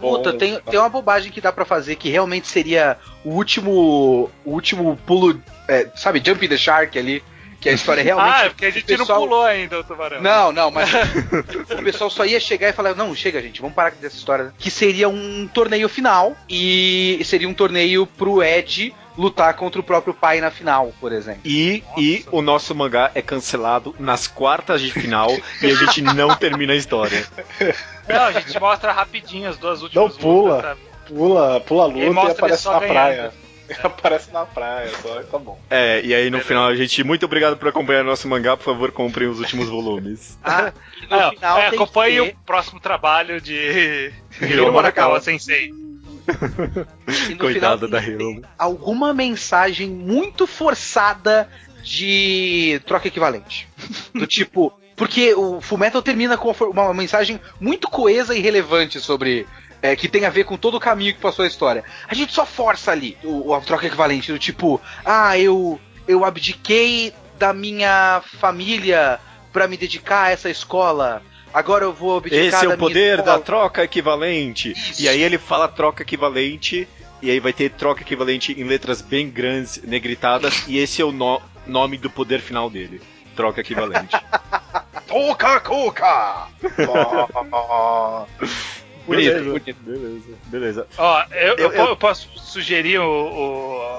Puta, 0.00 0.32
tem, 0.32 0.60
tem 0.60 0.78
uma 0.78 0.88
bobagem 0.88 1.30
que 1.32 1.40
dá 1.40 1.52
pra 1.52 1.64
fazer 1.64 1.96
que 1.96 2.08
realmente 2.08 2.46
seria 2.46 2.96
o 3.24 3.30
último. 3.30 4.30
O 4.44 4.50
último 4.52 4.96
pulo. 5.06 5.40
é, 5.66 5.88
sabe, 5.96 6.22
Jump 6.24 6.46
the 6.48 6.56
Shark 6.56 6.98
ali. 6.98 7.22
Que 7.60 7.68
a 7.68 7.72
história 7.72 8.02
realmente. 8.04 8.34
ah, 8.36 8.44
é 8.44 8.48
porque 8.50 8.66
a 8.66 8.70
gente 8.70 8.84
pessoal- 8.84 9.18
não 9.20 9.26
pulou 9.26 9.44
ainda 9.44 9.80
o 9.80 9.82
tubarão. 9.84 10.22
Não, 10.22 10.52
não, 10.52 10.70
mas 10.70 10.88
o 11.76 11.82
pessoal 11.82 12.08
só 12.08 12.24
ia 12.24 12.38
chegar 12.38 12.68
e 12.68 12.72
falar: 12.72 12.94
não, 12.94 13.12
chega, 13.16 13.42
gente, 13.42 13.60
vamos 13.60 13.74
parar 13.74 13.90
dessa 13.90 14.14
história. 14.16 14.54
Que 14.56 14.70
seria 14.70 15.08
um 15.08 15.48
torneio 15.52 15.88
final 15.88 16.36
e 16.48 17.20
seria 17.24 17.48
um 17.48 17.54
torneio 17.54 18.06
pro 18.06 18.40
Ed 18.44 18.94
lutar 19.18 19.54
contra 19.54 19.80
o 19.80 19.84
próprio 19.84 20.14
pai 20.14 20.40
na 20.40 20.48
final, 20.50 20.92
por 21.00 21.12
exemplo. 21.12 21.40
E, 21.44 21.82
e 21.96 22.24
o 22.30 22.40
nosso 22.40 22.72
mangá 22.74 23.10
é 23.16 23.20
cancelado 23.20 23.94
nas 23.98 24.28
quartas 24.28 24.80
de 24.80 24.92
final 24.92 25.28
e 25.60 25.66
a 25.66 25.74
gente 25.74 26.00
não 26.00 26.36
termina 26.36 26.72
a 26.72 26.76
história. 26.76 27.26
Não, 28.08 28.22
a 28.26 28.32
gente 28.32 28.58
mostra 28.60 28.92
rapidinho 28.92 29.50
as 29.50 29.56
duas 29.58 29.82
últimas 29.82 30.14
Não 30.14 30.16
pula. 30.22 30.54
lutas, 30.54 30.70
sabe? 30.70 30.80
Pula, 31.08 31.60
pula 31.60 31.82
a 31.82 31.86
luta 31.86 31.98
e, 31.98 32.06
ele 32.06 32.18
aparece 32.30 32.66
na 32.66 32.78
ganhando. 32.78 32.92
praia. 32.92 33.32
aparece 33.82 34.32
na 34.32 34.46
praia, 34.46 34.90
só 35.02 35.22
tá 35.24 35.38
bom. 35.38 35.58
É, 35.68 36.00
e 36.02 36.14
aí 36.14 36.30
no 36.30 36.40
final 36.40 36.66
a 36.68 36.74
gente, 36.76 37.02
muito 37.04 37.26
obrigado 37.26 37.56
por 37.56 37.68
acompanhar 37.68 38.02
nosso 38.04 38.26
mangá, 38.28 38.56
por 38.56 38.64
favor, 38.64 38.92
comprem 38.92 39.28
os 39.28 39.40
últimos 39.40 39.68
volumes. 39.68 40.38
Ah, 40.44 40.72
e 41.02 41.06
no 41.06 41.30
final 41.30 41.58
é, 41.58 41.66
acompanhe 41.66 42.14
ter- 42.22 42.32
o 42.32 42.36
próximo 42.46 42.80
trabalho 42.80 43.40
de 43.40 44.12
Hiro. 44.40 44.72
Morakawa 44.72 45.20
Sensei. 45.20 45.70
Coitada 47.38 47.86
final 47.86 47.88
da 47.88 48.00
ter 48.00 48.10
Hiromo. 48.10 48.42
Alguma 48.58 49.14
mensagem 49.14 49.88
muito 49.88 50.46
forçada 50.46 51.48
de 51.82 52.80
troca 52.86 53.08
equivalente. 53.08 53.68
Do 54.14 54.26
tipo. 54.28 54.72
Porque 54.96 55.32
o 55.34 55.60
Fullmetal 55.60 56.02
termina 56.02 56.36
com 56.36 56.50
uma 56.50 56.92
mensagem 56.92 57.40
muito 57.60 57.88
coesa 57.88 58.34
e 58.34 58.40
relevante 58.40 58.98
sobre. 58.98 59.46
é, 59.80 59.94
que 59.94 60.08
tem 60.08 60.24
a 60.24 60.30
ver 60.30 60.44
com 60.44 60.56
todo 60.56 60.76
o 60.76 60.80
caminho 60.80 61.14
que 61.14 61.20
passou 61.20 61.44
a 61.44 61.48
história. 61.48 61.84
A 62.08 62.14
gente 62.14 62.32
só 62.32 62.44
força 62.44 62.90
ali 62.90 63.16
o, 63.22 63.54
a 63.54 63.60
troca 63.60 63.86
equivalente, 63.86 64.32
do 64.32 64.38
tipo, 64.38 64.80
ah, 65.04 65.38
eu, 65.38 65.80
eu 66.06 66.24
abdiquei 66.24 67.12
da 67.38 67.52
minha 67.52 68.20
família 68.40 69.20
pra 69.52 69.68
me 69.68 69.76
dedicar 69.76 70.24
a 70.24 70.30
essa 70.30 70.50
escola. 70.50 71.22
Agora 71.52 71.84
eu 71.84 71.92
vou 71.92 72.18
abdicar 72.18 72.44
Esse 72.46 72.66
é 72.66 72.68
o 72.68 72.78
poder 72.78 73.16
da 73.18 73.22
escola." 73.22 73.40
troca 73.40 73.84
equivalente. 73.84 74.72
Isso. 74.72 75.02
E 75.02 75.08
aí 75.08 75.22
ele 75.22 75.38
fala 75.38 75.66
troca 75.68 76.02
equivalente, 76.02 76.86
e 77.22 77.30
aí 77.30 77.40
vai 77.40 77.52
ter 77.52 77.70
troca 77.70 78.02
equivalente 78.02 78.52
em 78.52 78.64
letras 78.64 79.00
bem 79.02 79.28
grandes, 79.30 79.80
negritadas, 79.82 80.64
e 80.68 80.78
esse 80.78 81.00
é 81.02 81.04
o 81.04 81.12
no- 81.12 81.40
nome 81.66 81.96
do 81.98 82.08
poder 82.10 82.40
final 82.40 82.68
dele. 82.70 83.00
Troca 83.34 83.60
equivalente. 83.60 84.16
Toca 85.08 85.58
Coca! 85.60 86.48
bonito, 89.08 89.32
beleza, 89.32 89.50
bonito. 89.50 89.76
beleza, 89.82 90.38
beleza. 90.46 90.86
Ó, 90.96 91.22
eu, 91.32 91.56
eu 91.56 91.72
Eu- 91.72 91.86
eu 91.88 91.96
posso 91.96 92.28
sugerir 92.36 92.98
o, 93.00 93.04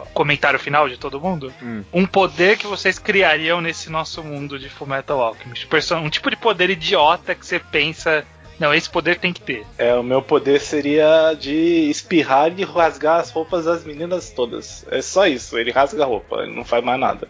o 0.04 0.06
comentário 0.14 0.58
final 0.60 0.88
de 0.88 0.98
todo 0.98 1.20
mundo? 1.20 1.52
Hum. 1.62 1.84
Um 1.94 2.06
poder 2.06 2.58
que 2.58 2.66
vocês 2.68 2.98
criariam 2.98 3.60
nesse 3.62 3.90
nosso 3.90 4.24
mundo 4.24 4.58
de 4.58 4.70
Fullmetal 4.70 5.22
Alchemist. 5.22 5.68
Um 5.96 6.10
tipo 6.10 6.30
de 6.30 6.38
poder 6.38 6.70
idiota 6.70 7.36
que 7.36 7.46
você 7.46 7.60
pensa, 7.60 8.26
não, 8.60 8.74
esse 8.74 8.90
poder 8.90 9.18
tem 9.20 9.32
que 9.34 9.42
ter. 9.42 9.66
É, 9.78 9.94
o 9.96 10.04
meu 10.04 10.22
poder 10.22 10.60
seria 10.62 11.34
de 11.34 11.90
espirrar 11.90 12.52
e 12.58 12.64
rasgar 12.64 13.20
as 13.20 13.30
roupas 13.32 13.66
das 13.66 13.84
meninas 13.86 14.30
todas. 14.32 14.86
É 14.92 15.02
só 15.02 15.28
isso, 15.28 15.58
ele 15.58 15.72
rasga 15.72 16.04
a 16.04 16.08
roupa, 16.08 16.38
ele 16.44 16.54
não 16.56 16.66
faz 16.66 16.84
mais 16.84 17.00
nada. 17.00 17.28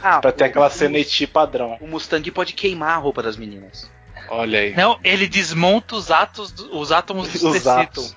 Ah, 0.00 0.20
Pra 0.20 0.30
ter 0.30 0.44
o- 0.44 0.46
aquela 0.46 0.68
o- 0.68 1.28
padrão. 1.32 1.76
O 1.80 1.86
Mustang 1.88 2.30
pode 2.30 2.52
queimar 2.52 2.90
a 2.92 2.96
roupa 2.98 3.20
das 3.22 3.36
meninas. 3.36 3.90
Olha 4.30 4.58
aí. 4.60 4.74
Não, 4.76 4.98
ele 5.02 5.26
desmonta 5.26 5.96
os 5.96 6.10
átomos, 6.10 6.52
do- 6.52 6.78
os 6.78 6.92
átomos 6.92 7.28
dos 7.28 7.42
Os 7.42 7.52
tecidos. 7.62 7.68
átomos. 7.76 8.14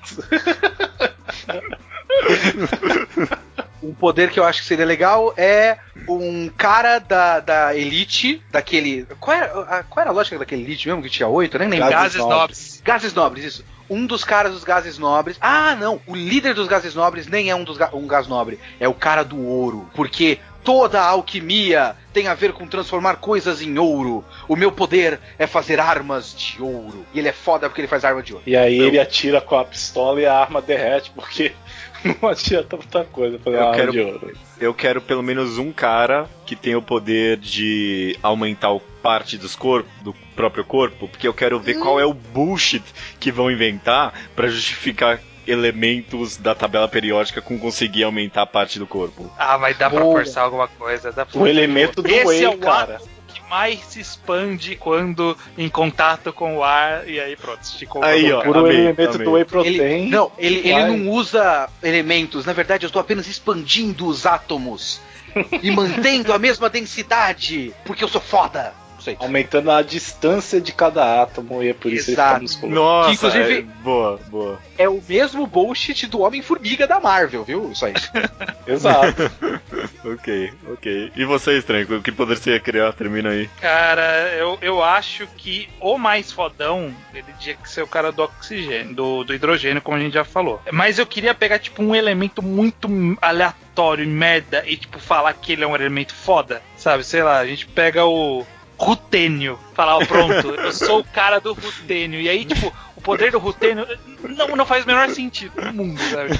Um 3.83 3.93
poder 3.95 4.29
que 4.29 4.39
eu 4.39 4.43
acho 4.43 4.61
que 4.61 4.67
seria 4.67 4.85
legal 4.85 5.33
é 5.35 5.77
um 6.07 6.49
cara 6.55 6.99
da, 6.99 7.39
da 7.39 7.75
elite, 7.75 8.39
daquele. 8.51 9.05
Qual 9.19 9.35
era, 9.35 9.59
a- 9.61 9.83
qual 9.83 10.01
era 10.01 10.11
a 10.11 10.13
lógica 10.13 10.37
daquele 10.37 10.61
elite 10.63 10.87
mesmo? 10.87 11.01
Que 11.01 11.09
tinha 11.09 11.27
oito? 11.27 11.57
Nem 11.57 11.67
lembro. 11.67 11.89
Gases 11.89 12.01
Gases 12.03 12.17
nobres. 12.19 12.39
nobres. 12.39 12.81
Gases 12.83 13.13
nobres, 13.13 13.43
isso. 13.45 13.65
Um 13.89 14.05
dos 14.05 14.23
caras 14.23 14.53
dos 14.53 14.63
gases 14.63 14.97
nobres. 14.99 15.35
Ah, 15.41 15.75
não. 15.75 15.99
O 16.05 16.15
líder 16.15 16.53
dos 16.53 16.67
gases 16.67 16.93
nobres 16.93 17.25
nem 17.27 17.49
é 17.49 17.55
um, 17.55 17.63
dos 17.63 17.75
ga- 17.77 17.89
um 17.91 18.05
gás 18.07 18.27
nobre. 18.27 18.59
É 18.79 18.87
o 18.87 18.93
cara 18.93 19.23
do 19.23 19.37
ouro. 19.43 19.89
Porque 19.95 20.39
toda 20.63 21.01
a 21.01 21.05
alquimia 21.07 21.95
tem 22.13 22.27
a 22.27 22.33
ver 22.33 22.51
com 22.53 22.67
transformar 22.67 23.15
coisas 23.17 23.61
em 23.61 23.77
ouro. 23.77 24.23
O 24.47 24.55
meu 24.55 24.71
poder 24.71 25.19
é 25.39 25.47
fazer 25.47 25.79
armas 25.79 26.35
de 26.35 26.61
ouro. 26.61 27.05
E 27.13 27.19
ele 27.19 27.29
é 27.29 27.33
foda 27.33 27.69
porque 27.69 27.81
ele 27.81 27.87
faz 27.87 28.03
arma 28.03 28.21
de 28.21 28.33
ouro. 28.33 28.43
E 28.45 28.55
aí 28.55 28.77
ele 28.79 28.99
atira 28.99 29.39
com 29.41 29.57
a 29.57 29.63
pistola 29.65 30.19
e 30.21 30.25
a 30.25 30.35
arma 30.37 30.61
derrete, 30.61 31.11
porque 31.15 31.53
não 32.21 32.29
adianta 32.29 32.75
muita 32.77 33.03
coisa 33.05 33.39
fazer 33.39 33.57
Eu 33.57 33.71
quero- 33.71 33.91
de 33.91 33.99
ouro. 34.01 34.37
Eu 34.59 34.73
quero 34.75 35.01
pelo 35.01 35.23
menos 35.23 35.57
um 35.57 35.71
cara 35.71 36.29
que 36.45 36.55
tenha 36.55 36.77
o 36.77 36.83
poder 36.83 37.37
de 37.37 38.15
aumentar 38.21 38.71
o 38.71 38.79
parte 38.79 39.35
dos 39.35 39.55
corpos, 39.55 39.91
do 40.03 40.13
próprio 40.35 40.63
corpo, 40.63 41.07
porque 41.07 41.27
eu 41.27 41.33
quero 41.33 41.59
ver 41.59 41.79
qual 41.79 41.99
é 41.99 42.05
o 42.05 42.13
bullshit 42.13 42.83
que 43.19 43.31
vão 43.31 43.49
inventar 43.49 44.13
pra 44.35 44.47
justificar 44.47 45.19
elementos 45.47 46.37
da 46.37 46.53
tabela 46.55 46.87
periódica 46.87 47.41
com 47.41 47.57
conseguir 47.59 48.03
aumentar 48.03 48.43
a 48.43 48.45
parte 48.45 48.77
do 48.79 48.87
corpo. 48.87 49.31
Ah, 49.37 49.57
mas 49.57 49.77
dá 49.77 49.89
pra 49.89 49.99
Boa. 50.01 50.15
forçar 50.17 50.43
alguma 50.43 50.67
coisa. 50.67 51.11
Dá 51.11 51.25
pra 51.25 51.39
O 51.39 51.47
elemento 51.47 52.01
do 52.01 52.09
Esse 52.09 52.25
Whey, 52.25 52.43
é 52.43 52.49
o 52.49 52.57
cara. 52.57 52.95
átomo 52.95 53.09
que 53.33 53.41
mais 53.49 53.79
se 53.85 53.99
expande 54.01 54.75
quando 54.75 55.37
em 55.57 55.69
contato 55.69 56.33
com 56.33 56.57
o 56.57 56.63
ar. 56.63 57.07
E 57.07 57.19
aí 57.19 57.35
pronto, 57.35 57.61
esticou 57.63 58.03
Aí, 58.03 58.31
o 58.31 58.37
ó. 58.39 58.43
Por 58.43 58.57
um 58.57 58.67
elemento 58.67 59.15
amei. 59.15 59.25
do 59.25 59.31
Whey 59.31 59.41
Ele, 59.41 59.45
Protein. 59.49 60.09
não, 60.09 60.31
ele, 60.37 60.59
ele 60.67 60.85
não 60.85 61.09
usa 61.09 61.69
elementos. 61.81 62.45
Na 62.45 62.53
verdade, 62.53 62.85
eu 62.85 62.87
estou 62.87 62.99
apenas 62.99 63.27
expandindo 63.27 64.05
os 64.05 64.25
átomos 64.25 64.99
e 65.63 65.71
mantendo 65.71 66.33
a 66.33 66.39
mesma 66.39 66.69
densidade, 66.69 67.73
porque 67.85 68.03
eu 68.03 68.07
sou 68.09 68.19
foda. 68.21 68.73
Aumentando 69.19 69.71
a 69.71 69.81
distância 69.81 70.59
de 70.61 70.71
cada 70.71 71.21
átomo 71.21 71.61
e 71.63 71.69
é 71.69 71.73
por 71.73 71.91
isso 71.91 72.11
Exato. 72.11 72.41
ele 72.41 72.47
fica 72.47 72.65
musculoso. 72.69 72.75
Nossa, 72.81 73.09
Que, 73.09 73.15
inclusive- 73.15 73.59
é- 73.59 73.83
boa, 73.83 74.19
boa. 74.27 74.59
É 74.77 74.87
o 74.89 75.01
mesmo 75.07 75.45
bullshit 75.47 76.07
do 76.07 76.21
Homem-Formiga 76.21 76.87
da 76.87 76.99
Marvel, 76.99 77.43
viu? 77.43 77.71
Isso 77.71 77.85
aí. 77.85 77.93
Exato. 78.67 79.31
Ok, 80.03 80.51
ok. 80.71 81.11
E 81.15 81.25
você, 81.25 81.57
Estranho, 81.57 81.97
o 81.97 82.01
que 82.01 82.11
poder 82.11 82.35
você 82.37 82.51
ia 82.51 82.59
criar? 82.59 82.91
Termina 82.93 83.29
aí. 83.29 83.47
Cara, 83.61 84.33
eu, 84.35 84.57
eu 84.61 84.83
acho 84.83 85.27
que 85.37 85.69
o 85.79 85.97
mais 85.97 86.31
fodão, 86.31 86.93
ele 87.13 87.25
tinha 87.39 87.55
que 87.55 87.69
ser 87.69 87.83
o 87.83 87.87
cara 87.87 88.11
do 88.11 88.23
oxigênio, 88.23 88.95
do, 88.95 89.23
do 89.23 89.33
hidrogênio, 89.33 89.81
como 89.81 89.97
a 89.97 89.99
gente 89.99 90.13
já 90.13 90.23
falou. 90.23 90.59
Mas 90.71 90.97
eu 90.97 91.05
queria 91.05 91.33
pegar, 91.35 91.59
tipo, 91.59 91.83
um 91.83 91.93
elemento 91.95 92.41
muito 92.41 92.87
aleatório 93.21 94.03
e 94.03 94.07
merda 94.07 94.63
e, 94.65 94.75
tipo, 94.75 94.99
falar 94.99 95.33
que 95.33 95.53
ele 95.53 95.63
é 95.63 95.67
um 95.67 95.75
elemento 95.75 96.13
foda. 96.15 96.61
Sabe, 96.75 97.03
sei 97.03 97.21
lá, 97.23 97.37
a 97.39 97.45
gente 97.45 97.67
pega 97.67 98.03
o 98.05 98.45
rutênio. 98.83 99.59
Falar, 99.73 99.97
ó, 99.97 100.05
pronto, 100.05 100.49
eu 100.55 100.71
sou 100.73 100.99
o 100.99 101.03
cara 101.03 101.39
do 101.39 101.53
rutênio. 101.53 102.19
E 102.19 102.27
aí, 102.27 102.43
tipo, 102.45 102.73
o 102.95 103.01
poder 103.01 103.31
do 103.31 103.39
rutênio 103.39 103.85
não, 104.27 104.47
não 104.55 104.65
faz 104.65 104.83
o 104.83 104.87
menor 104.87 105.09
sentido 105.09 105.53
no 105.61 105.73
mundo, 105.73 105.99
sabe? 106.01 106.31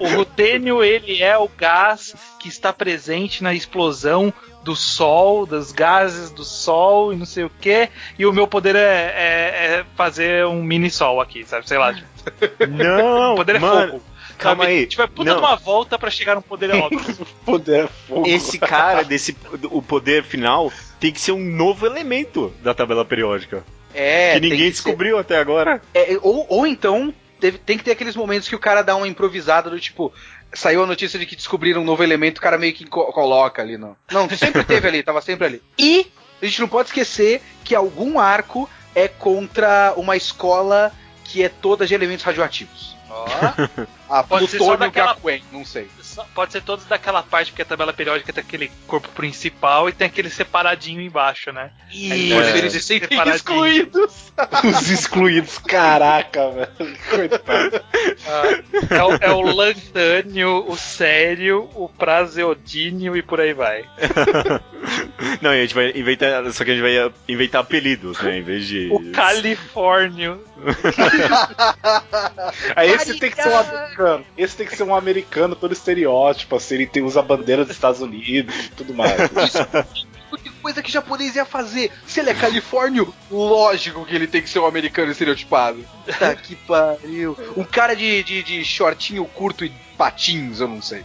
O 0.00 0.08
rutênio, 0.16 0.82
ele 0.82 1.22
é 1.22 1.36
o 1.36 1.48
gás 1.48 2.14
que 2.40 2.48
está 2.48 2.72
presente 2.72 3.42
na 3.42 3.52
explosão 3.54 4.32
do 4.64 4.74
sol, 4.76 5.46
dos 5.46 5.70
gases 5.72 6.30
do 6.30 6.44
sol 6.44 7.12
e 7.12 7.16
não 7.16 7.24
sei 7.26 7.44
o 7.44 7.50
que. 7.60 7.88
E 8.18 8.26
o 8.26 8.32
meu 8.32 8.46
poder 8.46 8.74
é, 8.76 8.80
é- 8.80 9.74
é 9.80 9.84
fazer 9.96 10.44
um 10.46 10.62
mini 10.62 10.90
sol 10.90 11.20
aqui, 11.20 11.44
sabe? 11.46 11.66
Sei 11.68 11.78
lá. 11.78 11.92
Tipo, 11.94 12.08
Não, 12.68 13.34
o 13.34 13.36
poder 13.36 13.56
é 13.56 13.58
mano, 13.58 13.92
fogo. 13.92 14.02
Calma 14.38 14.64
sabe? 14.64 14.76
aí. 14.76 14.86
Tipo, 14.86 15.02
é 15.02 15.06
puta 15.06 15.30
Não. 15.30 15.40
de 15.40 15.46
uma 15.46 15.56
volta 15.56 15.98
pra 15.98 16.10
chegar 16.10 16.34
num 16.34 16.40
poder 16.42 16.70
óbvio. 16.74 17.26
Poder 17.44 17.84
é 17.84 17.88
fogo. 18.06 18.26
Esse 18.26 18.58
cara 18.58 19.02
desse 19.04 19.36
o 19.70 19.82
poder 19.82 20.24
final 20.24 20.72
tem 21.00 21.12
que 21.12 21.20
ser 21.20 21.32
um 21.32 21.44
novo 21.44 21.84
elemento 21.86 22.52
da 22.62 22.72
tabela 22.74 23.04
periódica 23.04 23.64
É, 23.94 24.34
que 24.34 24.40
ninguém 24.40 24.58
ser- 24.66 24.70
descobriu 24.70 25.18
até 25.18 25.38
agora. 25.38 25.80
é, 25.94 26.16
ou, 26.22 26.46
ou 26.48 26.66
então, 26.66 27.12
teve- 27.40 27.58
tem 27.58 27.76
que 27.78 27.84
ter 27.84 27.92
aqueles 27.92 28.16
momentos 28.16 28.48
que 28.48 28.54
o 28.56 28.58
cara 28.58 28.82
dá 28.82 28.94
uma 28.96 29.08
improvisada 29.08 29.68
do 29.70 29.78
tipo. 29.80 30.12
Saiu 30.52 30.82
a 30.82 30.86
notícia 30.86 31.18
de 31.18 31.26
que 31.26 31.36
descobriram 31.36 31.82
um 31.82 31.84
novo 31.84 32.02
elemento, 32.02 32.38
o 32.38 32.40
cara 32.40 32.56
meio 32.56 32.72
que 32.72 32.86
co- 32.86 33.12
coloca 33.12 33.60
ali, 33.60 33.76
não. 33.76 33.94
Não, 34.10 34.28
sempre 34.30 34.64
teve 34.64 34.88
ali, 34.88 35.02
tava 35.02 35.20
sempre 35.20 35.46
ali. 35.46 35.62
E 35.78 36.06
a 36.40 36.46
gente 36.46 36.60
não 36.60 36.68
pode 36.68 36.88
esquecer 36.88 37.42
que 37.64 37.74
algum 37.74 38.18
arco 38.18 38.68
é 38.94 39.08
contra 39.08 39.92
uma 39.96 40.16
escola 40.16 40.90
que 41.24 41.42
é 41.42 41.50
toda 41.50 41.86
de 41.86 41.92
elementos 41.94 42.24
radioativos. 42.24 42.96
Ó. 43.10 43.26
A 44.08 44.22
Pode 44.22 44.48
ser 44.48 44.58
só 44.58 44.76
daquela- 44.76 45.14
Gakuen, 45.14 45.42
não 45.52 45.64
sei. 45.64 45.88
Pode 46.34 46.52
ser 46.52 46.62
todos 46.62 46.84
daquela 46.86 47.22
parte, 47.22 47.52
porque 47.52 47.62
a 47.62 47.64
tabela 47.64 47.92
periódica 47.92 48.32
tem 48.32 48.42
aquele 48.42 48.70
corpo 48.86 49.08
principal 49.10 49.88
e 49.88 49.92
tem 49.92 50.06
aquele 50.06 50.30
separadinho 50.30 51.00
embaixo, 51.00 51.52
né? 51.52 51.70
E 51.92 52.32
pode 52.32 52.58
eles 52.58 52.90
excluídos. 52.90 54.32
Os 54.64 54.90
excluídos, 54.90 55.58
caraca, 55.58 56.50
velho. 56.50 56.96
Coitado. 57.10 57.84
Ah, 58.26 58.42
é, 58.90 59.02
o, 59.02 59.14
é 59.20 59.30
o 59.32 59.40
lantânio, 59.42 60.64
o 60.68 60.76
sério, 60.76 61.68
o 61.74 61.88
prazeodínio 61.88 63.16
e 63.16 63.22
por 63.22 63.40
aí 63.40 63.52
vai. 63.52 63.84
Não, 65.42 65.54
e 65.54 65.58
a 65.58 65.62
gente 65.62 65.74
vai 65.74 65.90
inventar. 65.90 66.50
Só 66.52 66.64
que 66.64 66.70
a 66.70 66.74
gente 66.74 66.82
vai 66.82 67.12
inventar 67.28 67.60
apelidos, 67.62 68.20
né? 68.20 68.38
Em 68.38 68.42
vez 68.42 68.66
de. 68.66 68.88
O 68.90 69.10
Califórnio. 69.12 70.42
Aí 72.74 72.90
esse 72.90 73.16
tem 73.18 73.30
que 73.30 73.40
ser 73.40 73.48
um 73.48 73.94
americano. 73.98 74.24
Esse 74.36 74.56
tem 74.56 74.66
que 74.66 74.76
ser 74.76 74.82
um 74.84 74.94
americano 74.94 75.54
todo 75.56 75.72
estereótipo, 75.72 76.56
assim, 76.56 76.74
ele 76.76 76.86
tem, 76.86 77.02
usa 77.02 77.20
a 77.20 77.22
bandeira 77.22 77.64
dos 77.64 77.74
Estados 77.74 78.00
Unidos 78.00 78.54
e 78.66 78.70
tudo 78.70 78.94
mais. 78.94 79.16
Que 80.42 80.50
coisa 80.60 80.82
que 80.82 80.92
japonês 80.92 81.34
ia 81.36 81.46
fazer? 81.46 81.90
Se 82.06 82.20
ele 82.20 82.28
é 82.28 82.34
califórnio, 82.34 83.14
lógico 83.30 84.04
que 84.04 84.14
ele 84.14 84.26
tem 84.26 84.42
que 84.42 84.50
ser 84.50 84.58
um 84.58 84.66
americano 84.66 85.10
estereotipado. 85.10 85.82
Tá 86.18 86.34
que 86.34 86.54
pariu. 86.54 87.34
Um 87.56 87.64
cara 87.64 87.96
de, 87.96 88.22
de, 88.22 88.42
de 88.42 88.62
shortinho 88.62 89.24
curto 89.24 89.64
e 89.64 89.72
patins, 89.96 90.60
eu 90.60 90.68
não 90.68 90.82
sei. 90.82 91.02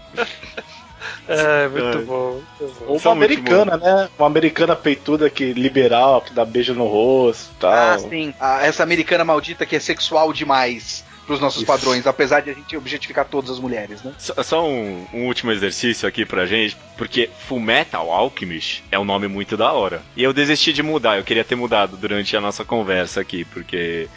É, 1.27 1.67
muito 1.69 1.97
É. 1.97 2.01
bom. 2.01 2.41
muito. 2.59 2.83
Ou 2.85 2.97
uma 2.97 3.11
americana, 3.13 3.77
né? 3.77 4.09
Uma 4.19 4.27
americana 4.27 4.75
peituda 4.75 5.29
que 5.29 5.53
liberal, 5.53 6.21
que 6.21 6.33
dá 6.33 6.43
beijo 6.43 6.73
no 6.73 6.85
rosto 6.85 7.49
e 7.57 7.59
tal. 7.61 7.71
Ah, 7.71 7.97
sim. 7.99 8.33
Ah, 8.39 8.59
essa 8.65 8.83
americana 8.83 9.23
maldita 9.23 9.65
que 9.65 9.77
é 9.77 9.79
sexual 9.79 10.33
demais 10.33 11.03
pros 11.25 11.39
nossos 11.39 11.61
Isso. 11.61 11.67
padrões, 11.67 12.05
apesar 12.05 12.41
de 12.41 12.49
a 12.49 12.53
gente 12.53 12.75
objetificar 12.75 13.25
todas 13.25 13.49
as 13.51 13.59
mulheres, 13.59 14.03
né? 14.03 14.13
Só, 14.17 14.43
só 14.43 14.67
um, 14.67 15.05
um 15.13 15.25
último 15.25 15.51
exercício 15.51 16.07
aqui 16.07 16.25
pra 16.25 16.45
gente, 16.45 16.77
porque 16.97 17.29
Fullmetal 17.47 18.11
Alchemist 18.11 18.83
é 18.91 18.99
um 18.99 19.05
nome 19.05 19.27
muito 19.27 19.57
da 19.57 19.71
hora. 19.71 20.01
E 20.15 20.23
eu 20.23 20.33
desisti 20.33 20.73
de 20.73 20.83
mudar, 20.83 21.17
eu 21.17 21.23
queria 21.23 21.43
ter 21.43 21.55
mudado 21.55 21.97
durante 21.97 22.35
a 22.35 22.41
nossa 22.41 22.63
conversa 22.63 23.21
aqui, 23.21 23.45
porque. 23.45 24.07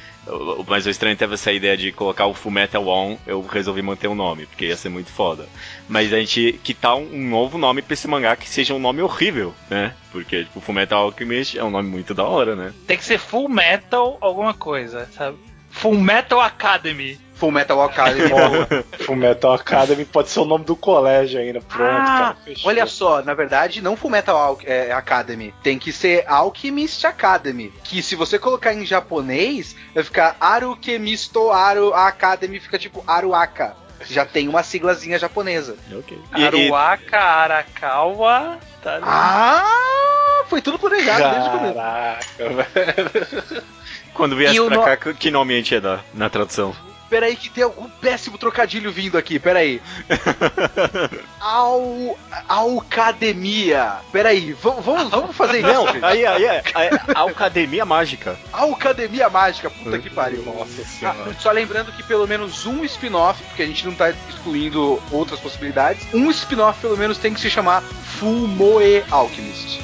Mas 0.66 0.84
o 0.84 0.90
estranho 0.90 1.16
teve 1.16 1.34
essa 1.34 1.52
ideia 1.52 1.76
de 1.76 1.92
colocar 1.92 2.26
o 2.26 2.34
Fullmetal 2.34 2.88
On, 2.88 3.16
eu 3.24 3.40
resolvi 3.42 3.80
manter 3.80 4.08
o 4.08 4.14
nome, 4.14 4.46
porque 4.46 4.66
ia 4.66 4.76
ser 4.76 4.88
muito 4.88 5.08
foda. 5.08 5.48
Mas 5.88 6.12
a 6.12 6.18
gente. 6.18 6.58
Que 6.64 6.74
tal 6.74 7.00
um 7.00 7.28
novo 7.28 7.56
nome 7.56 7.80
pra 7.80 7.94
esse 7.94 8.08
mangá 8.08 8.34
que 8.34 8.48
seja 8.48 8.74
um 8.74 8.80
nome 8.80 9.00
horrível, 9.02 9.54
né? 9.70 9.94
Porque, 10.10 10.42
tipo, 10.44 10.60
Fullmetal 10.60 11.04
Alchemist 11.04 11.56
é 11.56 11.62
um 11.62 11.70
nome 11.70 11.88
muito 11.88 12.12
da 12.12 12.24
hora, 12.24 12.56
né? 12.56 12.72
Tem 12.88 12.96
que 12.96 13.04
ser 13.04 13.18
Full 13.18 13.48
Metal 13.48 14.18
alguma 14.20 14.52
coisa, 14.52 15.08
sabe? 15.12 15.38
Full 15.76 15.98
Metal 15.98 16.40
Academy. 16.40 17.20
Full 17.34 17.50
Metal 17.50 17.78
Alchemy. 17.78 18.30
Porra, 18.30 18.84
Fullmetal 19.04 19.52
Academy 19.52 20.06
pode 20.06 20.30
ser 20.30 20.40
o 20.40 20.46
nome 20.46 20.64
do 20.64 20.74
colégio 20.74 21.38
ainda. 21.38 21.60
Pronto, 21.60 21.90
Ah, 21.90 22.06
cara. 22.06 22.36
Fechou. 22.42 22.70
Olha 22.70 22.86
só, 22.86 23.20
na 23.22 23.34
verdade, 23.34 23.82
não 23.82 23.94
Full 23.94 24.10
Metal 24.10 24.34
Al 24.34 24.58
é, 24.64 24.90
Academy. 24.90 25.52
Tem 25.62 25.78
que 25.78 25.92
ser 25.92 26.24
Alchemist 26.26 27.04
Academy. 27.04 27.70
Que 27.84 28.02
se 28.02 28.16
você 28.16 28.38
colocar 28.38 28.72
em 28.72 28.86
japonês, 28.86 29.76
vai 29.94 30.02
ficar 30.02 30.34
Arukemisto 30.40 31.50
Aru 31.50 31.92
Academy, 31.92 32.58
fica 32.58 32.78
tipo 32.78 33.04
Aruaka. 33.06 33.76
Já 34.08 34.24
tem 34.24 34.48
uma 34.48 34.62
siglazinha 34.62 35.18
japonesa. 35.18 35.76
Ok. 35.92 36.18
Aruaka, 36.32 37.18
Arakawa. 37.18 38.58
Tá 38.82 38.98
Ah! 39.02 40.44
Foi 40.48 40.62
tudo 40.62 40.78
planejado 40.78 41.22
desde 41.34 41.48
o 41.48 41.52
começo. 41.52 41.74
Caraca, 41.74 42.48
velho. 42.48 43.62
quando 44.16 44.34
viesse 44.36 44.60
pra 44.66 44.76
no- 44.76 44.82
cá, 44.84 44.96
que 44.96 45.30
nome 45.30 45.54
a 45.54 45.56
gente 45.58 45.72
ia 45.72 45.80
dar 45.80 46.04
na 46.14 46.28
tradução? 46.28 46.74
Peraí 47.08 47.36
que 47.36 47.48
tem 47.48 47.62
algum 47.62 47.88
péssimo 47.88 48.36
trocadilho 48.36 48.90
vindo 48.90 49.16
aqui, 49.16 49.38
peraí. 49.38 49.80
Al... 51.40 52.18
Alcademia. 52.48 53.98
Peraí, 54.10 54.52
vamos, 54.54 54.84
vamos, 54.84 55.08
vamos 55.10 55.36
fazer 55.36 55.58
isso. 55.58 55.68
Não, 55.72 55.86
gente. 55.86 56.04
aí, 56.04 56.26
aí, 56.26 56.48
aí, 56.48 56.90
a 57.14 57.22
Academia 57.30 57.84
Mágica. 57.84 58.36
Alcademia 58.52 59.28
Mágica, 59.30 59.70
puta 59.70 59.98
que 60.00 60.10
pariu. 60.10 60.42
Nossa 60.44 60.82
Ah, 60.82 60.84
senhora. 60.84 61.36
só 61.38 61.52
lembrando 61.52 61.92
que 61.92 62.02
pelo 62.02 62.26
menos 62.26 62.66
um 62.66 62.84
spin-off, 62.84 63.40
porque 63.44 63.62
a 63.62 63.66
gente 63.66 63.86
não 63.86 63.94
tá 63.94 64.10
excluindo 64.28 65.00
outras 65.12 65.38
possibilidades, 65.38 66.06
um 66.12 66.28
spin-off 66.30 66.80
pelo 66.80 66.96
menos 66.96 67.18
tem 67.18 67.32
que 67.32 67.40
se 67.40 67.48
chamar 67.48 67.82
Full 67.82 68.48
Moe 68.48 69.04
Alchemist. 69.10 69.80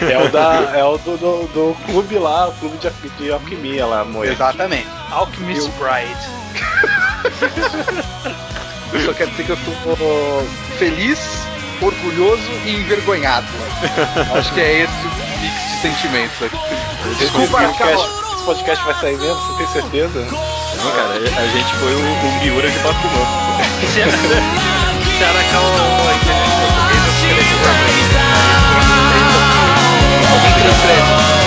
É 0.00 0.18
o, 0.18 0.28
da, 0.30 0.72
é 0.74 0.84
o 0.84 0.98
do, 0.98 1.16
do, 1.16 1.46
do 1.48 1.76
clube 1.86 2.18
lá, 2.18 2.48
o 2.48 2.52
clube 2.54 2.78
de, 2.78 2.90
de 3.18 3.32
alquimia 3.32 3.86
lá, 3.86 4.04
Moe. 4.04 4.28
Exatamente. 4.28 4.86
Alchemist 5.10 5.70
Bride. 5.78 6.42
Eu 8.92 9.00
só 9.06 9.14
quero 9.14 9.30
dizer 9.30 9.44
que 9.44 9.50
eu 9.50 9.56
tô 9.56 10.44
feliz, 10.78 11.18
orgulhoso 11.80 12.42
e 12.66 12.76
envergonhado. 12.76 13.46
Acho 14.38 14.52
que 14.52 14.60
é 14.60 14.82
esse 14.82 14.92
o 14.92 15.40
mix 15.40 15.54
de 15.70 15.76
sentimentos 15.80 16.42
aqui. 16.42 16.56
Esse 17.12 17.24
Desculpa, 17.24 17.58
podcast, 17.58 18.08
esse 18.34 18.44
podcast 18.44 18.84
vai 18.84 18.94
sair 19.00 19.18
mesmo, 19.18 19.40
você 19.40 19.58
tem 19.58 19.66
certeza? 19.68 20.20
Não, 20.20 20.90
cara, 20.92 21.14
a 21.14 21.46
gente 21.48 21.74
foi 21.76 21.94
o, 21.94 21.98
o 21.98 22.44
Miura 22.44 22.70
de 22.70 22.78
Bakuman. 22.80 23.26
Se 23.80 24.02
se 25.22 25.24
Arakawa 25.24 26.14
entender 26.14 26.48
português, 26.82 28.31
eu 30.64 31.41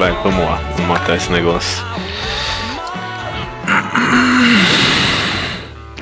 vai, 0.00 0.12
vamos 0.22 0.42
lá. 0.42 0.56
Vamos 0.76 0.86
matar 0.86 1.16
esse 1.16 1.30
negócio. 1.30 1.84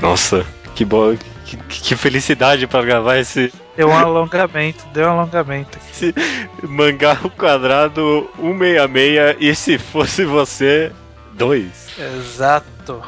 Nossa, 0.01 0.47
que 0.77 0.85
boa. 0.85 1.17
Que, 1.45 1.57
que 1.57 1.97
felicidade 1.97 2.67
pra 2.67 2.83
gravar 2.83 3.19
esse, 3.19 3.53
Deu 3.77 3.89
um 3.89 3.97
alongamento, 3.97 4.87
deu 4.93 5.09
um 5.09 5.19
alongamento. 5.19 5.79
esse 5.91 6.15
mangá 6.63 7.19
ao 7.25 7.31
quadrado 7.31 8.31
166 8.37 9.37
e 9.41 9.55
se 9.55 9.79
fosse 9.79 10.25
você, 10.25 10.93
2. 11.33 11.67
Exato. 11.99 12.67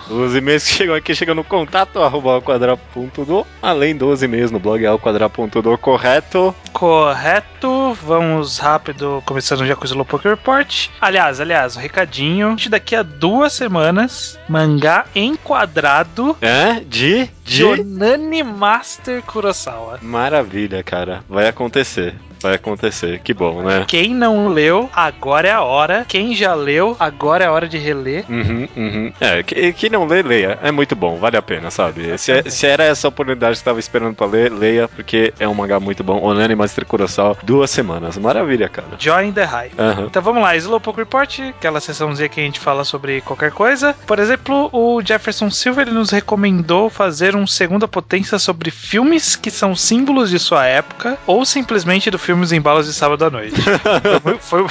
Os 0.08 0.34
e-mails 0.34 0.64
que 0.64 0.74
chegam 0.74 0.94
aqui 0.94 1.14
chegam 1.14 1.34
no 1.34 1.44
contato 1.44 2.00
arroba 2.00 2.34
alquadra.do, 2.34 3.46
além 3.62 3.96
dos 3.96 4.22
e-mails 4.22 4.50
no 4.50 4.58
blog 4.58 4.84
alquadra.do, 4.86 5.78
correto? 5.78 6.54
Correto, 6.72 7.96
vamos 8.02 8.58
rápido, 8.58 9.22
começando 9.26 9.66
já 9.66 9.74
com 9.76 9.82
o 9.82 9.86
Slowpoke 9.86 10.28
Report. 10.28 10.88
Aliás, 11.00 11.40
aliás, 11.40 11.76
um 11.76 11.80
recadinho. 11.80 12.56
Daqui 12.68 12.94
a 12.94 13.02
duas 13.02 13.52
semanas, 13.52 14.38
mangá 14.48 15.06
enquadrado 15.14 16.36
É? 16.40 16.80
De? 16.80 17.28
de 17.44 18.42
Master 18.42 19.22
Kurosawa. 19.22 19.98
Maravilha, 20.02 20.82
cara. 20.82 21.24
Vai 21.28 21.48
acontecer. 21.48 22.14
Vai 22.42 22.54
acontecer. 22.54 23.20
Que 23.20 23.34
bom, 23.34 23.62
né? 23.62 23.84
Quem 23.86 24.14
não 24.14 24.48
leu, 24.48 24.88
agora 24.94 25.48
é 25.48 25.52
a 25.52 25.62
hora. 25.62 26.04
Quem 26.08 26.34
já 26.34 26.54
leu, 26.54 26.96
agora 26.98 27.44
é 27.44 27.46
a 27.46 27.52
hora 27.52 27.68
de 27.68 27.78
reler. 27.78 28.24
Uhum, 28.28 28.68
uhum. 28.76 29.12
É, 29.20 29.42
que, 29.42 29.72
que 29.72 29.90
não 29.90 30.06
lê, 30.06 30.22
leia. 30.22 30.58
É 30.62 30.70
muito 30.70 30.96
bom, 30.96 31.16
vale 31.16 31.36
a 31.36 31.42
pena, 31.42 31.70
sabe? 31.70 32.16
Se, 32.18 32.50
se 32.50 32.66
era 32.66 32.84
essa 32.84 33.08
oportunidade 33.08 33.52
que 33.52 33.58
você 33.58 33.64
tava 33.64 33.78
esperando 33.78 34.14
pra 34.14 34.26
ler, 34.26 34.50
leia, 34.50 34.88
porque 34.88 35.32
é 35.38 35.46
um 35.46 35.54
mangá 35.54 35.78
muito 35.78 36.02
bom. 36.02 36.22
Onani 36.22 36.54
Master 36.54 36.86
Kurosawa, 36.86 37.36
duas 37.42 37.70
semanas. 37.70 38.16
Maravilha, 38.16 38.68
cara. 38.68 38.88
Join 38.98 39.32
the 39.32 39.44
Hype. 39.44 39.74
Aham. 39.78 40.06
Então 40.06 40.22
vamos 40.22 40.42
lá, 40.42 40.56
Slowpoke 40.56 40.98
Report, 40.98 41.40
aquela 41.50 41.80
sessãozinha 41.80 42.28
que 42.28 42.40
a 42.40 42.44
gente 42.44 42.60
fala 42.60 42.84
sobre 42.84 43.20
qualquer 43.20 43.50
coisa. 43.50 43.94
Por 44.06 44.18
exemplo, 44.18 44.70
o 44.72 45.02
Jefferson 45.02 45.50
Silva 45.50 45.82
ele 45.82 45.90
nos 45.90 46.10
recomendou 46.10 46.88
fazer 46.88 47.36
um 47.36 47.46
segunda 47.46 47.86
potência 47.86 48.38
sobre 48.38 48.70
filmes 48.70 49.36
que 49.36 49.50
são 49.50 49.74
símbolos 49.74 50.30
de 50.30 50.38
sua 50.38 50.66
época, 50.66 51.18
ou 51.26 51.44
simplesmente 51.44 52.10
do 52.10 52.18
filme 52.18 52.29
filmes 52.30 52.52
em 52.52 52.60
balas 52.60 52.86
de 52.86 52.92
sábado 52.94 53.24
à 53.24 53.30
noite. 53.30 53.56
foi, 54.22 54.38
foi 54.38 54.62
um 54.62 54.68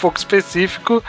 pouco 0.00 0.18
específico. 0.18 1.02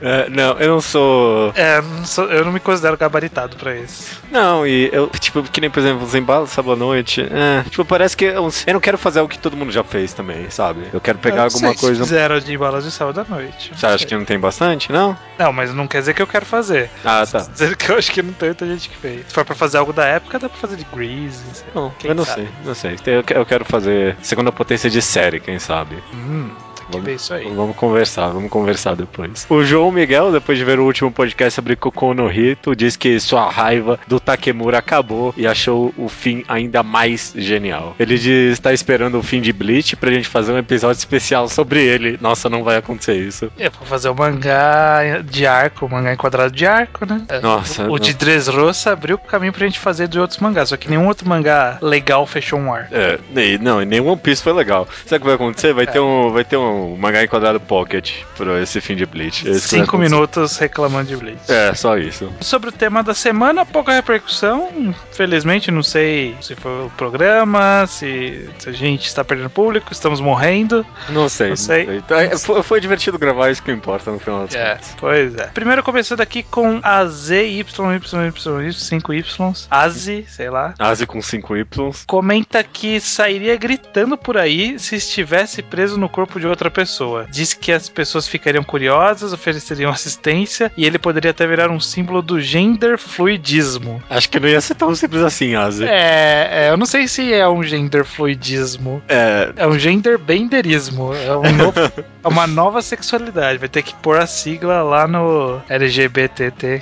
É, 0.00 0.28
não, 0.30 0.58
eu 0.58 0.68
não 0.68 0.80
sou. 0.80 1.52
É, 1.56 1.80
não 1.80 2.04
sou- 2.04 2.26
eu 2.26 2.44
não 2.44 2.52
me 2.52 2.60
considero 2.60 2.96
gabaritado 2.96 3.56
pra 3.56 3.74
isso. 3.76 4.20
Não, 4.30 4.66
e 4.66 4.88
eu, 4.92 5.08
tipo, 5.18 5.42
que 5.42 5.60
nem, 5.60 5.68
por 5.70 5.80
exemplo, 5.80 6.04
os 6.04 6.14
embalos 6.14 6.50
sábado 6.50 6.72
à 6.74 6.76
noite. 6.76 7.20
É, 7.22 7.62
tipo, 7.68 7.84
parece 7.84 8.16
que 8.16 8.24
eu, 8.24 8.48
eu 8.66 8.72
não 8.74 8.80
quero 8.80 8.96
fazer 8.98 9.18
algo 9.20 9.30
que 9.30 9.38
todo 9.38 9.56
mundo 9.56 9.72
já 9.72 9.82
fez 9.82 10.12
também, 10.12 10.48
sabe? 10.50 10.82
Eu 10.92 11.00
quero 11.00 11.18
pegar 11.18 11.36
Eu 11.36 11.38
não 11.38 11.44
alguma 11.46 11.68
sei 11.68 11.74
se 11.74 11.80
coisa. 11.80 12.04
Fizeram 12.04 12.38
de 12.38 12.56
balas 12.56 12.84
de 12.84 12.90
sábado 12.92 13.20
à 13.20 13.24
noite. 13.28 13.72
Você 13.74 13.86
acha 13.86 14.06
que 14.06 14.14
não 14.16 14.24
tem 14.24 14.38
bastante? 14.38 14.92
Não? 14.92 15.16
Não, 15.38 15.52
mas 15.52 15.74
não 15.74 15.86
quer 15.88 15.98
dizer 16.00 16.14
que 16.14 16.22
eu 16.22 16.26
quero 16.26 16.46
fazer. 16.46 16.88
Ah, 17.04 17.24
tá. 17.30 17.38
Dizer 17.40 17.76
que 17.76 17.90
eu 17.90 17.96
acho 17.98 18.12
que 18.12 18.22
não 18.22 18.32
tem 18.32 18.48
muita 18.50 18.66
gente 18.66 18.88
que 18.88 18.96
fez. 18.96 19.26
Se 19.26 19.34
for 19.34 19.44
pra 19.44 19.54
fazer 19.54 19.78
algo 19.78 19.92
da 19.92 20.04
época, 20.06 20.38
dá 20.38 20.48
pra 20.48 20.58
fazer 20.58 20.76
de 20.76 20.84
Grease. 20.94 21.42
sei. 21.52 21.66
Não, 21.74 21.90
Quem 21.98 22.10
eu 22.10 22.14
não 22.14 22.24
sabe? 22.24 22.42
sei, 22.42 22.48
não 22.64 22.74
sei. 22.74 22.96
Eu 23.34 23.44
quero 23.46 23.64
fazer 23.64 24.16
segunda 24.22 24.52
potência 24.52 24.88
de 24.90 25.00
série, 25.16 25.40
quem 25.40 25.58
sabe? 25.58 26.02
Hum, 26.12 26.50
Vamos- 26.90 27.04
ver 27.06 27.14
isso 27.14 27.34
aí. 27.34 27.44
Vamos 27.54 27.76
conversar, 27.76 28.28
vamos 28.28 28.50
conversar 28.50 28.94
depois. 28.96 29.46
O 29.48 29.62
João 29.64 29.90
Miguel, 29.92 30.32
depois 30.32 30.58
de 30.58 30.64
ver 30.64 30.78
o 30.78 30.84
último 30.84 31.10
podcast 31.10 31.54
sobre 31.54 31.76
Kokou 31.76 32.14
no 32.14 32.30
Hito, 32.30 32.74
diz 32.76 32.96
que 32.96 33.18
sua 33.20 33.50
raiva 33.50 33.98
do 34.06 34.18
Takemura 34.20 34.78
acabou 34.78 35.34
e 35.36 35.46
achou 35.46 35.92
o 35.96 36.08
fim 36.08 36.44
ainda 36.48 36.82
mais 36.82 37.32
genial. 37.36 37.94
Ele 37.98 38.16
diz 38.18 38.52
está 38.52 38.72
esperando 38.72 39.18
o 39.18 39.22
fim 39.22 39.40
de 39.40 39.52
Bleach 39.52 39.96
pra 39.96 40.10
gente 40.10 40.28
fazer 40.28 40.52
um 40.52 40.58
episódio 40.58 40.98
especial 40.98 41.48
sobre 41.48 41.84
ele. 41.84 42.18
Nossa, 42.20 42.48
não 42.48 42.62
vai 42.64 42.76
acontecer 42.76 43.14
isso. 43.16 43.50
É 43.58 43.68
pra 43.70 43.84
fazer 43.86 44.08
o 44.08 44.14
mangá 44.14 45.20
de 45.24 45.46
arco, 45.46 45.86
o 45.86 45.90
mangá 45.90 46.12
enquadrado 46.12 46.54
de 46.54 46.66
arco, 46.66 47.04
né? 47.06 47.22
É, 47.28 47.40
Nossa, 47.40 47.82
O, 47.82 47.86
o 47.86 47.88
não. 47.90 47.98
de 47.98 48.14
Dressrosa 48.14 48.92
abriu 48.92 49.16
o 49.16 49.18
caminho 49.18 49.52
pra 49.52 49.66
gente 49.66 49.78
fazer 49.78 50.08
de 50.08 50.18
outros 50.18 50.38
mangás, 50.40 50.68
só 50.68 50.76
que 50.76 50.88
nenhum 50.88 51.06
outro 51.06 51.28
mangá 51.28 51.78
legal 51.82 52.26
fechou 52.26 52.58
um 52.58 52.72
ar. 52.72 52.88
É, 52.92 53.18
não, 53.60 53.82
e 53.82 53.84
nem 53.86 54.00
One 54.00 54.16
Piece 54.16 54.42
foi 54.42 54.52
legal. 54.52 54.88
Sabe 55.04 55.16
o 55.16 55.20
que 55.20 55.26
vai 55.26 55.34
acontecer? 55.34 55.72
Vai, 55.72 55.84
É. 55.84 55.86
ter, 55.86 56.00
um, 56.00 56.30
vai 56.30 56.44
ter 56.44 56.56
um 56.56 56.75
mangá 56.98 57.22
enquadrado 57.22 57.60
pocket 57.60 58.12
pra 58.36 58.60
esse 58.62 58.80
fim 58.80 58.96
de 58.96 59.06
Bleach. 59.06 59.46
É 59.46 59.50
vai 59.52 59.60
Cinco 59.60 59.98
minutos 59.98 60.56
reclamando 60.58 61.08
de 61.08 61.16
Bleach. 61.16 61.50
É, 61.50 61.74
só 61.74 61.96
isso. 61.98 62.32
Sobre 62.40 62.70
o 62.70 62.72
tema 62.72 63.02
da 63.02 63.14
semana, 63.14 63.64
pouca 63.64 63.92
repercussão. 63.92 64.94
Infelizmente, 65.10 65.70
não 65.70 65.82
sei 65.82 66.36
se 66.40 66.54
foi 66.54 66.86
o 66.86 66.90
programa, 66.96 67.86
se, 67.86 68.48
se 68.58 68.68
a 68.68 68.72
gente 68.72 69.06
está 69.06 69.24
perdendo 69.24 69.50
público, 69.50 69.92
estamos 69.92 70.20
morrendo. 70.20 70.84
Não 71.08 71.28
sei. 71.28 71.50
Não 71.50 71.56
sei. 71.56 71.96
Então, 71.96 72.18
é, 72.18 72.36
foi, 72.36 72.62
foi 72.62 72.80
divertido 72.80 73.18
gravar, 73.18 73.50
isso 73.50 73.62
que 73.62 73.70
importa 73.72 74.10
no 74.10 74.18
final 74.18 74.46
das 74.46 74.54
É, 74.54 74.72
contas. 74.74 74.96
pois 74.98 75.34
é. 75.36 75.46
Primeiro 75.48 75.82
começando 75.82 76.20
aqui 76.20 76.42
com 76.42 76.80
a 76.82 77.04
ZYYY, 77.06 77.64
5Y, 77.64 79.66
Azi, 79.70 80.24
sei 80.28 80.50
lá. 80.50 80.74
Asi 80.78 81.06
com 81.06 81.20
5 81.20 81.56
Ys. 81.56 82.04
Comenta 82.06 82.62
que 82.62 83.00
sairia 83.00 83.56
gritando 83.56 84.16
por 84.16 84.36
aí 84.36 84.78
se 84.78 84.96
estivesse 84.96 85.62
preso 85.62 85.98
no 85.98 86.08
corpo 86.08 86.38
de 86.40 86.46
outra 86.46 86.65
pessoa. 86.70 87.26
Diz 87.30 87.52
que 87.54 87.72
as 87.72 87.88
pessoas 87.88 88.26
ficariam 88.28 88.62
curiosas, 88.64 89.32
ofereceriam 89.32 89.90
assistência 89.90 90.70
e 90.76 90.84
ele 90.86 90.98
poderia 90.98 91.30
até 91.30 91.46
virar 91.46 91.70
um 91.70 91.80
símbolo 91.80 92.22
do 92.22 92.40
gender 92.40 92.98
fluidismo. 92.98 94.02
Acho 94.08 94.28
que 94.30 94.40
não 94.40 94.48
ia 94.48 94.60
ser 94.60 94.74
tão 94.74 94.94
simples 94.94 95.22
assim, 95.22 95.54
Asi. 95.54 95.84
É, 95.84 96.48
é, 96.50 96.70
eu 96.70 96.76
não 96.76 96.86
sei 96.86 97.06
se 97.08 97.32
é 97.32 97.48
um 97.48 97.62
gender 97.62 98.04
fluidismo. 98.04 99.02
É, 99.08 99.52
É 99.56 99.66
um 99.66 99.78
gender 99.78 100.18
benderismo. 100.18 101.12
É, 101.14 101.36
um 101.36 101.52
novo- 101.52 101.76
uma 102.28 102.46
nova 102.46 102.82
sexualidade. 102.82 103.58
Vai 103.58 103.68
ter 103.68 103.82
que 103.82 103.94
pôr 103.94 104.18
a 104.18 104.26
sigla 104.26 104.82
lá 104.82 105.06
no 105.06 105.60
LGBTQIA 105.68 106.76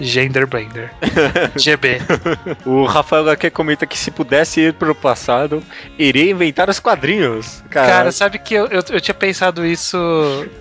genderbender. 0.00 0.90
GB. 1.56 1.98
o 2.66 2.84
Rafael 2.84 3.22
HQ 3.22 3.50
comenta 3.50 3.86
que 3.86 3.98
se 3.98 4.10
pudesse 4.10 4.60
ir 4.60 4.74
pro 4.74 4.94
passado, 4.94 5.62
iria 5.98 6.30
inventar 6.30 6.68
os 6.68 6.78
quadrinhos. 6.78 7.62
Cara, 7.70 7.88
Cara, 7.88 8.12
sabe 8.12 8.38
que 8.38 8.54
eu, 8.54 8.66
eu, 8.66 8.82
eu 8.90 9.00
tinha 9.00 9.14
pensado 9.14 9.64
isso 9.64 9.96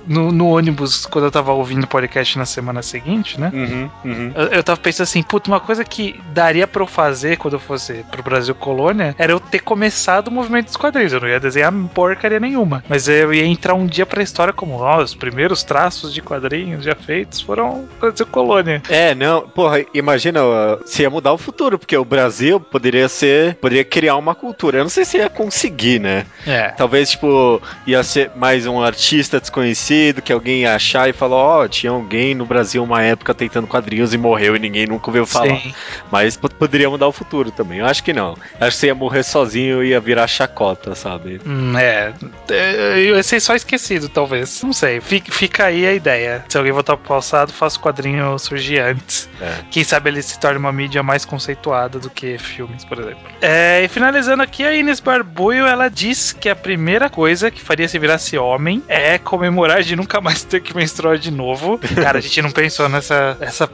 no, 0.06 0.32
no 0.32 0.48
ônibus 0.50 1.06
quando 1.06 1.26
eu 1.26 1.32
tava 1.32 1.52
ouvindo 1.54 1.84
o 1.84 1.88
podcast 1.88 2.38
na 2.38 2.46
semana 2.46 2.82
seguinte, 2.82 3.40
né? 3.40 3.52
Uhum, 3.54 3.90
uhum. 4.06 4.32
Eu, 4.36 4.48
eu 4.48 4.64
tava 4.64 4.80
pensando 4.80 5.04
assim, 5.04 5.24
puta, 5.24 5.50
uma 5.50 5.60
coisa 5.60 5.84
que 5.84 6.20
daria 6.34 6.68
pra 6.68 6.84
eu 6.84 6.88
fazer 6.88 7.38
quando 7.38 7.56
eu 7.56 7.60
fosse 7.60 8.06
pro 8.12 8.24
Brasil 8.24 8.56
Colônia 8.56 9.16
era 9.18 9.32
eu 9.32 9.40
ter 9.40 9.60
começado 9.60 10.28
o 10.28 10.32
movimento 10.32 10.66
dos 10.66 10.78
quadrinhos. 10.78 11.14
Eu 11.14 11.22
não 11.22 11.28
ia 11.28 11.40
desenhar 11.40 11.72
porcaria 11.94 12.40
nenhuma. 12.40 12.84
Mas 12.88 13.08
eu 13.08 13.34
ia 13.34 13.46
entrar 13.58 13.74
um 13.74 13.86
dia 13.86 14.06
pra 14.06 14.22
história 14.24 14.54
como, 14.54 14.76
ó, 14.76 15.02
os 15.02 15.16
primeiros 15.16 15.64
traços 15.64 16.14
de 16.14 16.22
quadrinhos 16.22 16.84
já 16.86 16.96
feitos 16.96 17.42
foram 17.42 17.88
Brasil 18.00 18.26
Colônia. 18.28 18.82
É, 18.90 19.16
não, 19.16 19.42
porra, 19.50 19.84
imagina, 19.94 20.40
se 20.86 21.02
ia 21.02 21.10
mudar 21.10 21.34
o 21.34 21.38
futuro, 21.38 21.78
porque 21.80 21.98
o 21.98 22.06
Brasil 22.06 22.60
poderia 22.60 23.10
ser, 23.10 23.56
poderia 23.56 23.84
criar 23.84 24.16
uma 24.16 24.36
cultura. 24.36 24.78
Eu 24.78 24.84
não 24.84 24.90
sei 24.90 25.04
se 25.06 25.18
ia 25.18 25.30
conseguir, 25.30 26.00
né? 26.00 26.26
É. 26.46 26.70
Talvez, 26.70 27.10
tipo, 27.12 27.62
ia 27.86 28.04
ser 28.04 28.32
mais 28.36 28.66
um 28.68 28.82
artista 28.82 29.40
desconhecido 29.40 30.22
que 30.22 30.32
alguém 30.32 30.62
ia 30.62 30.76
achar 30.76 31.10
e 31.10 31.14
falar, 31.14 31.36
ó, 31.38 31.68
tinha 31.68 31.92
alguém 31.92 32.36
no 32.36 32.46
Brasil 32.46 32.84
uma 32.84 33.02
época 33.02 33.34
tentando 33.34 33.68
quadrinhos 33.68 34.14
e 34.14 34.18
morreu 34.18 34.56
e 34.56 34.60
ninguém 34.60 34.86
nunca 34.86 35.10
ouviu 35.10 35.26
falar. 35.26 35.58
Sim. 35.60 35.74
Mas 36.12 36.38
po- 36.38 36.50
poderia 36.54 36.90
mudar 36.90 37.08
o 37.08 37.12
futuro 37.12 37.50
também. 37.52 37.80
Eu 37.80 37.86
acho 37.86 38.04
que 38.04 38.14
não. 38.14 38.36
Acho 38.60 38.72
que 38.72 38.78
você 38.78 38.88
ia 38.88 38.96
morrer 38.96 39.24
sozinho 39.24 39.84
e 39.84 39.90
ia 39.90 40.00
virar 40.00 40.28
chacota, 40.28 40.94
sabe? 40.96 41.42
Hum, 41.46 41.78
é. 41.78 42.14
É, 42.50 43.00
Eu 43.00 43.24
ser 43.24 43.40
só 43.48 43.56
esquecido, 43.56 44.10
talvez. 44.10 44.62
Não 44.62 44.74
sei. 44.74 45.00
Fica, 45.00 45.32
fica 45.32 45.66
aí 45.66 45.88
a 45.88 45.94
ideia. 45.94 46.44
Se 46.50 46.58
alguém 46.58 46.74
voltar 46.74 46.98
pro 46.98 47.08
passado, 47.08 47.54
faça 47.54 47.78
o 47.78 47.82
quadrinho 47.82 48.38
surgir 48.38 48.80
antes. 48.80 49.30
É. 49.42 49.64
Quem 49.72 49.86
sabe 49.86 50.10
ele 50.10 50.22
se 50.22 50.38
torne 50.38 50.60
uma 50.60 50.74
mídia 50.74 51.02
mais 51.02 51.24
conceituada 51.24 51.98
do 51.98 52.10
que 52.10 52.38
filmes, 52.38 52.84
por 52.84 53.00
exemplo. 53.00 53.22
É, 53.42 53.84
e 53.86 53.88
finalizando 53.88 54.44
aqui, 54.44 54.66
a 54.66 54.76
Inês 54.76 55.00
Barbuio, 55.00 55.66
ela 55.66 55.88
diz 55.88 56.34
que 56.34 56.50
a 56.50 56.56
primeira 56.56 57.10
coisa 57.10 57.50
que 57.50 57.62
faria 57.62 57.88
se 57.88 57.98
virasse 57.98 58.38
homem 58.38 58.84
é 58.86 59.18
comemorar 59.18 59.82
de 59.82 59.96
nunca 59.96 60.20
mais 60.20 60.44
ter 60.44 60.60
que 60.60 60.76
menstruar 60.76 61.18
de 61.18 61.32
novo. 61.32 61.80
Cara, 61.96 62.18
a 62.18 62.22
gente 62.22 62.42
não 62.42 62.52
pensou 62.52 62.90
nessa, 62.90 63.38
essa 63.40 63.70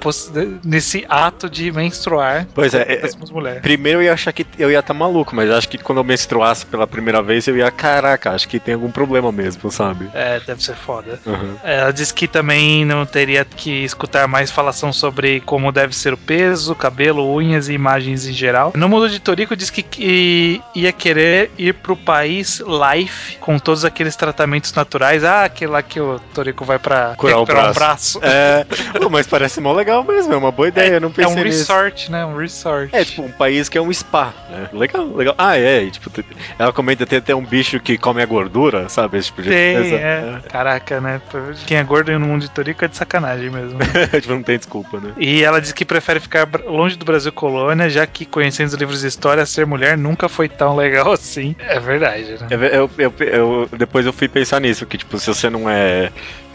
nesse 0.63 1.03
ato 1.09 1.49
de 1.49 1.71
menstruar. 1.71 2.45
Pois 2.53 2.75
é, 2.75 2.83
é. 2.83 3.59
Primeiro 3.59 3.99
eu 3.99 4.03
ia 4.03 4.13
achar 4.13 4.31
que 4.31 4.45
eu 4.59 4.69
ia 4.69 4.79
estar 4.79 4.93
maluco, 4.93 5.35
mas 5.35 5.49
acho 5.49 5.67
que 5.67 5.79
quando 5.79 5.97
eu 5.97 6.03
menstruasse 6.03 6.63
pela 6.63 6.85
primeira 6.85 7.23
vez 7.23 7.47
eu 7.47 7.57
ia, 7.57 7.71
caraca, 7.71 8.31
acho 8.31 8.47
que 8.47 8.59
tem 8.59 8.75
algum 8.75 8.91
problema 8.91 9.31
mesmo, 9.31 9.62
sabe? 9.71 10.09
É, 10.13 10.39
deve 10.39 10.63
ser 10.63 10.75
foda. 10.75 11.19
Uhum. 11.25 11.55
Ela 11.63 11.91
diz 11.91 12.11
que 12.11 12.27
também 12.27 12.85
não 12.85 13.05
teria 13.05 13.45
que 13.45 13.83
escutar 13.83 14.27
mais 14.27 14.51
falação 14.51 14.91
sobre 14.93 15.39
como 15.41 15.71
deve 15.71 15.95
ser 15.95 16.13
o 16.13 16.17
peso, 16.17 16.75
cabelo, 16.75 17.33
unhas 17.33 17.69
e 17.69 17.73
imagens 17.73 18.25
em 18.27 18.33
geral. 18.33 18.73
No 18.75 18.89
mundo 18.89 19.09
de 19.09 19.19
Torico 19.19 19.55
diz 19.55 19.69
que, 19.69 19.83
que 19.83 20.61
ia 20.75 20.91
querer 20.91 21.51
ir 21.57 21.73
pro 21.75 21.95
país 21.95 22.61
Life 22.61 23.37
com 23.37 23.59
todos 23.59 23.85
aqueles 23.85 24.15
tratamentos 24.15 24.73
naturais. 24.73 25.23
Ah, 25.23 25.43
aquele 25.45 25.71
lá 25.71 25.81
que 25.83 25.99
o 25.99 26.19
Torico 26.33 26.65
vai 26.65 26.79
pra 26.79 27.15
Curar 27.17 27.37
o 27.37 27.39
recuperar 27.45 27.69
um 27.71 27.73
braço. 27.73 28.19
braço. 28.19 28.21
É, 28.23 28.65
pô, 28.99 29.09
mas 29.09 29.27
parece 29.27 29.59
mó 29.61 29.73
legal 29.73 30.03
mesmo, 30.03 30.33
é 30.33 30.37
uma 30.37 30.51
boa 30.51 30.67
ideia, 30.67 30.93
eu 30.95 31.01
não 31.01 31.09
É 31.09 31.13
pensei 31.13 31.41
um 31.41 31.43
nisso. 31.45 31.59
resort, 31.71 32.11
né? 32.11 32.25
Um 32.25 32.35
resort. 32.37 32.89
É, 32.95 33.03
tipo, 33.05 33.21
um 33.23 33.31
país 33.31 33.69
que 33.69 33.77
é 33.77 33.81
um 33.81 33.91
spa, 33.93 34.33
né? 34.49 34.69
Legal, 34.73 35.05
legal. 35.15 35.35
Ah, 35.37 35.57
é, 35.57 35.83
e, 35.83 35.91
tipo, 35.91 36.09
ela 36.57 36.73
comenta 36.73 37.05
tem 37.05 37.19
até 37.19 37.35
um 37.35 37.43
bicho 37.45 37.79
que 37.79 37.97
come 37.97 38.21
a 38.21 38.25
gordura, 38.25 38.89
sabe? 38.89 39.17
Esse 39.17 39.27
tipo 39.27 39.41
de 39.43 39.49
Tem, 39.49 39.75
coisa. 39.75 39.95
é. 39.95 40.39
Caraca, 40.49 41.01
né? 41.01 41.21
Quem 41.65 41.77
é 41.77 41.83
gordo 41.83 42.11
no 42.17 42.25
mundo 42.27 42.41
de 42.41 42.49
Torico 42.51 42.85
é 42.85 42.87
de 42.87 42.95
sacanagem 42.97 43.49
mesmo. 43.49 43.79
É. 44.11 44.19
tipo, 44.21 44.33
não 44.33 44.43
tem 44.43 44.57
desculpa, 44.57 44.99
né? 44.99 45.11
E 45.17 45.43
ela 45.43 45.59
diz 45.61 45.71
que 45.71 45.85
prefere 45.85 46.19
ficar 46.19 46.47
longe 46.65 46.95
do 46.97 47.05
Brasil 47.05 47.31
colônia, 47.31 47.89
já 47.89 48.05
que 48.07 48.25
conhecendo 48.25 48.67
os 48.67 48.73
livros 48.73 49.01
de 49.01 49.07
história, 49.07 49.45
ser 49.45 49.65
mulher 49.65 49.97
nunca 49.97 50.27
foi 50.29 50.47
tão 50.49 50.75
legal 50.75 51.11
assim. 51.13 51.55
É 51.59 51.79
verdade, 51.79 52.31
né? 52.39 52.47
Eu, 52.49 52.61
eu- 52.63 52.91
eu- 52.97 53.13
eu- 53.19 53.69
depois 53.77 54.05
eu 54.05 54.13
fui 54.13 54.27
pensar 54.27 54.59
nisso, 54.59 54.85
que 54.85 54.97
tipo, 54.97 55.17
se 55.19 55.27
você 55.27 55.49
não 55.49 55.69
é 55.69 56.11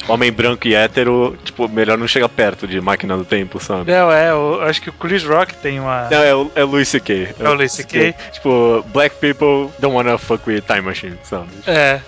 homem 0.09 0.33
branco 0.33 0.67
e 0.67 0.75
hétero, 0.75 1.37
tipo, 1.45 1.69
melhor 1.69 1.99
não 1.99 2.09
chegar 2.09 2.29
perto 2.29 2.67
de 2.67 2.81
máquina 2.81 3.17
do 3.17 3.25
tempo, 3.25 3.61
sabe? 3.61 3.91
Não, 3.91 4.11
é, 4.11 4.31
eu 4.31 4.63
acho 4.63 4.81
que 4.81 4.91
o 4.91 4.93
Chris 4.93 5.25
Rock 5.25 5.55
tem 5.57 5.79
uma. 5.79 6.09
Não, 6.11 6.23
é 6.23 6.35
o, 6.35 6.51
é 6.55 6.65
Louis 6.65 6.89
C.K. 6.89 7.35
É 7.39 7.49
o 7.49 7.55
Louis 7.55 7.73
C.K.. 7.73 8.15
Tipo, 8.33 8.85
black 8.89 9.17
people 9.17 9.71
don't 9.79 9.95
wanna 9.95 10.19
fuck 10.19 10.49
with 10.49 10.63
time 10.63 10.83
machine, 10.83 11.19
sabe? 11.23 11.49
É. 11.67 12.01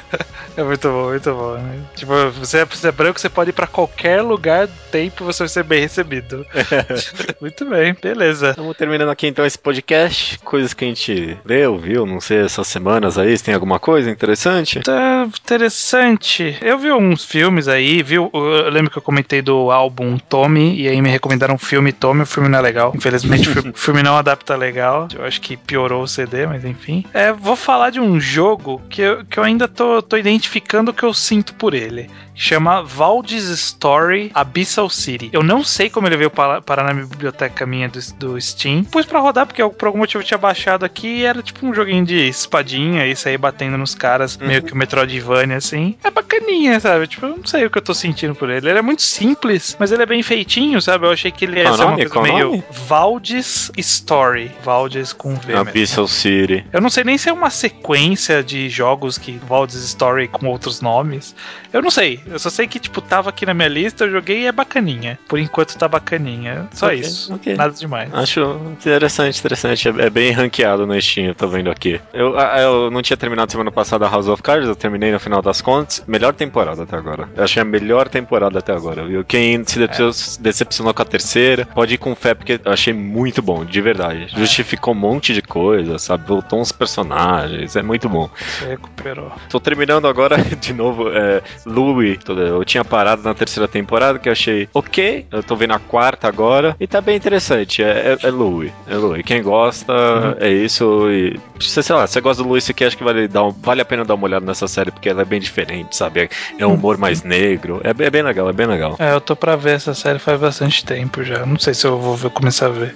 é 0.56 0.62
muito 0.62 0.88
bom, 0.88 1.08
muito 1.10 1.32
bom. 1.32 1.54
Né? 1.54 1.80
Tipo, 1.94 2.30
você 2.30 2.58
é, 2.58 2.64
você 2.64 2.88
é 2.88 2.92
branco, 2.92 3.20
você 3.20 3.28
pode 3.28 3.50
ir 3.50 3.52
pra 3.52 3.66
qualquer 3.66 4.22
lugar 4.22 4.66
do 4.66 4.72
tempo 4.90 5.22
e 5.22 5.26
você 5.26 5.40
vai 5.40 5.48
ser 5.48 5.64
bem 5.64 5.80
recebido. 5.80 6.46
muito 7.40 7.64
bem, 7.64 7.96
beleza. 8.00 8.50
Estamos 8.50 8.76
terminando 8.76 9.10
aqui 9.10 9.26
então 9.26 9.44
esse 9.44 9.58
podcast. 9.58 10.38
Coisas 10.40 10.74
que 10.74 10.84
a 10.84 10.88
gente 10.88 11.38
leu, 11.44 11.78
viu, 11.78 12.06
não 12.06 12.20
sei, 12.20 12.38
essas 12.38 12.66
semanas 12.66 13.18
aí, 13.18 13.36
se 13.36 13.44
tem 13.44 13.54
alguma 13.54 13.78
coisa 13.78 14.10
interessante? 14.10 14.80
Tá 14.80 15.26
interessante. 15.26 16.56
Eu 16.60 16.78
vi 16.78 16.92
uns 16.92 17.24
filmes 17.46 17.68
aí, 17.68 18.02
viu? 18.02 18.28
Eu 18.34 18.68
lembro 18.70 18.90
que 18.90 18.98
eu 18.98 19.02
comentei 19.02 19.40
do 19.40 19.70
álbum 19.70 20.18
Tommy, 20.18 20.80
e 20.80 20.88
aí 20.88 21.00
me 21.00 21.08
recomendaram 21.08 21.54
um 21.54 21.58
filme 21.58 21.92
Tommy, 21.92 22.22
o 22.22 22.26
filme 22.26 22.48
não 22.48 22.58
é 22.58 22.62
legal. 22.62 22.92
Infelizmente, 22.94 23.48
o 23.50 23.72
filme- 23.74 24.02
não 24.02 24.16
adapta 24.16 24.54
legal. 24.56 25.08
Eu 25.14 25.24
acho 25.24 25.40
que 25.40 25.56
piorou 25.56 26.02
o 26.02 26.08
CD, 26.08 26.46
mas 26.46 26.64
enfim. 26.64 27.04
É, 27.14 27.32
vou 27.32 27.56
falar 27.56 27.90
de 27.90 27.98
um 28.00 28.20
jogo 28.20 28.80
que 28.90 29.00
eu, 29.02 29.24
que 29.24 29.38
eu 29.38 29.44
ainda 29.44 29.66
tô, 29.68 30.02
tô 30.02 30.16
identificando 30.16 30.90
o 30.90 30.94
que 30.94 31.02
eu 31.02 31.14
sinto 31.14 31.54
por 31.54 31.72
ele. 31.74 32.08
Chama 32.34 32.82
Valdez 32.82 33.44
Story 33.48 34.30
Abyssal 34.34 34.90
City. 34.90 35.30
Eu 35.32 35.42
não 35.42 35.64
sei 35.64 35.88
como 35.88 36.06
ele 36.06 36.16
veio 36.18 36.30
para- 36.30 36.60
parar 36.60 36.82
na 36.84 36.92
biblioteca 36.92 37.64
minha 37.64 37.88
do, 37.88 37.98
do 38.18 38.40
Steam. 38.40 38.84
Pus 38.84 39.06
pra 39.06 39.20
rodar, 39.20 39.46
porque 39.46 39.62
eu, 39.62 39.70
por 39.70 39.86
algum 39.86 39.98
motivo 39.98 40.22
eu 40.22 40.26
tinha 40.26 40.36
baixado 40.36 40.84
aqui 40.84 41.06
e 41.20 41.24
era 41.24 41.42
tipo 41.42 41.66
um 41.66 41.72
joguinho 41.72 42.04
de 42.04 42.28
espadinha 42.28 43.06
e 43.06 43.16
sair 43.16 43.38
batendo 43.38 43.78
nos 43.78 43.94
caras, 43.94 44.36
meio 44.36 44.62
que 44.62 44.72
o 44.74 44.76
Metroidvania, 44.76 45.56
assim. 45.56 45.96
É 46.04 46.10
bacaninha, 46.10 46.78
sabe? 46.78 47.06
Tipo, 47.06 47.35
não 47.36 47.46
sei 47.46 47.64
o 47.66 47.70
que 47.70 47.78
eu 47.78 47.82
tô 47.82 47.94
sentindo 47.94 48.34
por 48.34 48.50
ele. 48.50 48.68
Ele 48.68 48.78
é 48.78 48.82
muito 48.82 49.02
simples, 49.02 49.76
mas 49.78 49.92
ele 49.92 50.02
é 50.02 50.06
bem 50.06 50.22
feitinho, 50.22 50.80
sabe? 50.80 51.06
Eu 51.06 51.10
achei 51.12 51.30
que 51.30 51.44
ele 51.44 51.58
ia 51.58 51.64
Qual 51.64 51.74
ser 51.76 51.82
uma 51.82 51.90
nome? 51.92 52.02
coisa 52.06 52.12
Qual 52.14 52.24
meio 52.24 52.46
nome? 52.50 52.64
Valdez 52.70 53.70
Story. 53.76 54.50
Valdez 54.64 55.12
com 55.12 55.34
V. 55.34 55.54
Abyssal 55.54 56.08
City. 56.08 56.64
Eu 56.72 56.80
não 56.80 56.90
sei 56.90 57.04
nem 57.04 57.18
se 57.18 57.28
é 57.28 57.32
uma 57.32 57.50
sequência 57.50 58.42
de 58.42 58.68
jogos 58.68 59.18
que 59.18 59.38
Valdez 59.46 59.82
Story 59.84 60.28
com 60.28 60.46
outros 60.46 60.80
nomes. 60.80 61.34
Eu 61.72 61.82
não 61.82 61.90
sei. 61.90 62.20
Eu 62.26 62.38
só 62.38 62.48
sei 62.50 62.66
que, 62.66 62.78
tipo, 62.78 63.00
tava 63.00 63.28
aqui 63.30 63.44
na 63.44 63.54
minha 63.54 63.68
lista, 63.68 64.04
eu 64.04 64.10
joguei 64.10 64.42
e 64.42 64.46
é 64.46 64.52
bacaninha. 64.52 65.18
Por 65.28 65.38
enquanto 65.38 65.76
tá 65.76 65.86
bacaninha. 65.86 66.68
Só 66.72 66.86
Ok, 66.86 66.98
isso. 67.00 67.34
ok. 67.34 67.54
Nada 67.54 67.72
demais. 67.74 68.12
Acho 68.14 68.60
interessante, 68.72 69.38
interessante. 69.38 69.88
É, 69.88 70.06
é 70.06 70.10
bem 70.10 70.30
ranqueado 70.32 70.86
no 70.86 71.00
Steam, 71.00 71.26
eu 71.28 71.34
tô 71.34 71.48
vendo 71.48 71.70
aqui. 71.70 72.00
Eu, 72.12 72.38
ah, 72.38 72.58
eu 72.60 72.90
não 72.90 73.02
tinha 73.02 73.16
terminado 73.16 73.50
semana 73.52 73.70
passada 73.70 74.08
House 74.08 74.28
of 74.28 74.42
Cards, 74.42 74.68
eu 74.68 74.76
terminei 74.76 75.12
no 75.12 75.20
final 75.20 75.42
das 75.42 75.60
contas. 75.60 76.02
Melhor 76.06 76.32
temporada 76.34 76.82
até 76.84 76.96
agora. 76.96 77.25
Eu 77.34 77.44
achei 77.44 77.60
a 77.60 77.64
melhor 77.64 78.08
temporada 78.08 78.58
até 78.58 78.72
agora, 78.72 79.04
viu? 79.06 79.24
Quem 79.24 79.62
se 79.64 79.78
decepcionou, 79.78 80.12
se 80.12 80.40
decepcionou 80.42 80.94
com 80.94 81.02
a 81.02 81.04
terceira, 81.04 81.66
pode 81.66 81.94
ir 81.94 81.98
com 81.98 82.14
fé, 82.14 82.34
porque 82.34 82.60
eu 82.64 82.72
achei 82.72 82.92
muito 82.92 83.40
bom, 83.42 83.64
de 83.64 83.80
verdade. 83.80 84.26
Justificou 84.36 84.94
um 84.94 84.96
monte 84.96 85.32
de 85.34 85.42
coisa, 85.42 85.98
sabe? 85.98 86.26
Voltou 86.26 86.60
uns 86.60 86.72
personagens, 86.72 87.76
é 87.76 87.82
muito 87.82 88.08
bom. 88.08 88.28
Você 88.36 88.66
recuperou. 88.68 89.32
Tô 89.48 89.60
terminando 89.60 90.06
agora 90.08 90.36
de 90.60 90.72
novo 90.72 91.08
é, 91.10 91.42
Louis. 91.64 92.18
Tô- 92.24 92.32
Eu 92.34 92.64
tinha 92.64 92.84
parado 92.84 93.22
na 93.22 93.34
terceira 93.34 93.68
temporada 93.68 94.18
que 94.18 94.28
eu 94.28 94.32
achei 94.32 94.68
ok. 94.74 95.26
Eu 95.30 95.42
tô 95.42 95.56
vendo 95.56 95.72
a 95.74 95.78
quarta 95.78 96.28
agora 96.28 96.76
e 96.80 96.86
tá 96.86 97.00
bem 97.00 97.16
interessante. 97.16 97.82
É, 97.82 98.16
é, 98.22 98.26
é 98.26 98.30
Louis. 98.30 98.72
É 98.88 98.94
Louis. 98.96 99.22
Quem 99.24 99.42
gosta 99.42 99.92
é 100.40 100.50
isso. 100.50 101.08
E 101.10 101.38
você, 101.58 101.82
sei 101.82 101.94
lá, 101.96 102.06
você 102.06 102.20
gosta 102.20 102.42
do 102.42 102.48
Louis 102.48 102.64
você 102.64 102.72
quer, 102.74 102.86
acho 102.86 102.96
que 102.96 103.04
vale, 103.04 103.28
dar 103.28 103.48
vale 103.50 103.80
a 103.80 103.84
pena 103.84 104.04
dar 104.04 104.14
uma 104.14 104.24
olhada 104.24 104.44
nessa 104.44 104.66
série 104.68 104.90
porque 104.90 105.08
ela 105.08 105.22
é 105.22 105.24
bem 105.24 105.40
diferente, 105.40 105.96
sabe? 105.96 106.20
É, 106.20 106.28
é 106.58 106.66
um 106.66 106.74
humor 106.74 106.96
mais 106.98 107.05
negro. 107.24 107.80
É, 107.84 107.92
bem- 107.94 108.06
é 108.06 108.10
bem 108.10 108.22
legal, 108.22 108.48
é 108.48 108.52
bem 108.52 108.66
legal. 108.66 108.96
É, 108.98 109.12
eu 109.12 109.20
tô 109.20 109.34
pra 109.36 109.56
ver 109.56 109.74
essa 109.76 109.94
série 109.94 110.18
faz 110.18 110.40
bastante 110.40 110.84
tempo 110.84 111.22
já. 111.22 111.44
Não 111.46 111.58
sei 111.58 111.74
se 111.74 111.86
eu 111.86 111.98
vou 111.98 112.16
ver- 112.16 112.30
começar 112.30 112.66
a 112.66 112.70
ver. 112.70 112.94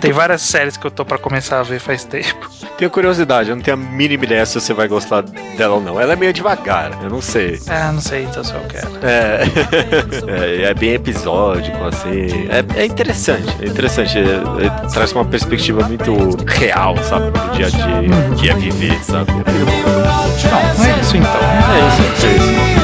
Tem 0.00 0.12
várias 0.12 0.42
séries 0.42 0.76
que 0.76 0.86
eu 0.86 0.90
tô 0.90 1.04
pra 1.04 1.18
começar 1.18 1.60
a 1.60 1.62
ver 1.62 1.78
faz 1.78 2.04
tempo. 2.04 2.50
Tenho 2.78 2.90
curiosidade, 2.90 3.50
eu 3.50 3.56
não 3.56 3.62
tenho 3.62 3.76
a 3.76 3.80
mínima 3.80 4.24
ideia 4.24 4.44
se 4.46 4.58
você 4.60 4.72
vai 4.74 4.88
gostar 4.88 5.22
dela 5.22 5.74
ou 5.74 5.80
não. 5.80 6.00
Ela 6.00 6.14
é 6.14 6.16
meio 6.16 6.32
devagar, 6.32 6.90
eu 7.02 7.10
não 7.10 7.20
sei. 7.20 7.60
Ah, 7.68 7.92
não 7.92 8.00
sei 8.00 8.22
então 8.24 8.42
se 8.42 8.52
eu 8.54 8.60
quero. 8.62 8.88
É, 9.02 9.42
é, 10.64 10.70
é 10.70 10.74
bem 10.74 10.94
episódico, 10.94 11.76
assim. 11.84 12.48
É, 12.48 12.80
é 12.82 12.86
interessante, 12.86 13.54
é 13.62 13.66
interessante. 13.66 14.18
É- 14.18 14.22
é- 14.66 14.88
traz 14.88 15.12
uma 15.12 15.24
perspectiva 15.24 15.86
muito 15.86 16.12
real, 16.46 16.96
sabe? 17.04 17.30
Do 17.30 17.50
dia 17.56 17.66
a 17.66 17.70
dia, 17.70 18.36
que 18.38 18.48
é 18.50 18.54
viver, 18.54 18.98
sabe? 19.04 19.30
Bom. 19.32 19.42
Não, 20.50 20.84
é 20.86 21.00
isso 21.00 21.16
então. 21.16 21.30
É 21.32 21.88
isso, 21.88 22.26
é 22.26 22.30
isso. 22.76 22.81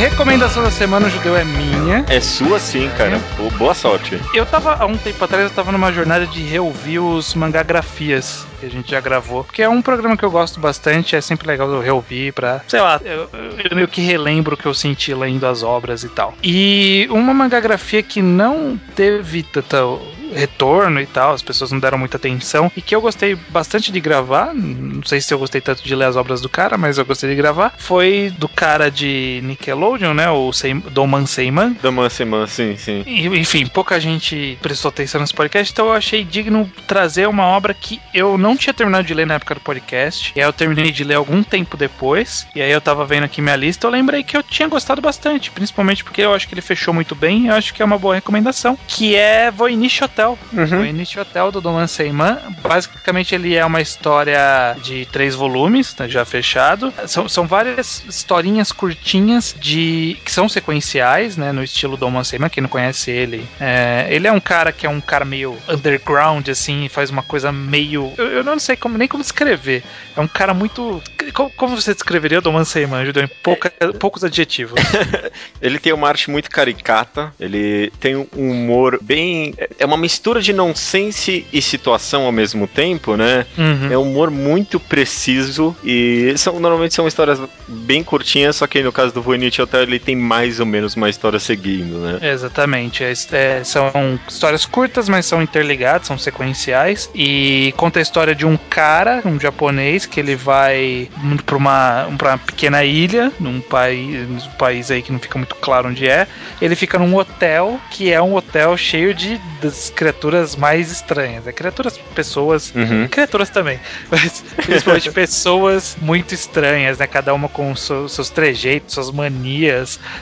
Recomendação 0.00 0.62
da 0.62 0.70
semana, 0.70 1.08
o 1.08 1.10
judeu 1.10 1.36
é 1.36 1.44
minha. 1.44 2.06
É 2.08 2.22
sua 2.22 2.58
sim, 2.58 2.88
cara. 2.96 3.20
Boa 3.58 3.74
sorte. 3.74 4.18
Eu 4.32 4.46
tava, 4.46 4.74
há 4.76 4.86
um 4.86 4.96
tempo 4.96 5.22
atrás, 5.22 5.44
eu 5.44 5.50
tava 5.50 5.70
numa 5.70 5.92
jornada 5.92 6.26
de 6.26 6.40
reouvir 6.40 7.00
os 7.00 7.34
mangagrafias 7.34 8.46
que 8.58 8.64
a 8.64 8.70
gente 8.70 8.90
já 8.90 8.98
gravou. 8.98 9.44
Porque 9.44 9.62
é 9.62 9.68
um 9.68 9.82
programa 9.82 10.16
que 10.16 10.24
eu 10.24 10.30
gosto 10.30 10.58
bastante, 10.58 11.16
é 11.16 11.20
sempre 11.20 11.46
legal 11.46 11.70
eu 11.70 11.82
reouvir 11.82 12.32
pra, 12.32 12.62
sei 12.66 12.80
lá, 12.80 12.98
eu, 13.04 13.28
eu 13.62 13.76
meio 13.76 13.88
que 13.88 14.00
relembro 14.00 14.54
o 14.54 14.56
que 14.56 14.64
eu 14.64 14.72
senti 14.72 15.12
lendo 15.12 15.46
as 15.46 15.62
obras 15.62 16.02
e 16.02 16.08
tal. 16.08 16.32
E 16.42 17.06
uma 17.10 17.34
mangagrafia 17.34 18.02
que 18.02 18.22
não 18.22 18.80
teve 18.94 19.42
tanta 19.42 19.84
retorno 20.32 21.00
e 21.00 21.06
tal, 21.06 21.32
as 21.32 21.42
pessoas 21.42 21.72
não 21.72 21.80
deram 21.80 21.98
muita 21.98 22.16
atenção, 22.16 22.70
e 22.76 22.80
que 22.80 22.94
eu 22.94 23.00
gostei 23.00 23.34
bastante 23.34 23.90
de 23.90 24.00
gravar, 24.00 24.54
não 24.54 25.02
sei 25.02 25.20
se 25.20 25.32
eu 25.34 25.38
gostei 25.38 25.60
tanto 25.60 25.82
de 25.82 25.94
ler 25.94 26.04
as 26.04 26.16
obras 26.16 26.40
do 26.40 26.48
cara, 26.48 26.78
mas 26.78 26.98
eu 26.98 27.04
gostei 27.04 27.30
de 27.30 27.36
gravar, 27.36 27.74
foi 27.78 28.32
do 28.38 28.48
cara 28.48 28.90
de 28.90 29.40
Nickelodeon, 29.42 29.89
né, 29.98 30.30
o 30.30 30.52
Seim- 30.52 30.80
Doman 30.80 31.26
Seiman, 31.26 31.76
Da 31.82 31.90
Manseman, 31.90 32.46
sim, 32.46 32.76
sim. 32.76 33.02
e, 33.06 33.26
Enfim, 33.26 33.66
pouca 33.66 33.98
gente 34.00 34.58
prestou 34.62 34.88
atenção 34.88 35.20
nesse 35.20 35.34
podcast, 35.34 35.72
então 35.72 35.86
eu 35.86 35.92
achei 35.92 36.24
digno 36.24 36.70
trazer 36.86 37.28
uma 37.28 37.44
obra 37.46 37.72
que 37.74 38.00
eu 38.14 38.36
não 38.38 38.56
tinha 38.56 38.72
terminado 38.74 39.06
de 39.06 39.14
ler 39.14 39.26
na 39.26 39.34
época 39.34 39.54
do 39.54 39.60
podcast. 39.60 40.32
E 40.36 40.40
aí 40.40 40.46
eu 40.46 40.52
terminei 40.52 40.90
de 40.90 41.04
ler 41.04 41.14
algum 41.14 41.42
tempo 41.42 41.76
depois. 41.76 42.46
E 42.54 42.60
aí 42.62 42.70
eu 42.70 42.80
tava 42.80 43.04
vendo 43.04 43.24
aqui 43.24 43.40
minha 43.42 43.56
lista, 43.56 43.86
eu 43.86 43.90
lembrei 43.90 44.22
que 44.22 44.36
eu 44.36 44.42
tinha 44.42 44.68
gostado 44.68 45.00
bastante, 45.00 45.50
principalmente 45.50 46.02
porque 46.04 46.22
eu 46.22 46.34
acho 46.34 46.46
que 46.48 46.54
ele 46.54 46.60
fechou 46.60 46.92
muito 46.94 47.14
bem. 47.14 47.46
Eu 47.48 47.54
acho 47.54 47.72
que 47.74 47.82
é 47.82 47.84
uma 47.84 47.98
boa 47.98 48.14
recomendação, 48.14 48.78
que 48.86 49.14
é 49.14 49.50
Voynich 49.50 50.02
Hotel. 50.02 50.38
Voynich 50.52 51.18
Hotel 51.18 51.50
do 51.52 51.60
Doman 51.60 51.86
Seyman. 51.86 52.38
Basicamente 52.62 53.34
ele 53.34 53.54
é 53.54 53.64
uma 53.64 53.80
história 53.80 54.76
de 54.82 55.06
três 55.06 55.34
volumes, 55.34 55.92
tá 55.94 56.06
já 56.08 56.24
fechado. 56.24 56.92
São, 57.06 57.28
são 57.28 57.46
várias 57.46 58.04
historinhas 58.08 58.72
curtinhas 58.72 59.54
de 59.58 59.79
que 60.24 60.30
são 60.32 60.48
sequenciais, 60.48 61.36
né, 61.36 61.52
no 61.52 61.62
estilo 61.62 61.96
Doman 61.96 62.24
Seyman. 62.24 62.48
Quem 62.50 62.62
não 62.62 62.68
conhece 62.68 63.10
ele, 63.10 63.46
é, 63.60 64.06
ele 64.10 64.26
é 64.26 64.32
um 64.32 64.40
cara 64.40 64.72
que 64.72 64.86
é 64.86 64.88
um 64.88 65.00
cara 65.00 65.24
meio 65.24 65.56
underground, 65.68 66.48
assim, 66.48 66.88
faz 66.88 67.10
uma 67.10 67.22
coisa 67.22 67.50
meio. 67.52 68.12
Eu, 68.16 68.26
eu 68.28 68.44
não 68.44 68.58
sei 68.58 68.76
como, 68.76 68.96
nem 68.98 69.08
como 69.08 69.22
descrever. 69.22 69.82
É 70.16 70.20
um 70.20 70.28
cara 70.28 70.52
muito. 70.54 71.02
Como, 71.34 71.50
como 71.50 71.80
você 71.80 71.94
descreveria 71.94 72.38
o 72.38 72.42
Doman 72.42 72.64
Seyman, 72.64 73.04
Judeu? 73.06 73.24
Em 73.24 73.28
pouca- 73.42 73.72
poucos 73.98 74.24
adjetivos. 74.24 74.80
Ele 75.60 75.78
tem 75.78 75.92
uma 75.92 76.08
arte 76.08 76.30
muito 76.30 76.50
caricata, 76.50 77.32
ele 77.38 77.92
tem 78.00 78.16
um 78.16 78.26
humor 78.34 78.98
bem. 79.00 79.54
É 79.78 79.84
uma 79.84 79.96
mistura 79.96 80.40
de 80.40 80.52
nonsense 80.52 81.46
e 81.52 81.60
situação 81.62 82.24
ao 82.24 82.32
mesmo 82.32 82.66
tempo, 82.66 83.16
né? 83.16 83.46
Uhum. 83.56 83.92
É 83.92 83.98
um 83.98 84.02
humor 84.02 84.30
muito 84.30 84.80
preciso 84.80 85.76
e 85.84 86.32
são, 86.36 86.58
normalmente 86.58 86.94
são 86.94 87.06
histórias 87.06 87.38
bem 87.68 88.02
curtinhas, 88.02 88.56
só 88.56 88.66
que 88.66 88.82
no 88.82 88.92
caso 88.92 89.12
do 89.12 89.22
Voynich 89.22 89.60
Hotel 89.70 89.82
ele 89.82 89.98
tem 90.00 90.16
mais 90.16 90.58
ou 90.58 90.66
menos 90.66 90.96
uma 90.96 91.08
história 91.08 91.38
seguindo, 91.38 91.98
né? 91.98 92.18
Exatamente. 92.32 93.04
É, 93.04 93.12
é, 93.32 93.64
são 93.64 94.18
histórias 94.28 94.66
curtas, 94.66 95.08
mas 95.08 95.26
são 95.26 95.40
interligadas, 95.40 96.06
são 96.08 96.18
sequenciais. 96.18 97.08
E 97.14 97.72
conta 97.76 98.00
a 98.00 98.02
história 98.02 98.34
de 98.34 98.44
um 98.44 98.56
cara, 98.56 99.22
um 99.24 99.38
japonês, 99.38 100.06
que 100.06 100.18
ele 100.18 100.34
vai 100.34 101.08
para 101.46 101.56
uma, 101.56 102.08
pra 102.18 102.30
uma 102.32 102.38
pequena 102.38 102.84
ilha, 102.84 103.32
num 103.38 103.60
país, 103.60 104.28
um 104.44 104.50
país 104.58 104.90
aí 104.90 105.02
que 105.02 105.12
não 105.12 105.18
fica 105.20 105.38
muito 105.38 105.54
claro 105.54 105.88
onde 105.88 106.08
é. 106.08 106.26
Ele 106.60 106.74
fica 106.74 106.98
num 106.98 107.14
hotel, 107.16 107.80
que 107.90 108.10
é 108.12 108.20
um 108.20 108.34
hotel 108.34 108.76
cheio 108.76 109.14
de 109.14 109.40
das 109.62 109.90
criaturas 109.90 110.56
mais 110.56 110.90
estranhas. 110.90 111.46
É 111.46 111.52
criaturas, 111.52 111.98
pessoas. 112.14 112.72
Uhum. 112.74 113.06
Criaturas 113.08 113.50
também, 113.50 113.78
mas 114.10 114.42
principalmente 114.56 115.10
pessoas 115.12 115.96
muito 116.00 116.34
estranhas, 116.34 116.98
né? 116.98 117.06
Cada 117.06 117.32
uma 117.34 117.48
com 117.48 117.74
seu- 117.76 118.08
seus 118.08 118.30
trejeitos, 118.30 118.94
suas 118.94 119.10
manias, 119.10 119.59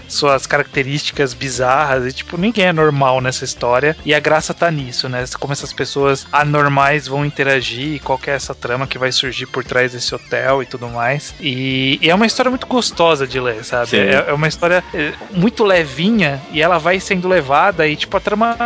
suas 0.07 0.47
características 0.47 1.35
bizarras 1.35 2.07
e 2.07 2.13
tipo 2.13 2.37
ninguém 2.37 2.67
é 2.67 2.73
normal 2.73 3.21
nessa 3.21 3.45
história 3.45 3.97
e 4.05 4.15
a 4.15 4.21
graça 4.21 4.55
tá 4.55 4.71
nisso, 4.71 5.09
né? 5.09 5.25
Como 5.39 5.53
essas 5.53 5.73
pessoas 5.73 6.27
anormais 6.33 7.07
vão 7.07 7.25
interagir, 7.25 7.95
e 7.95 7.99
qual 7.99 8.21
é 8.27 8.31
essa 8.31 8.55
trama 8.55 8.87
que 8.87 8.99
vai 8.99 9.13
surgir 9.13 9.47
por 9.47 9.65
trás 9.65 9.93
desse 9.93 10.15
hotel 10.15 10.63
e 10.63 10.67
tudo 10.67 10.89
mais. 10.89 11.35
E, 11.41 11.99
e 12.01 12.11
é 12.11 12.15
uma 12.15 12.27
história 12.27 12.51
muito 12.51 12.67
gostosa 12.67 13.27
de 13.27 13.41
ler, 13.41 13.65
sabe? 13.65 13.97
É, 13.97 14.25
é 14.29 14.33
uma 14.33 14.49
história 14.49 14.83
é, 14.93 15.13
muito 15.31 15.65
levinha 15.65 16.41
e 16.51 16.61
ela 16.61 16.79
vai 16.79 17.01
sendo 17.01 17.29
levada 17.29 17.87
e 17.87 17.97
tipo 17.97 18.17
a 18.17 18.21
trama 18.21 18.57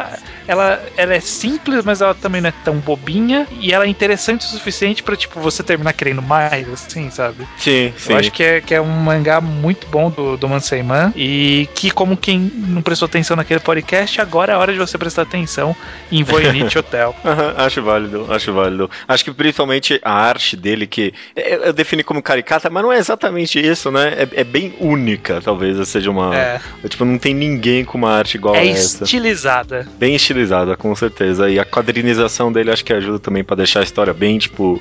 ela, 0.46 0.82
ela 0.96 1.14
é 1.14 1.20
simples, 1.20 1.84
mas 1.84 2.00
ela 2.00 2.14
também 2.14 2.40
não 2.40 2.48
é 2.48 2.54
tão 2.64 2.76
bobinha 2.76 3.46
e 3.50 3.72
ela 3.72 3.84
é 3.84 3.88
interessante 3.88 4.46
o 4.46 4.48
suficiente 4.48 5.02
pra 5.02 5.16
tipo 5.16 5.40
você 5.40 5.62
terminar 5.62 5.92
querendo 5.92 6.22
mais, 6.22 6.68
assim, 6.68 7.10
sabe? 7.10 7.46
Sim, 7.56 7.92
sim. 7.96 8.12
Eu 8.12 8.18
acho 8.18 8.30
que 8.30 8.42
é, 8.42 8.60
que 8.60 8.74
é 8.74 8.80
um 8.80 8.86
mangá 8.86 9.40
muito 9.40 9.86
bom 9.86 10.10
do, 10.10 10.36
do 10.36 10.48
Manseiman 10.62 11.12
e 11.16 11.68
que, 11.74 11.90
como 11.90 12.16
quem 12.16 12.38
não 12.38 12.80
prestou 12.80 13.06
atenção 13.06 13.36
naquele 13.36 13.60
podcast, 13.60 14.20
agora 14.20 14.52
é 14.52 14.56
hora 14.56 14.72
de 14.72 14.78
você 14.78 14.96
prestar 14.96 15.22
atenção 15.22 15.74
em 16.10 16.22
Voynich 16.22 16.78
Hotel. 16.78 17.14
Acho 17.56 17.82
válido, 17.82 18.26
acho 18.30 18.52
válido. 18.52 18.90
Acho 19.08 19.24
que 19.24 19.32
principalmente 19.32 20.00
a 20.02 20.12
arte 20.12 20.56
dele, 20.56 20.86
que 20.86 21.12
eu, 21.34 21.64
eu 21.64 21.72
defini 21.72 22.04
como 22.04 22.22
caricata, 22.22 22.70
mas 22.70 22.82
não 22.82 22.92
é 22.92 22.98
exatamente 22.98 23.58
isso, 23.58 23.90
né? 23.90 24.14
É, 24.16 24.40
é 24.40 24.44
bem 24.44 24.74
única, 24.78 25.40
talvez 25.42 25.86
seja 25.88 26.10
uma. 26.10 26.34
É, 26.36 26.60
Tipo, 26.88 27.04
não 27.04 27.18
tem 27.18 27.34
ninguém 27.34 27.84
com 27.84 27.98
uma 27.98 28.10
arte 28.10 28.36
igual 28.36 28.54
é 28.54 28.60
a 28.60 28.66
essa. 28.66 29.04
estilizada. 29.04 29.86
Bem 29.98 30.14
estilizada, 30.14 30.76
com 30.76 30.94
certeza. 30.94 31.50
E 31.50 31.58
a 31.58 31.64
quadrinização 31.64 32.52
dele 32.52 32.70
acho 32.70 32.84
que 32.84 32.92
ajuda 32.92 33.18
também 33.18 33.42
pra 33.42 33.56
deixar 33.56 33.80
a 33.80 33.82
história 33.82 34.12
bem, 34.12 34.38
tipo, 34.38 34.80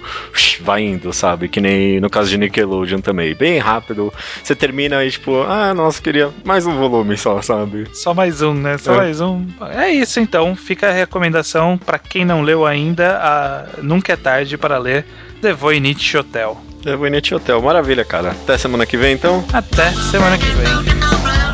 vai 0.62 0.84
indo, 0.84 1.12
sabe? 1.14 1.48
Que 1.48 1.60
nem 1.62 2.00
no 2.00 2.10
caso 2.10 2.30
de 2.30 2.38
Nickelodeon 2.38 3.00
também. 3.00 3.34
Bem 3.34 3.58
rápido. 3.60 4.14
Você 4.44 4.56
termina 4.56 5.04
e, 5.06 5.12
tipo, 5.12 5.42
ah, 5.44 5.71
nossa, 5.74 6.02
queria 6.02 6.30
mais 6.44 6.66
um 6.66 6.78
volume 6.78 7.18
só, 7.18 7.42
sabe? 7.42 7.88
Só 7.94 8.14
mais 8.14 8.42
um, 8.42 8.54
né? 8.54 8.78
Só 8.78 8.94
É. 8.94 8.98
mais 8.98 9.22
um. 9.22 9.46
É 9.74 9.90
isso 9.90 10.20
então. 10.20 10.56
Fica 10.56 10.90
a 10.90 10.94
recomendação 10.94 11.78
pra 11.78 11.98
quem 12.00 12.26
não 12.26 12.42
leu 12.42 12.66
ainda. 12.66 13.18
A... 13.18 13.82
Nunca 13.82 14.14
é 14.14 14.16
tarde 14.16 14.58
para 14.58 14.78
ler 14.78 15.06
The 15.42 15.54
Voynich 15.54 16.18
Hotel. 16.18 16.60
The 16.84 16.96
Voynich 16.96 17.34
Hotel, 17.34 17.62
maravilha, 17.62 18.04
cara. 18.04 18.30
Até 18.30 18.58
semana 18.58 18.86
que 18.86 18.98
vem, 18.98 19.14
então. 19.14 19.44
Até 19.54 19.92
semana 19.92 20.38
que 20.38 20.46
vem. 20.46 21.51